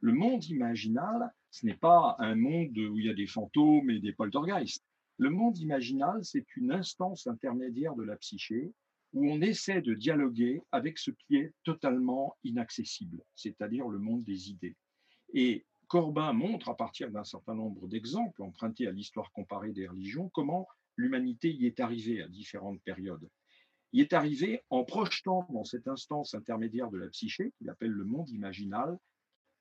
Le 0.00 0.12
monde 0.12 0.44
imaginal, 0.44 1.32
ce 1.50 1.66
n'est 1.66 1.76
pas 1.76 2.14
un 2.18 2.34
monde 2.34 2.76
où 2.76 2.98
il 2.98 3.06
y 3.06 3.10
a 3.10 3.14
des 3.14 3.26
fantômes 3.26 3.90
et 3.90 4.00
des 4.00 4.12
poltergeists. 4.12 4.84
Le 5.18 5.30
monde 5.30 5.58
imaginal, 5.58 6.24
c'est 6.24 6.56
une 6.56 6.72
instance 6.72 7.26
intermédiaire 7.26 7.94
de 7.94 8.02
la 8.02 8.16
psyché 8.16 8.72
où 9.12 9.30
on 9.30 9.40
essaie 9.40 9.80
de 9.80 9.94
dialoguer 9.94 10.60
avec 10.72 10.98
ce 10.98 11.12
qui 11.12 11.36
est 11.36 11.52
totalement 11.62 12.36
inaccessible, 12.42 13.22
c'est-à-dire 13.36 13.86
le 13.88 13.98
monde 13.98 14.24
des 14.24 14.50
idées. 14.50 14.76
Et 15.32 15.64
Corbin 15.86 16.32
montre, 16.32 16.68
à 16.68 16.76
partir 16.76 17.10
d'un 17.12 17.22
certain 17.22 17.54
nombre 17.54 17.86
d'exemples 17.86 18.42
empruntés 18.42 18.88
à 18.88 18.90
l'histoire 18.90 19.30
comparée 19.30 19.72
des 19.72 19.86
religions, 19.86 20.30
comment 20.30 20.66
l'humanité 20.96 21.52
y 21.52 21.66
est 21.66 21.78
arrivée 21.78 22.22
à 22.22 22.28
différentes 22.28 22.82
périodes. 22.82 23.28
Y 23.92 24.00
est 24.00 24.12
arrivée 24.12 24.62
en 24.70 24.82
projetant 24.82 25.46
dans 25.50 25.64
cette 25.64 25.86
instance 25.86 26.34
intermédiaire 26.34 26.90
de 26.90 26.98
la 26.98 27.08
psyché, 27.08 27.52
qu'il 27.56 27.70
appelle 27.70 27.92
le 27.92 28.04
monde 28.04 28.28
imaginal, 28.30 28.98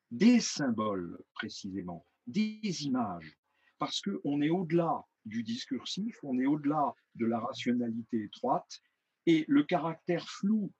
des 0.09 0.39
symboles 0.39 1.19
précisément, 1.35 2.07
des 2.25 2.85
images, 2.85 3.37
parce 3.77 4.01
qu'on 4.01 4.41
est 4.41 4.49
au-delà 4.49 5.03
du 5.25 5.43
discursif, 5.43 6.17
on 6.23 6.39
est 6.39 6.45
au-delà 6.45 6.93
de 7.15 7.25
la 7.25 7.39
rationalité 7.39 8.23
étroite, 8.23 8.81
et 9.25 9.45
le 9.47 9.63
caractère 9.63 10.27
flou, 10.27 10.71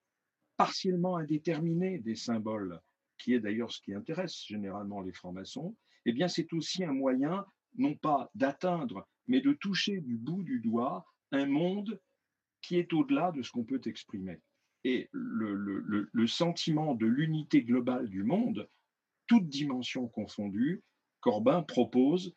partiellement 0.58 1.18
indéterminé 1.18 2.00
des 2.00 2.16
symboles, 2.16 2.80
qui 3.18 3.34
est 3.34 3.40
d'ailleurs 3.40 3.72
ce 3.72 3.82
qui 3.82 3.94
intéresse 3.94 4.46
généralement 4.46 5.02
les 5.02 5.14
francs-maçons, 5.14 5.76
eh 6.06 6.14
bien 6.14 6.28
c'est 6.28 6.52
aussi 6.54 6.84
un 6.84 6.94
moyen 6.94 7.46
non 7.76 7.96
pas 7.96 8.30
d'atteindre, 8.36 9.08
mais 9.28 9.42
de 9.42 9.54
toucher 9.54 10.02
du 10.02 10.18
bout 10.18 10.44
du 10.44 10.60
doigt 10.60 11.06
un 11.32 11.46
monde 11.46 12.00
qui 12.62 12.78
est 12.78 12.94
au-delà 12.94 13.32
de 13.32 13.42
ce 13.42 13.52
qu'on 13.52 13.64
peut 13.64 13.82
exprimer. 13.86 14.40
Et 14.84 15.10
le, 15.12 15.54
le- 15.56 16.28
sentiment 16.28 16.94
de 16.94 17.06
l'unité 17.06 17.64
globale 17.64 18.10
du 18.10 18.24
monde, 18.24 18.70
toutes 19.28 19.48
dimensions 19.48 20.08
confondues, 20.08 20.84
Corbin 21.22 21.64
propose 21.64 22.36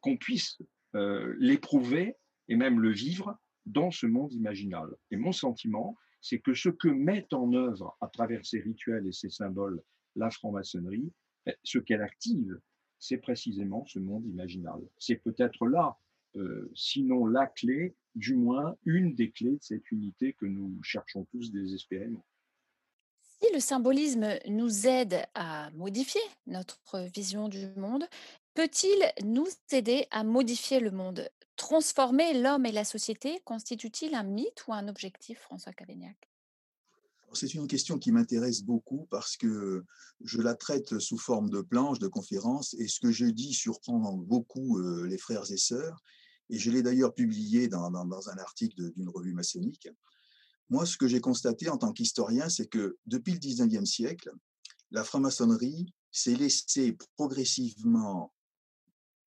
qu'on 0.00 0.16
puisse 0.16 0.58
euh, 0.98 1.34
l'éprouver 1.38 2.16
et 2.48 2.56
même 2.56 2.80
le 2.80 2.90
vivre 2.90 3.38
dans 3.66 3.90
ce 3.90 4.06
monde 4.06 4.32
imaginal. 4.32 4.88
Et 5.10 5.16
mon 5.16 5.32
sentiment, 5.32 5.96
c'est 6.20 6.40
que 6.40 6.54
ce 6.54 6.68
que 6.68 6.88
met 6.88 7.26
en 7.32 7.52
œuvre 7.52 7.96
à 8.00 8.08
travers 8.08 8.44
ces 8.44 8.60
rituels 8.60 9.06
et 9.06 9.12
ces 9.12 9.30
symboles 9.30 9.82
la 10.16 10.30
franc-maçonnerie, 10.30 11.12
eh, 11.46 11.54
ce 11.62 11.78
qu'elle 11.78 12.02
active, 12.02 12.58
c'est 12.98 13.18
précisément 13.18 13.86
ce 13.86 13.98
monde 13.98 14.26
imaginal. 14.26 14.80
C'est 14.98 15.16
peut-être 15.16 15.66
là, 15.66 15.96
euh, 16.36 16.70
sinon 16.74 17.26
la 17.26 17.46
clé, 17.46 17.94
du 18.14 18.34
moins 18.34 18.76
une 18.84 19.14
des 19.14 19.30
clés 19.30 19.56
de 19.56 19.62
cette 19.62 19.90
unité 19.92 20.32
que 20.32 20.46
nous 20.46 20.82
cherchons 20.82 21.24
tous 21.26 21.52
désespérément. 21.52 22.24
Si 23.40 23.52
le 23.54 23.60
symbolisme 23.60 24.26
nous 24.48 24.88
aide 24.88 25.22
à 25.34 25.70
modifier 25.70 26.20
notre 26.48 27.08
vision 27.14 27.48
du 27.48 27.68
monde, 27.76 28.04
peut-il 28.58 29.12
nous 29.24 29.46
aider 29.70 30.08
à 30.10 30.24
modifier 30.24 30.80
le 30.80 30.90
monde? 30.90 31.28
Transformer 31.54 32.42
l'homme 32.42 32.66
et 32.66 32.72
la 32.72 32.82
société 32.82 33.40
constitue-t-il 33.44 34.16
un 34.16 34.24
mythe 34.24 34.66
ou 34.66 34.72
un 34.72 34.88
objectif, 34.88 35.38
François 35.38 35.72
Cavaignac? 35.72 36.16
C'est 37.34 37.54
une 37.54 37.68
question 37.68 38.00
qui 38.00 38.10
m'intéresse 38.10 38.64
beaucoup 38.64 39.06
parce 39.12 39.36
que 39.36 39.84
je 40.24 40.40
la 40.40 40.56
traite 40.56 40.98
sous 40.98 41.18
forme 41.18 41.50
de 41.50 41.60
planche, 41.60 42.00
de 42.00 42.08
conférence, 42.08 42.74
et 42.80 42.88
ce 42.88 42.98
que 42.98 43.12
je 43.12 43.26
dis 43.26 43.54
surprend 43.54 44.14
beaucoup 44.14 44.80
euh, 44.80 45.06
les 45.06 45.18
frères 45.18 45.48
et 45.52 45.56
sœurs, 45.56 46.02
et 46.50 46.58
je 46.58 46.72
l'ai 46.72 46.82
d'ailleurs 46.82 47.14
publié 47.14 47.68
dans, 47.68 47.92
dans- 47.92 48.28
un 48.28 48.38
article 48.38 48.90
d'une 48.94 49.08
revue 49.08 49.34
maçonnique. 49.34 49.88
Moi, 50.68 50.84
ce 50.84 50.96
que 50.96 51.06
j'ai 51.06 51.20
constaté 51.20 51.68
en 51.68 51.78
tant 51.78 51.92
qu'historien, 51.92 52.48
c'est 52.48 52.66
que 52.66 52.98
depuis 53.06 53.34
le 53.34 53.38
19e 53.38 53.86
siècle, 53.86 54.32
la 54.90 55.04
franc-maçonnerie 55.04 55.94
s'est 56.10 56.34
laissée 56.34 56.96
progressivement 57.16 58.32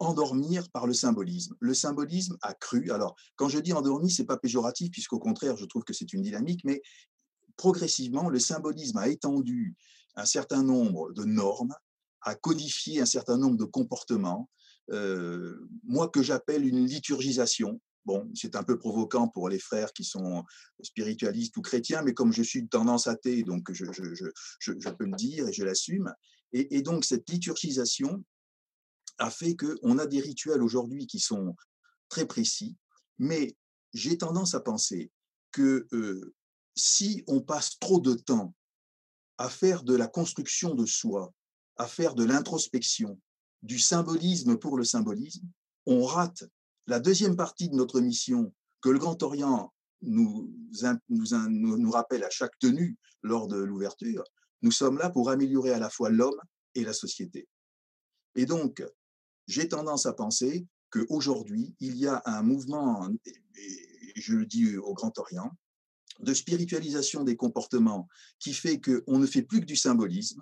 endormir 0.01 0.69
par 0.71 0.87
le 0.87 0.93
symbolisme. 0.93 1.55
Le 1.59 1.73
symbolisme 1.73 2.37
a 2.41 2.53
cru. 2.53 2.91
Alors, 2.91 3.15
quand 3.35 3.49
je 3.49 3.59
dis 3.59 3.73
endormi, 3.73 4.09
c'est 4.11 4.25
pas 4.25 4.37
péjoratif, 4.37 4.91
puisqu'au 4.91 5.19
contraire, 5.19 5.55
je 5.57 5.65
trouve 5.65 5.83
que 5.83 5.93
c'est 5.93 6.11
une 6.13 6.21
dynamique, 6.21 6.61
mais 6.63 6.81
progressivement, 7.55 8.29
le 8.29 8.39
symbolisme 8.39 8.97
a 8.97 9.07
étendu 9.07 9.75
un 10.15 10.25
certain 10.25 10.63
nombre 10.63 11.13
de 11.13 11.23
normes, 11.23 11.73
a 12.21 12.35
codifié 12.35 13.01
un 13.01 13.05
certain 13.05 13.37
nombre 13.37 13.57
de 13.57 13.63
comportements, 13.63 14.49
euh, 14.91 15.69
moi 15.83 16.09
que 16.09 16.21
j'appelle 16.21 16.67
une 16.67 16.85
liturgisation. 16.85 17.79
Bon, 18.03 18.29
c'est 18.33 18.55
un 18.55 18.63
peu 18.63 18.79
provoquant 18.79 19.27
pour 19.27 19.47
les 19.47 19.59
frères 19.59 19.93
qui 19.93 20.03
sont 20.03 20.43
spiritualistes 20.81 21.55
ou 21.57 21.61
chrétiens, 21.61 22.01
mais 22.01 22.15
comme 22.15 22.33
je 22.33 22.41
suis 22.41 22.63
de 22.63 22.67
tendance 22.67 23.05
athée, 23.05 23.43
donc 23.43 23.71
je, 23.71 23.85
peux 23.85 25.05
le 25.05 25.15
dire 25.15 25.47
et 25.47 25.53
je 25.53 25.63
l'assume. 25.63 26.11
Et 26.53 26.81
donc 26.81 27.05
cette 27.05 27.29
liturgisation 27.29 28.23
a 29.21 29.29
fait 29.29 29.55
qu'on 29.55 29.99
a 29.99 30.07
des 30.07 30.19
rituels 30.19 30.63
aujourd'hui 30.63 31.05
qui 31.05 31.19
sont 31.19 31.55
très 32.09 32.25
précis, 32.25 32.75
mais 33.19 33.55
j'ai 33.93 34.17
tendance 34.17 34.55
à 34.55 34.59
penser 34.59 35.11
que 35.51 35.87
si 36.75 37.23
on 37.27 37.39
passe 37.39 37.77
trop 37.79 37.99
de 37.99 38.15
temps 38.15 38.55
à 39.37 39.47
faire 39.47 39.83
de 39.83 39.95
la 39.95 40.07
construction 40.07 40.73
de 40.73 40.85
soi, 40.85 41.33
à 41.77 41.87
faire 41.87 42.15
de 42.15 42.23
l'introspection, 42.23 43.19
du 43.61 43.77
symbolisme 43.77 44.57
pour 44.57 44.75
le 44.75 44.83
symbolisme, 44.83 45.47
on 45.85 46.03
rate 46.03 46.43
la 46.87 46.99
deuxième 46.99 47.35
partie 47.35 47.69
de 47.69 47.75
notre 47.75 48.01
mission 48.01 48.53
que 48.81 48.89
le 48.89 48.97
Grand 48.97 49.21
Orient 49.21 49.71
nous, 50.01 50.51
nous, 51.09 51.25
nous, 51.29 51.77
nous 51.77 51.91
rappelle 51.91 52.23
à 52.23 52.29
chaque 52.31 52.57
tenue 52.57 52.97
lors 53.21 53.47
de 53.47 53.57
l'ouverture. 53.57 54.23
Nous 54.63 54.71
sommes 54.71 54.97
là 54.97 55.11
pour 55.11 55.29
améliorer 55.29 55.73
à 55.73 55.79
la 55.79 55.91
fois 55.91 56.09
l'homme 56.09 56.39
et 56.73 56.83
la 56.83 56.93
société. 56.93 57.47
Et 58.33 58.47
donc, 58.47 58.83
j'ai 59.47 59.67
tendance 59.67 60.05
à 60.05 60.13
penser 60.13 60.65
qu'aujourd'hui, 60.89 61.75
il 61.79 61.95
y 61.97 62.07
a 62.07 62.21
un 62.25 62.43
mouvement, 62.43 63.07
je 64.15 64.35
le 64.35 64.45
dis 64.45 64.77
au 64.77 64.93
Grand 64.93 65.17
Orient, 65.17 65.51
de 66.19 66.33
spiritualisation 66.33 67.23
des 67.23 67.35
comportements 67.35 68.07
qui 68.39 68.53
fait 68.53 68.79
qu'on 68.79 69.17
ne 69.17 69.25
fait 69.25 69.41
plus 69.41 69.61
que 69.61 69.65
du 69.65 69.75
symbolisme, 69.75 70.41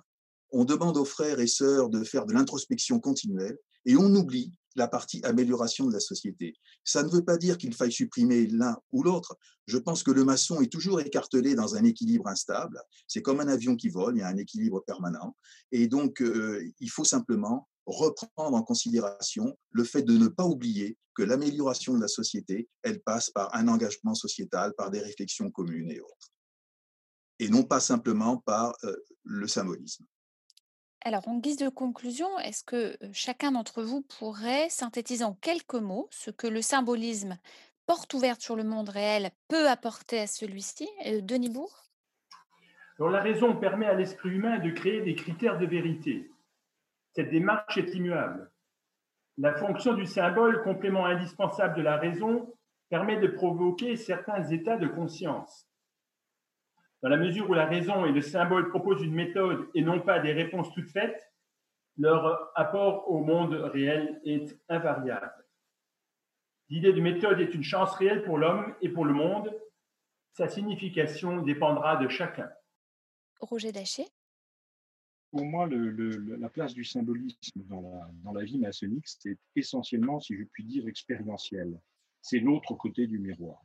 on 0.52 0.64
demande 0.64 0.96
aux 0.96 1.04
frères 1.04 1.40
et 1.40 1.46
sœurs 1.46 1.88
de 1.90 2.04
faire 2.04 2.26
de 2.26 2.32
l'introspection 2.32 3.00
continuelle 3.00 3.58
et 3.86 3.96
on 3.96 4.14
oublie 4.14 4.52
la 4.76 4.88
partie 4.88 5.20
amélioration 5.24 5.86
de 5.86 5.92
la 5.92 6.00
société. 6.00 6.54
Ça 6.84 7.02
ne 7.02 7.08
veut 7.08 7.24
pas 7.24 7.36
dire 7.36 7.58
qu'il 7.58 7.74
faille 7.74 7.92
supprimer 7.92 8.46
l'un 8.46 8.76
ou 8.92 9.02
l'autre. 9.02 9.36
Je 9.66 9.78
pense 9.78 10.02
que 10.02 10.10
le 10.10 10.24
maçon 10.24 10.60
est 10.60 10.70
toujours 10.70 11.00
écartelé 11.00 11.54
dans 11.54 11.74
un 11.74 11.84
équilibre 11.84 12.28
instable. 12.28 12.80
C'est 13.08 13.22
comme 13.22 13.40
un 13.40 13.48
avion 13.48 13.76
qui 13.76 13.88
vole, 13.88 14.16
il 14.16 14.20
y 14.20 14.22
a 14.22 14.28
un 14.28 14.36
équilibre 14.36 14.82
permanent. 14.86 15.36
Et 15.72 15.88
donc, 15.88 16.22
euh, 16.22 16.64
il 16.78 16.90
faut 16.90 17.04
simplement 17.04 17.68
reprendre 17.86 18.56
en 18.56 18.62
considération 18.62 19.56
le 19.70 19.84
fait 19.84 20.02
de 20.02 20.16
ne 20.16 20.28
pas 20.28 20.44
oublier 20.44 20.96
que 21.14 21.22
l'amélioration 21.22 21.94
de 21.94 22.00
la 22.00 22.08
société, 22.08 22.68
elle 22.82 23.00
passe 23.00 23.30
par 23.30 23.54
un 23.54 23.68
engagement 23.68 24.14
sociétal, 24.14 24.72
par 24.76 24.90
des 24.90 25.00
réflexions 25.00 25.50
communes 25.50 25.90
et 25.90 26.00
autres. 26.00 26.32
Et 27.38 27.48
non 27.48 27.62
pas 27.62 27.80
simplement 27.80 28.38
par 28.38 28.74
euh, 28.84 28.94
le 29.24 29.46
symbolisme. 29.46 30.04
Alors, 31.02 31.26
en 31.28 31.38
guise 31.38 31.56
de 31.56 31.70
conclusion, 31.70 32.38
est-ce 32.40 32.62
que 32.62 32.96
euh, 33.02 33.10
chacun 33.12 33.52
d'entre 33.52 33.82
vous 33.82 34.02
pourrait 34.02 34.68
synthétiser 34.68 35.24
en 35.24 35.32
quelques 35.32 35.74
mots 35.74 36.08
ce 36.10 36.30
que 36.30 36.46
le 36.46 36.60
symbolisme, 36.60 37.38
porte 37.86 38.12
ouverte 38.12 38.42
sur 38.42 38.54
le 38.54 38.64
monde 38.64 38.90
réel, 38.90 39.30
peut 39.48 39.68
apporter 39.68 40.20
à 40.20 40.26
celui-ci? 40.26 40.88
Euh, 41.06 41.22
Denis 41.22 41.48
Bourg? 41.48 41.84
Alors, 42.98 43.10
la 43.10 43.22
raison 43.22 43.56
permet 43.56 43.86
à 43.86 43.94
l'esprit 43.94 44.28
humain 44.28 44.58
de 44.58 44.70
créer 44.70 45.00
des 45.00 45.14
critères 45.14 45.58
de 45.58 45.64
vérité. 45.64 46.30
Cette 47.20 47.32
démarche 47.32 47.76
est 47.76 47.94
immuable. 47.94 48.50
La 49.36 49.52
fonction 49.52 49.92
du 49.92 50.06
symbole, 50.06 50.62
complément 50.62 51.04
indispensable 51.04 51.76
de 51.76 51.82
la 51.82 51.98
raison, 51.98 52.50
permet 52.88 53.18
de 53.18 53.26
provoquer 53.26 53.96
certains 53.96 54.42
états 54.44 54.78
de 54.78 54.86
conscience. 54.86 55.68
Dans 57.02 57.10
la 57.10 57.18
mesure 57.18 57.50
où 57.50 57.52
la 57.52 57.66
raison 57.66 58.06
et 58.06 58.12
le 58.12 58.22
symbole 58.22 58.70
proposent 58.70 59.02
une 59.02 59.12
méthode 59.12 59.68
et 59.74 59.82
non 59.82 60.00
pas 60.00 60.20
des 60.20 60.32
réponses 60.32 60.72
toutes 60.72 60.88
faites, 60.88 61.30
leur 61.98 62.52
apport 62.54 63.10
au 63.10 63.22
monde 63.22 63.52
réel 63.52 64.18
est 64.24 64.58
invariable. 64.70 65.44
L'idée 66.70 66.94
de 66.94 67.02
méthode 67.02 67.38
est 67.38 67.52
une 67.52 67.62
chance 67.62 67.94
réelle 67.96 68.22
pour 68.22 68.38
l'homme 68.38 68.74
et 68.80 68.88
pour 68.88 69.04
le 69.04 69.12
monde. 69.12 69.54
sa 70.32 70.48
signification 70.48 71.42
dépendra 71.42 71.96
de 71.96 72.08
chacun. 72.08 72.50
Roger 73.40 73.72
Daché 73.72 74.06
Pour 75.30 75.44
moi, 75.44 75.66
le- 75.66 75.90
le- 75.90 76.16
le- 76.16 76.36
la 76.36 76.48
place 76.48 76.74
du 76.74 76.84
symbolisme 76.84 77.62
dans 77.68 77.80
la, 77.82 78.10
dans 78.24 78.32
la 78.32 78.44
vie 78.44 78.58
maçonnique, 78.58 79.06
c'est 79.06 79.38
essentiellement, 79.54 80.18
si 80.20 80.36
je 80.36 80.44
puis 80.44 80.64
dire, 80.64 80.88
expérientiel. 80.88 81.80
C'est 82.20 82.40
l'autre 82.40 82.74
côté 82.74 83.06
du 83.06 83.18
miroir. 83.18 83.62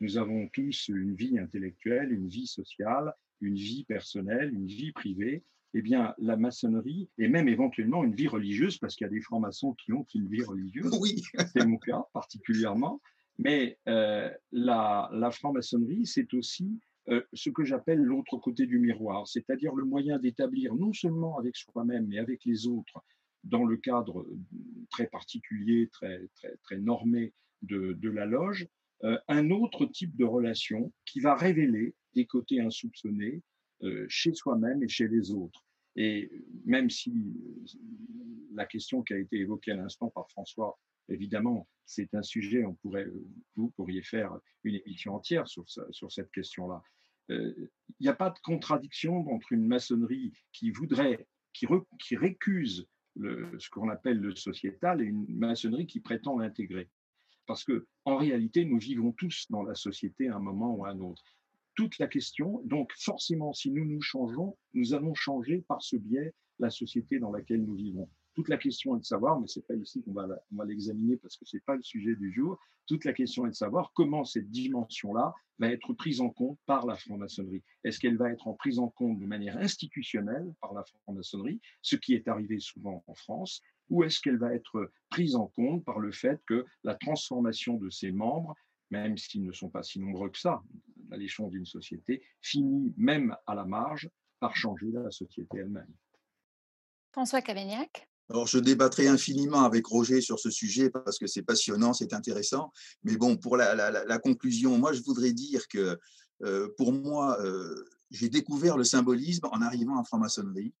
Nous 0.00 0.18
avons 0.18 0.48
tous 0.48 0.88
une 0.88 1.14
vie 1.14 1.38
intellectuelle, 1.38 2.12
une 2.12 2.28
vie 2.28 2.46
sociale, 2.46 3.14
une 3.40 3.54
vie 3.54 3.84
personnelle, 3.84 4.52
une 4.52 4.66
vie 4.66 4.92
privée. 4.92 5.44
Eh 5.74 5.82
bien, 5.82 6.14
la 6.18 6.36
maçonnerie, 6.36 7.10
et 7.18 7.28
même 7.28 7.46
éventuellement 7.48 8.02
une 8.02 8.14
vie 8.14 8.26
religieuse, 8.28 8.78
parce 8.78 8.96
qu'il 8.96 9.04
y 9.04 9.08
a 9.08 9.10
des 9.12 9.20
francs-maçons 9.20 9.74
qui 9.74 9.92
ont 9.92 10.06
une 10.14 10.26
vie 10.28 10.42
religieuse, 10.42 10.96
Oui, 11.00 11.22
c'est 11.52 11.64
mon 11.66 11.76
cas 11.76 12.04
particulièrement, 12.12 13.00
mais 13.38 13.78
euh, 13.86 14.30
la, 14.50 15.10
la 15.12 15.30
franc-maçonnerie, 15.30 16.06
c'est 16.06 16.32
aussi 16.34 16.80
ce 17.32 17.50
que 17.50 17.64
j'appelle 17.64 18.00
l'autre 18.00 18.36
côté 18.36 18.66
du 18.66 18.78
miroir, 18.78 19.26
c'est-à-dire 19.26 19.74
le 19.74 19.84
moyen 19.84 20.18
d'établir 20.18 20.74
non 20.74 20.92
seulement 20.92 21.38
avec 21.38 21.56
soi-même, 21.56 22.06
mais 22.06 22.18
avec 22.18 22.44
les 22.44 22.66
autres, 22.66 23.02
dans 23.44 23.64
le 23.64 23.76
cadre 23.76 24.20
euh, 24.20 24.38
très 24.90 25.06
particulier, 25.06 25.88
très, 25.88 26.28
très, 26.34 26.56
très 26.62 26.78
normé 26.78 27.32
de, 27.62 27.96
la 28.08 28.26
loge, 28.26 28.66
euh, 29.04 29.18
un 29.28 29.50
autre 29.50 29.86
type 29.86 30.16
de 30.16 30.24
relation 30.24 30.92
qui 31.04 31.20
va 31.20 31.34
révéler 31.34 31.94
des 32.14 32.26
côtés 32.26 32.60
insoupçonnés 32.60 33.42
euh, 33.82 34.06
chez 34.08 34.34
soi-même 34.34 34.82
et 34.82 34.88
chez 34.88 35.08
les 35.08 35.30
autres. 35.30 35.64
Et 35.96 36.30
même 36.64 36.90
si 36.90 37.12
euh, 37.12 37.78
la 38.54 38.66
question 38.66 39.02
qui 39.02 39.14
a 39.14 39.18
été 39.18 39.36
évoquée 39.38 39.72
à 39.72 39.76
l'instant 39.76 40.10
par 40.10 40.28
François, 40.30 40.78
évidemment, 41.08 41.68
c'est 41.86 42.12
un 42.14 42.22
sujet, 42.22 42.64
on 42.64 42.74
pourrait, 42.74 43.06
euh, 43.06 43.26
vous 43.56 43.70
pourriez 43.70 44.02
faire 44.02 44.36
une 44.64 44.76
émission 44.76 45.14
entière 45.14 45.46
sur, 45.48 45.64
sur 45.68 46.12
cette 46.12 46.30
question-là. 46.32 46.82
Il 47.28 47.68
n'y 48.00 48.08
a 48.08 48.14
pas 48.14 48.30
de 48.30 48.38
contradiction 48.40 49.28
entre 49.28 49.52
une 49.52 49.66
maçonnerie 49.66 50.32
qui 50.52 50.70
voudrait, 50.70 51.26
qui, 51.52 51.66
récuse 52.16 52.86
ce 53.16 53.70
qu'on 53.70 53.88
appelle 53.88 54.20
le 54.20 54.34
sociétal 54.34 55.02
et 55.02 55.04
une 55.04 55.26
maçonnerie 55.28 55.86
qui 55.86 56.00
prétend 56.00 56.38
l'intégrer. 56.38 56.88
Parce 57.46 57.64
que, 57.64 57.86
en 58.04 58.16
réalité, 58.16 58.64
nous 58.64 58.78
vivons 58.78 59.12
tous 59.12 59.46
dans 59.50 59.62
la 59.62 59.74
société 59.74 60.28
à 60.28 60.36
un 60.36 60.40
moment 60.40 60.74
ou 60.74 60.84
à 60.84 60.90
un 60.90 61.00
autre. 61.00 61.22
Toute 61.74 61.98
la 61.98 62.06
question, 62.06 62.60
donc 62.64 62.92
forcément, 62.96 63.52
si 63.52 63.70
nous 63.70 63.84
nous 63.84 64.02
changeons, 64.02 64.58
nous 64.74 64.94
allons 64.94 65.14
changer 65.14 65.64
par 65.68 65.82
ce 65.82 65.96
biais 65.96 66.34
la 66.58 66.70
société 66.70 67.18
dans 67.18 67.30
laquelle 67.30 67.64
nous 67.64 67.76
vivons. 67.76 68.08
Toute 68.38 68.50
la 68.50 68.56
question 68.56 68.94
est 68.94 69.00
de 69.00 69.04
savoir, 69.04 69.40
mais 69.40 69.48
c'est 69.48 69.66
pas 69.66 69.74
ici 69.74 70.00
qu'on 70.00 70.12
va, 70.12 70.28
l'examiner 70.64 71.16
parce 71.16 71.36
que 71.36 71.44
c'est 71.44 71.64
pas 71.64 71.74
le 71.74 71.82
sujet 71.82 72.14
du 72.14 72.32
jour. 72.32 72.56
Toute 72.86 73.04
la 73.04 73.12
question 73.12 73.46
est 73.46 73.50
de 73.50 73.54
savoir 73.56 73.90
comment 73.96 74.24
cette 74.24 74.48
dimension-là 74.48 75.34
va 75.58 75.72
être 75.72 75.92
prise 75.94 76.20
en 76.20 76.30
compte 76.30 76.56
par 76.64 76.86
la 76.86 76.94
franc-maçonnerie. 76.94 77.64
Est-ce 77.82 77.98
qu'elle 77.98 78.16
va 78.16 78.30
être 78.30 78.46
en 78.46 78.54
prise 78.54 78.78
en 78.78 78.90
compte 78.90 79.18
de 79.18 79.26
manière 79.26 79.58
institutionnelle 79.58 80.54
par 80.60 80.72
la 80.72 80.84
franc-maçonnerie, 80.84 81.60
ce 81.82 81.96
qui 81.96 82.14
est 82.14 82.28
arrivé 82.28 82.60
souvent 82.60 83.02
en 83.08 83.14
France, 83.14 83.60
ou 83.90 84.04
est-ce 84.04 84.20
qu'elle 84.20 84.38
va 84.38 84.54
être 84.54 84.88
prise 85.10 85.34
en 85.34 85.48
compte 85.48 85.84
par 85.84 85.98
le 85.98 86.12
fait 86.12 86.40
que 86.46 86.64
la 86.84 86.94
transformation 86.94 87.76
de 87.76 87.90
ses 87.90 88.12
membres, 88.12 88.54
même 88.92 89.18
s'ils 89.18 89.42
ne 89.42 89.50
sont 89.50 89.68
pas 89.68 89.82
si 89.82 89.98
nombreux 89.98 90.30
que 90.30 90.38
ça, 90.38 90.62
à 91.10 91.16
l'échelon 91.16 91.48
d'une 91.48 91.66
société, 91.66 92.22
finit 92.40 92.94
même 92.96 93.34
à 93.48 93.56
la 93.56 93.64
marge 93.64 94.08
par 94.38 94.54
changer 94.54 94.92
la 94.92 95.10
société 95.10 95.58
elle-même? 95.58 95.92
François 97.10 97.42
Cavagnac 97.42 98.07
Alors, 98.30 98.46
je 98.46 98.58
débattrai 98.58 99.08
infiniment 99.08 99.64
avec 99.64 99.86
Roger 99.86 100.20
sur 100.20 100.38
ce 100.38 100.50
sujet 100.50 100.90
parce 100.90 101.18
que 101.18 101.26
c'est 101.26 101.42
passionnant, 101.42 101.94
c'est 101.94 102.12
intéressant. 102.12 102.72
Mais 103.02 103.16
bon, 103.16 103.36
pour 103.38 103.56
la, 103.56 104.18
conclusion, 104.18 104.76
moi, 104.78 104.92
je 104.92 105.02
voudrais 105.02 105.32
dire 105.32 105.66
que 105.68 105.98
euh, 106.44 106.68
pour 106.76 106.92
moi, 106.92 107.40
euh, 107.42 107.74
j'ai 108.10 108.28
découvert 108.28 108.76
le 108.76 108.84
symbolisme 108.84 109.46
en 109.50 109.62
arrivant 109.62 109.98
en 109.98 110.04
franc-maçonnerie 110.04 110.74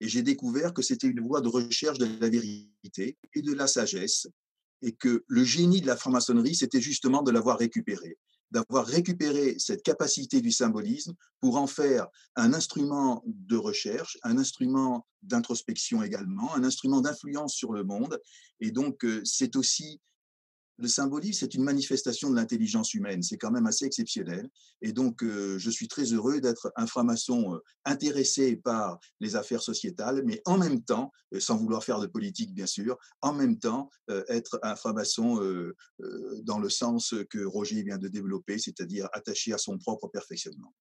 et 0.00 0.08
j'ai 0.08 0.22
découvert 0.22 0.72
que 0.72 0.82
c'était 0.82 1.08
une 1.08 1.20
voie 1.20 1.40
de 1.40 1.48
recherche 1.48 1.98
de 1.98 2.06
la 2.20 2.28
vérité 2.28 3.16
et 3.34 3.42
de 3.42 3.52
la 3.52 3.66
sagesse 3.66 4.28
et 4.82 4.92
que 4.92 5.24
le 5.26 5.44
génie 5.44 5.80
de 5.80 5.86
la 5.86 5.96
franc-maçonnerie, 5.96 6.54
c'était 6.54 6.80
justement 6.80 7.22
de 7.22 7.30
l'avoir 7.30 7.58
récupéré, 7.58 8.18
d'avoir 8.50 8.86
récupéré 8.86 9.56
cette 9.58 9.82
capacité 9.82 10.40
du 10.40 10.52
symbolisme 10.52 11.14
pour 11.40 11.56
en 11.56 11.66
faire 11.66 12.06
un 12.36 12.52
instrument 12.54 13.22
de 13.26 13.56
recherche, 13.56 14.18
un 14.22 14.38
instrument 14.38 15.06
d'introspection 15.22 16.02
également, 16.02 16.54
un 16.54 16.64
instrument 16.64 17.00
d'influence 17.00 17.54
sur 17.54 17.72
le 17.72 17.84
monde. 17.84 18.20
Et 18.60 18.70
donc, 18.70 19.04
euh, 19.04 19.20
c'est 19.24 19.56
aussi, 19.56 20.00
le 20.76 20.88
symbolisme, 20.88 21.40
c'est 21.40 21.54
une 21.54 21.62
manifestation 21.62 22.30
de 22.30 22.36
l'intelligence 22.36 22.94
humaine. 22.94 23.22
C'est 23.22 23.38
quand 23.38 23.50
même 23.50 23.66
assez 23.66 23.84
exceptionnel. 23.84 24.48
Et 24.82 24.92
donc, 24.92 25.22
euh, 25.22 25.58
je 25.58 25.70
suis 25.70 25.88
très 25.88 26.04
heureux 26.04 26.40
d'être 26.40 26.72
un 26.76 26.86
franc-maçon 26.86 27.54
euh, 27.54 27.58
intéressé 27.84 28.56
par 28.56 28.98
les 29.20 29.36
affaires 29.36 29.62
sociétales, 29.62 30.22
mais 30.24 30.42
en 30.46 30.58
même 30.58 30.82
temps, 30.82 31.12
euh, 31.32 31.40
sans 31.40 31.56
vouloir 31.56 31.84
faire 31.84 32.00
de 32.00 32.06
politique, 32.06 32.52
bien 32.54 32.66
sûr, 32.66 32.98
en 33.20 33.32
même 33.32 33.58
temps, 33.58 33.90
être 34.28 34.58
un 34.62 34.76
franc-maçon 34.76 35.40
dans 36.42 36.58
le 36.58 36.68
sens 36.68 37.14
que 37.30 37.44
Roger 37.44 37.82
vient 37.82 37.98
de 37.98 38.08
développer, 38.08 38.58
c'est-à-dire 38.58 39.08
attaché 39.12 39.52
à 39.52 39.58
son 39.58 39.78
propre 39.78 40.08
perfectionnement. 40.08 40.74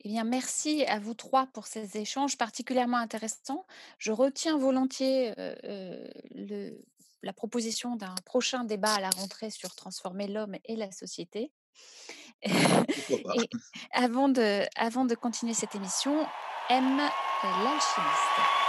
Eh 0.00 0.08
bien, 0.08 0.24
merci 0.24 0.84
à 0.84 0.98
vous 0.98 1.14
trois 1.14 1.46
pour 1.46 1.66
ces 1.66 1.96
échanges 1.96 2.36
particulièrement 2.36 2.98
intéressants. 2.98 3.66
Je 3.98 4.12
retiens 4.12 4.58
volontiers 4.58 5.32
le- 5.36 6.80
la 7.22 7.32
proposition 7.32 7.96
d'un 7.96 8.14
prochain 8.24 8.64
débat 8.64 8.94
à 8.94 9.00
la 9.00 9.10
rentrée 9.10 9.50
sur 9.50 9.74
transformer 9.74 10.28
l'homme 10.28 10.56
et 10.64 10.76
la 10.76 10.90
société. 10.92 11.52
Et 12.42 13.48
avant 13.92 14.28
de, 14.28 14.62
avant 14.76 15.04
de 15.04 15.14
continuer 15.14 15.54
cette 15.54 15.74
émission, 15.74 16.26
M, 16.68 17.00
euh, 17.00 17.64
l'alchimiste. 17.64 18.65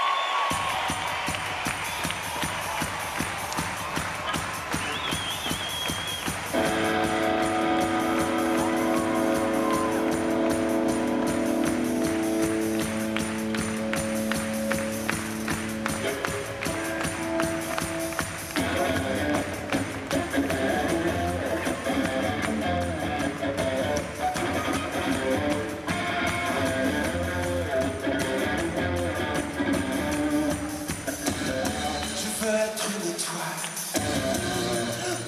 Être 32.49 32.85
une 32.89 33.11
étoile, 33.11 33.63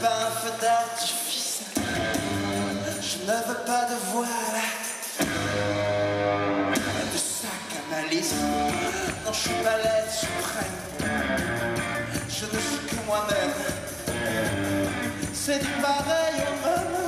pas 0.02 0.28
un 0.28 0.32
feu 0.32 0.54
d'artifice. 0.62 1.62
Je 3.02 3.18
ne 3.20 3.38
veux 3.48 3.62
pas 3.66 3.86
de 3.86 3.96
voile, 4.12 4.30
de 7.12 7.18
sac 7.18 7.70
à. 7.92 8.02
Non, 9.26 9.34
je 9.34 9.40
suis 9.40 9.64
pas 9.64 9.78
l'être 9.78 10.12
suprême, 10.12 10.80
je 12.30 12.46
ne 12.46 12.60
suis 12.62 12.86
que 12.88 12.96
moi-même. 13.06 13.56
C'est 15.34 15.60
du 15.60 15.72
pareil 15.82 16.38
au 16.48 16.56
même, 16.66 16.99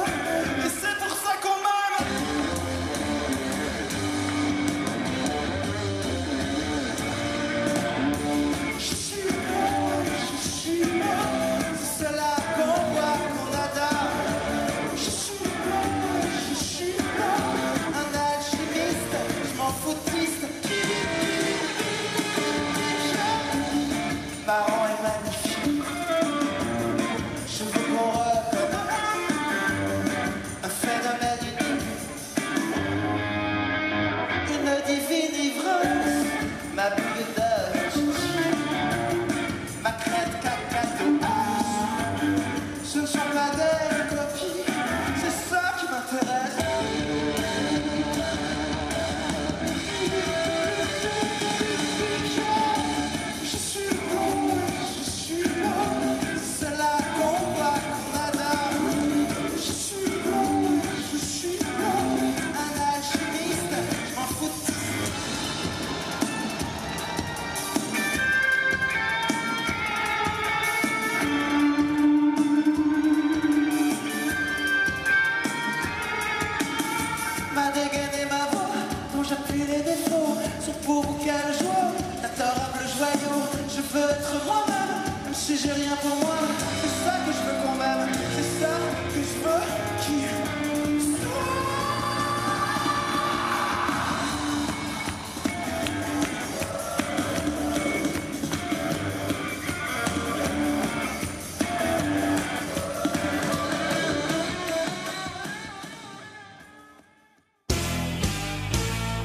j'ai 85.64 85.72
rien 85.74 85.96
pour 85.98 86.16
moi, 86.16 86.38
c'est 86.82 87.06
ça 87.06 87.20
que 87.26 87.32
je 87.32 87.38
veux 87.38 87.58
quand 87.64 87.76
même, 87.76 88.10
c'est 88.36 88.64
ça 88.64 88.80
que 89.10 89.20
je 89.20 89.36
veux 89.44 89.62
qui 90.02 90.26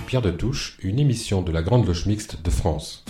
Pierre 0.06 0.22
de 0.22 0.30
Touche, 0.30 0.76
une 0.82 0.98
émission 1.00 1.42
de 1.42 1.50
la 1.50 1.62
Grande 1.62 1.86
Loge 1.86 2.06
Mixte 2.06 2.40
de 2.42 2.50
France. 2.50 3.04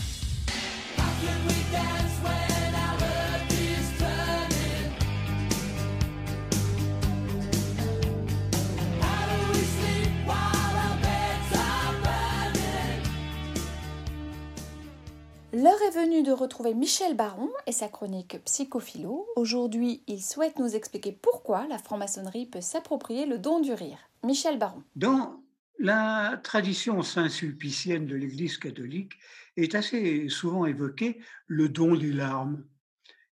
Michel 16.74 17.14
Baron 17.14 17.50
et 17.66 17.72
sa 17.72 17.88
chronique 17.88 18.42
Psychophilo. 18.44 19.26
Aujourd'hui, 19.36 20.02
il 20.06 20.22
souhaite 20.22 20.58
nous 20.58 20.74
expliquer 20.74 21.12
pourquoi 21.12 21.66
la 21.68 21.78
franc-maçonnerie 21.78 22.46
peut 22.46 22.60
s'approprier 22.60 23.26
le 23.26 23.38
don 23.38 23.60
du 23.60 23.72
rire. 23.72 23.98
Michel 24.24 24.58
Baron. 24.58 24.82
Dans 24.96 25.42
la 25.78 26.40
tradition 26.42 27.02
saint-sulpicienne 27.02 28.06
de 28.06 28.16
l'Église 28.16 28.58
catholique 28.58 29.12
est 29.56 29.74
assez 29.74 30.28
souvent 30.28 30.66
évoqué 30.66 31.20
le 31.46 31.68
don 31.68 31.94
des 31.94 32.12
larmes 32.12 32.64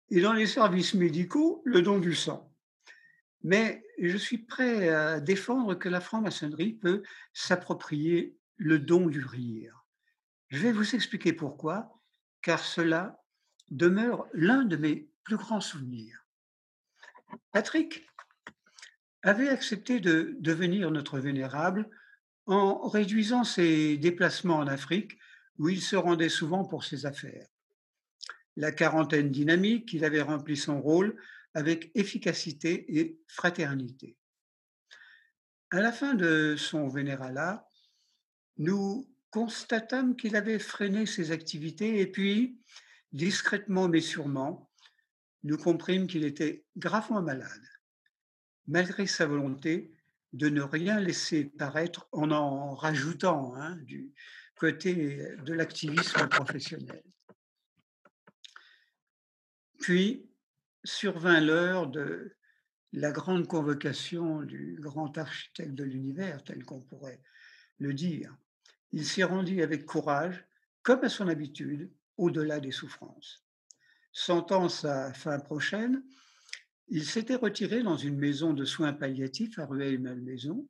et 0.10 0.22
dans 0.22 0.34
les 0.34 0.48
services 0.48 0.94
médicaux, 0.94 1.62
le 1.66 1.82
don 1.82 1.98
du 1.98 2.14
sang. 2.14 2.52
Mais 3.42 3.84
je 4.00 4.18
suis 4.18 4.38
prêt 4.38 4.90
à 4.90 5.20
défendre 5.20 5.76
que 5.76 5.90
la 5.90 6.02
franc-maçonnerie 6.02 6.74
peut 6.74 7.04
s'approprier 7.34 8.38
le 8.58 8.80
don 8.80 9.08
du 9.08 9.26
rire. 9.26 9.86
Je 10.50 10.60
vais 10.60 10.72
vous 10.72 10.94
expliquer 10.94 11.34
pourquoi, 11.34 12.00
car 12.42 12.60
cela 12.60 13.23
demeure 13.72 14.28
l'un 14.34 14.66
de 14.66 14.76
mes 14.76 15.10
plus 15.24 15.38
grands 15.38 15.62
souvenirs. 15.62 16.26
Patrick 17.52 18.08
avait 19.22 19.50
accepté 19.50 20.00
de 20.00 20.36
devenir 20.40 20.92
notre 20.92 21.20
vénérable 21.20 21.90
en 22.46 22.88
réduisant 22.88 23.44
ses 23.44 23.98
déplacements 23.98 24.58
en 24.58 24.68
Afrique, 24.68 25.18
où 25.58 25.70
il 25.70 25.82
se 25.82 25.96
rendait 25.96 26.30
souvent 26.30 26.66
pour 26.66 26.84
ses 26.84 27.06
affaires. 27.06 27.48
La 28.56 28.72
quarantaine 28.72 29.32
dynamique, 29.32 29.94
il 29.94 30.04
avait 30.04 30.22
rempli 30.22 30.58
son 30.58 30.82
rôle 30.82 31.16
avec 31.54 31.92
efficacité 31.96 33.00
et 33.00 33.20
fraternité. 33.28 34.18
À 35.72 35.80
la 35.80 35.92
fin 35.92 36.14
de 36.14 36.56
son 36.58 36.88
vénéralat, 36.88 37.68
nous 38.58 39.10
constatâmes 39.32 40.16
qu'il 40.16 40.36
avait 40.36 40.60
freiné 40.60 41.06
ses 41.06 41.32
activités 41.32 42.00
et 42.00 42.08
puis, 42.08 42.60
discrètement 43.14 43.88
mais 43.88 44.02
sûrement, 44.02 44.70
nous 45.44 45.58
comprîmes 45.58 46.08
qu'il 46.08 46.26
était 46.26 46.66
gravement 46.78 47.22
malade. 47.22 47.68
Malgré 48.68 49.08
sa 49.08 49.26
volonté, 49.26 49.92
de 50.32 50.50
ne 50.50 50.62
rien 50.62 51.00
laisser 51.00 51.46
paraître 51.46 52.08
en 52.12 52.32
en 52.32 52.74
rajoutant 52.74 53.56
hein, 53.56 53.76
du 53.78 54.12
côté 54.56 55.28
de 55.46 55.54
l'activisme 55.54 56.28
professionnel. 56.28 57.04
Puis 59.80 60.30
survint 60.84 61.40
l'heure 61.40 61.88
de 61.88 62.36
la 62.94 63.12
grande 63.12 63.48
convocation 63.48 64.42
du 64.42 64.78
grand 64.80 65.18
architecte 65.18 65.74
de 65.74 65.84
l'univers, 65.84 66.44
tel 66.44 66.64
qu'on 66.64 66.82
pourrait 66.82 67.22
le 67.80 67.94
dire. 67.94 68.36
Il 68.92 69.06
s'y 69.06 69.24
rendit 69.24 69.62
avec 69.62 69.86
courage, 69.86 70.46
comme 70.84 71.04
à 71.04 71.10
son 71.10 71.28
habitude, 71.28 71.92
au-delà 72.18 72.60
des 72.60 72.72
souffrances. 72.72 73.44
Sentant 74.12 74.70
sa 74.70 75.14
fin 75.14 75.40
prochaine, 75.40 76.04
il 76.88 77.06
s'était 77.06 77.36
retiré 77.36 77.82
dans 77.82 77.98
une 77.98 78.18
maison 78.18 78.54
de 78.54 78.66
soins 78.66 78.94
palliatifs 78.94 79.58
à 79.58 79.66
Rueil-Malmaison, 79.66 80.68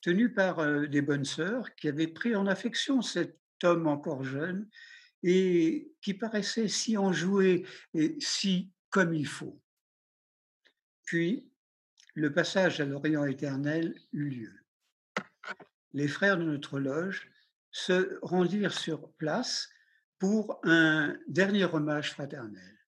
tenue 0.00 0.32
par 0.32 0.58
euh, 0.58 0.86
des 0.86 1.00
bonnes 1.00 1.24
sœurs 1.24 1.74
qui 1.76 1.88
avaient 1.88 2.08
pris 2.08 2.36
en 2.36 2.46
affection 2.46 3.00
cet 3.00 3.40
homme 3.62 3.86
encore 3.86 4.24
jeune 4.24 4.68
et 5.22 5.90
qui 6.02 6.12
paraissait 6.12 6.68
si 6.68 6.98
enjoué 6.98 7.66
et 7.94 8.16
si 8.20 8.70
comme 8.90 9.14
il 9.14 9.26
faut. 9.26 9.58
Puis, 11.04 11.48
le 12.14 12.32
passage 12.32 12.80
à 12.80 12.84
l'Orient 12.84 13.24
éternel 13.24 13.98
eut 14.12 14.28
lieu. 14.28 14.52
Les 15.94 16.08
frères 16.08 16.36
de 16.36 16.44
notre 16.44 16.78
loge 16.78 17.30
se 17.70 18.18
rendirent 18.22 18.78
sur 18.78 19.10
place 19.14 19.68
pour 20.24 20.58
un 20.62 21.18
dernier 21.28 21.66
hommage 21.66 22.12
fraternel. 22.12 22.78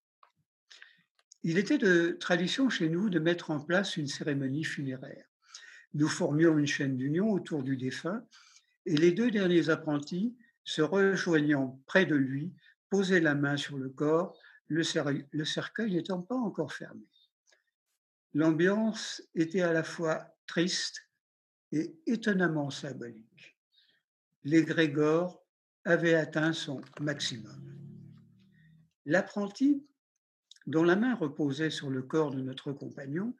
Il 1.42 1.58
était 1.58 1.76
de 1.76 2.16
tradition 2.18 2.70
chez 2.70 2.88
nous 2.88 3.10
de 3.10 3.18
mettre 3.18 3.50
en 3.50 3.60
place 3.60 3.98
une 3.98 4.06
cérémonie 4.06 4.64
funéraire. 4.64 5.26
Nous 5.92 6.08
formions 6.08 6.56
une 6.56 6.66
chaîne 6.66 6.96
d'union 6.96 7.30
autour 7.30 7.62
du 7.62 7.76
défunt 7.76 8.24
et 8.86 8.96
les 8.96 9.12
deux 9.12 9.30
derniers 9.30 9.68
apprentis, 9.68 10.34
se 10.64 10.80
rejoignant 10.80 11.78
près 11.84 12.06
de 12.06 12.14
lui, 12.14 12.54
posaient 12.88 13.20
la 13.20 13.34
main 13.34 13.58
sur 13.58 13.76
le 13.76 13.90
corps, 13.90 14.34
le, 14.68 14.82
cercueil 15.44 15.92
n'étant 15.92 16.22
pas 16.22 16.36
encore 16.36 16.72
fermé. 16.72 17.04
L'ambiance 18.32 19.22
était 19.34 19.60
à 19.60 19.74
la 19.74 19.84
fois 19.84 20.34
triste 20.46 21.06
et 21.70 22.00
étonnamment 22.06 22.70
symbolique. 22.70 23.58
L'égrégore 24.42 25.45
avait 25.86 26.14
atteint 26.14 26.52
son 26.52 26.82
maximum. 27.00 27.62
L'apprenti 29.06 29.86
dont 30.66 30.82
la 30.82 30.96
main 30.96 31.14
reposait 31.14 31.70
sur 31.70 31.90
le 31.90 32.02
corps 32.02 32.30
de 32.30 32.40
notre 32.40 32.72
compagnon, 32.72 33.34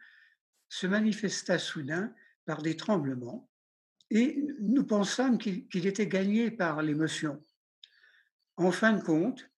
se 0.68 0.86
manifesta 0.86 1.58
soudain 1.58 2.14
par 2.44 2.62
des 2.62 2.76
tremblements 2.76 3.50
et 4.10 4.46
nous 4.60 4.84
pensâmes 4.84 5.38
qu'il 5.38 5.86
était 5.86 6.06
gagné 6.06 6.50
par 6.50 6.82
l'émotion. 6.82 7.44
En 8.56 8.70
fin 8.70 8.92
de 8.92 9.02
compte, 9.02 9.50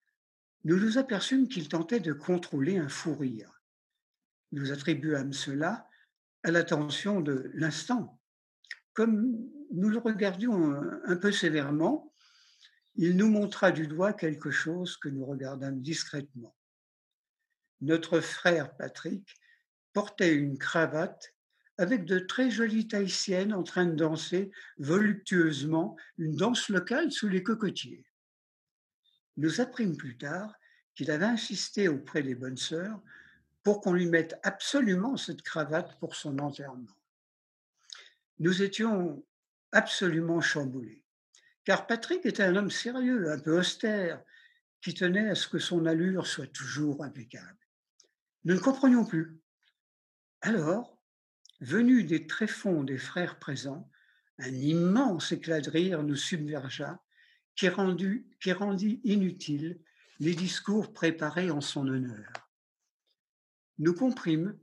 nous 0.65 0.79
nous 0.79 0.99
aperçûmes 0.99 1.49
qu'il 1.49 1.69
tentait 1.69 2.01
de 2.01 2.13
contrôler 2.13 2.79
un 2.79 2.89
fou 2.89 3.15
rire. 3.15 3.63
Nous 4.53 4.73
attribuâmes 4.73 5.35
cela 5.35 5.87
à 6.43 6.51
l'attention 6.51 7.21
de 7.21 7.51
l'instant. 7.55 8.19
Comme 8.95 9.39
nous 9.71 9.91
le 9.91 9.99
regardions 9.99 10.73
un 11.05 11.17
peu 11.17 11.31
sévèrement, 11.31 12.08
il 12.99 13.17
nous 13.17 13.31
montra 13.31 13.73
du 13.73 13.87
doigt 13.87 14.13
quelque 14.13 14.51
chose 14.51 14.99
que 14.99 15.09
nous 15.09 15.25
regardâmes 15.25 15.81
discrètement 15.81 16.55
notre 17.81 18.21
frère 18.21 18.75
Patrick 18.77 19.37
portait 19.93 20.35
une 20.35 20.59
cravate 20.59 21.35
avec 21.77 22.05
de 22.05 22.19
très 22.19 22.51
jolies 22.51 22.89
tahitiennes 22.89 23.55
en 23.55 23.63
train 23.63 23.87
de 23.87 23.95
danser 23.95 24.51
voluptueusement 24.79 25.97
une 26.19 26.35
danse 26.35 26.69
locale 26.69 27.13
sous 27.13 27.29
les 27.29 27.43
cocotiers. 27.43 28.05
Nous 29.37 29.61
apprîmes 29.61 29.97
plus 29.97 30.19
tard 30.19 30.53
qu'il 30.97 31.11
avait 31.13 31.25
insisté 31.25 31.87
auprès 31.87 32.23
des 32.23 32.35
bonnes 32.35 32.57
sœurs 32.57 33.01
pour 33.63 33.81
qu'on 33.81 33.93
lui 33.93 34.07
mette 34.07 34.37
absolument 34.43 35.17
cette 35.17 35.43
cravate 35.43 35.99
pour 36.01 36.17
son 36.17 36.41
enterrement. 36.41 36.97
Nous 38.41 38.63
étions 38.63 39.25
absolument 39.71 40.41
chamboulés, 40.41 41.05
car 41.69 41.87
Patrick 41.87 42.25
était 42.25 42.45
un 42.45 42.57
homme 42.57 42.71
sérieux, 42.71 43.31
un 43.31 43.39
peu 43.39 43.59
austère, 43.59 44.25
qui 44.81 44.95
tenait 44.95 45.29
à 45.29 45.35
ce 45.35 45.47
que 45.47 45.59
son 45.59 45.85
allure 45.85 46.27
soit 46.27 46.47
toujours 46.47 47.05
impeccable. 47.05 47.59
Nous 48.45 48.55
ne 48.55 48.59
comprenions 48.59 49.05
plus. 49.05 49.39
Alors, 50.41 50.99
venu 51.61 52.05
des 52.05 52.27
tréfonds 52.27 52.85
des 52.85 52.97
frères 52.97 53.39
présents, 53.39 53.91
un 54.39 54.49
immense 54.49 55.31
éclat 55.31 55.61
de 55.61 55.69
rire 55.69 56.03
nous 56.03 56.17
submergea 56.17 57.03
qui, 57.55 57.69
rendit 57.69 59.01
inutiles 59.05 59.79
les 60.21 60.35
discours 60.35 60.95
préparés 60.95 61.51
en 61.51 61.61
son 61.61 61.87
honneur. 61.87 62.33
Nous 63.77 63.93
comprîmes 63.93 64.59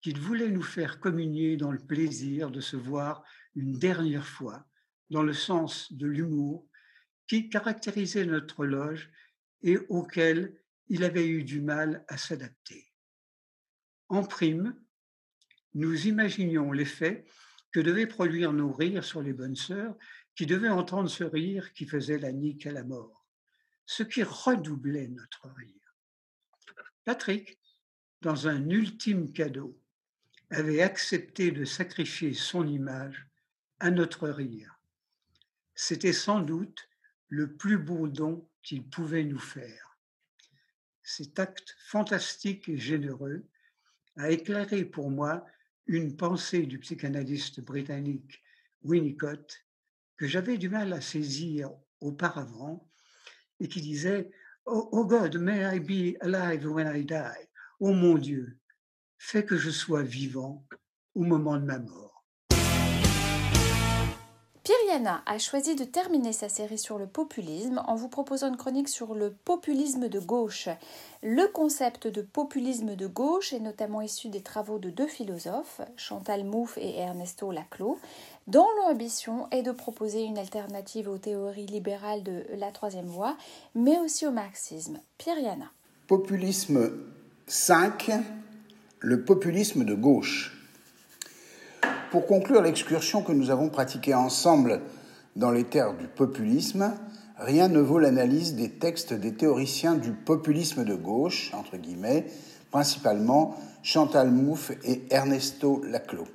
qu'il 0.00 0.18
voulait 0.18 0.48
nous 0.48 0.62
faire 0.62 0.98
communier 0.98 1.58
dans 1.58 1.72
le 1.72 1.78
plaisir 1.86 2.50
de 2.50 2.62
se 2.62 2.76
voir 2.76 3.22
une 3.54 3.78
dernière 3.78 4.26
fois, 4.26 4.66
dans 5.12 5.22
le 5.22 5.34
sens 5.34 5.92
de 5.92 6.06
l'humour 6.06 6.66
qui 7.28 7.50
caractérisait 7.50 8.24
notre 8.24 8.64
loge 8.64 9.10
et 9.62 9.76
auquel 9.88 10.58
il 10.88 11.04
avait 11.04 11.28
eu 11.28 11.44
du 11.44 11.60
mal 11.60 12.04
à 12.08 12.16
s'adapter. 12.16 12.90
En 14.08 14.24
prime, 14.24 14.74
nous 15.74 16.06
imaginions 16.06 16.72
l'effet 16.72 17.26
que 17.72 17.80
devaient 17.80 18.06
produire 18.06 18.52
nos 18.52 18.72
rires 18.72 19.04
sur 19.04 19.22
les 19.22 19.34
bonnes 19.34 19.56
sœurs 19.56 19.94
qui 20.34 20.46
devaient 20.46 20.68
entendre 20.68 21.10
ce 21.10 21.24
rire 21.24 21.72
qui 21.74 21.86
faisait 21.86 22.18
la 22.18 22.32
nique 22.32 22.66
à 22.66 22.72
la 22.72 22.82
mort, 22.82 23.26
ce 23.84 24.02
qui 24.02 24.22
redoublait 24.22 25.08
notre 25.08 25.48
rire. 25.50 25.96
Patrick, 27.04 27.58
dans 28.22 28.48
un 28.48 28.68
ultime 28.70 29.30
cadeau, 29.32 29.78
avait 30.50 30.80
accepté 30.80 31.50
de 31.50 31.64
sacrifier 31.66 32.32
son 32.32 32.66
image 32.66 33.28
à 33.78 33.90
notre 33.90 34.28
rire. 34.30 34.71
C'était 35.74 36.12
sans 36.12 36.40
doute 36.40 36.88
le 37.28 37.56
plus 37.56 37.78
beau 37.78 38.08
don 38.08 38.48
qu'il 38.62 38.88
pouvait 38.88 39.24
nous 39.24 39.38
faire. 39.38 39.98
Cet 41.02 41.38
acte 41.38 41.76
fantastique 41.86 42.68
et 42.68 42.76
généreux 42.76 43.46
a 44.16 44.30
éclairé 44.30 44.84
pour 44.84 45.10
moi 45.10 45.46
une 45.86 46.16
pensée 46.16 46.66
du 46.66 46.78
psychanalyste 46.78 47.60
britannique 47.60 48.42
Winnicott 48.82 49.64
que 50.16 50.26
j'avais 50.26 50.58
du 50.58 50.68
mal 50.68 50.92
à 50.92 51.00
saisir 51.00 51.70
auparavant 52.00 52.88
et 53.60 53.68
qui 53.68 53.80
disait 53.80 54.30
oh, 54.66 54.88
oh 54.92 55.04
God, 55.04 55.36
may 55.36 55.64
I 55.64 55.80
be 55.80 56.16
alive 56.20 56.66
when 56.66 56.86
I 56.86 57.04
die. 57.04 57.48
Oh 57.80 57.92
mon 57.92 58.16
Dieu, 58.18 58.58
fais 59.18 59.44
que 59.44 59.56
je 59.56 59.70
sois 59.70 60.02
vivant 60.02 60.66
au 61.14 61.24
moment 61.24 61.56
de 61.56 61.64
ma 61.64 61.78
mort. 61.78 62.11
Pyriana 64.64 65.22
a 65.26 65.38
choisi 65.38 65.74
de 65.74 65.82
terminer 65.82 66.32
sa 66.32 66.48
série 66.48 66.78
sur 66.78 66.96
le 66.96 67.08
populisme 67.08 67.82
en 67.84 67.96
vous 67.96 68.08
proposant 68.08 68.48
une 68.48 68.56
chronique 68.56 68.88
sur 68.88 69.16
le 69.16 69.32
populisme 69.32 70.08
de 70.08 70.20
gauche. 70.20 70.68
Le 71.20 71.48
concept 71.48 72.06
de 72.06 72.22
populisme 72.22 72.94
de 72.94 73.08
gauche 73.08 73.52
est 73.52 73.58
notamment 73.58 74.02
issu 74.02 74.28
des 74.28 74.40
travaux 74.40 74.78
de 74.78 74.88
deux 74.88 75.08
philosophes, 75.08 75.80
Chantal 75.96 76.44
Mouffe 76.44 76.78
et 76.78 76.96
Ernesto 76.96 77.50
Laclos, 77.50 77.98
dont 78.46 78.68
l'ambition 78.78 79.48
est 79.50 79.62
de 79.62 79.72
proposer 79.72 80.22
une 80.22 80.38
alternative 80.38 81.08
aux 81.08 81.18
théories 81.18 81.66
libérales 81.66 82.22
de 82.22 82.44
la 82.56 82.70
troisième 82.70 83.06
voie, 83.06 83.36
mais 83.74 83.98
aussi 83.98 84.28
au 84.28 84.30
marxisme. 84.30 85.00
Pyriana. 85.18 85.72
Populisme 86.06 86.92
5, 87.48 88.12
le 89.00 89.24
populisme 89.24 89.84
de 89.84 89.94
gauche. 89.94 90.61
Pour 92.12 92.26
conclure 92.26 92.60
l'excursion 92.60 93.22
que 93.22 93.32
nous 93.32 93.48
avons 93.48 93.70
pratiquée 93.70 94.12
ensemble 94.12 94.82
dans 95.34 95.50
les 95.50 95.64
terres 95.64 95.96
du 95.96 96.08
populisme, 96.08 96.92
rien 97.38 97.68
ne 97.68 97.80
vaut 97.80 97.98
l'analyse 97.98 98.54
des 98.54 98.68
textes 98.68 99.14
des 99.14 99.32
théoriciens 99.32 99.94
du 99.94 100.12
populisme 100.12 100.84
de 100.84 100.94
gauche, 100.94 101.54
entre 101.54 101.78
guillemets, 101.78 102.26
principalement 102.70 103.56
Chantal 103.82 104.30
Mouffe 104.30 104.72
et 104.84 105.04
Ernesto 105.08 105.82
Laclos. 105.88 106.28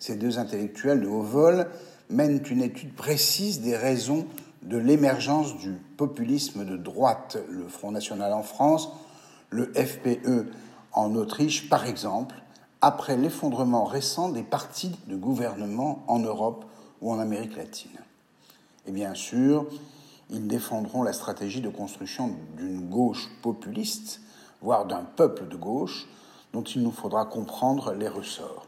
Ces 0.00 0.16
deux 0.16 0.40
intellectuels 0.40 1.00
de 1.00 1.06
haut 1.06 1.22
vol 1.22 1.68
mènent 2.10 2.42
une 2.50 2.62
étude 2.62 2.92
précise 2.92 3.60
des 3.60 3.76
raisons 3.76 4.26
de 4.62 4.78
l'émergence 4.78 5.56
du 5.58 5.74
populisme 5.96 6.64
de 6.64 6.76
droite, 6.76 7.36
le 7.48 7.68
Front 7.68 7.92
National 7.92 8.32
en 8.32 8.42
France, 8.42 8.90
le 9.50 9.72
FPE 9.74 10.50
en 10.92 11.14
Autriche 11.14 11.68
par 11.68 11.86
exemple, 11.86 12.34
après 12.84 13.16
l'effondrement 13.16 13.84
récent 13.84 14.28
des 14.28 14.42
partis 14.42 14.94
de 15.06 15.16
gouvernement 15.16 16.04
en 16.06 16.18
Europe 16.18 16.66
ou 17.00 17.10
en 17.10 17.18
Amérique 17.18 17.56
latine. 17.56 17.98
Et 18.86 18.92
bien 18.92 19.14
sûr, 19.14 19.66
ils 20.28 20.46
défendront 20.46 21.02
la 21.02 21.14
stratégie 21.14 21.62
de 21.62 21.70
construction 21.70 22.36
d'une 22.58 22.90
gauche 22.90 23.30
populiste, 23.40 24.20
voire 24.60 24.84
d'un 24.84 25.02
peuple 25.02 25.48
de 25.48 25.56
gauche, 25.56 26.06
dont 26.52 26.62
il 26.62 26.82
nous 26.82 26.90
faudra 26.90 27.24
comprendre 27.24 27.94
les 27.94 28.08
ressorts. 28.08 28.66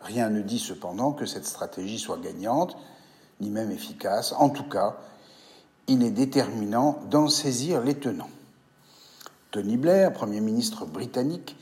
Rien 0.00 0.30
ne 0.30 0.40
dit 0.40 0.58
cependant 0.58 1.12
que 1.12 1.26
cette 1.26 1.44
stratégie 1.44 1.98
soit 1.98 2.18
gagnante, 2.18 2.78
ni 3.40 3.50
même 3.50 3.70
efficace. 3.70 4.32
En 4.38 4.48
tout 4.48 4.70
cas, 4.70 4.96
il 5.86 6.02
est 6.02 6.10
déterminant 6.10 6.98
d'en 7.10 7.28
saisir 7.28 7.82
les 7.82 7.94
tenants. 7.94 8.30
Tony 9.50 9.76
Blair, 9.76 10.14
Premier 10.14 10.40
ministre 10.40 10.86
britannique, 10.86 11.58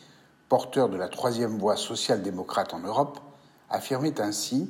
porteur 0.52 0.90
de 0.90 0.98
la 0.98 1.08
troisième 1.08 1.56
voie 1.56 1.76
social-démocrate 1.76 2.74
en 2.74 2.80
Europe, 2.80 3.20
affirmait 3.70 4.20
ainsi 4.20 4.68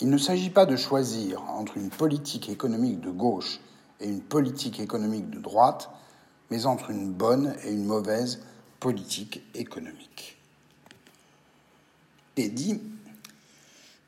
Il 0.00 0.10
ne 0.10 0.18
s'agit 0.18 0.50
pas 0.50 0.66
de 0.66 0.74
choisir 0.74 1.44
entre 1.44 1.76
une 1.76 1.90
politique 1.90 2.48
économique 2.48 3.00
de 3.00 3.12
gauche 3.12 3.60
et 4.00 4.08
une 4.08 4.20
politique 4.20 4.80
économique 4.80 5.30
de 5.30 5.38
droite, 5.38 5.90
mais 6.50 6.66
entre 6.66 6.90
une 6.90 7.12
bonne 7.12 7.54
et 7.62 7.70
une 7.70 7.84
mauvaise 7.84 8.40
politique 8.80 9.44
économique. 9.54 10.38
Et 12.36 12.48
dit 12.48 12.82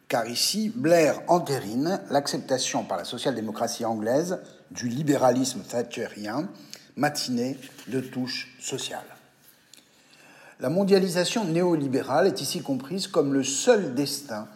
car 0.08 0.26
ici, 0.26 0.72
Blair 0.74 1.22
entérine 1.28 2.00
l'acceptation 2.10 2.82
par 2.82 2.96
la 2.98 3.04
social-démocratie 3.04 3.84
anglaise 3.84 4.40
du 4.72 4.88
libéralisme 4.88 5.62
thatcherien, 5.62 6.48
matiné 6.96 7.56
de 7.86 8.00
touche 8.00 8.52
sociale. 8.58 9.11
La 10.62 10.68
mondialisation 10.68 11.44
néolibérale 11.44 12.28
est 12.28 12.40
ici 12.40 12.62
comprise 12.62 13.08
comme 13.08 13.34
le 13.34 13.42
seul 13.42 13.96
destin 13.96 14.46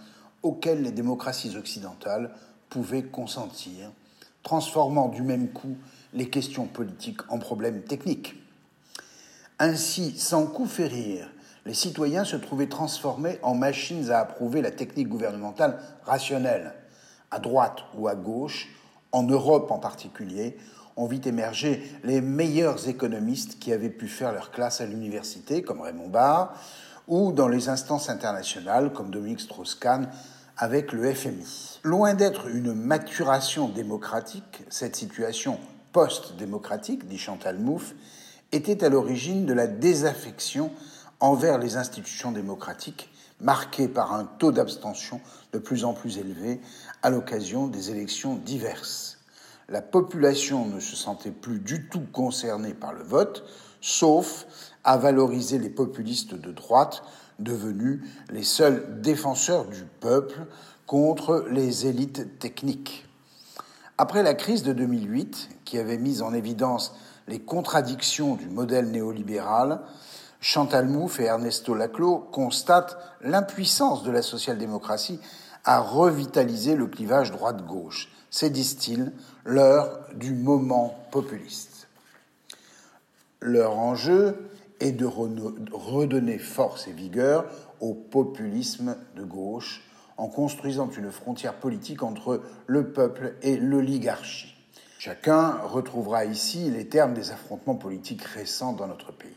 auquel 0.44 0.82
les 0.82 0.92
démocraties 0.92 1.56
occidentales 1.56 2.30
pouvaient 2.68 3.02
consentir, 3.02 3.90
transformant 4.44 5.08
du 5.08 5.22
même 5.22 5.48
coup 5.48 5.76
les 6.12 6.30
questions 6.30 6.66
politiques 6.66 7.28
en 7.28 7.40
problèmes 7.40 7.82
techniques. 7.82 8.36
Ainsi, 9.58 10.16
sans 10.16 10.46
coup 10.46 10.66
férir, 10.66 11.28
les 11.64 11.74
citoyens 11.74 12.24
se 12.24 12.36
trouvaient 12.36 12.68
transformés 12.68 13.40
en 13.42 13.56
machines 13.56 14.08
à 14.12 14.20
approuver 14.20 14.62
la 14.62 14.70
technique 14.70 15.08
gouvernementale 15.08 15.80
rationnelle. 16.04 16.74
À 17.32 17.40
droite 17.40 17.78
ou 17.98 18.06
à 18.06 18.14
gauche, 18.14 18.68
en 19.10 19.24
Europe 19.24 19.72
en 19.72 19.80
particulier, 19.80 20.56
on 20.97 21.06
vit 21.06 21.20
émerger 21.24 21.82
les 22.05 22.20
meilleurs 22.20 22.89
économistes 22.89 23.59
qui 23.59 23.73
avaient 23.73 23.90
pu 23.90 24.09
faire 24.09 24.32
leur 24.32 24.51
classe 24.51 24.81
à 24.81 24.86
l'université, 24.86 25.62
comme 25.62 25.82
Raymond 25.82 26.09
Barre, 26.09 26.55
ou 27.06 27.32
dans 27.32 27.48
les 27.48 27.68
instances 27.68 28.09
internationales, 28.09 28.93
comme 28.93 29.10
Dominique 29.10 29.40
Strauss-Kahn 29.40 30.09
avec 30.56 30.93
le 30.93 31.12
FMI. 31.12 31.81
Loin 31.82 32.14
d'être 32.14 32.48
une 32.48 32.73
maturation 32.73 33.68
démocratique, 33.68 34.64
cette 34.70 34.97
situation 34.97 35.60
post-démocratique, 35.93 37.06
dit 37.06 37.18
Chantal 37.18 37.59
Mouffe, 37.59 37.94
était 38.52 38.82
à 38.82 38.89
l'origine 38.89 39.44
de 39.44 39.52
la 39.52 39.66
désaffection 39.66 40.70
envers 41.20 41.59
les 41.59 41.77
institutions 41.77 42.32
démocratiques, 42.32 43.10
marquée 43.40 43.89
par 43.89 44.14
un 44.14 44.24
taux 44.24 44.52
d'abstention 44.52 45.20
de 45.52 45.59
plus 45.59 45.85
en 45.85 45.93
plus 45.93 46.18
élevé 46.18 46.60
à 47.02 47.10
l'occasion 47.10 47.66
des 47.66 47.90
élections 47.90 48.35
diverses 48.35 49.15
la 49.68 49.82
population 49.82 50.66
ne 50.66 50.80
se 50.80 50.97
sentait 50.97 51.30
plus 51.30 51.59
du 51.59 51.88
tout 51.88 52.05
concernée 52.12 52.74
par 52.74 52.93
le 52.93 53.02
vote, 53.02 53.44
sauf 53.80 54.47
à 54.84 54.97
valoriser 54.97 55.59
les 55.59 55.70
populistes 55.70 56.34
de 56.34 56.52
droite, 56.52 57.02
devenus 57.38 58.01
les 58.30 58.44
seuls 58.44 59.01
défenseurs 59.01 59.66
du 59.66 59.84
peuple 60.01 60.47
contre 60.86 61.47
les 61.51 61.86
élites 61.86 62.38
techniques. 62.38 63.06
Après 63.98 64.22
la 64.22 64.34
crise 64.34 64.62
de 64.62 64.72
2008, 64.72 65.48
qui 65.64 65.78
avait 65.78 65.98
mis 65.98 66.22
en 66.22 66.32
évidence 66.32 66.94
les 67.26 67.40
contradictions 67.40 68.36
du 68.36 68.48
modèle 68.48 68.90
néolibéral, 68.90 69.80
Chantal 70.40 70.86
Mouffe 70.86 71.18
et 71.18 71.24
Ernesto 71.24 71.74
Laclos 71.74 72.18
constatent 72.30 72.97
l'impuissance 73.22 74.05
de 74.05 74.10
la 74.10 74.22
social-démocratie 74.22 75.18
à 75.66 75.80
revitaliser 75.80 76.76
le 76.76 76.86
clivage 76.86 77.32
droite-gauche. 77.32 78.09
C'est, 78.30 78.51
disent-ils, 78.51 79.12
l'heure 79.44 79.98
du 80.14 80.32
moment 80.32 80.97
populiste. 81.10 81.88
Leur 83.40 83.76
enjeu 83.76 84.48
est 84.80 84.93
de 84.93 85.05
redonner 85.05 86.38
force 86.38 86.86
et 86.86 86.93
vigueur 86.93 87.44
au 87.80 87.94
populisme 87.94 88.97
de 89.16 89.24
gauche 89.24 89.82
en 90.16 90.28
construisant 90.28 90.88
une 90.90 91.10
frontière 91.10 91.55
politique 91.55 92.02
entre 92.02 92.43
le 92.66 92.93
peuple 92.93 93.34
et 93.43 93.56
l'oligarchie. 93.56 94.55
Chacun 94.98 95.59
retrouvera 95.62 96.24
ici 96.24 96.70
les 96.70 96.88
termes 96.88 97.12
des 97.12 97.30
affrontements 97.30 97.74
politiques 97.74 98.22
récents 98.24 98.72
dans 98.72 98.86
notre 98.86 99.12
pays. 99.12 99.36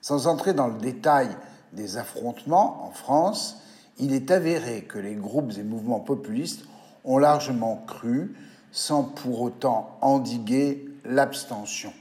Sans 0.00 0.28
entrer 0.28 0.54
dans 0.54 0.68
le 0.68 0.78
détail 0.78 1.28
des 1.72 1.98
affrontements 1.98 2.86
en 2.86 2.90
France, 2.90 3.58
il 3.98 4.12
est 4.12 4.30
avéré 4.30 4.82
que 4.82 4.98
les 4.98 5.14
groupes 5.14 5.52
et 5.58 5.62
mouvements 5.62 6.00
populistes 6.00 6.64
ont 7.04 7.18
largement 7.18 7.82
cru 7.86 8.34
sans 8.72 9.04
pour 9.04 9.40
autant 9.40 9.96
endiguer 10.02 10.86
l'abstention. 11.04 11.92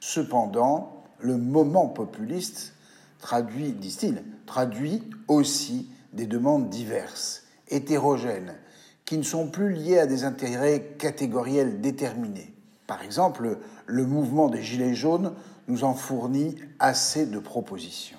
Cependant, 0.00 1.04
le 1.20 1.36
moment 1.36 1.86
populiste 1.86 2.74
traduit, 3.20 3.72
disent-ils, 3.72 4.22
traduit 4.46 5.02
aussi 5.28 5.88
des 6.12 6.26
demandes 6.26 6.68
diverses, 6.68 7.44
hétérogènes, 7.68 8.54
qui 9.04 9.18
ne 9.18 9.22
sont 9.22 9.48
plus 9.48 9.72
liées 9.72 9.98
à 9.98 10.06
des 10.06 10.24
intérêts 10.24 10.94
catégoriels 10.98 11.80
déterminés. 11.80 12.54
Par 12.86 13.02
exemple, 13.02 13.58
le 13.86 14.06
mouvement 14.06 14.48
des 14.48 14.62
Gilets 14.62 14.94
jaunes 14.94 15.34
nous 15.68 15.84
en 15.84 15.94
fournit 15.94 16.56
assez 16.78 17.26
de 17.26 17.38
propositions. 17.38 18.18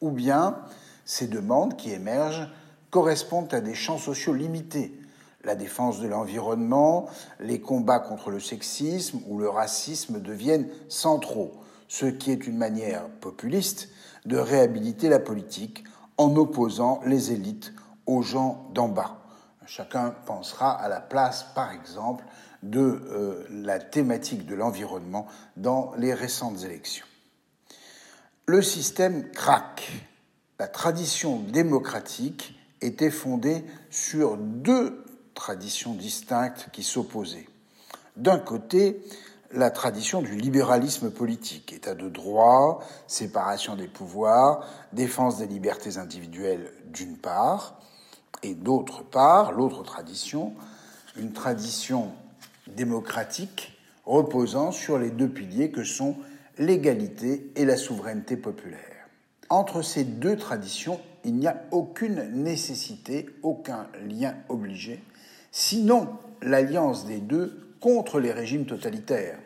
Ou 0.00 0.10
bien, 0.10 0.56
ces 1.04 1.26
demandes 1.26 1.76
qui 1.76 1.92
émergent 1.92 2.48
correspondent 2.90 3.52
à 3.52 3.60
des 3.60 3.74
champs 3.74 3.98
sociaux 3.98 4.34
limités, 4.34 4.98
la 5.44 5.54
défense 5.54 6.00
de 6.00 6.08
l'environnement, 6.08 7.06
les 7.40 7.60
combats 7.60 7.98
contre 7.98 8.30
le 8.30 8.40
sexisme 8.40 9.20
ou 9.26 9.38
le 9.38 9.48
racisme 9.48 10.20
deviennent 10.20 10.68
centraux, 10.88 11.52
ce 11.88 12.06
qui 12.06 12.30
est 12.30 12.46
une 12.46 12.56
manière 12.56 13.08
populiste 13.20 13.88
de 14.24 14.38
réhabiliter 14.38 15.08
la 15.08 15.18
politique 15.18 15.84
en 16.16 16.34
opposant 16.36 17.00
les 17.04 17.32
élites 17.32 17.72
aux 18.06 18.22
gens 18.22 18.70
d'en 18.72 18.88
bas. 18.88 19.18
Chacun 19.66 20.14
pensera 20.26 20.72
à 20.72 20.88
la 20.88 21.00
place, 21.00 21.46
par 21.54 21.72
exemple, 21.72 22.24
de 22.62 22.80
euh, 22.80 23.46
la 23.50 23.78
thématique 23.78 24.46
de 24.46 24.54
l'environnement 24.54 25.26
dans 25.56 25.92
les 25.96 26.14
récentes 26.14 26.62
élections. 26.64 27.06
Le 28.46 28.62
système 28.62 29.30
craque. 29.30 29.90
La 30.58 30.68
tradition 30.68 31.40
démocratique 31.40 32.54
était 32.80 33.10
fondée 33.10 33.64
sur 33.90 34.36
deux 34.36 35.04
traditions 35.34 35.94
distinctes 35.94 36.68
qui 36.72 36.84
s'opposaient. 36.84 37.48
D'un 38.16 38.38
côté, 38.38 39.02
la 39.50 39.70
tradition 39.70 40.22
du 40.22 40.36
libéralisme 40.36 41.10
politique, 41.10 41.72
état 41.72 41.94
de 41.94 42.08
droit, 42.08 42.84
séparation 43.08 43.74
des 43.74 43.88
pouvoirs, 43.88 44.68
défense 44.92 45.38
des 45.38 45.46
libertés 45.46 45.98
individuelles 45.98 46.72
d'une 46.86 47.16
part, 47.16 47.80
et 48.44 48.54
d'autre 48.54 49.02
part, 49.02 49.52
l'autre 49.52 49.82
tradition, 49.82 50.54
une 51.16 51.32
tradition 51.32 52.12
démocratique 52.68 53.76
reposant 54.06 54.70
sur 54.70 54.98
les 54.98 55.10
deux 55.10 55.28
piliers 55.28 55.70
que 55.70 55.82
sont 55.82 56.16
l'égalité 56.58 57.50
et 57.56 57.64
la 57.64 57.76
souveraineté 57.76 58.36
populaire. 58.36 58.93
Entre 59.54 59.82
ces 59.82 60.02
deux 60.02 60.36
traditions, 60.36 60.98
il 61.24 61.36
n'y 61.36 61.46
a 61.46 61.62
aucune 61.70 62.28
nécessité, 62.42 63.26
aucun 63.44 63.86
lien 64.10 64.34
obligé, 64.48 65.00
sinon 65.52 66.08
l'alliance 66.42 67.06
des 67.06 67.18
deux 67.18 67.76
contre 67.78 68.18
les 68.18 68.32
régimes 68.32 68.66
totalitaires. 68.66 69.38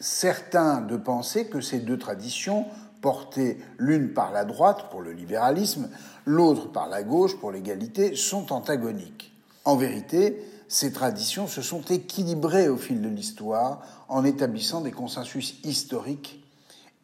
Certains 0.00 0.80
de 0.80 0.96
penser 0.96 1.46
que 1.46 1.60
ces 1.60 1.78
deux 1.78 1.96
traditions, 1.96 2.66
portées 3.00 3.56
l'une 3.78 4.12
par 4.12 4.32
la 4.32 4.44
droite 4.44 4.90
pour 4.90 5.00
le 5.00 5.12
libéralisme, 5.12 5.90
l'autre 6.26 6.72
par 6.72 6.88
la 6.88 7.04
gauche 7.04 7.38
pour 7.38 7.52
l'égalité, 7.52 8.16
sont 8.16 8.52
antagoniques. 8.52 9.32
En 9.64 9.76
vérité, 9.76 10.42
ces 10.66 10.92
traditions 10.92 11.46
se 11.46 11.62
sont 11.62 11.82
équilibrées 11.82 12.68
au 12.68 12.78
fil 12.78 13.00
de 13.00 13.08
l'histoire 13.08 13.86
en 14.08 14.24
établissant 14.24 14.80
des 14.80 14.90
consensus 14.90 15.54
historiques 15.62 16.41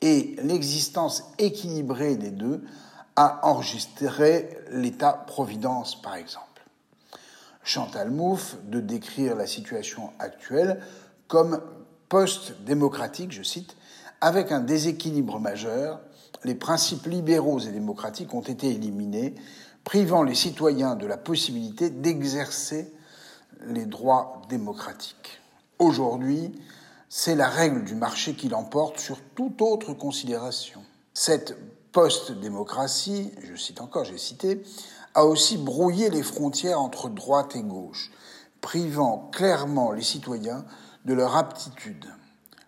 et 0.01 0.37
l'existence 0.43 1.25
équilibrée 1.39 2.17
des 2.17 2.31
deux 2.31 2.63
a 3.17 3.41
enregistré 3.43 4.59
l'État-providence, 4.71 6.01
par 6.01 6.15
exemple. 6.15 6.45
Chantal 7.65 8.11
Mouffe 8.11 8.57
de 8.65 8.81
décrire 8.81 9.35
la 9.35 9.47
situation 9.47 10.11
actuelle 10.19 10.81
comme 11.27 11.61
post-démocratique, 12.09 13.33
je 13.33 13.43
cite, 13.43 13.77
avec 14.21 14.53
un 14.53 14.61
déséquilibre 14.61 15.39
majeur, 15.39 16.01
les 16.45 16.55
principes 16.55 17.07
libéraux 17.07 17.61
et 17.61 17.71
démocratiques 17.71 18.33
ont 18.35 18.41
été 18.43 18.69
éliminés, 18.69 19.35
privant 19.85 20.23
les 20.23 20.35
citoyens 20.35 20.95
de 20.97 21.07
la 21.07 21.17
possibilité 21.17 21.91
d'exercer 21.91 22.93
les 23.67 23.87
droits 23.87 24.43
démocratiques. 24.49 25.41
Aujourd'hui, 25.79 26.53
c'est 27.09 27.35
la 27.35 27.49
règle 27.49 27.85
du 27.85 27.95
marché 27.95 28.35
qui 28.35 28.49
l'emporte 28.49 28.99
sur 28.99 29.19
toute 29.35 29.63
autre 29.63 29.95
considération. 29.95 30.83
Cette 31.15 31.57
post-démocratie, 31.93 33.33
je 33.43 33.57
cite 33.57 33.81
encore, 33.81 34.05
j'ai 34.05 34.19
cité, 34.19 34.63
a 35.15 35.25
aussi 35.25 35.57
brouillé 35.57 36.11
les 36.11 36.23
frontières 36.23 36.81
entre 36.81 37.09
droite 37.09 37.57
et 37.57 37.63
gauche, 37.63 38.11
privant 38.61 39.31
clairement 39.33 39.93
les 39.93 40.03
citoyens 40.03 40.65
de 41.05 41.15
leur 41.15 41.37
aptitude. 41.37 42.07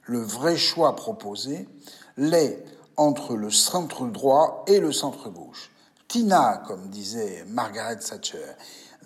Le 0.04 0.20
vrai 0.20 0.56
choix 0.56 0.96
proposé 0.96 1.68
l'est 2.16 2.64
entre 2.96 3.36
le 3.36 3.50
centre 3.50 4.06
droit 4.06 4.64
et 4.66 4.80
le 4.80 4.92
centre 4.92 5.28
gauche. 5.28 5.70
Tina, 6.08 6.62
comme 6.66 6.88
disait 6.88 7.44
Margaret 7.46 7.98
Thatcher, 7.98 8.56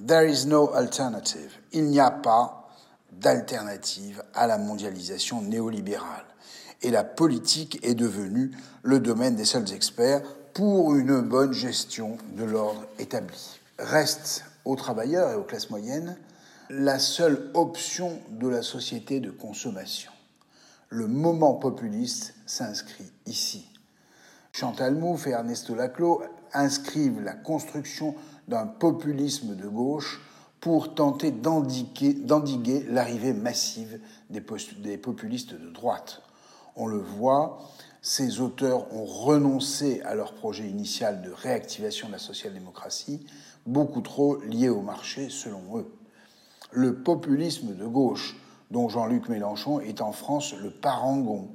there 0.07 0.27
is 0.27 0.47
no 0.47 0.73
alternative. 0.73 1.53
Il 1.73 1.85
n'y 1.85 2.01
a 2.01 2.11
pas 2.11 2.64
d'alternative 3.21 4.23
à 4.35 4.47
la 4.47 4.59
mondialisation 4.59 5.43
néolibérale. 5.43 6.25
Et 6.83 6.91
la 6.91 7.05
politique 7.05 7.79
est 7.83 7.95
devenue 7.95 8.51
le 8.83 9.01
domaine 9.01 9.37
des 9.37 9.45
seuls 9.45 9.73
experts 9.73 10.23
pour 10.53 10.95
une 10.95 11.21
bonne 11.21 11.53
gestion 11.53 12.17
de 12.37 12.45
l'ordre 12.45 12.87
établi. 12.99 13.61
Reste 13.79 14.45
aux 14.65 14.77
travailleurs 14.77 15.31
et 15.31 15.35
aux 15.35 15.43
classes 15.43 15.71
moyennes 15.71 16.17
la 16.71 16.99
seule 16.99 17.51
option 17.55 18.19
de 18.31 18.49
la 18.49 18.63
société 18.63 19.21
de 19.21 19.31
consommation. 19.31 20.13
Le 20.89 21.07
moment 21.07 21.55
populiste 21.55 22.35
s'inscrit 22.47 23.11
ici. 23.27 23.67
Chantal 24.53 24.95
Mouffe 24.95 25.27
et 25.27 25.31
Ernesto 25.31 25.75
Laclos 25.75 26.23
inscrivent 26.53 27.21
la 27.21 27.35
construction 27.35 28.15
d'un 28.47 28.67
populisme 28.67 29.57
de 29.57 29.67
gauche 29.67 30.21
pour 30.65 30.95
tenter 30.95 31.31
d'endiguer 31.31 32.87
l'arrivée 32.89 33.35
massive 33.35 34.01
des, 34.31 34.43
des 34.79 34.97
populistes 34.97 35.53
de 35.53 35.69
droite. 35.69 36.23
On 36.75 36.87
le 36.87 36.97
voit, 36.97 37.59
ces 38.01 38.41
auteurs 38.41 38.91
ont 38.95 39.05
renoncé 39.05 40.01
à 40.07 40.15
leur 40.15 40.33
projet 40.33 40.67
initial 40.67 41.21
de 41.21 41.31
réactivation 41.31 42.07
de 42.07 42.13
la 42.13 42.19
social-démocratie, 42.19 43.27
beaucoup 43.67 44.01
trop 44.01 44.41
lié 44.41 44.71
au 44.71 44.81
marché 44.81 45.29
selon 45.29 45.77
eux. 45.77 45.93
Le 46.71 46.95
populisme 46.95 47.75
de 47.75 47.85
gauche, 47.85 48.35
dont 48.71 48.89
Jean-Luc 48.89 49.29
Mélenchon 49.29 49.81
est 49.81 50.01
en 50.01 50.13
France 50.13 50.55
le 50.55 50.71
parangon. 50.71 51.51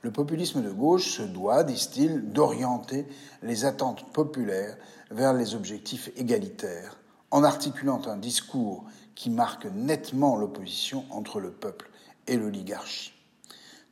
Le 0.00 0.10
populisme 0.10 0.62
de 0.62 0.70
gauche 0.70 1.18
se 1.18 1.22
doit, 1.22 1.64
disent-ils, 1.64 2.32
d'orienter 2.32 3.06
les 3.42 3.66
attentes 3.66 4.10
populaires 4.14 4.78
vers 5.10 5.34
les 5.34 5.54
objectifs 5.54 6.10
égalitaires, 6.16 6.96
en 7.32 7.42
articulant 7.44 8.00
un 8.06 8.16
discours 8.16 8.84
qui 9.14 9.30
marque 9.30 9.64
nettement 9.64 10.36
l'opposition 10.36 11.04
entre 11.10 11.40
le 11.40 11.50
peuple 11.50 11.90
et 12.26 12.36
l'oligarchie. 12.36 13.12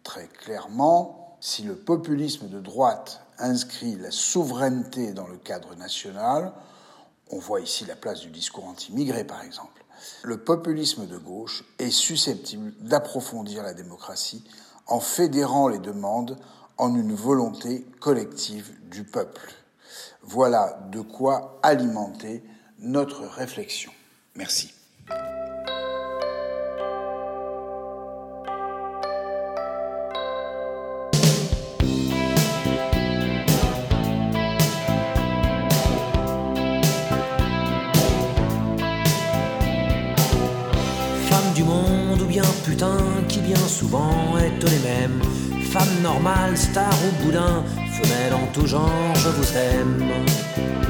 Très 0.04 0.28
clairement, 0.28 1.36
si 1.40 1.62
le 1.62 1.74
populisme 1.74 2.48
de 2.48 2.60
droite 2.60 3.24
inscrit 3.38 3.96
la 3.96 4.10
souveraineté 4.10 5.12
dans 5.12 5.26
le 5.26 5.38
cadre 5.38 5.74
national, 5.74 6.52
on 7.30 7.38
voit 7.38 7.60
ici 7.60 7.86
la 7.86 7.96
place 7.96 8.20
du 8.20 8.30
discours 8.30 8.66
anti-migré 8.66 9.24
par 9.24 9.42
exemple, 9.42 9.84
le 10.22 10.38
populisme 10.38 11.06
de 11.06 11.18
gauche 11.18 11.64
est 11.78 11.90
susceptible 11.90 12.72
d'approfondir 12.80 13.62
la 13.62 13.74
démocratie 13.74 14.44
en 14.86 15.00
fédérant 15.00 15.68
les 15.68 15.78
demandes 15.78 16.38
en 16.76 16.94
une 16.94 17.14
volonté 17.14 17.86
collective 18.00 18.70
du 18.90 19.04
peuple. 19.04 19.52
Voilà 20.22 20.78
de 20.90 21.00
quoi 21.00 21.58
alimenter 21.62 22.42
notre 22.82 23.22
réflexion. 23.26 23.92
Merci. 24.34 24.72
Femme 41.28 41.52
du 41.54 41.62
monde 41.64 42.22
ou 42.22 42.26
bien 42.26 42.42
putain 42.64 42.96
qui 43.28 43.40
bien 43.40 43.56
souvent 43.56 44.38
est 44.38 44.64
les 44.64 44.78
mêmes. 44.78 45.20
Femme 45.70 46.02
normale, 46.02 46.56
star 46.56 46.92
ou 46.92 47.24
boudin, 47.24 47.64
femelle 48.00 48.34
en 48.34 48.46
tout 48.52 48.66
genre, 48.66 49.14
je 49.14 49.28
vous 49.28 49.56
aime. 49.56 50.89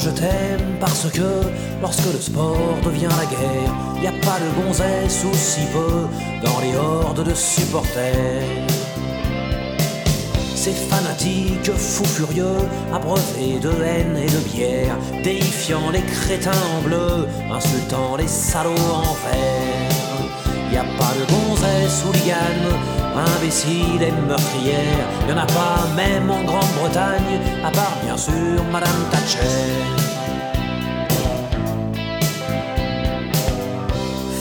Je 0.00 0.10
t'aime 0.10 0.76
parce 0.80 1.10
que 1.10 1.42
lorsque 1.82 2.12
le 2.12 2.20
sport 2.20 2.76
devient 2.84 3.08
la 3.18 3.26
guerre, 3.26 3.72
y 4.02 4.06
a 4.06 4.12
pas 4.24 4.38
de 4.40 4.62
gonzesse 4.62 5.24
ou 5.24 5.34
si 5.34 5.60
peu 5.72 6.06
dans 6.42 6.60
les 6.60 6.74
hordes 6.76 7.24
de 7.24 7.34
supporters. 7.34 8.42
Ces 10.54 10.72
fanatiques 10.72 11.72
fous 11.72 12.04
furieux, 12.04 12.60
abreuvés 12.94 13.58
de 13.60 13.70
haine 13.82 14.16
et 14.16 14.30
de 14.30 14.38
bière, 14.52 14.96
déifiant 15.22 15.90
les 15.90 16.02
crétins 16.02 16.62
en 16.76 16.82
bleu, 16.82 17.26
insultant 17.52 18.16
les 18.16 18.28
salauds 18.28 18.94
en 18.94 19.14
vert. 19.24 19.90
Y 20.72 20.76
a 20.76 20.84
pas 20.98 21.12
de 21.18 21.24
gonzesse 21.32 22.04
hooligane, 22.04 22.99
imbécile 23.36 24.02
et 24.02 24.12
meurtrière, 24.28 25.06
y 25.28 25.32
en 25.32 25.38
a 25.38 25.46
pas 25.46 25.86
même 25.96 26.30
en 26.30 26.42
Grande-Bretagne, 26.44 27.40
à 27.64 27.70
part 27.70 27.96
bien 28.04 28.16
sûr 28.16 28.62
Madame 28.72 29.00
Thatcher. 29.10 29.40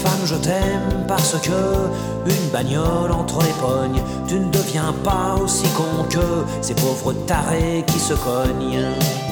Femme, 0.04 0.26
je 0.26 0.36
t'aime 0.36 1.06
parce 1.08 1.36
que 1.42 2.30
une 2.30 2.50
bagnole 2.52 3.12
entre 3.12 3.40
les 3.42 3.54
pognes, 3.62 4.02
tu 4.28 4.36
ne 4.40 4.50
deviens 4.52 4.94
pas 5.04 5.36
aussi 5.42 5.68
con 5.70 6.04
que 6.10 6.46
ces 6.62 6.76
pauvres 6.76 7.14
tarés 7.26 7.84
qui 7.88 8.00
se 8.00 8.14
cognent. 8.14 9.29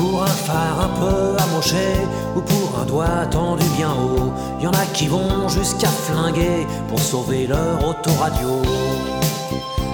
Pour 0.00 0.22
un 0.22 0.26
phare 0.26 0.80
un 0.80 0.92
peu 0.98 1.36
amoché 1.42 1.88
ou 2.34 2.40
pour 2.40 2.80
un 2.80 2.86
doigt 2.86 3.26
tendu 3.30 3.66
bien 3.76 3.90
haut, 3.90 4.32
y 4.58 4.66
en 4.66 4.70
a 4.70 4.86
qui 4.94 5.08
vont 5.08 5.46
jusqu'à 5.46 5.88
flinguer 5.88 6.66
pour 6.88 6.98
sauver 6.98 7.46
leur 7.46 7.86
autoradio. 7.86 8.62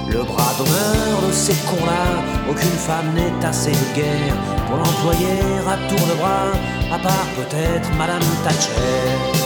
Le 0.09 0.23
bras 0.23 0.53
d'honneur 0.59 1.23
de 1.27 1.33
ces 1.33 1.55
cons-là, 1.69 2.23
aucune 2.49 2.79
femme 2.89 3.15
n'est 3.17 3.45
assez 3.45 3.73
vulgaire 3.73 4.37
pour 4.69 4.77
l'employer 4.77 5.41
à 5.67 5.77
tour 5.89 6.07
de 6.07 6.15
bras, 6.21 6.53
à 6.95 6.99
part 7.01 7.29
peut-être 7.35 7.91
Madame 7.99 8.23
Thatcher. 8.45 9.46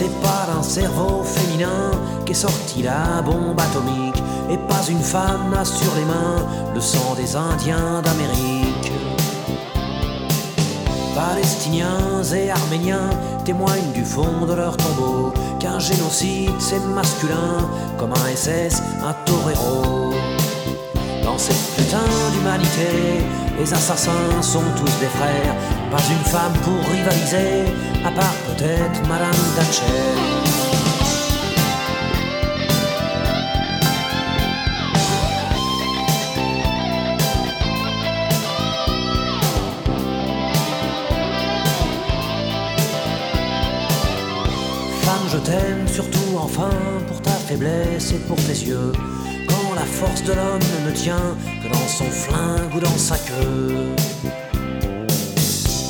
C'est 0.00 0.20
pas 0.20 0.46
d'un 0.46 0.62
cerveau 0.62 1.24
féminin 1.24 1.90
qu'est 2.24 2.32
sortie 2.32 2.82
la 2.82 3.20
bombe 3.20 3.60
atomique, 3.60 4.22
et 4.48 4.56
pas 4.56 4.86
une 4.88 5.02
femme 5.02 5.50
n'a 5.50 5.64
sur 5.64 5.92
les 5.96 6.04
mains 6.04 6.46
le 6.72 6.80
sang 6.80 7.16
des 7.16 7.34
Indiens 7.34 8.00
d'Amérique. 8.02 8.92
Palestiniens 11.16 12.22
et 12.32 12.48
Arméniens 12.48 13.10
témoignent 13.44 13.90
du 13.92 14.04
fond 14.04 14.46
de 14.46 14.54
leur 14.54 14.76
tombeau 14.76 15.32
qu'un 15.58 15.80
génocide 15.80 16.54
c'est 16.60 16.78
masculin 16.94 17.68
comme 17.98 18.12
un 18.12 18.36
SS, 18.36 18.80
un 19.02 19.14
torero. 19.24 20.37
Dans 21.38 21.44
cette 21.44 21.76
putain 21.76 22.02
d'humanité, 22.32 23.22
les 23.60 23.72
assassins 23.72 24.42
sont 24.42 24.64
tous 24.76 24.98
des 24.98 25.06
frères, 25.06 25.54
pas 25.88 26.02
une 26.10 26.24
femme 26.24 26.52
pour 26.64 26.80
rivaliser, 26.90 27.72
à 28.04 28.10
part 28.10 28.34
peut-être 28.48 29.06
Madame 29.06 29.30
Thatcher. 29.54 29.84
Femme, 45.02 45.28
je 45.28 45.38
t'aime 45.38 45.86
surtout 45.86 46.36
enfin 46.36 46.70
pour 47.06 47.22
ta 47.22 47.30
faiblesse 47.30 48.10
et 48.10 48.18
pour 48.26 48.38
tes 48.38 48.66
yeux. 48.66 48.90
La 49.78 49.84
force 49.84 50.24
de 50.24 50.32
l'homme 50.32 50.68
ne 50.86 50.90
tient 50.90 51.36
que 51.62 51.68
dans 51.68 51.86
son 51.86 52.10
flingue 52.10 52.74
ou 52.74 52.80
dans 52.80 52.98
sa 52.98 53.16
queue. 53.16 53.94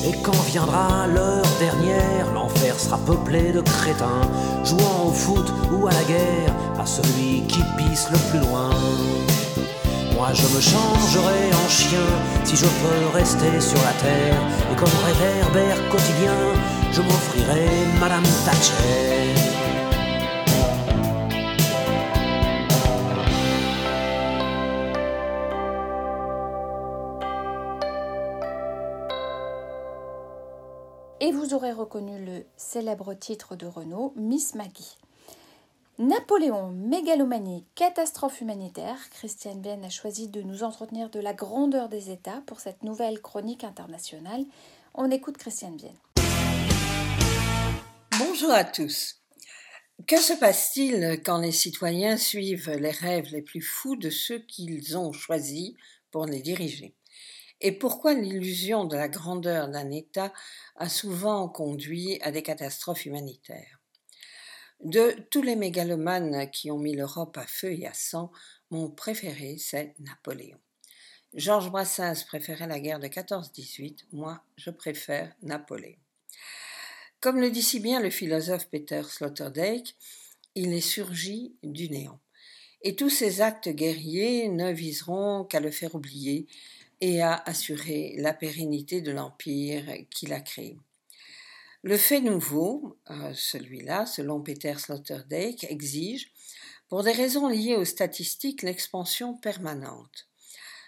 Et 0.06 0.12
quand 0.23 0.39
viendra 0.52 1.06
l'heure 1.06 1.47
dernière, 1.59 2.31
l'enfer 2.35 2.78
sera 2.78 2.98
peuplé 2.98 3.51
de 3.51 3.62
crétins, 3.62 4.28
jouant 4.62 5.06
au 5.06 5.10
foot 5.10 5.47
ou 5.73 5.86
à 5.86 5.93
la 5.93 6.02
guerre, 6.02 6.55
à 6.78 6.85
celui 6.85 7.44
qui 7.48 7.62
pisse 7.78 8.09
le 8.12 8.19
plus 8.28 8.40
loin. 8.47 8.69
Moi 10.15 10.28
je 10.35 10.47
me 10.55 10.60
changerai 10.60 11.40
en 11.65 11.69
chien 11.70 12.09
si 12.44 12.56
je 12.56 12.66
peux 12.66 13.16
rester 13.16 13.59
sur 13.59 13.81
la 13.89 13.94
terre, 14.02 14.40
et 14.70 14.77
comme 14.77 14.97
réverbère 15.06 15.89
quotidien, 15.89 16.39
je 16.93 17.01
m'offrirai 17.01 17.66
Madame 17.98 18.28
Thatcher. 18.44 19.57
Reconnu 31.89 32.23
le 32.23 32.44
célèbre 32.59 33.15
titre 33.15 33.56
de 33.56 33.65
Renault, 33.65 34.12
Miss 34.15 34.55
Maggie. 34.55 34.98
Napoléon, 35.98 36.70
mégalomanie, 36.70 37.65
catastrophe 37.74 38.43
humanitaire, 38.43 38.98
Christiane 39.09 39.62
Bien 39.62 39.82
a 39.82 39.89
choisi 39.89 40.28
de 40.28 40.43
nous 40.43 40.65
entretenir 40.65 41.09
de 41.09 41.19
la 41.19 41.32
grandeur 41.32 41.89
des 41.89 42.10
États 42.10 42.43
pour 42.44 42.60
cette 42.60 42.82
nouvelle 42.82 43.23
chronique 43.23 43.65
internationale. 43.65 44.44
On 44.93 45.10
écoute 45.10 45.39
Christiane 45.39 45.78
Bien. 45.78 45.94
Bonjour 48.19 48.51
à 48.51 48.65
tous. 48.65 49.23
Que 50.06 50.19
se 50.19 50.35
passe-t-il 50.35 51.23
quand 51.24 51.39
les 51.39 51.52
citoyens 51.52 52.19
suivent 52.19 52.70
les 52.70 52.90
rêves 52.90 53.32
les 53.32 53.40
plus 53.40 53.62
fous 53.62 53.97
de 53.97 54.10
ceux 54.10 54.40
qu'ils 54.40 54.98
ont 54.98 55.15
choisis 55.15 55.73
pour 56.10 56.27
les 56.27 56.43
diriger? 56.43 56.94
Et 57.60 57.73
pourquoi 57.73 58.15
l'illusion 58.15 58.85
de 58.85 58.97
la 58.97 59.09
grandeur 59.09 59.69
d'un 59.69 59.90
État 59.90 60.32
a 60.78 60.88
souvent 60.88 61.48
conduit 61.48 62.20
à 62.22 62.30
des 62.30 62.42
catastrophes 62.42 63.05
humanitaires 63.05 63.80
De 64.80 65.14
tous 65.30 65.42
les 65.42 65.56
mégalomanes 65.56 66.50
qui 66.50 66.70
ont 66.70 66.78
mis 66.78 66.94
l'Europe 66.94 67.36
à 67.36 67.46
feu 67.46 67.72
et 67.72 67.86
à 67.86 67.94
sang, 67.94 68.30
mon 68.70 68.88
préféré, 68.90 69.56
c'est 69.59 69.94
Napoléon. 69.98 70.59
Georges 71.34 71.70
Brassens 71.70 72.24
préférait 72.26 72.66
la 72.66 72.80
guerre 72.80 73.00
de 73.00 73.09
14-18, 73.09 74.05
moi 74.12 74.42
je 74.56 74.70
préfère 74.70 75.34
Napoléon. 75.42 75.98
Comme 77.20 77.40
le 77.40 77.50
dit 77.50 77.62
si 77.62 77.80
bien 77.80 78.00
le 78.00 78.10
philosophe 78.10 78.68
Peter 78.70 79.02
Sloterdijk, 79.02 79.96
il 80.55 80.72
est 80.72 80.80
surgi 80.80 81.56
du 81.62 81.90
néant. 81.90 82.20
Et 82.82 82.94
tous 82.94 83.10
ses 83.10 83.40
actes 83.40 83.68
guerriers 83.68 84.48
ne 84.48 84.72
viseront 84.72 85.44
qu'à 85.44 85.59
le 85.59 85.72
faire 85.72 85.96
oublier 85.96 86.46
et 87.00 87.22
à 87.22 87.34
assurer 87.46 88.14
la 88.18 88.34
pérennité 88.34 89.00
de 89.00 89.12
l'empire 89.12 89.84
qu'il 90.10 90.32
a 90.32 90.40
créé. 90.40 90.78
Le 91.82 91.96
fait 91.96 92.20
nouveau, 92.20 92.98
euh, 93.10 93.32
celui-là, 93.34 94.04
selon 94.04 94.40
Peter 94.40 94.74
Sloterdijk, 94.76 95.64
exige, 95.70 96.32
pour 96.88 97.02
des 97.04 97.12
raisons 97.12 97.48
liées 97.48 97.76
aux 97.76 97.84
statistiques, 97.84 98.62
l'expansion 98.62 99.34
permanente. 99.34 100.28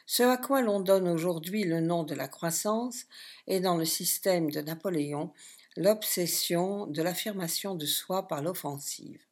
Ce 0.06 0.24
à 0.24 0.36
quoi 0.36 0.62
l'on 0.62 0.80
donne 0.80 1.08
aujourd'hui 1.08 1.62
le 1.62 1.80
nom 1.80 2.02
de 2.02 2.14
la 2.14 2.26
croissance 2.26 3.04
est 3.46 3.60
dans 3.60 3.76
le 3.76 3.84
système 3.84 4.50
de 4.50 4.60
Napoléon 4.60 5.32
l'obsession 5.76 6.86
de 6.86 7.02
l'affirmation 7.02 7.76
de 7.76 7.86
soi 7.86 8.26
par 8.26 8.42
l'offensive. 8.42 9.22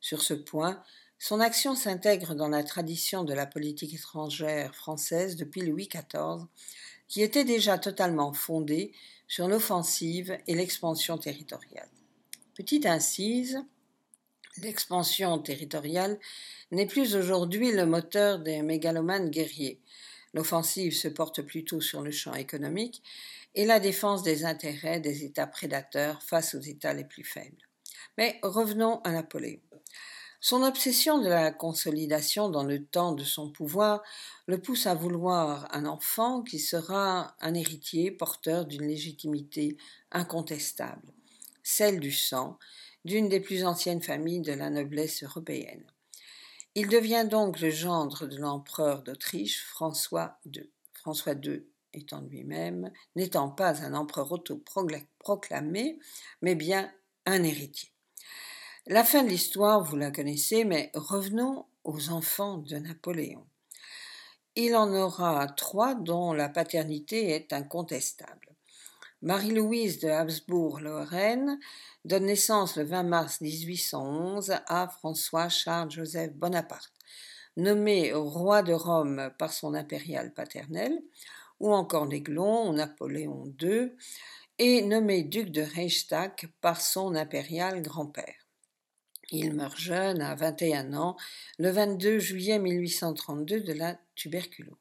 Sur 0.00 0.22
ce 0.22 0.34
point, 0.34 0.82
son 1.26 1.40
action 1.40 1.74
s'intègre 1.74 2.34
dans 2.34 2.50
la 2.50 2.62
tradition 2.62 3.24
de 3.24 3.32
la 3.32 3.46
politique 3.46 3.94
étrangère 3.94 4.74
française 4.74 5.36
depuis 5.36 5.62
Louis 5.62 5.88
XIV, 5.88 6.44
qui 7.08 7.22
était 7.22 7.44
déjà 7.44 7.78
totalement 7.78 8.34
fondée 8.34 8.92
sur 9.26 9.48
l'offensive 9.48 10.36
et 10.46 10.54
l'expansion 10.54 11.16
territoriale. 11.16 11.88
Petite 12.54 12.84
incise, 12.84 13.58
l'expansion 14.58 15.38
territoriale 15.38 16.18
n'est 16.72 16.84
plus 16.84 17.16
aujourd'hui 17.16 17.72
le 17.72 17.86
moteur 17.86 18.38
des 18.38 18.60
mégalomanes 18.60 19.30
guerriers. 19.30 19.80
L'offensive 20.34 20.94
se 20.94 21.08
porte 21.08 21.40
plutôt 21.40 21.80
sur 21.80 22.02
le 22.02 22.10
champ 22.10 22.34
économique 22.34 23.02
et 23.54 23.64
la 23.64 23.80
défense 23.80 24.24
des 24.24 24.44
intérêts 24.44 25.00
des 25.00 25.24
États 25.24 25.46
prédateurs 25.46 26.22
face 26.22 26.54
aux 26.54 26.60
États 26.60 26.92
les 26.92 27.04
plus 27.04 27.24
faibles. 27.24 27.66
Mais 28.18 28.38
revenons 28.42 29.00
à 29.04 29.12
Napoléon. 29.12 29.58
Son 30.46 30.62
obsession 30.62 31.20
de 31.20 31.28
la 31.30 31.52
consolidation 31.52 32.50
dans 32.50 32.64
le 32.64 32.84
temps 32.84 33.12
de 33.12 33.24
son 33.24 33.48
pouvoir 33.48 34.02
le 34.46 34.60
pousse 34.60 34.86
à 34.86 34.94
vouloir 34.94 35.74
un 35.74 35.86
enfant 35.86 36.42
qui 36.42 36.58
sera 36.58 37.34
un 37.40 37.54
héritier 37.54 38.10
porteur 38.10 38.66
d'une 38.66 38.86
légitimité 38.86 39.78
incontestable, 40.12 41.14
celle 41.62 41.98
du 41.98 42.12
sang, 42.12 42.58
d'une 43.06 43.30
des 43.30 43.40
plus 43.40 43.64
anciennes 43.64 44.02
familles 44.02 44.42
de 44.42 44.52
la 44.52 44.68
noblesse 44.68 45.22
européenne. 45.22 45.86
Il 46.74 46.88
devient 46.88 47.26
donc 47.26 47.60
le 47.60 47.70
gendre 47.70 48.26
de 48.26 48.36
l'empereur 48.36 49.02
d'Autriche 49.02 49.64
François 49.64 50.40
II. 50.44 50.70
François 50.92 51.32
II 51.42 51.64
étant 51.94 52.20
lui-même, 52.20 52.92
n'étant 53.16 53.48
pas 53.48 53.82
un 53.82 53.94
empereur 53.94 54.30
autoproclamé, 54.30 55.98
mais 56.42 56.54
bien 56.54 56.92
un 57.24 57.42
héritier. 57.44 57.93
La 58.86 59.02
fin 59.02 59.24
de 59.24 59.30
l'histoire, 59.30 59.82
vous 59.82 59.96
la 59.96 60.10
connaissez, 60.10 60.66
mais 60.66 60.90
revenons 60.92 61.64
aux 61.84 62.10
enfants 62.10 62.58
de 62.58 62.76
Napoléon. 62.76 63.46
Il 64.56 64.76
en 64.76 64.92
aura 64.92 65.46
trois 65.46 65.94
dont 65.94 66.34
la 66.34 66.50
paternité 66.50 67.30
est 67.30 67.54
incontestable. 67.54 68.54
Marie-Louise 69.22 70.00
de 70.00 70.10
Habsbourg-Lorraine 70.10 71.58
donne 72.04 72.26
naissance 72.26 72.76
le 72.76 72.84
20 72.84 73.04
mars 73.04 73.40
1811 73.40 74.52
à 74.66 74.88
François 74.88 75.48
Charles-Joseph 75.48 76.34
Bonaparte, 76.34 76.92
nommé 77.56 78.12
roi 78.12 78.62
de 78.62 78.74
Rome 78.74 79.30
par 79.38 79.54
son 79.54 79.72
impérial 79.72 80.34
paternel, 80.34 81.00
ou 81.58 81.72
encore 81.72 82.06
d'Aiglon 82.06 82.68
ou 82.68 82.74
Napoléon 82.74 83.50
II, 83.62 83.92
et 84.58 84.82
nommé 84.82 85.22
duc 85.22 85.50
de 85.50 85.62
Reichstadt 85.62 86.44
par 86.60 86.82
son 86.82 87.14
impérial 87.14 87.80
grand-père. 87.80 88.43
Il 89.30 89.54
meurt 89.54 89.78
jeune, 89.78 90.20
à 90.20 90.34
21 90.34 90.94
ans, 90.94 91.16
le 91.58 91.70
22 91.70 92.18
juillet 92.18 92.58
1832 92.58 93.60
de 93.60 93.72
la 93.72 93.98
tuberculose. 94.14 94.76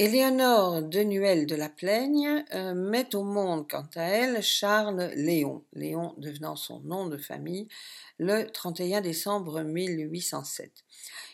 Éléonore 0.00 0.82
Denuel 0.82 1.46
de 1.46 1.56
la 1.56 1.68
Plaigne 1.68 2.44
euh, 2.54 2.72
met 2.72 3.16
au 3.16 3.24
monde, 3.24 3.68
quant 3.68 3.88
à 3.96 4.02
elle, 4.02 4.40
Charles 4.44 5.10
Léon, 5.16 5.64
Léon 5.72 6.14
devenant 6.18 6.54
son 6.54 6.78
nom 6.80 7.08
de 7.08 7.16
famille, 7.16 7.66
le 8.18 8.44
31 8.44 9.00
décembre 9.00 9.62
1807. 9.62 10.84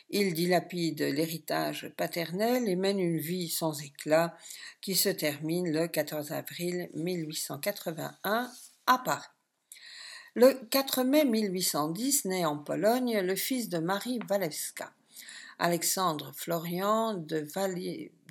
Il 0.08 0.32
dilapide 0.32 1.02
l'héritage 1.02 1.92
paternel 1.96 2.66
et 2.66 2.76
mène 2.76 3.00
une 3.00 3.18
vie 3.18 3.50
sans 3.50 3.82
éclat 3.82 4.34
qui 4.80 4.94
se 4.94 5.10
termine 5.10 5.70
le 5.70 5.86
14 5.86 6.32
avril 6.32 6.88
1881 6.94 8.50
à 8.86 8.98
Paris. 8.98 9.33
Le 10.36 10.52
4 10.52 11.04
mai 11.04 11.24
1810 11.24 12.24
naît 12.24 12.44
en 12.44 12.58
Pologne 12.58 13.20
le 13.20 13.36
fils 13.36 13.68
de 13.68 13.78
Marie 13.78 14.18
Walewska, 14.28 14.92
Alexandre 15.60 16.32
Florian 16.34 17.14
de 17.14 17.46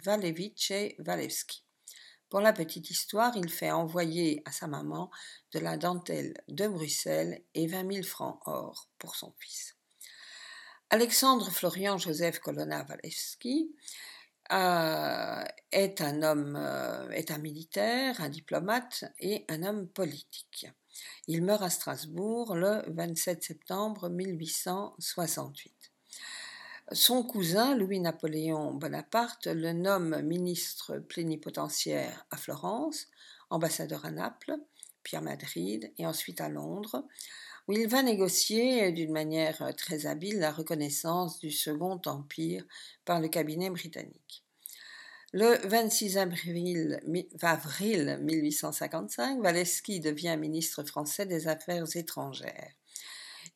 Walewicz 0.05 0.73
Walewski. 0.99 1.63
Pour 2.27 2.41
la 2.41 2.51
petite 2.51 2.89
histoire, 2.89 3.37
il 3.37 3.47
fait 3.47 3.71
envoyer 3.71 4.41
à 4.43 4.51
sa 4.51 4.67
maman 4.67 5.11
de 5.53 5.59
la 5.59 5.77
dentelle 5.77 6.33
de 6.49 6.67
Bruxelles 6.67 7.41
et 7.53 7.67
20 7.67 7.93
000 7.93 8.05
francs 8.05 8.37
or 8.47 8.89
pour 8.97 9.15
son 9.15 9.33
fils. 9.39 9.77
Alexandre 10.89 11.49
Florian 11.51 11.97
Joseph 11.97 12.39
Colonna 12.39 12.85
Walewski 12.89 13.73
euh, 14.51 15.43
est 15.71 16.01
un 16.01 16.21
homme, 16.21 16.57
euh, 16.57 17.09
est 17.11 17.31
un 17.31 17.37
militaire, 17.37 18.19
un 18.19 18.27
diplomate 18.27 19.05
et 19.19 19.45
un 19.47 19.63
homme 19.63 19.87
politique. 19.87 20.67
Il 21.27 21.43
meurt 21.43 21.63
à 21.63 21.69
Strasbourg 21.69 22.55
le 22.55 22.83
27 22.87 23.43
septembre 23.43 24.09
1868. 24.09 25.73
Son 26.91 27.23
cousin, 27.23 27.75
Louis-Napoléon 27.75 28.73
Bonaparte, 28.73 29.47
le 29.47 29.71
nomme 29.71 30.21
ministre 30.21 30.99
plénipotentiaire 30.99 32.25
à 32.29 32.37
Florence, 32.37 33.07
ambassadeur 33.49 34.05
à 34.05 34.11
Naples, 34.11 34.57
puis 35.01 35.15
à 35.17 35.21
Madrid 35.21 35.91
et 35.97 36.05
ensuite 36.05 36.41
à 36.41 36.49
Londres, 36.49 37.05
où 37.67 37.73
il 37.73 37.87
va 37.87 38.03
négocier 38.03 38.91
d'une 38.91 39.13
manière 39.13 39.73
très 39.77 40.05
habile 40.05 40.39
la 40.39 40.51
reconnaissance 40.51 41.39
du 41.39 41.51
Second 41.51 42.01
Empire 42.05 42.65
par 43.05 43.21
le 43.21 43.29
cabinet 43.29 43.69
britannique. 43.69 44.42
Le 45.35 45.57
26 45.67 46.19
avril, 46.19 46.99
avril 47.41 48.19
1855, 48.21 49.43
Walewski 49.43 49.99
devient 49.99 50.37
ministre 50.37 50.83
français 50.83 51.25
des 51.25 51.47
Affaires 51.47 51.87
étrangères. 51.95 52.71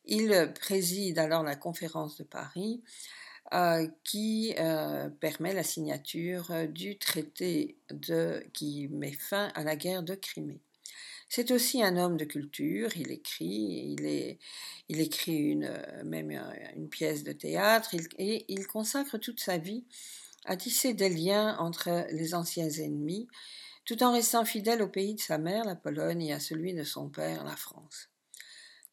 Il 0.04 0.52
préside 0.58 1.20
alors 1.20 1.44
la 1.44 1.54
conférence 1.54 2.16
de 2.16 2.24
Paris 2.24 2.82
euh, 3.54 3.86
qui 4.02 4.56
euh, 4.58 5.08
permet 5.08 5.54
la 5.54 5.62
signature 5.62 6.50
du 6.68 6.98
traité 6.98 7.76
qui 8.52 8.88
met 8.88 9.12
fin 9.12 9.52
à 9.54 9.62
la 9.62 9.76
guerre 9.76 10.02
de 10.02 10.16
Crimée. 10.16 10.60
C'est 11.28 11.52
aussi 11.52 11.80
un 11.84 11.96
homme 11.96 12.16
de 12.16 12.24
culture, 12.24 12.90
il 12.96 13.12
écrit, 13.12 13.96
il, 14.88 15.00
écrit 15.00 15.50
une, 15.50 15.70
même 16.04 16.32
une 16.74 16.88
pièce 16.88 17.22
de 17.22 17.32
théâtre 17.32 17.94
et 18.18 18.46
il 18.48 18.66
consacre 18.66 19.16
toute 19.16 19.38
sa 19.38 19.58
vie 19.58 19.84
à 20.48 20.56
tisser 20.56 20.94
des 20.94 21.10
liens 21.10 21.58
entre 21.58 22.06
les 22.10 22.34
anciens 22.34 22.70
ennemis, 22.70 23.28
tout 23.84 24.02
en 24.02 24.12
restant 24.12 24.46
fidèle 24.46 24.80
au 24.80 24.88
pays 24.88 25.14
de 25.14 25.20
sa 25.20 25.36
mère, 25.36 25.64
la 25.64 25.76
Pologne, 25.76 26.22
et 26.22 26.32
à 26.32 26.40
celui 26.40 26.72
de 26.72 26.84
son 26.84 27.10
père, 27.10 27.44
la 27.44 27.54
France. 27.54 28.08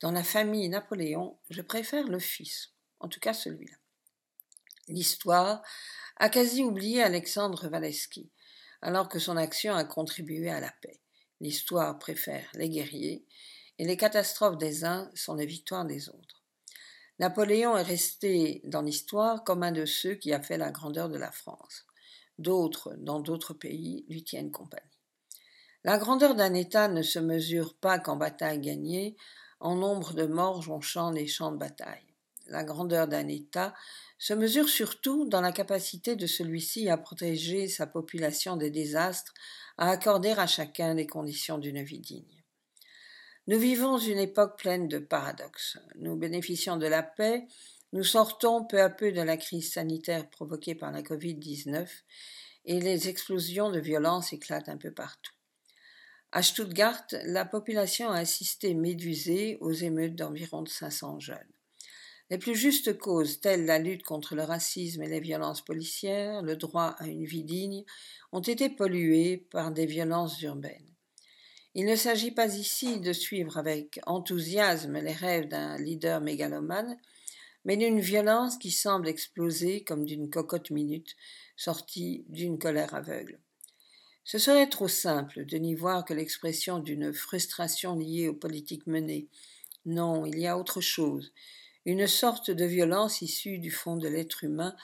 Dans 0.02 0.12
la 0.12 0.24
famille 0.24 0.68
Napoléon, 0.68 1.38
je 1.50 1.62
préfère 1.62 2.08
le 2.10 2.20
fils, 2.20 2.74
en 3.00 3.08
tout 3.08 3.22
cas 3.22 3.34
celui-là. 3.34 3.78
L'histoire 4.90 5.64
a 6.18 6.28
quasi 6.28 6.62
oublié 6.62 7.02
Alexandre 7.02 7.70
Walewski, 7.70 8.30
alors 8.82 9.08
que 9.08 9.20
son 9.20 9.38
action 9.38 9.74
a 9.76 9.86
contribué 9.86 10.50
à 10.50 10.60
la 10.60 10.74
paix. 10.82 11.00
L'histoire 11.40 11.98
préfère 11.98 12.50
les 12.56 12.70
guerriers, 12.70 13.26
et 13.80 13.86
les 13.86 13.98
catastrophes 13.98 14.58
des 14.58 14.84
uns 14.84 15.10
sont 15.16 15.36
les 15.36 15.46
victoires 15.46 15.86
des 15.86 16.10
autres. 16.10 16.35
Napoléon 17.20 17.78
est 17.78 17.84
resté 17.84 18.62
dans 18.66 18.82
l'histoire 18.82 19.44
comme 19.46 19.64
un 19.64 19.72
de 19.72 19.86
ceux 19.86 20.16
qui 20.16 20.34
a 20.34 20.42
fait 20.42 20.58
la 20.58 20.72
grandeur 20.72 21.10
de 21.10 21.18
la 21.18 21.32
France. 21.32 21.86
D'autres, 22.40 22.94
dans 22.98 23.22
d'autres 23.22 23.54
pays, 23.54 24.06
lui 24.10 24.24
tiennent 24.24 24.52
compagnie. 24.52 24.84
La 25.86 25.98
grandeur 25.98 26.36
d'un 26.36 26.54
État 26.54 26.90
ne 26.90 27.02
se 27.02 27.20
mesure 27.20 27.76
pas 27.76 28.00
qu'en 28.00 28.18
bataille 28.18 28.60
gagnée, 28.60 29.16
en 29.62 29.76
nombre 29.76 30.14
de 30.14 30.26
morts 30.26 30.62
jonchant 30.62 31.12
les 31.12 31.28
champs 31.28 31.54
de 31.54 31.58
bataille. 31.58 32.04
La 32.48 32.64
grandeur 32.64 33.08
d'un 33.08 33.28
État 33.28 33.74
se 34.18 34.34
mesure 34.34 34.68
surtout 34.68 35.26
dans 35.26 35.42
la 35.42 35.52
capacité 35.52 36.16
de 36.16 36.28
celui-ci 36.28 36.90
à 36.90 36.98
protéger 36.98 37.68
sa 37.68 37.88
population 37.88 38.58
des 38.58 38.70
désastres, 38.70 39.34
à 39.78 39.90
accorder 39.90 40.32
à 40.32 40.48
chacun 40.48 40.94
les 40.94 41.08
conditions 41.08 41.58
d'une 41.58 41.82
vie 41.82 42.00
digne. 42.00 42.35
Nous 43.48 43.60
vivons 43.60 44.00
une 44.00 44.18
époque 44.18 44.58
pleine 44.58 44.88
de 44.88 44.98
paradoxes. 44.98 45.78
Nous 45.98 46.16
bénéficions 46.16 46.78
de 46.78 46.88
la 46.88 47.04
paix, 47.04 47.46
nous 47.94 48.04
sortons 48.04 48.66
peu 48.66 48.82
à 48.82 48.90
peu 48.90 49.12
de 49.12 49.22
la 49.22 49.38
crise 49.38 49.72
sanitaire 49.72 50.28
provoquée 50.32 50.74
par 50.74 50.92
la 50.92 51.04
Covid-19 51.04 51.88
et 52.66 52.80
les 52.80 53.08
explosions 53.08 53.70
de 53.70 53.80
violence 53.80 54.34
éclatent 54.34 54.68
un 54.68 54.78
peu 54.78 54.90
partout. 54.90 55.32
À 56.32 56.42
Stuttgart, 56.42 57.06
la 57.24 57.46
population 57.46 58.10
a 58.10 58.18
assisté 58.18 58.74
médusée 58.74 59.60
aux 59.62 59.74
émeutes 59.74 60.16
d'environ 60.16 60.66
500 60.66 61.20
jeunes. 61.20 61.38
Les 62.32 62.40
plus 62.40 62.56
justes 62.56 62.98
causes, 62.98 63.42
telles 63.42 63.66
la 63.66 63.78
lutte 63.78 64.02
contre 64.02 64.34
le 64.34 64.42
racisme 64.42 65.04
et 65.04 65.08
les 65.08 65.20
violences 65.20 65.64
policières, 65.64 66.42
le 66.42 66.56
droit 66.56 66.96
à 66.98 67.06
une 67.06 67.26
vie 67.26 67.44
digne, 67.44 67.86
ont 68.32 68.42
été 68.42 68.72
polluées 68.72 69.38
par 69.38 69.70
des 69.70 69.86
violences 69.86 70.42
urbaines. 70.42 70.95
Il 71.78 71.86
ne 71.86 71.98
s'agit 71.98 72.32
pas 72.32 72.56
ici 72.56 73.02
de 73.02 73.12
suivre 73.12 73.58
avec 73.58 74.00
enthousiasme 74.08 74.98
les 74.98 75.12
rêves 75.12 75.50
d'un 75.50 75.78
leader 75.78 76.22
mégalomane, 76.22 76.98
mais 77.66 77.76
d'une 77.76 78.00
violence 78.00 78.58
qui 78.58 78.72
semble 78.72 79.10
exploser 79.10 79.84
comme 79.84 80.06
d'une 80.06 80.30
cocotte 80.30 80.72
minute 80.72 81.18
sortie 81.58 82.24
d'une 82.30 82.58
colère 82.58 82.96
aveugle. 82.96 83.40
Ce 84.24 84.38
serait 84.38 84.70
trop 84.70 84.88
simple 84.88 85.46
de 85.46 85.58
n'y 85.58 85.76
voir 85.76 86.06
que 86.06 86.14
l'expression 86.14 86.80
d'une 86.80 87.14
frustration 87.14 87.96
liée 87.96 88.30
aux 88.30 88.34
politiques 88.34 88.88
menées. 88.88 89.28
Non, 89.86 90.26
il 90.26 90.40
y 90.40 90.48
a 90.48 90.58
autre 90.58 90.80
chose, 90.80 91.34
une 91.86 92.08
sorte 92.08 92.52
de 92.52 92.66
violence 92.66 93.22
issue 93.22 93.60
du 93.60 93.70
fond 93.70 93.98
de 93.98 94.08
l'être 94.08 94.46
humain, 94.46 94.76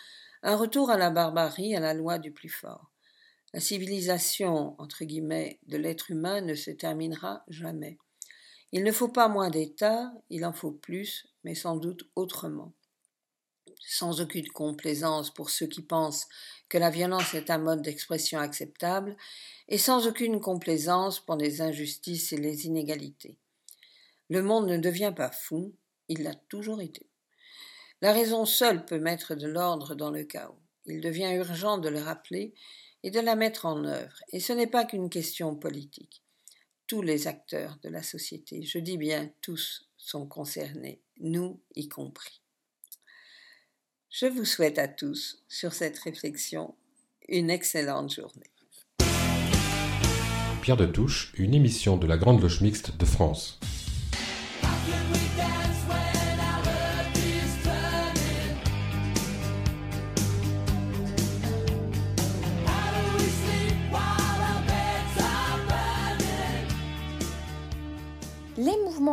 un 0.44 0.58
retour 0.58 0.92
à 0.92 0.98
la 0.98 1.10
barbarie, 1.10 1.74
à 1.74 1.80
la 1.80 1.94
loi 1.94 2.20
du 2.20 2.32
plus 2.32 2.50
fort. 2.50 2.91
La 3.54 3.60
civilisation, 3.60 4.76
entre 4.80 5.04
guillemets, 5.04 5.60
de 5.68 5.78
l'être 5.78 6.10
humain 6.10 6.42
ne 6.42 6.56
se 6.56 6.72
terminera 6.72 7.44
jamais. 7.50 7.98
Il 8.72 8.84
ne 8.84 8.92
faut 8.94 9.10
pas 9.10 9.28
moins 9.28 9.50
d'État, 9.50 10.14
il 10.30 10.46
en 10.46 10.54
faut 10.54 10.72
plus, 10.72 11.28
mais 11.44 11.56
sans 11.56 11.76
doute 11.76 12.10
autrement. 12.16 12.72
Sans 13.86 14.22
aucune 14.22 14.48
complaisance 14.48 15.34
pour 15.34 15.50
ceux 15.50 15.68
qui 15.68 15.82
pensent 15.82 16.28
que 16.70 16.78
la 16.78 16.90
violence 16.90 17.34
est 17.34 17.50
un 17.50 17.58
mode 17.58 17.82
d'expression 17.82 18.40
acceptable, 18.40 19.18
et 19.68 19.78
sans 19.78 20.08
aucune 20.08 20.40
complaisance 20.40 21.20
pour 21.20 21.36
les 21.36 21.62
injustices 21.62 22.32
et 22.32 22.38
les 22.38 22.66
inégalités. 22.66 23.38
Le 24.30 24.42
monde 24.42 24.68
ne 24.68 24.78
devient 24.78 25.14
pas 25.14 25.32
fou, 25.32 25.74
il 26.08 26.24
l'a 26.24 26.36
toujours 26.36 26.82
été. 26.82 27.10
La 28.02 28.14
raison 28.14 28.46
seule 28.46 28.86
peut 28.86 29.00
mettre 29.00 29.36
de 29.36 29.48
l'ordre 29.48 29.94
dans 29.94 30.10
le 30.10 30.24
chaos. 30.24 30.58
Il 30.86 31.02
devient 31.02 31.34
urgent 31.36 31.78
de 31.78 31.90
le 31.90 32.00
rappeler 32.00 32.54
et 33.04 33.12
de 33.12 33.20
la 33.20 33.36
mettre 33.36 33.66
en 33.66 33.84
œuvre. 33.86 34.16
Et 34.30 34.40
ce 34.40 34.54
n'est 34.54 34.68
pas 34.68 34.86
qu'une 34.86 35.10
question 35.10 35.56
politique. 35.56 36.24
Tous 36.88 37.02
les 37.02 37.28
acteurs 37.28 37.78
de 37.84 37.90
la 37.90 38.04
société, 38.04 38.64
je 38.64 38.78
dis 38.78 38.98
bien 38.98 39.32
tous, 39.42 39.90
sont 39.98 40.26
concernés, 40.28 41.02
nous 41.20 41.60
y 41.76 41.88
compris. 41.88 42.42
Je 44.10 44.26
vous 44.26 44.46
souhaite 44.46 44.78
à 44.78 44.88
tous, 44.90 45.44
sur 45.48 45.74
cette 45.74 45.98
réflexion, 46.00 46.76
une 47.30 47.50
excellente 47.50 48.14
journée. 48.14 48.52
Pierre 50.62 50.78
de 50.78 50.86
Touche, 50.86 51.32
une 51.38 51.56
émission 51.56 51.98
de 51.98 52.06
la 52.06 52.18
Grande 52.18 52.42
Loge 52.42 52.62
Mixte 52.62 52.96
de 52.98 53.06
France. 53.06 53.60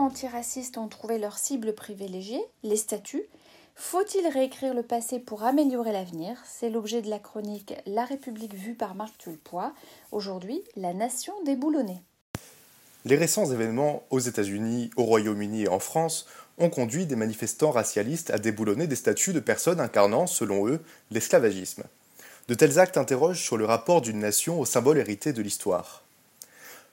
Antiracistes 0.09 0.78
ont 0.78 0.89
trouvé 0.89 1.18
leur 1.18 1.36
cible 1.36 1.74
privilégiée, 1.74 2.40
les 2.62 2.76
statues. 2.76 3.24
Faut-il 3.74 4.26
réécrire 4.26 4.72
le 4.72 4.82
passé 4.82 5.18
pour 5.18 5.43
améliorer 5.43 5.93
l'avenir? 5.93 6.39
C'est 6.47 6.70
l'objet 6.70 7.02
de 7.02 7.10
la 7.10 7.18
chronique 7.18 7.74
La 7.85 8.06
République 8.06 8.55
vue 8.55 8.74
par 8.74 8.94
Marc 8.94 9.18
Tulpois. 9.18 9.74
Aujourd'hui, 10.10 10.64
la 10.76 10.94
nation 10.94 11.35
déboulonnée. 11.44 12.01
Les 13.05 13.16
récents 13.16 13.52
événements 13.52 14.02
aux 14.09 14.18
États-Unis, 14.18 14.90
au 14.97 15.02
Royaume-Uni 15.02 15.64
et 15.64 15.68
en 15.68 15.78
France 15.78 16.26
ont 16.56 16.70
conduit 16.70 17.05
des 17.05 17.14
manifestants 17.14 17.70
racialistes 17.70 18.30
à 18.30 18.39
déboulonner 18.39 18.86
des 18.86 18.97
statues 18.97 19.35
de 19.35 19.40
personnes 19.40 19.78
incarnant, 19.78 20.26
selon 20.26 20.66
eux, 20.68 20.80
l'esclavagisme. 21.10 21.85
De 22.48 22.55
tels 22.55 22.78
actes 22.78 22.97
interrogent 22.97 23.43
sur 23.43 23.59
le 23.59 23.66
rapport 23.66 24.01
d'une 24.01 24.20
nation 24.20 24.59
au 24.59 24.64
symbole 24.64 24.97
hérité 24.97 25.35
de 25.35 25.43
l'histoire. 25.43 26.02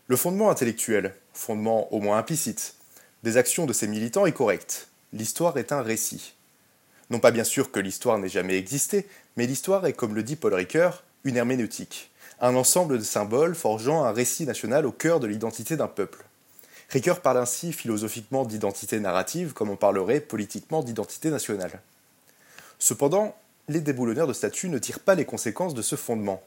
Le 0.07 0.17
fondement 0.17 0.49
intellectuel, 0.49 1.15
fondement 1.33 1.91
au 1.93 2.01
moins 2.01 2.17
implicite, 2.17 2.75
des 3.25 3.37
actions 3.37 3.65
de 3.65 3.73
ces 3.73 3.87
militants 3.87 4.27
est 4.27 4.33
correct. 4.33 4.87
L'histoire 5.11 5.57
est 5.57 5.71
un 5.71 5.81
récit. 5.81 6.35
Non 7.09 7.17
pas 7.17 7.31
bien 7.31 7.43
sûr 7.43 7.71
que 7.71 7.79
l'histoire 7.79 8.19
n'ait 8.19 8.29
jamais 8.29 8.55
existé, 8.55 9.07
mais 9.35 9.47
l'histoire 9.47 9.83
est, 9.87 9.93
comme 9.93 10.13
le 10.13 10.21
dit 10.21 10.35
Paul 10.35 10.53
Ricoeur, 10.53 11.03
une 11.23 11.35
herméneutique, 11.35 12.11
un 12.39 12.55
ensemble 12.55 12.99
de 12.99 13.03
symboles 13.03 13.55
forgeant 13.55 14.03
un 14.03 14.11
récit 14.11 14.45
national 14.45 14.85
au 14.85 14.91
cœur 14.91 15.19
de 15.19 15.25
l'identité 15.25 15.75
d'un 15.75 15.87
peuple. 15.87 16.23
Ricoeur 16.89 17.19
parle 17.19 17.39
ainsi 17.39 17.73
philosophiquement 17.73 18.45
d'identité 18.45 18.99
narrative 18.99 19.53
comme 19.53 19.71
on 19.71 19.75
parlerait 19.75 20.21
politiquement 20.21 20.83
d'identité 20.83 21.31
nationale. 21.31 21.81
Cependant, 22.77 23.35
les 23.67 23.81
déboulonneurs 23.81 24.27
de 24.27 24.33
statues 24.33 24.69
ne 24.69 24.77
tirent 24.77 24.99
pas 24.99 25.15
les 25.15 25.25
conséquences 25.25 25.73
de 25.73 25.81
ce 25.81 25.95
fondement. 25.95 26.43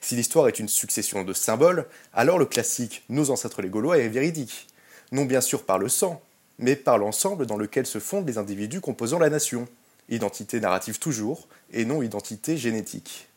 Si 0.00 0.16
l'histoire 0.16 0.48
est 0.48 0.58
une 0.58 0.68
succession 0.68 1.22
de 1.22 1.34
symboles, 1.34 1.84
alors 2.14 2.38
le 2.38 2.46
classique 2.46 3.04
Nos 3.10 3.28
ancêtres 3.28 3.60
les 3.60 3.68
Gaulois 3.68 3.98
est 3.98 4.08
véridique, 4.08 4.68
non 5.12 5.24
bien 5.24 5.40
sûr 5.40 5.64
par 5.64 5.78
le 5.78 5.88
sang, 5.88 6.20
mais 6.58 6.76
par 6.76 6.98
l'ensemble 6.98 7.46
dans 7.46 7.56
lequel 7.56 7.86
se 7.86 7.98
fondent 7.98 8.26
les 8.26 8.38
individus 8.38 8.80
composant 8.80 9.18
la 9.18 9.30
nation, 9.30 9.68
identité 10.08 10.60
narrative 10.60 10.98
toujours, 10.98 11.46
et 11.72 11.84
non 11.84 12.02
identité 12.02 12.56
génétique. 12.56 13.28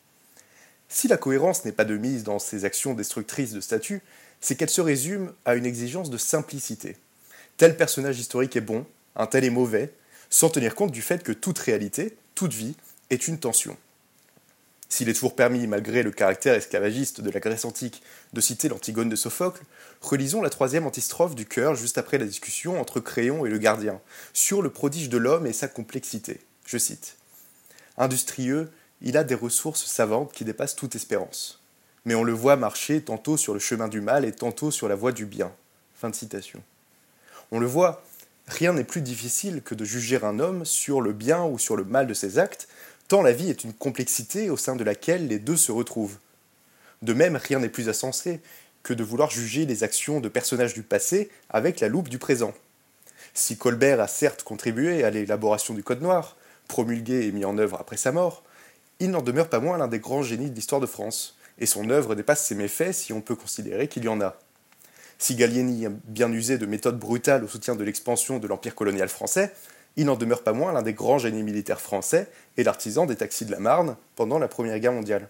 Si 0.90 1.08
la 1.08 1.18
cohérence 1.18 1.64
n'est 1.64 1.72
pas 1.72 1.86
de 1.86 1.98
mise 1.98 2.24
dans 2.24 2.40
ces 2.40 2.66
actions 2.66 2.94
destructrices 2.94 3.54
de 3.54 3.62
statues, 3.62 4.02
c'est 4.42 4.56
qu'elle 4.56 4.70
se 4.70 4.82
résume 4.82 5.32
à 5.46 5.56
une 5.56 5.66
exigence 5.66 6.10
de 6.10 6.18
simplicité. 6.18 6.98
Tel 7.58 7.78
personnage 7.78 8.20
historique 8.20 8.56
est 8.56 8.62
bon, 8.62 8.86
un 9.16 9.28
tel 9.28 9.44
est 9.44 9.52
mauvais, 9.52 9.94
sans 10.30 10.50
tenir 10.50 10.76
compte 10.76 10.92
du 10.92 11.02
fait 11.02 11.24
que 11.24 11.32
toute 11.32 11.60
réalité, 11.60 12.18
toute 12.36 12.54
vie, 12.54 12.76
est 13.10 13.28
une 13.28 13.40
tension. 13.40 13.78
S'il 14.92 15.08
est 15.08 15.14
toujours 15.14 15.38
permis, 15.38 15.68
malgré 15.68 16.04
le 16.04 16.12
caractère 16.12 16.54
esclavagiste 16.54 17.22
de 17.22 17.32
la 17.32 17.40
Grèce 17.40 17.64
antique, 17.64 18.04
de 18.34 18.42
citer 18.42 18.68
l'Antigone 18.68 19.08
de 19.08 19.16
Sophocle, 19.16 19.64
relisons 20.02 20.42
la 20.42 20.50
troisième 20.50 20.86
antistrophe 20.86 21.34
du 21.34 21.46
chœur 21.46 21.76
juste 21.76 21.98
après 21.98 22.18
la 22.18 22.26
discussion 22.26 22.78
entre 22.78 23.00
Créon 23.00 23.46
et 23.46 23.50
le 23.50 23.58
gardien, 23.58 24.02
sur 24.34 24.62
le 24.62 24.70
prodige 24.70 25.08
de 25.08 25.18
l'homme 25.18 25.48
et 25.48 25.54
sa 25.54 25.70
complexité. 25.70 26.42
Je 26.66 26.78
cite 26.78 27.16
Industrieux, 27.98 28.70
il 29.02 29.16
a 29.16 29.24
des 29.24 29.34
ressources 29.34 29.86
savantes 29.86 30.34
qui 30.34 30.44
dépassent 30.44 30.76
toute 30.76 30.94
espérance. 30.94 31.62
Mais 32.04 32.14
on 32.14 32.26
le 32.26 32.34
voit 32.34 32.58
marcher 32.58 33.02
tantôt 33.02 33.38
sur 33.38 33.54
le 33.54 33.62
chemin 33.62 33.88
du 33.88 34.02
mal 34.02 34.26
et 34.26 34.34
tantôt 34.34 34.72
sur 34.72 34.90
la 34.90 34.96
voie 34.96 35.14
du 35.14 35.26
bien. 35.26 35.54
Fin 35.96 36.10
de 36.10 36.16
citation. 36.16 36.62
On 37.52 37.60
le 37.60 37.66
voit, 37.66 38.04
rien 38.46 38.74
n'est 38.74 38.84
plus 38.84 39.02
difficile 39.02 39.62
que 39.62 39.74
de 39.74 39.86
juger 39.86 40.20
un 40.22 40.40
homme 40.40 40.66
sur 40.66 41.00
le 41.00 41.14
bien 41.14 41.46
ou 41.46 41.58
sur 41.58 41.78
le 41.78 41.86
mal 41.86 42.08
de 42.08 42.14
ses 42.14 42.40
actes, 42.40 42.68
la 43.20 43.34
vie 43.34 43.50
est 43.50 43.66
une 43.66 43.74
complexité 43.74 44.50
au 44.50 44.56
sein 44.56 44.78
de 44.78 44.86
laquelle 44.86 45.28
les 45.28 45.40
deux 45.40 45.58
se 45.58 45.74
retrouvent. 45.74 46.18
De 47.02 47.12
même, 47.12 47.36
rien 47.36 47.60
n'est 47.60 47.68
plus 47.68 47.90
insensé 47.90 48.40
que 48.84 48.94
de 48.94 49.04
vouloir 49.04 49.30
juger 49.30 49.66
les 49.66 49.84
actions 49.84 50.22
de 50.22 50.30
personnages 50.30 50.74
du 50.74 50.84
passé 50.84 51.30
avec 51.50 51.82
la 51.82 51.90
loupe 51.90 52.08
du 52.08 52.20
présent. 52.20 52.54
Si 53.34 53.58
Colbert 53.58 54.00
a 54.00 54.08
certes 54.08 54.44
contribué 54.44 55.04
à 55.04 55.10
l'élaboration 55.10 55.74
du 55.74 55.84
Code 55.84 56.02
noir, 56.02 56.38
promulgué 56.70 57.28
et 57.28 57.32
mis 57.34 57.44
en 57.44 57.58
œuvre 57.58 57.78
après 57.80 57.98
sa 57.98 58.14
mort, 58.14 58.44
il 59.00 59.12
n'en 59.12 59.22
demeure 59.22 59.50
pas 59.50 59.60
moins 59.60 59.78
l'un 59.78 59.88
des 59.88 60.00
grands 60.00 60.24
génies 60.24 60.50
de 60.50 60.56
l'histoire 60.56 60.82
de 60.82 60.86
France, 60.86 61.38
et 61.60 61.66
son 61.66 61.90
œuvre 61.90 62.16
dépasse 62.16 62.46
ses 62.46 62.56
méfaits 62.56 62.94
si 62.94 63.14
on 63.14 63.22
peut 63.22 63.36
considérer 63.36 63.88
qu'il 63.88 64.06
y 64.06 64.08
en 64.08 64.22
a. 64.22 64.38
Si 65.18 65.36
Gallieni 65.36 65.86
a 65.86 65.90
bien 65.90 66.32
usé 66.32 66.58
de 66.58 66.66
méthodes 66.66 66.98
brutales 66.98 67.44
au 67.44 67.48
soutien 67.48 67.76
de 67.76 67.84
l'expansion 67.84 68.40
de 68.40 68.48
l'empire 68.48 68.74
colonial 68.74 69.10
français, 69.10 69.54
il 69.98 70.06
n'en 70.06 70.16
demeure 70.16 70.44
pas 70.44 70.54
moins 70.54 70.72
l'un 70.72 70.82
des 70.82 70.94
grands 70.94 71.18
génies 71.18 71.44
militaires 71.44 71.82
français 71.82 72.30
et 72.58 72.64
l'artisan 72.64 73.06
des 73.06 73.16
taxis 73.16 73.46
de 73.46 73.52
la 73.52 73.60
Marne 73.60 73.98
pendant 74.16 74.40
la 74.40 74.48
Première 74.48 74.80
Guerre 74.80 74.94
mondiale. 74.94 75.28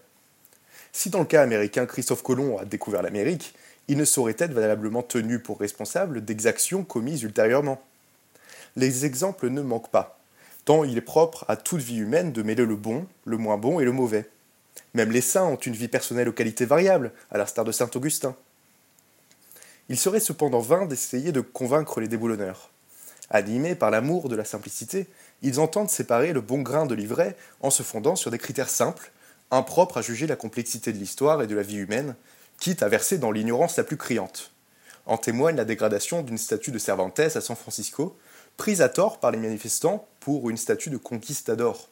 Si 0.92 1.10
dans 1.10 1.20
le 1.20 1.24
cas 1.24 1.42
américain 1.42 1.86
Christophe 1.86 2.22
Colomb 2.22 2.58
a 2.58 2.64
découvert 2.64 3.02
l'Amérique, 3.02 3.54
il 3.88 3.96
ne 3.96 4.04
saurait 4.04 4.36
être 4.38 4.52
valablement 4.52 5.02
tenu 5.02 5.40
pour 5.40 5.58
responsable 5.58 6.24
d'exactions 6.24 6.84
commises 6.84 7.22
ultérieurement. 7.22 7.82
Les 8.76 9.04
exemples 9.04 9.48
ne 9.48 9.62
manquent 9.62 9.90
pas, 9.90 10.20
tant 10.64 10.84
il 10.84 10.96
est 10.96 11.02
propre 11.02 11.44
à 11.48 11.56
toute 11.56 11.80
vie 11.80 11.98
humaine 11.98 12.32
de 12.32 12.42
mêler 12.42 12.64
le 12.64 12.76
bon, 12.76 13.06
le 13.24 13.36
moins 13.36 13.58
bon 13.58 13.80
et 13.80 13.84
le 13.84 13.92
mauvais. 13.92 14.28
Même 14.94 15.10
les 15.10 15.20
saints 15.20 15.44
ont 15.44 15.56
une 15.56 15.74
vie 15.74 15.88
personnelle 15.88 16.28
aux 16.28 16.32
qualités 16.32 16.64
variables, 16.64 17.12
à 17.30 17.38
l'instar 17.38 17.64
de 17.64 17.72
saint 17.72 17.90
Augustin. 17.94 18.36
Il 19.88 19.98
serait 19.98 20.20
cependant 20.20 20.60
vain 20.60 20.86
d'essayer 20.86 21.32
de 21.32 21.40
convaincre 21.40 22.00
les 22.00 22.08
déboulonneurs. 22.08 22.71
Animés 23.34 23.74
par 23.74 23.90
l'amour 23.90 24.28
de 24.28 24.36
la 24.36 24.44
simplicité, 24.44 25.08
ils 25.40 25.58
entendent 25.58 25.88
séparer 25.88 26.34
le 26.34 26.42
bon 26.42 26.60
grain 26.60 26.84
de 26.84 26.94
l'ivraie 26.94 27.34
en 27.62 27.70
se 27.70 27.82
fondant 27.82 28.14
sur 28.14 28.30
des 28.30 28.36
critères 28.36 28.68
simples, 28.68 29.10
impropres 29.50 29.96
à 29.96 30.02
juger 30.02 30.26
la 30.26 30.36
complexité 30.36 30.92
de 30.92 30.98
l'histoire 30.98 31.42
et 31.42 31.46
de 31.46 31.56
la 31.56 31.62
vie 31.62 31.78
humaine, 31.78 32.14
quitte 32.60 32.82
à 32.82 32.90
verser 32.90 33.16
dans 33.16 33.30
l'ignorance 33.30 33.78
la 33.78 33.84
plus 33.84 33.96
criante. 33.96 34.52
En 35.06 35.16
témoigne 35.16 35.56
la 35.56 35.64
dégradation 35.64 36.20
d'une 36.20 36.36
statue 36.36 36.72
de 36.72 36.78
Cervantes 36.78 37.20
à 37.20 37.40
San 37.40 37.56
Francisco, 37.56 38.18
prise 38.58 38.82
à 38.82 38.90
tort 38.90 39.18
par 39.18 39.30
les 39.30 39.38
manifestants 39.38 40.06
pour 40.20 40.50
une 40.50 40.58
statue 40.58 40.90
de 40.90 40.98
conquistador, 40.98 41.88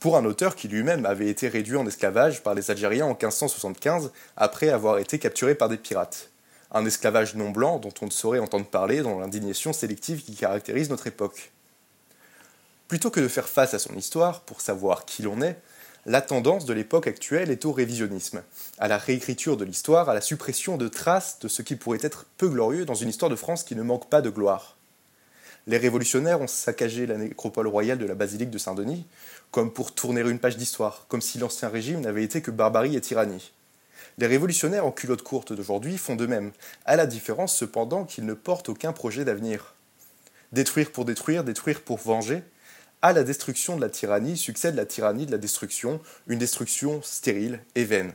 pour 0.00 0.16
un 0.16 0.24
auteur 0.24 0.56
qui 0.56 0.66
lui-même 0.66 1.06
avait 1.06 1.28
été 1.28 1.46
réduit 1.46 1.76
en 1.76 1.86
esclavage 1.86 2.42
par 2.42 2.54
les 2.54 2.72
Algériens 2.72 3.06
en 3.06 3.10
1575 3.10 4.10
après 4.36 4.70
avoir 4.70 4.98
été 4.98 5.20
capturé 5.20 5.54
par 5.54 5.68
des 5.68 5.78
pirates. 5.78 6.30
Un 6.76 6.84
esclavage 6.86 7.36
non 7.36 7.50
blanc 7.50 7.78
dont 7.78 7.94
on 8.02 8.06
ne 8.06 8.10
saurait 8.10 8.40
entendre 8.40 8.66
parler 8.66 9.00
dans 9.00 9.20
l'indignation 9.20 9.72
sélective 9.72 10.24
qui 10.24 10.34
caractérise 10.34 10.90
notre 10.90 11.06
époque. 11.06 11.52
Plutôt 12.88 13.10
que 13.10 13.20
de 13.20 13.28
faire 13.28 13.48
face 13.48 13.74
à 13.74 13.78
son 13.78 13.94
histoire 13.94 14.40
pour 14.40 14.60
savoir 14.60 15.04
qui 15.04 15.22
l'on 15.22 15.40
est, 15.40 15.56
la 16.04 16.20
tendance 16.20 16.66
de 16.66 16.74
l'époque 16.74 17.06
actuelle 17.06 17.52
est 17.52 17.64
au 17.64 17.72
révisionnisme, 17.72 18.42
à 18.78 18.88
la 18.88 18.98
réécriture 18.98 19.56
de 19.56 19.64
l'histoire, 19.64 20.08
à 20.08 20.14
la 20.14 20.20
suppression 20.20 20.76
de 20.76 20.88
traces 20.88 21.38
de 21.38 21.48
ce 21.48 21.62
qui 21.62 21.76
pourrait 21.76 22.00
être 22.02 22.26
peu 22.38 22.48
glorieux 22.48 22.84
dans 22.84 22.94
une 22.94 23.08
histoire 23.08 23.30
de 23.30 23.36
France 23.36 23.62
qui 23.62 23.76
ne 23.76 23.82
manque 23.82 24.10
pas 24.10 24.20
de 24.20 24.28
gloire. 24.28 24.76
Les 25.68 25.78
révolutionnaires 25.78 26.42
ont 26.42 26.48
saccagé 26.48 27.06
la 27.06 27.16
nécropole 27.16 27.68
royale 27.68 27.98
de 27.98 28.04
la 28.04 28.16
basilique 28.16 28.50
de 28.50 28.58
Saint-Denis, 28.58 29.06
comme 29.52 29.72
pour 29.72 29.94
tourner 29.94 30.20
une 30.20 30.40
page 30.40 30.58
d'histoire, 30.58 31.06
comme 31.08 31.22
si 31.22 31.38
l'ancien 31.38 31.68
régime 31.68 32.00
n'avait 32.00 32.24
été 32.24 32.42
que 32.42 32.50
barbarie 32.50 32.96
et 32.96 33.00
tyrannie. 33.00 33.52
Les 34.16 34.26
révolutionnaires 34.28 34.86
en 34.86 34.92
culotte 34.92 35.22
courte 35.22 35.52
d'aujourd'hui 35.52 35.98
font 35.98 36.14
de 36.14 36.26
même, 36.26 36.52
à 36.84 36.94
la 36.94 37.06
différence 37.06 37.56
cependant 37.56 38.04
qu'ils 38.04 38.26
ne 38.26 38.34
portent 38.34 38.68
aucun 38.68 38.92
projet 38.92 39.24
d'avenir. 39.24 39.74
Détruire 40.52 40.92
pour 40.92 41.04
détruire, 41.04 41.42
détruire 41.42 41.82
pour 41.82 41.98
venger, 41.98 42.44
à 43.02 43.12
la 43.12 43.24
destruction 43.24 43.76
de 43.76 43.80
la 43.80 43.90
tyrannie 43.90 44.36
succède 44.36 44.76
la 44.76 44.86
tyrannie 44.86 45.26
de 45.26 45.32
la 45.32 45.38
destruction, 45.38 46.00
une 46.28 46.38
destruction 46.38 47.02
stérile 47.02 47.60
et 47.74 47.84
vaine. 47.84 48.12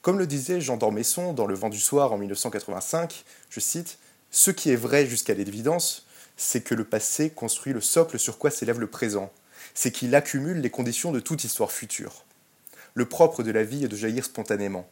Comme 0.00 0.18
le 0.18 0.26
disait 0.26 0.60
Jean 0.60 0.78
d'Ormesson 0.78 1.32
dans 1.32 1.46
Le 1.46 1.54
vent 1.54 1.68
du 1.68 1.78
soir 1.78 2.12
en 2.12 2.18
1985, 2.18 3.24
je 3.50 3.60
cite, 3.60 3.98
Ce 4.30 4.50
qui 4.50 4.70
est 4.70 4.76
vrai 4.76 5.06
jusqu'à 5.06 5.34
l'évidence, 5.34 6.06
c'est 6.36 6.62
que 6.62 6.74
le 6.74 6.84
passé 6.84 7.30
construit 7.30 7.72
le 7.72 7.80
socle 7.80 8.18
sur 8.18 8.38
quoi 8.38 8.50
s'élève 8.50 8.80
le 8.80 8.88
présent, 8.88 9.30
c'est 9.74 9.92
qu'il 9.92 10.14
accumule 10.14 10.60
les 10.60 10.70
conditions 10.70 11.12
de 11.12 11.20
toute 11.20 11.44
histoire 11.44 11.70
future. 11.70 12.24
Le 12.94 13.08
propre 13.08 13.42
de 13.42 13.50
la 13.50 13.64
vie 13.64 13.84
est 13.84 13.88
de 13.88 13.96
jaillir 13.96 14.24
spontanément. 14.24 14.88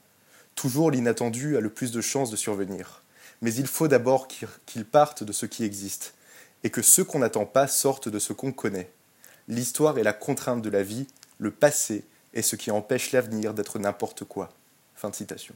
Toujours 0.54 0.90
l'inattendu 0.90 1.56
a 1.56 1.60
le 1.60 1.70
plus 1.70 1.92
de 1.92 2.00
chances 2.00 2.30
de 2.30 2.36
survenir. 2.36 3.02
Mais 3.40 3.54
il 3.54 3.66
faut 3.66 3.88
d'abord 3.88 4.28
qu'il 4.28 4.84
parte 4.84 5.24
de 5.24 5.32
ce 5.32 5.46
qui 5.46 5.64
existe, 5.64 6.14
et 6.64 6.70
que 6.70 6.82
ce 6.82 7.02
qu'on 7.02 7.18
n'attend 7.18 7.46
pas 7.46 7.66
sorte 7.66 8.08
de 8.08 8.18
ce 8.18 8.32
qu'on 8.32 8.52
connaît. 8.52 8.90
L'histoire 9.48 9.98
est 9.98 10.04
la 10.04 10.12
contrainte 10.12 10.62
de 10.62 10.70
la 10.70 10.82
vie, 10.82 11.08
le 11.38 11.50
passé 11.50 12.04
est 12.34 12.42
ce 12.42 12.56
qui 12.56 12.70
empêche 12.70 13.12
l'avenir 13.12 13.52
d'être 13.54 13.78
n'importe 13.78 14.24
quoi. 14.24 14.52
Fin 14.94 15.12
citation. 15.12 15.54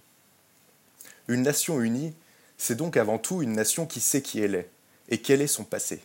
Une 1.29 1.43
nation 1.43 1.81
unie, 1.81 2.15
c'est 2.59 2.75
donc 2.75 2.97
avant 2.97 3.19
tout 3.19 3.43
une 3.43 3.53
nation 3.53 3.87
qui 3.87 4.01
sait 4.01 4.23
qui 4.23 4.41
elle 4.41 4.55
est, 4.55 4.71
et 5.09 5.19
quel 5.19 5.41
est 5.41 5.47
son 5.47 5.65
passé. 5.65 6.03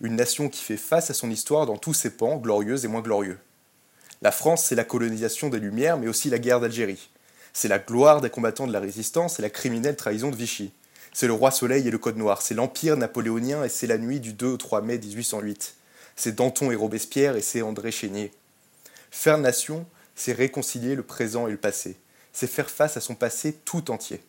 Une 0.00 0.16
nation 0.16 0.48
qui 0.48 0.62
fait 0.62 0.76
face 0.76 1.10
à 1.10 1.14
son 1.14 1.30
histoire 1.30 1.66
dans 1.66 1.76
tous 1.76 1.94
ses 1.94 2.10
pans, 2.10 2.36
glorieux 2.36 2.84
et 2.84 2.88
moins 2.88 3.02
glorieux. 3.02 3.38
La 4.22 4.32
France, 4.32 4.64
c'est 4.64 4.76
la 4.76 4.84
colonisation 4.84 5.48
des 5.48 5.58
Lumières, 5.58 5.98
mais 5.98 6.08
aussi 6.08 6.30
la 6.30 6.38
guerre 6.38 6.60
d'Algérie. 6.60 7.10
C'est 7.52 7.68
la 7.68 7.78
gloire 7.78 8.20
des 8.20 8.30
combattants 8.30 8.66
de 8.66 8.72
la 8.72 8.80
résistance 8.80 9.38
et 9.38 9.42
la 9.42 9.50
criminelle 9.50 9.96
trahison 9.96 10.30
de 10.30 10.36
Vichy. 10.36 10.72
C'est 11.12 11.26
le 11.26 11.34
roi 11.34 11.50
Soleil 11.50 11.86
et 11.86 11.90
le 11.90 11.98
Code 11.98 12.16
Noir. 12.16 12.40
C'est 12.40 12.54
l'Empire 12.54 12.96
napoléonien 12.96 13.64
et 13.64 13.68
c'est 13.68 13.86
la 13.86 13.98
nuit 13.98 14.20
du 14.20 14.32
2 14.32 14.46
au 14.46 14.56
3 14.56 14.80
mai 14.80 14.98
1808. 14.98 15.74
C'est 16.16 16.34
Danton 16.34 16.70
et 16.70 16.74
Robespierre 16.74 17.36
et 17.36 17.42
c'est 17.42 17.62
André 17.62 17.92
Chénier. 17.92 18.32
Faire 19.10 19.36
nation, 19.36 19.86
c'est 20.14 20.32
réconcilier 20.32 20.94
le 20.94 21.02
présent 21.02 21.46
et 21.46 21.50
le 21.50 21.58
passé. 21.58 21.96
C'est 22.32 22.46
faire 22.46 22.70
face 22.70 22.96
à 22.96 23.00
son 23.00 23.14
passé 23.14 23.58
tout 23.64 23.90
entier. 23.90 24.22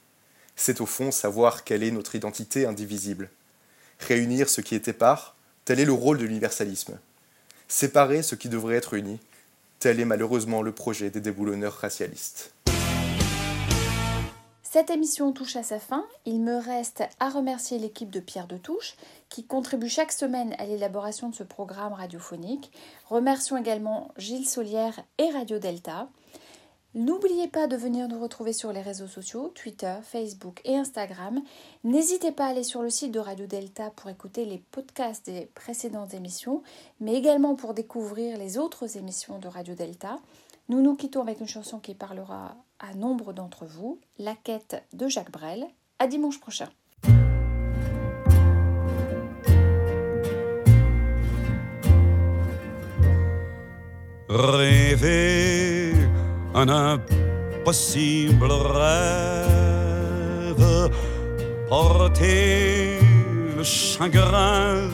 C'est 0.55 0.81
au 0.81 0.85
fond 0.85 1.11
savoir 1.11 1.63
quelle 1.63 1.83
est 1.83 1.91
notre 1.91 2.15
identité 2.15 2.65
indivisible. 2.65 3.29
Réunir 3.99 4.49
ce 4.49 4.59
qui 4.61 4.75
est 4.75 4.87
épars, 4.89 5.35
tel 5.65 5.79
est 5.79 5.85
le 5.85 5.93
rôle 5.93 6.17
de 6.17 6.25
l'universalisme. 6.25 6.99
Séparer 7.69 8.21
ce 8.21 8.35
qui 8.35 8.49
devrait 8.49 8.75
être 8.75 8.93
uni, 8.93 9.19
tel 9.79 9.99
est 9.99 10.05
malheureusement 10.05 10.61
le 10.61 10.73
projet 10.73 11.09
des 11.09 11.21
déboulonneurs 11.21 11.77
racialistes. 11.77 12.52
Cette 14.73 14.89
émission 14.89 15.31
touche 15.33 15.55
à 15.55 15.61
sa 15.61 15.77
fin. 15.77 16.03
Il 16.25 16.41
me 16.41 16.57
reste 16.57 17.03
à 17.19 17.29
remercier 17.29 17.77
l'équipe 17.77 18.09
de 18.09 18.19
Pierre 18.19 18.47
de 18.47 18.57
Touche 18.57 18.95
qui 19.29 19.45
contribue 19.45 19.87
chaque 19.87 20.11
semaine 20.11 20.55
à 20.57 20.65
l'élaboration 20.65 21.29
de 21.29 21.35
ce 21.35 21.43
programme 21.43 21.93
radiophonique. 21.93 22.71
Remercions 23.07 23.55
également 23.55 24.09
Gilles 24.17 24.47
Solière 24.47 24.99
et 25.19 25.29
Radio 25.29 25.59
Delta. 25.59 26.09
N'oubliez 26.95 27.47
pas 27.49 27.67
de 27.67 27.77
venir 27.77 28.07
nous 28.07 28.19
retrouver 28.19 28.51
sur 28.51 28.73
les 28.73 28.81
réseaux 28.81 29.05
sociaux, 29.05 29.49
Twitter, 29.49 29.93
Facebook 30.01 30.59
et 30.65 30.75
Instagram. 30.75 31.43
N'hésitez 31.83 32.31
pas 32.31 32.47
à 32.47 32.49
aller 32.49 32.63
sur 32.63 32.81
le 32.81 32.89
site 32.89 33.11
de 33.11 33.19
Radio 33.19 33.45
Delta 33.45 33.91
pour 33.91 34.09
écouter 34.09 34.43
les 34.43 34.57
podcasts 34.71 35.27
des 35.27 35.51
précédentes 35.53 36.15
émissions, 36.15 36.63
mais 36.99 37.13
également 37.13 37.53
pour 37.53 37.75
découvrir 37.75 38.39
les 38.39 38.57
autres 38.57 38.97
émissions 38.97 39.37
de 39.37 39.47
Radio 39.47 39.75
Delta. 39.75 40.17
Nous 40.67 40.81
nous 40.81 40.95
quittons 40.95 41.21
avec 41.21 41.41
une 41.41 41.47
chanson 41.47 41.77
qui 41.77 41.93
parlera 41.93 42.55
à 42.83 42.93
nombre 42.93 43.33
d'entre 43.33 43.65
vous, 43.65 43.99
La 44.19 44.35
quête 44.35 44.83
de 44.93 45.07
Jacques 45.07 45.31
Brel. 45.31 45.65
À 45.99 46.07
dimanche 46.07 46.39
prochain. 46.39 46.67
Rêver 54.27 55.93
un 56.53 56.67
impossible 56.67 58.51
rêve, 58.51 59.85
porter 61.69 62.99
le 63.55 63.63
chagrin 63.63 64.89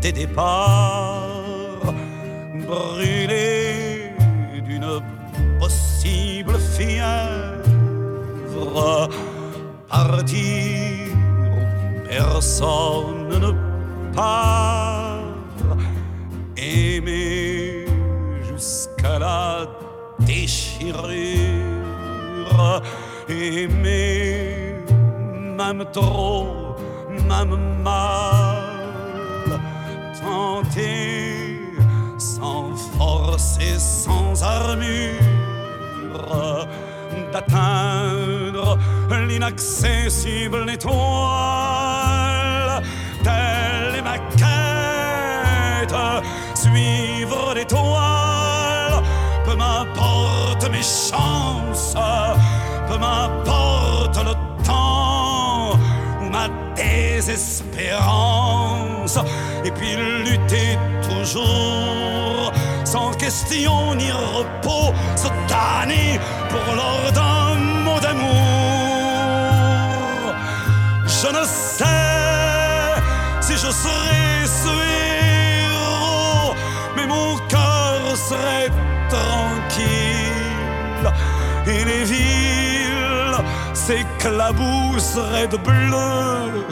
des 0.00 0.12
départs, 0.12 1.94
brûler 2.66 3.51
fièvre, 8.62 9.08
partir 9.88 11.08
où 11.38 12.08
personne 12.08 13.28
ne 13.28 13.52
part, 14.14 15.20
aimer 16.56 17.86
jusqu'à 18.48 19.18
la 19.18 19.66
déchirure, 20.20 21.02
aimer 23.28 24.76
même 25.56 25.84
trop, 25.92 26.76
même 27.28 27.82
mal, 27.82 29.60
tenter 30.20 31.60
sans 32.18 32.74
force 32.96 33.58
et 33.60 33.78
sans 33.78 34.42
armure 34.42 35.22
d'atteindre 37.32 38.78
l'inaccessible 39.26 40.70
étoile. 40.70 42.82
Telle 43.24 43.96
est 43.98 44.02
ma 44.02 44.18
quête, 44.40 45.94
suivre 46.54 47.54
l'étoile. 47.54 49.02
Peu 49.44 49.56
m'importe 49.56 50.70
mes 50.70 50.82
chances, 50.82 51.96
peu 52.88 52.98
m'importe 52.98 54.18
le 54.18 54.34
temps 54.64 55.78
ou 56.20 56.28
ma 56.30 56.48
désespérance. 56.76 59.18
Et 59.64 59.70
puis 59.70 59.96
lutter 59.96 60.78
toujours 61.08 62.52
sans 62.84 63.12
question 63.12 63.94
ni 63.94 64.10
repos, 64.10 64.92
se 65.16 65.28
tanner 65.48 66.20
pour 66.50 66.74
l'or 66.74 67.12
d'un 67.12 67.54
mot 67.84 68.00
d'amour. 68.00 68.32
Je 71.06 71.28
ne 71.28 71.44
sais 71.44 71.84
si 73.40 73.52
je 73.52 73.70
serai 73.70 74.46
ce 74.62 74.74
héros, 75.68 76.54
mais 76.96 77.06
mon 77.06 77.36
cœur 77.48 78.16
serait 78.16 78.70
tranquille 79.08 80.32
et 81.66 81.84
les 81.84 82.04
villes 82.04 83.38
s'éclabousseraient 83.74 85.48
de 85.48 85.56
bleu 85.56 86.64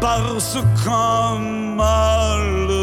parce 0.00 0.58
qu'un 0.82 1.38
malheureux 1.76 2.79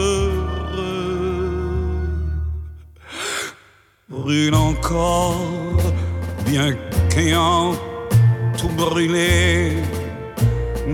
brûle 4.17 4.55
encore, 4.55 5.37
bien 6.45 6.75
qu'ayant 7.09 7.73
tout 8.57 8.69
brûlé, 8.69 9.83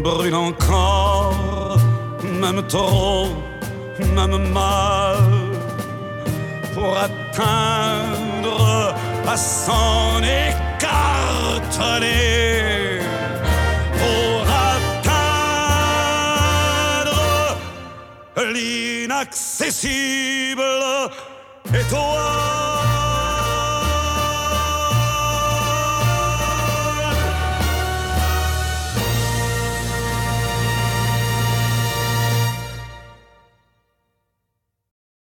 brûle 0.04 0.36
encore, 0.36 1.78
même 2.42 2.62
trop, 2.68 3.28
même 4.16 4.52
mal, 4.52 5.18
pour 6.74 6.98
atteindre 6.98 8.96
à 9.28 9.38
s'en 9.38 10.22
écarteler, 10.22 11.22
pour 14.00 14.42
atteindre 14.74 15.16
l'inaccessible 18.54 20.64
étoile. 21.74 22.93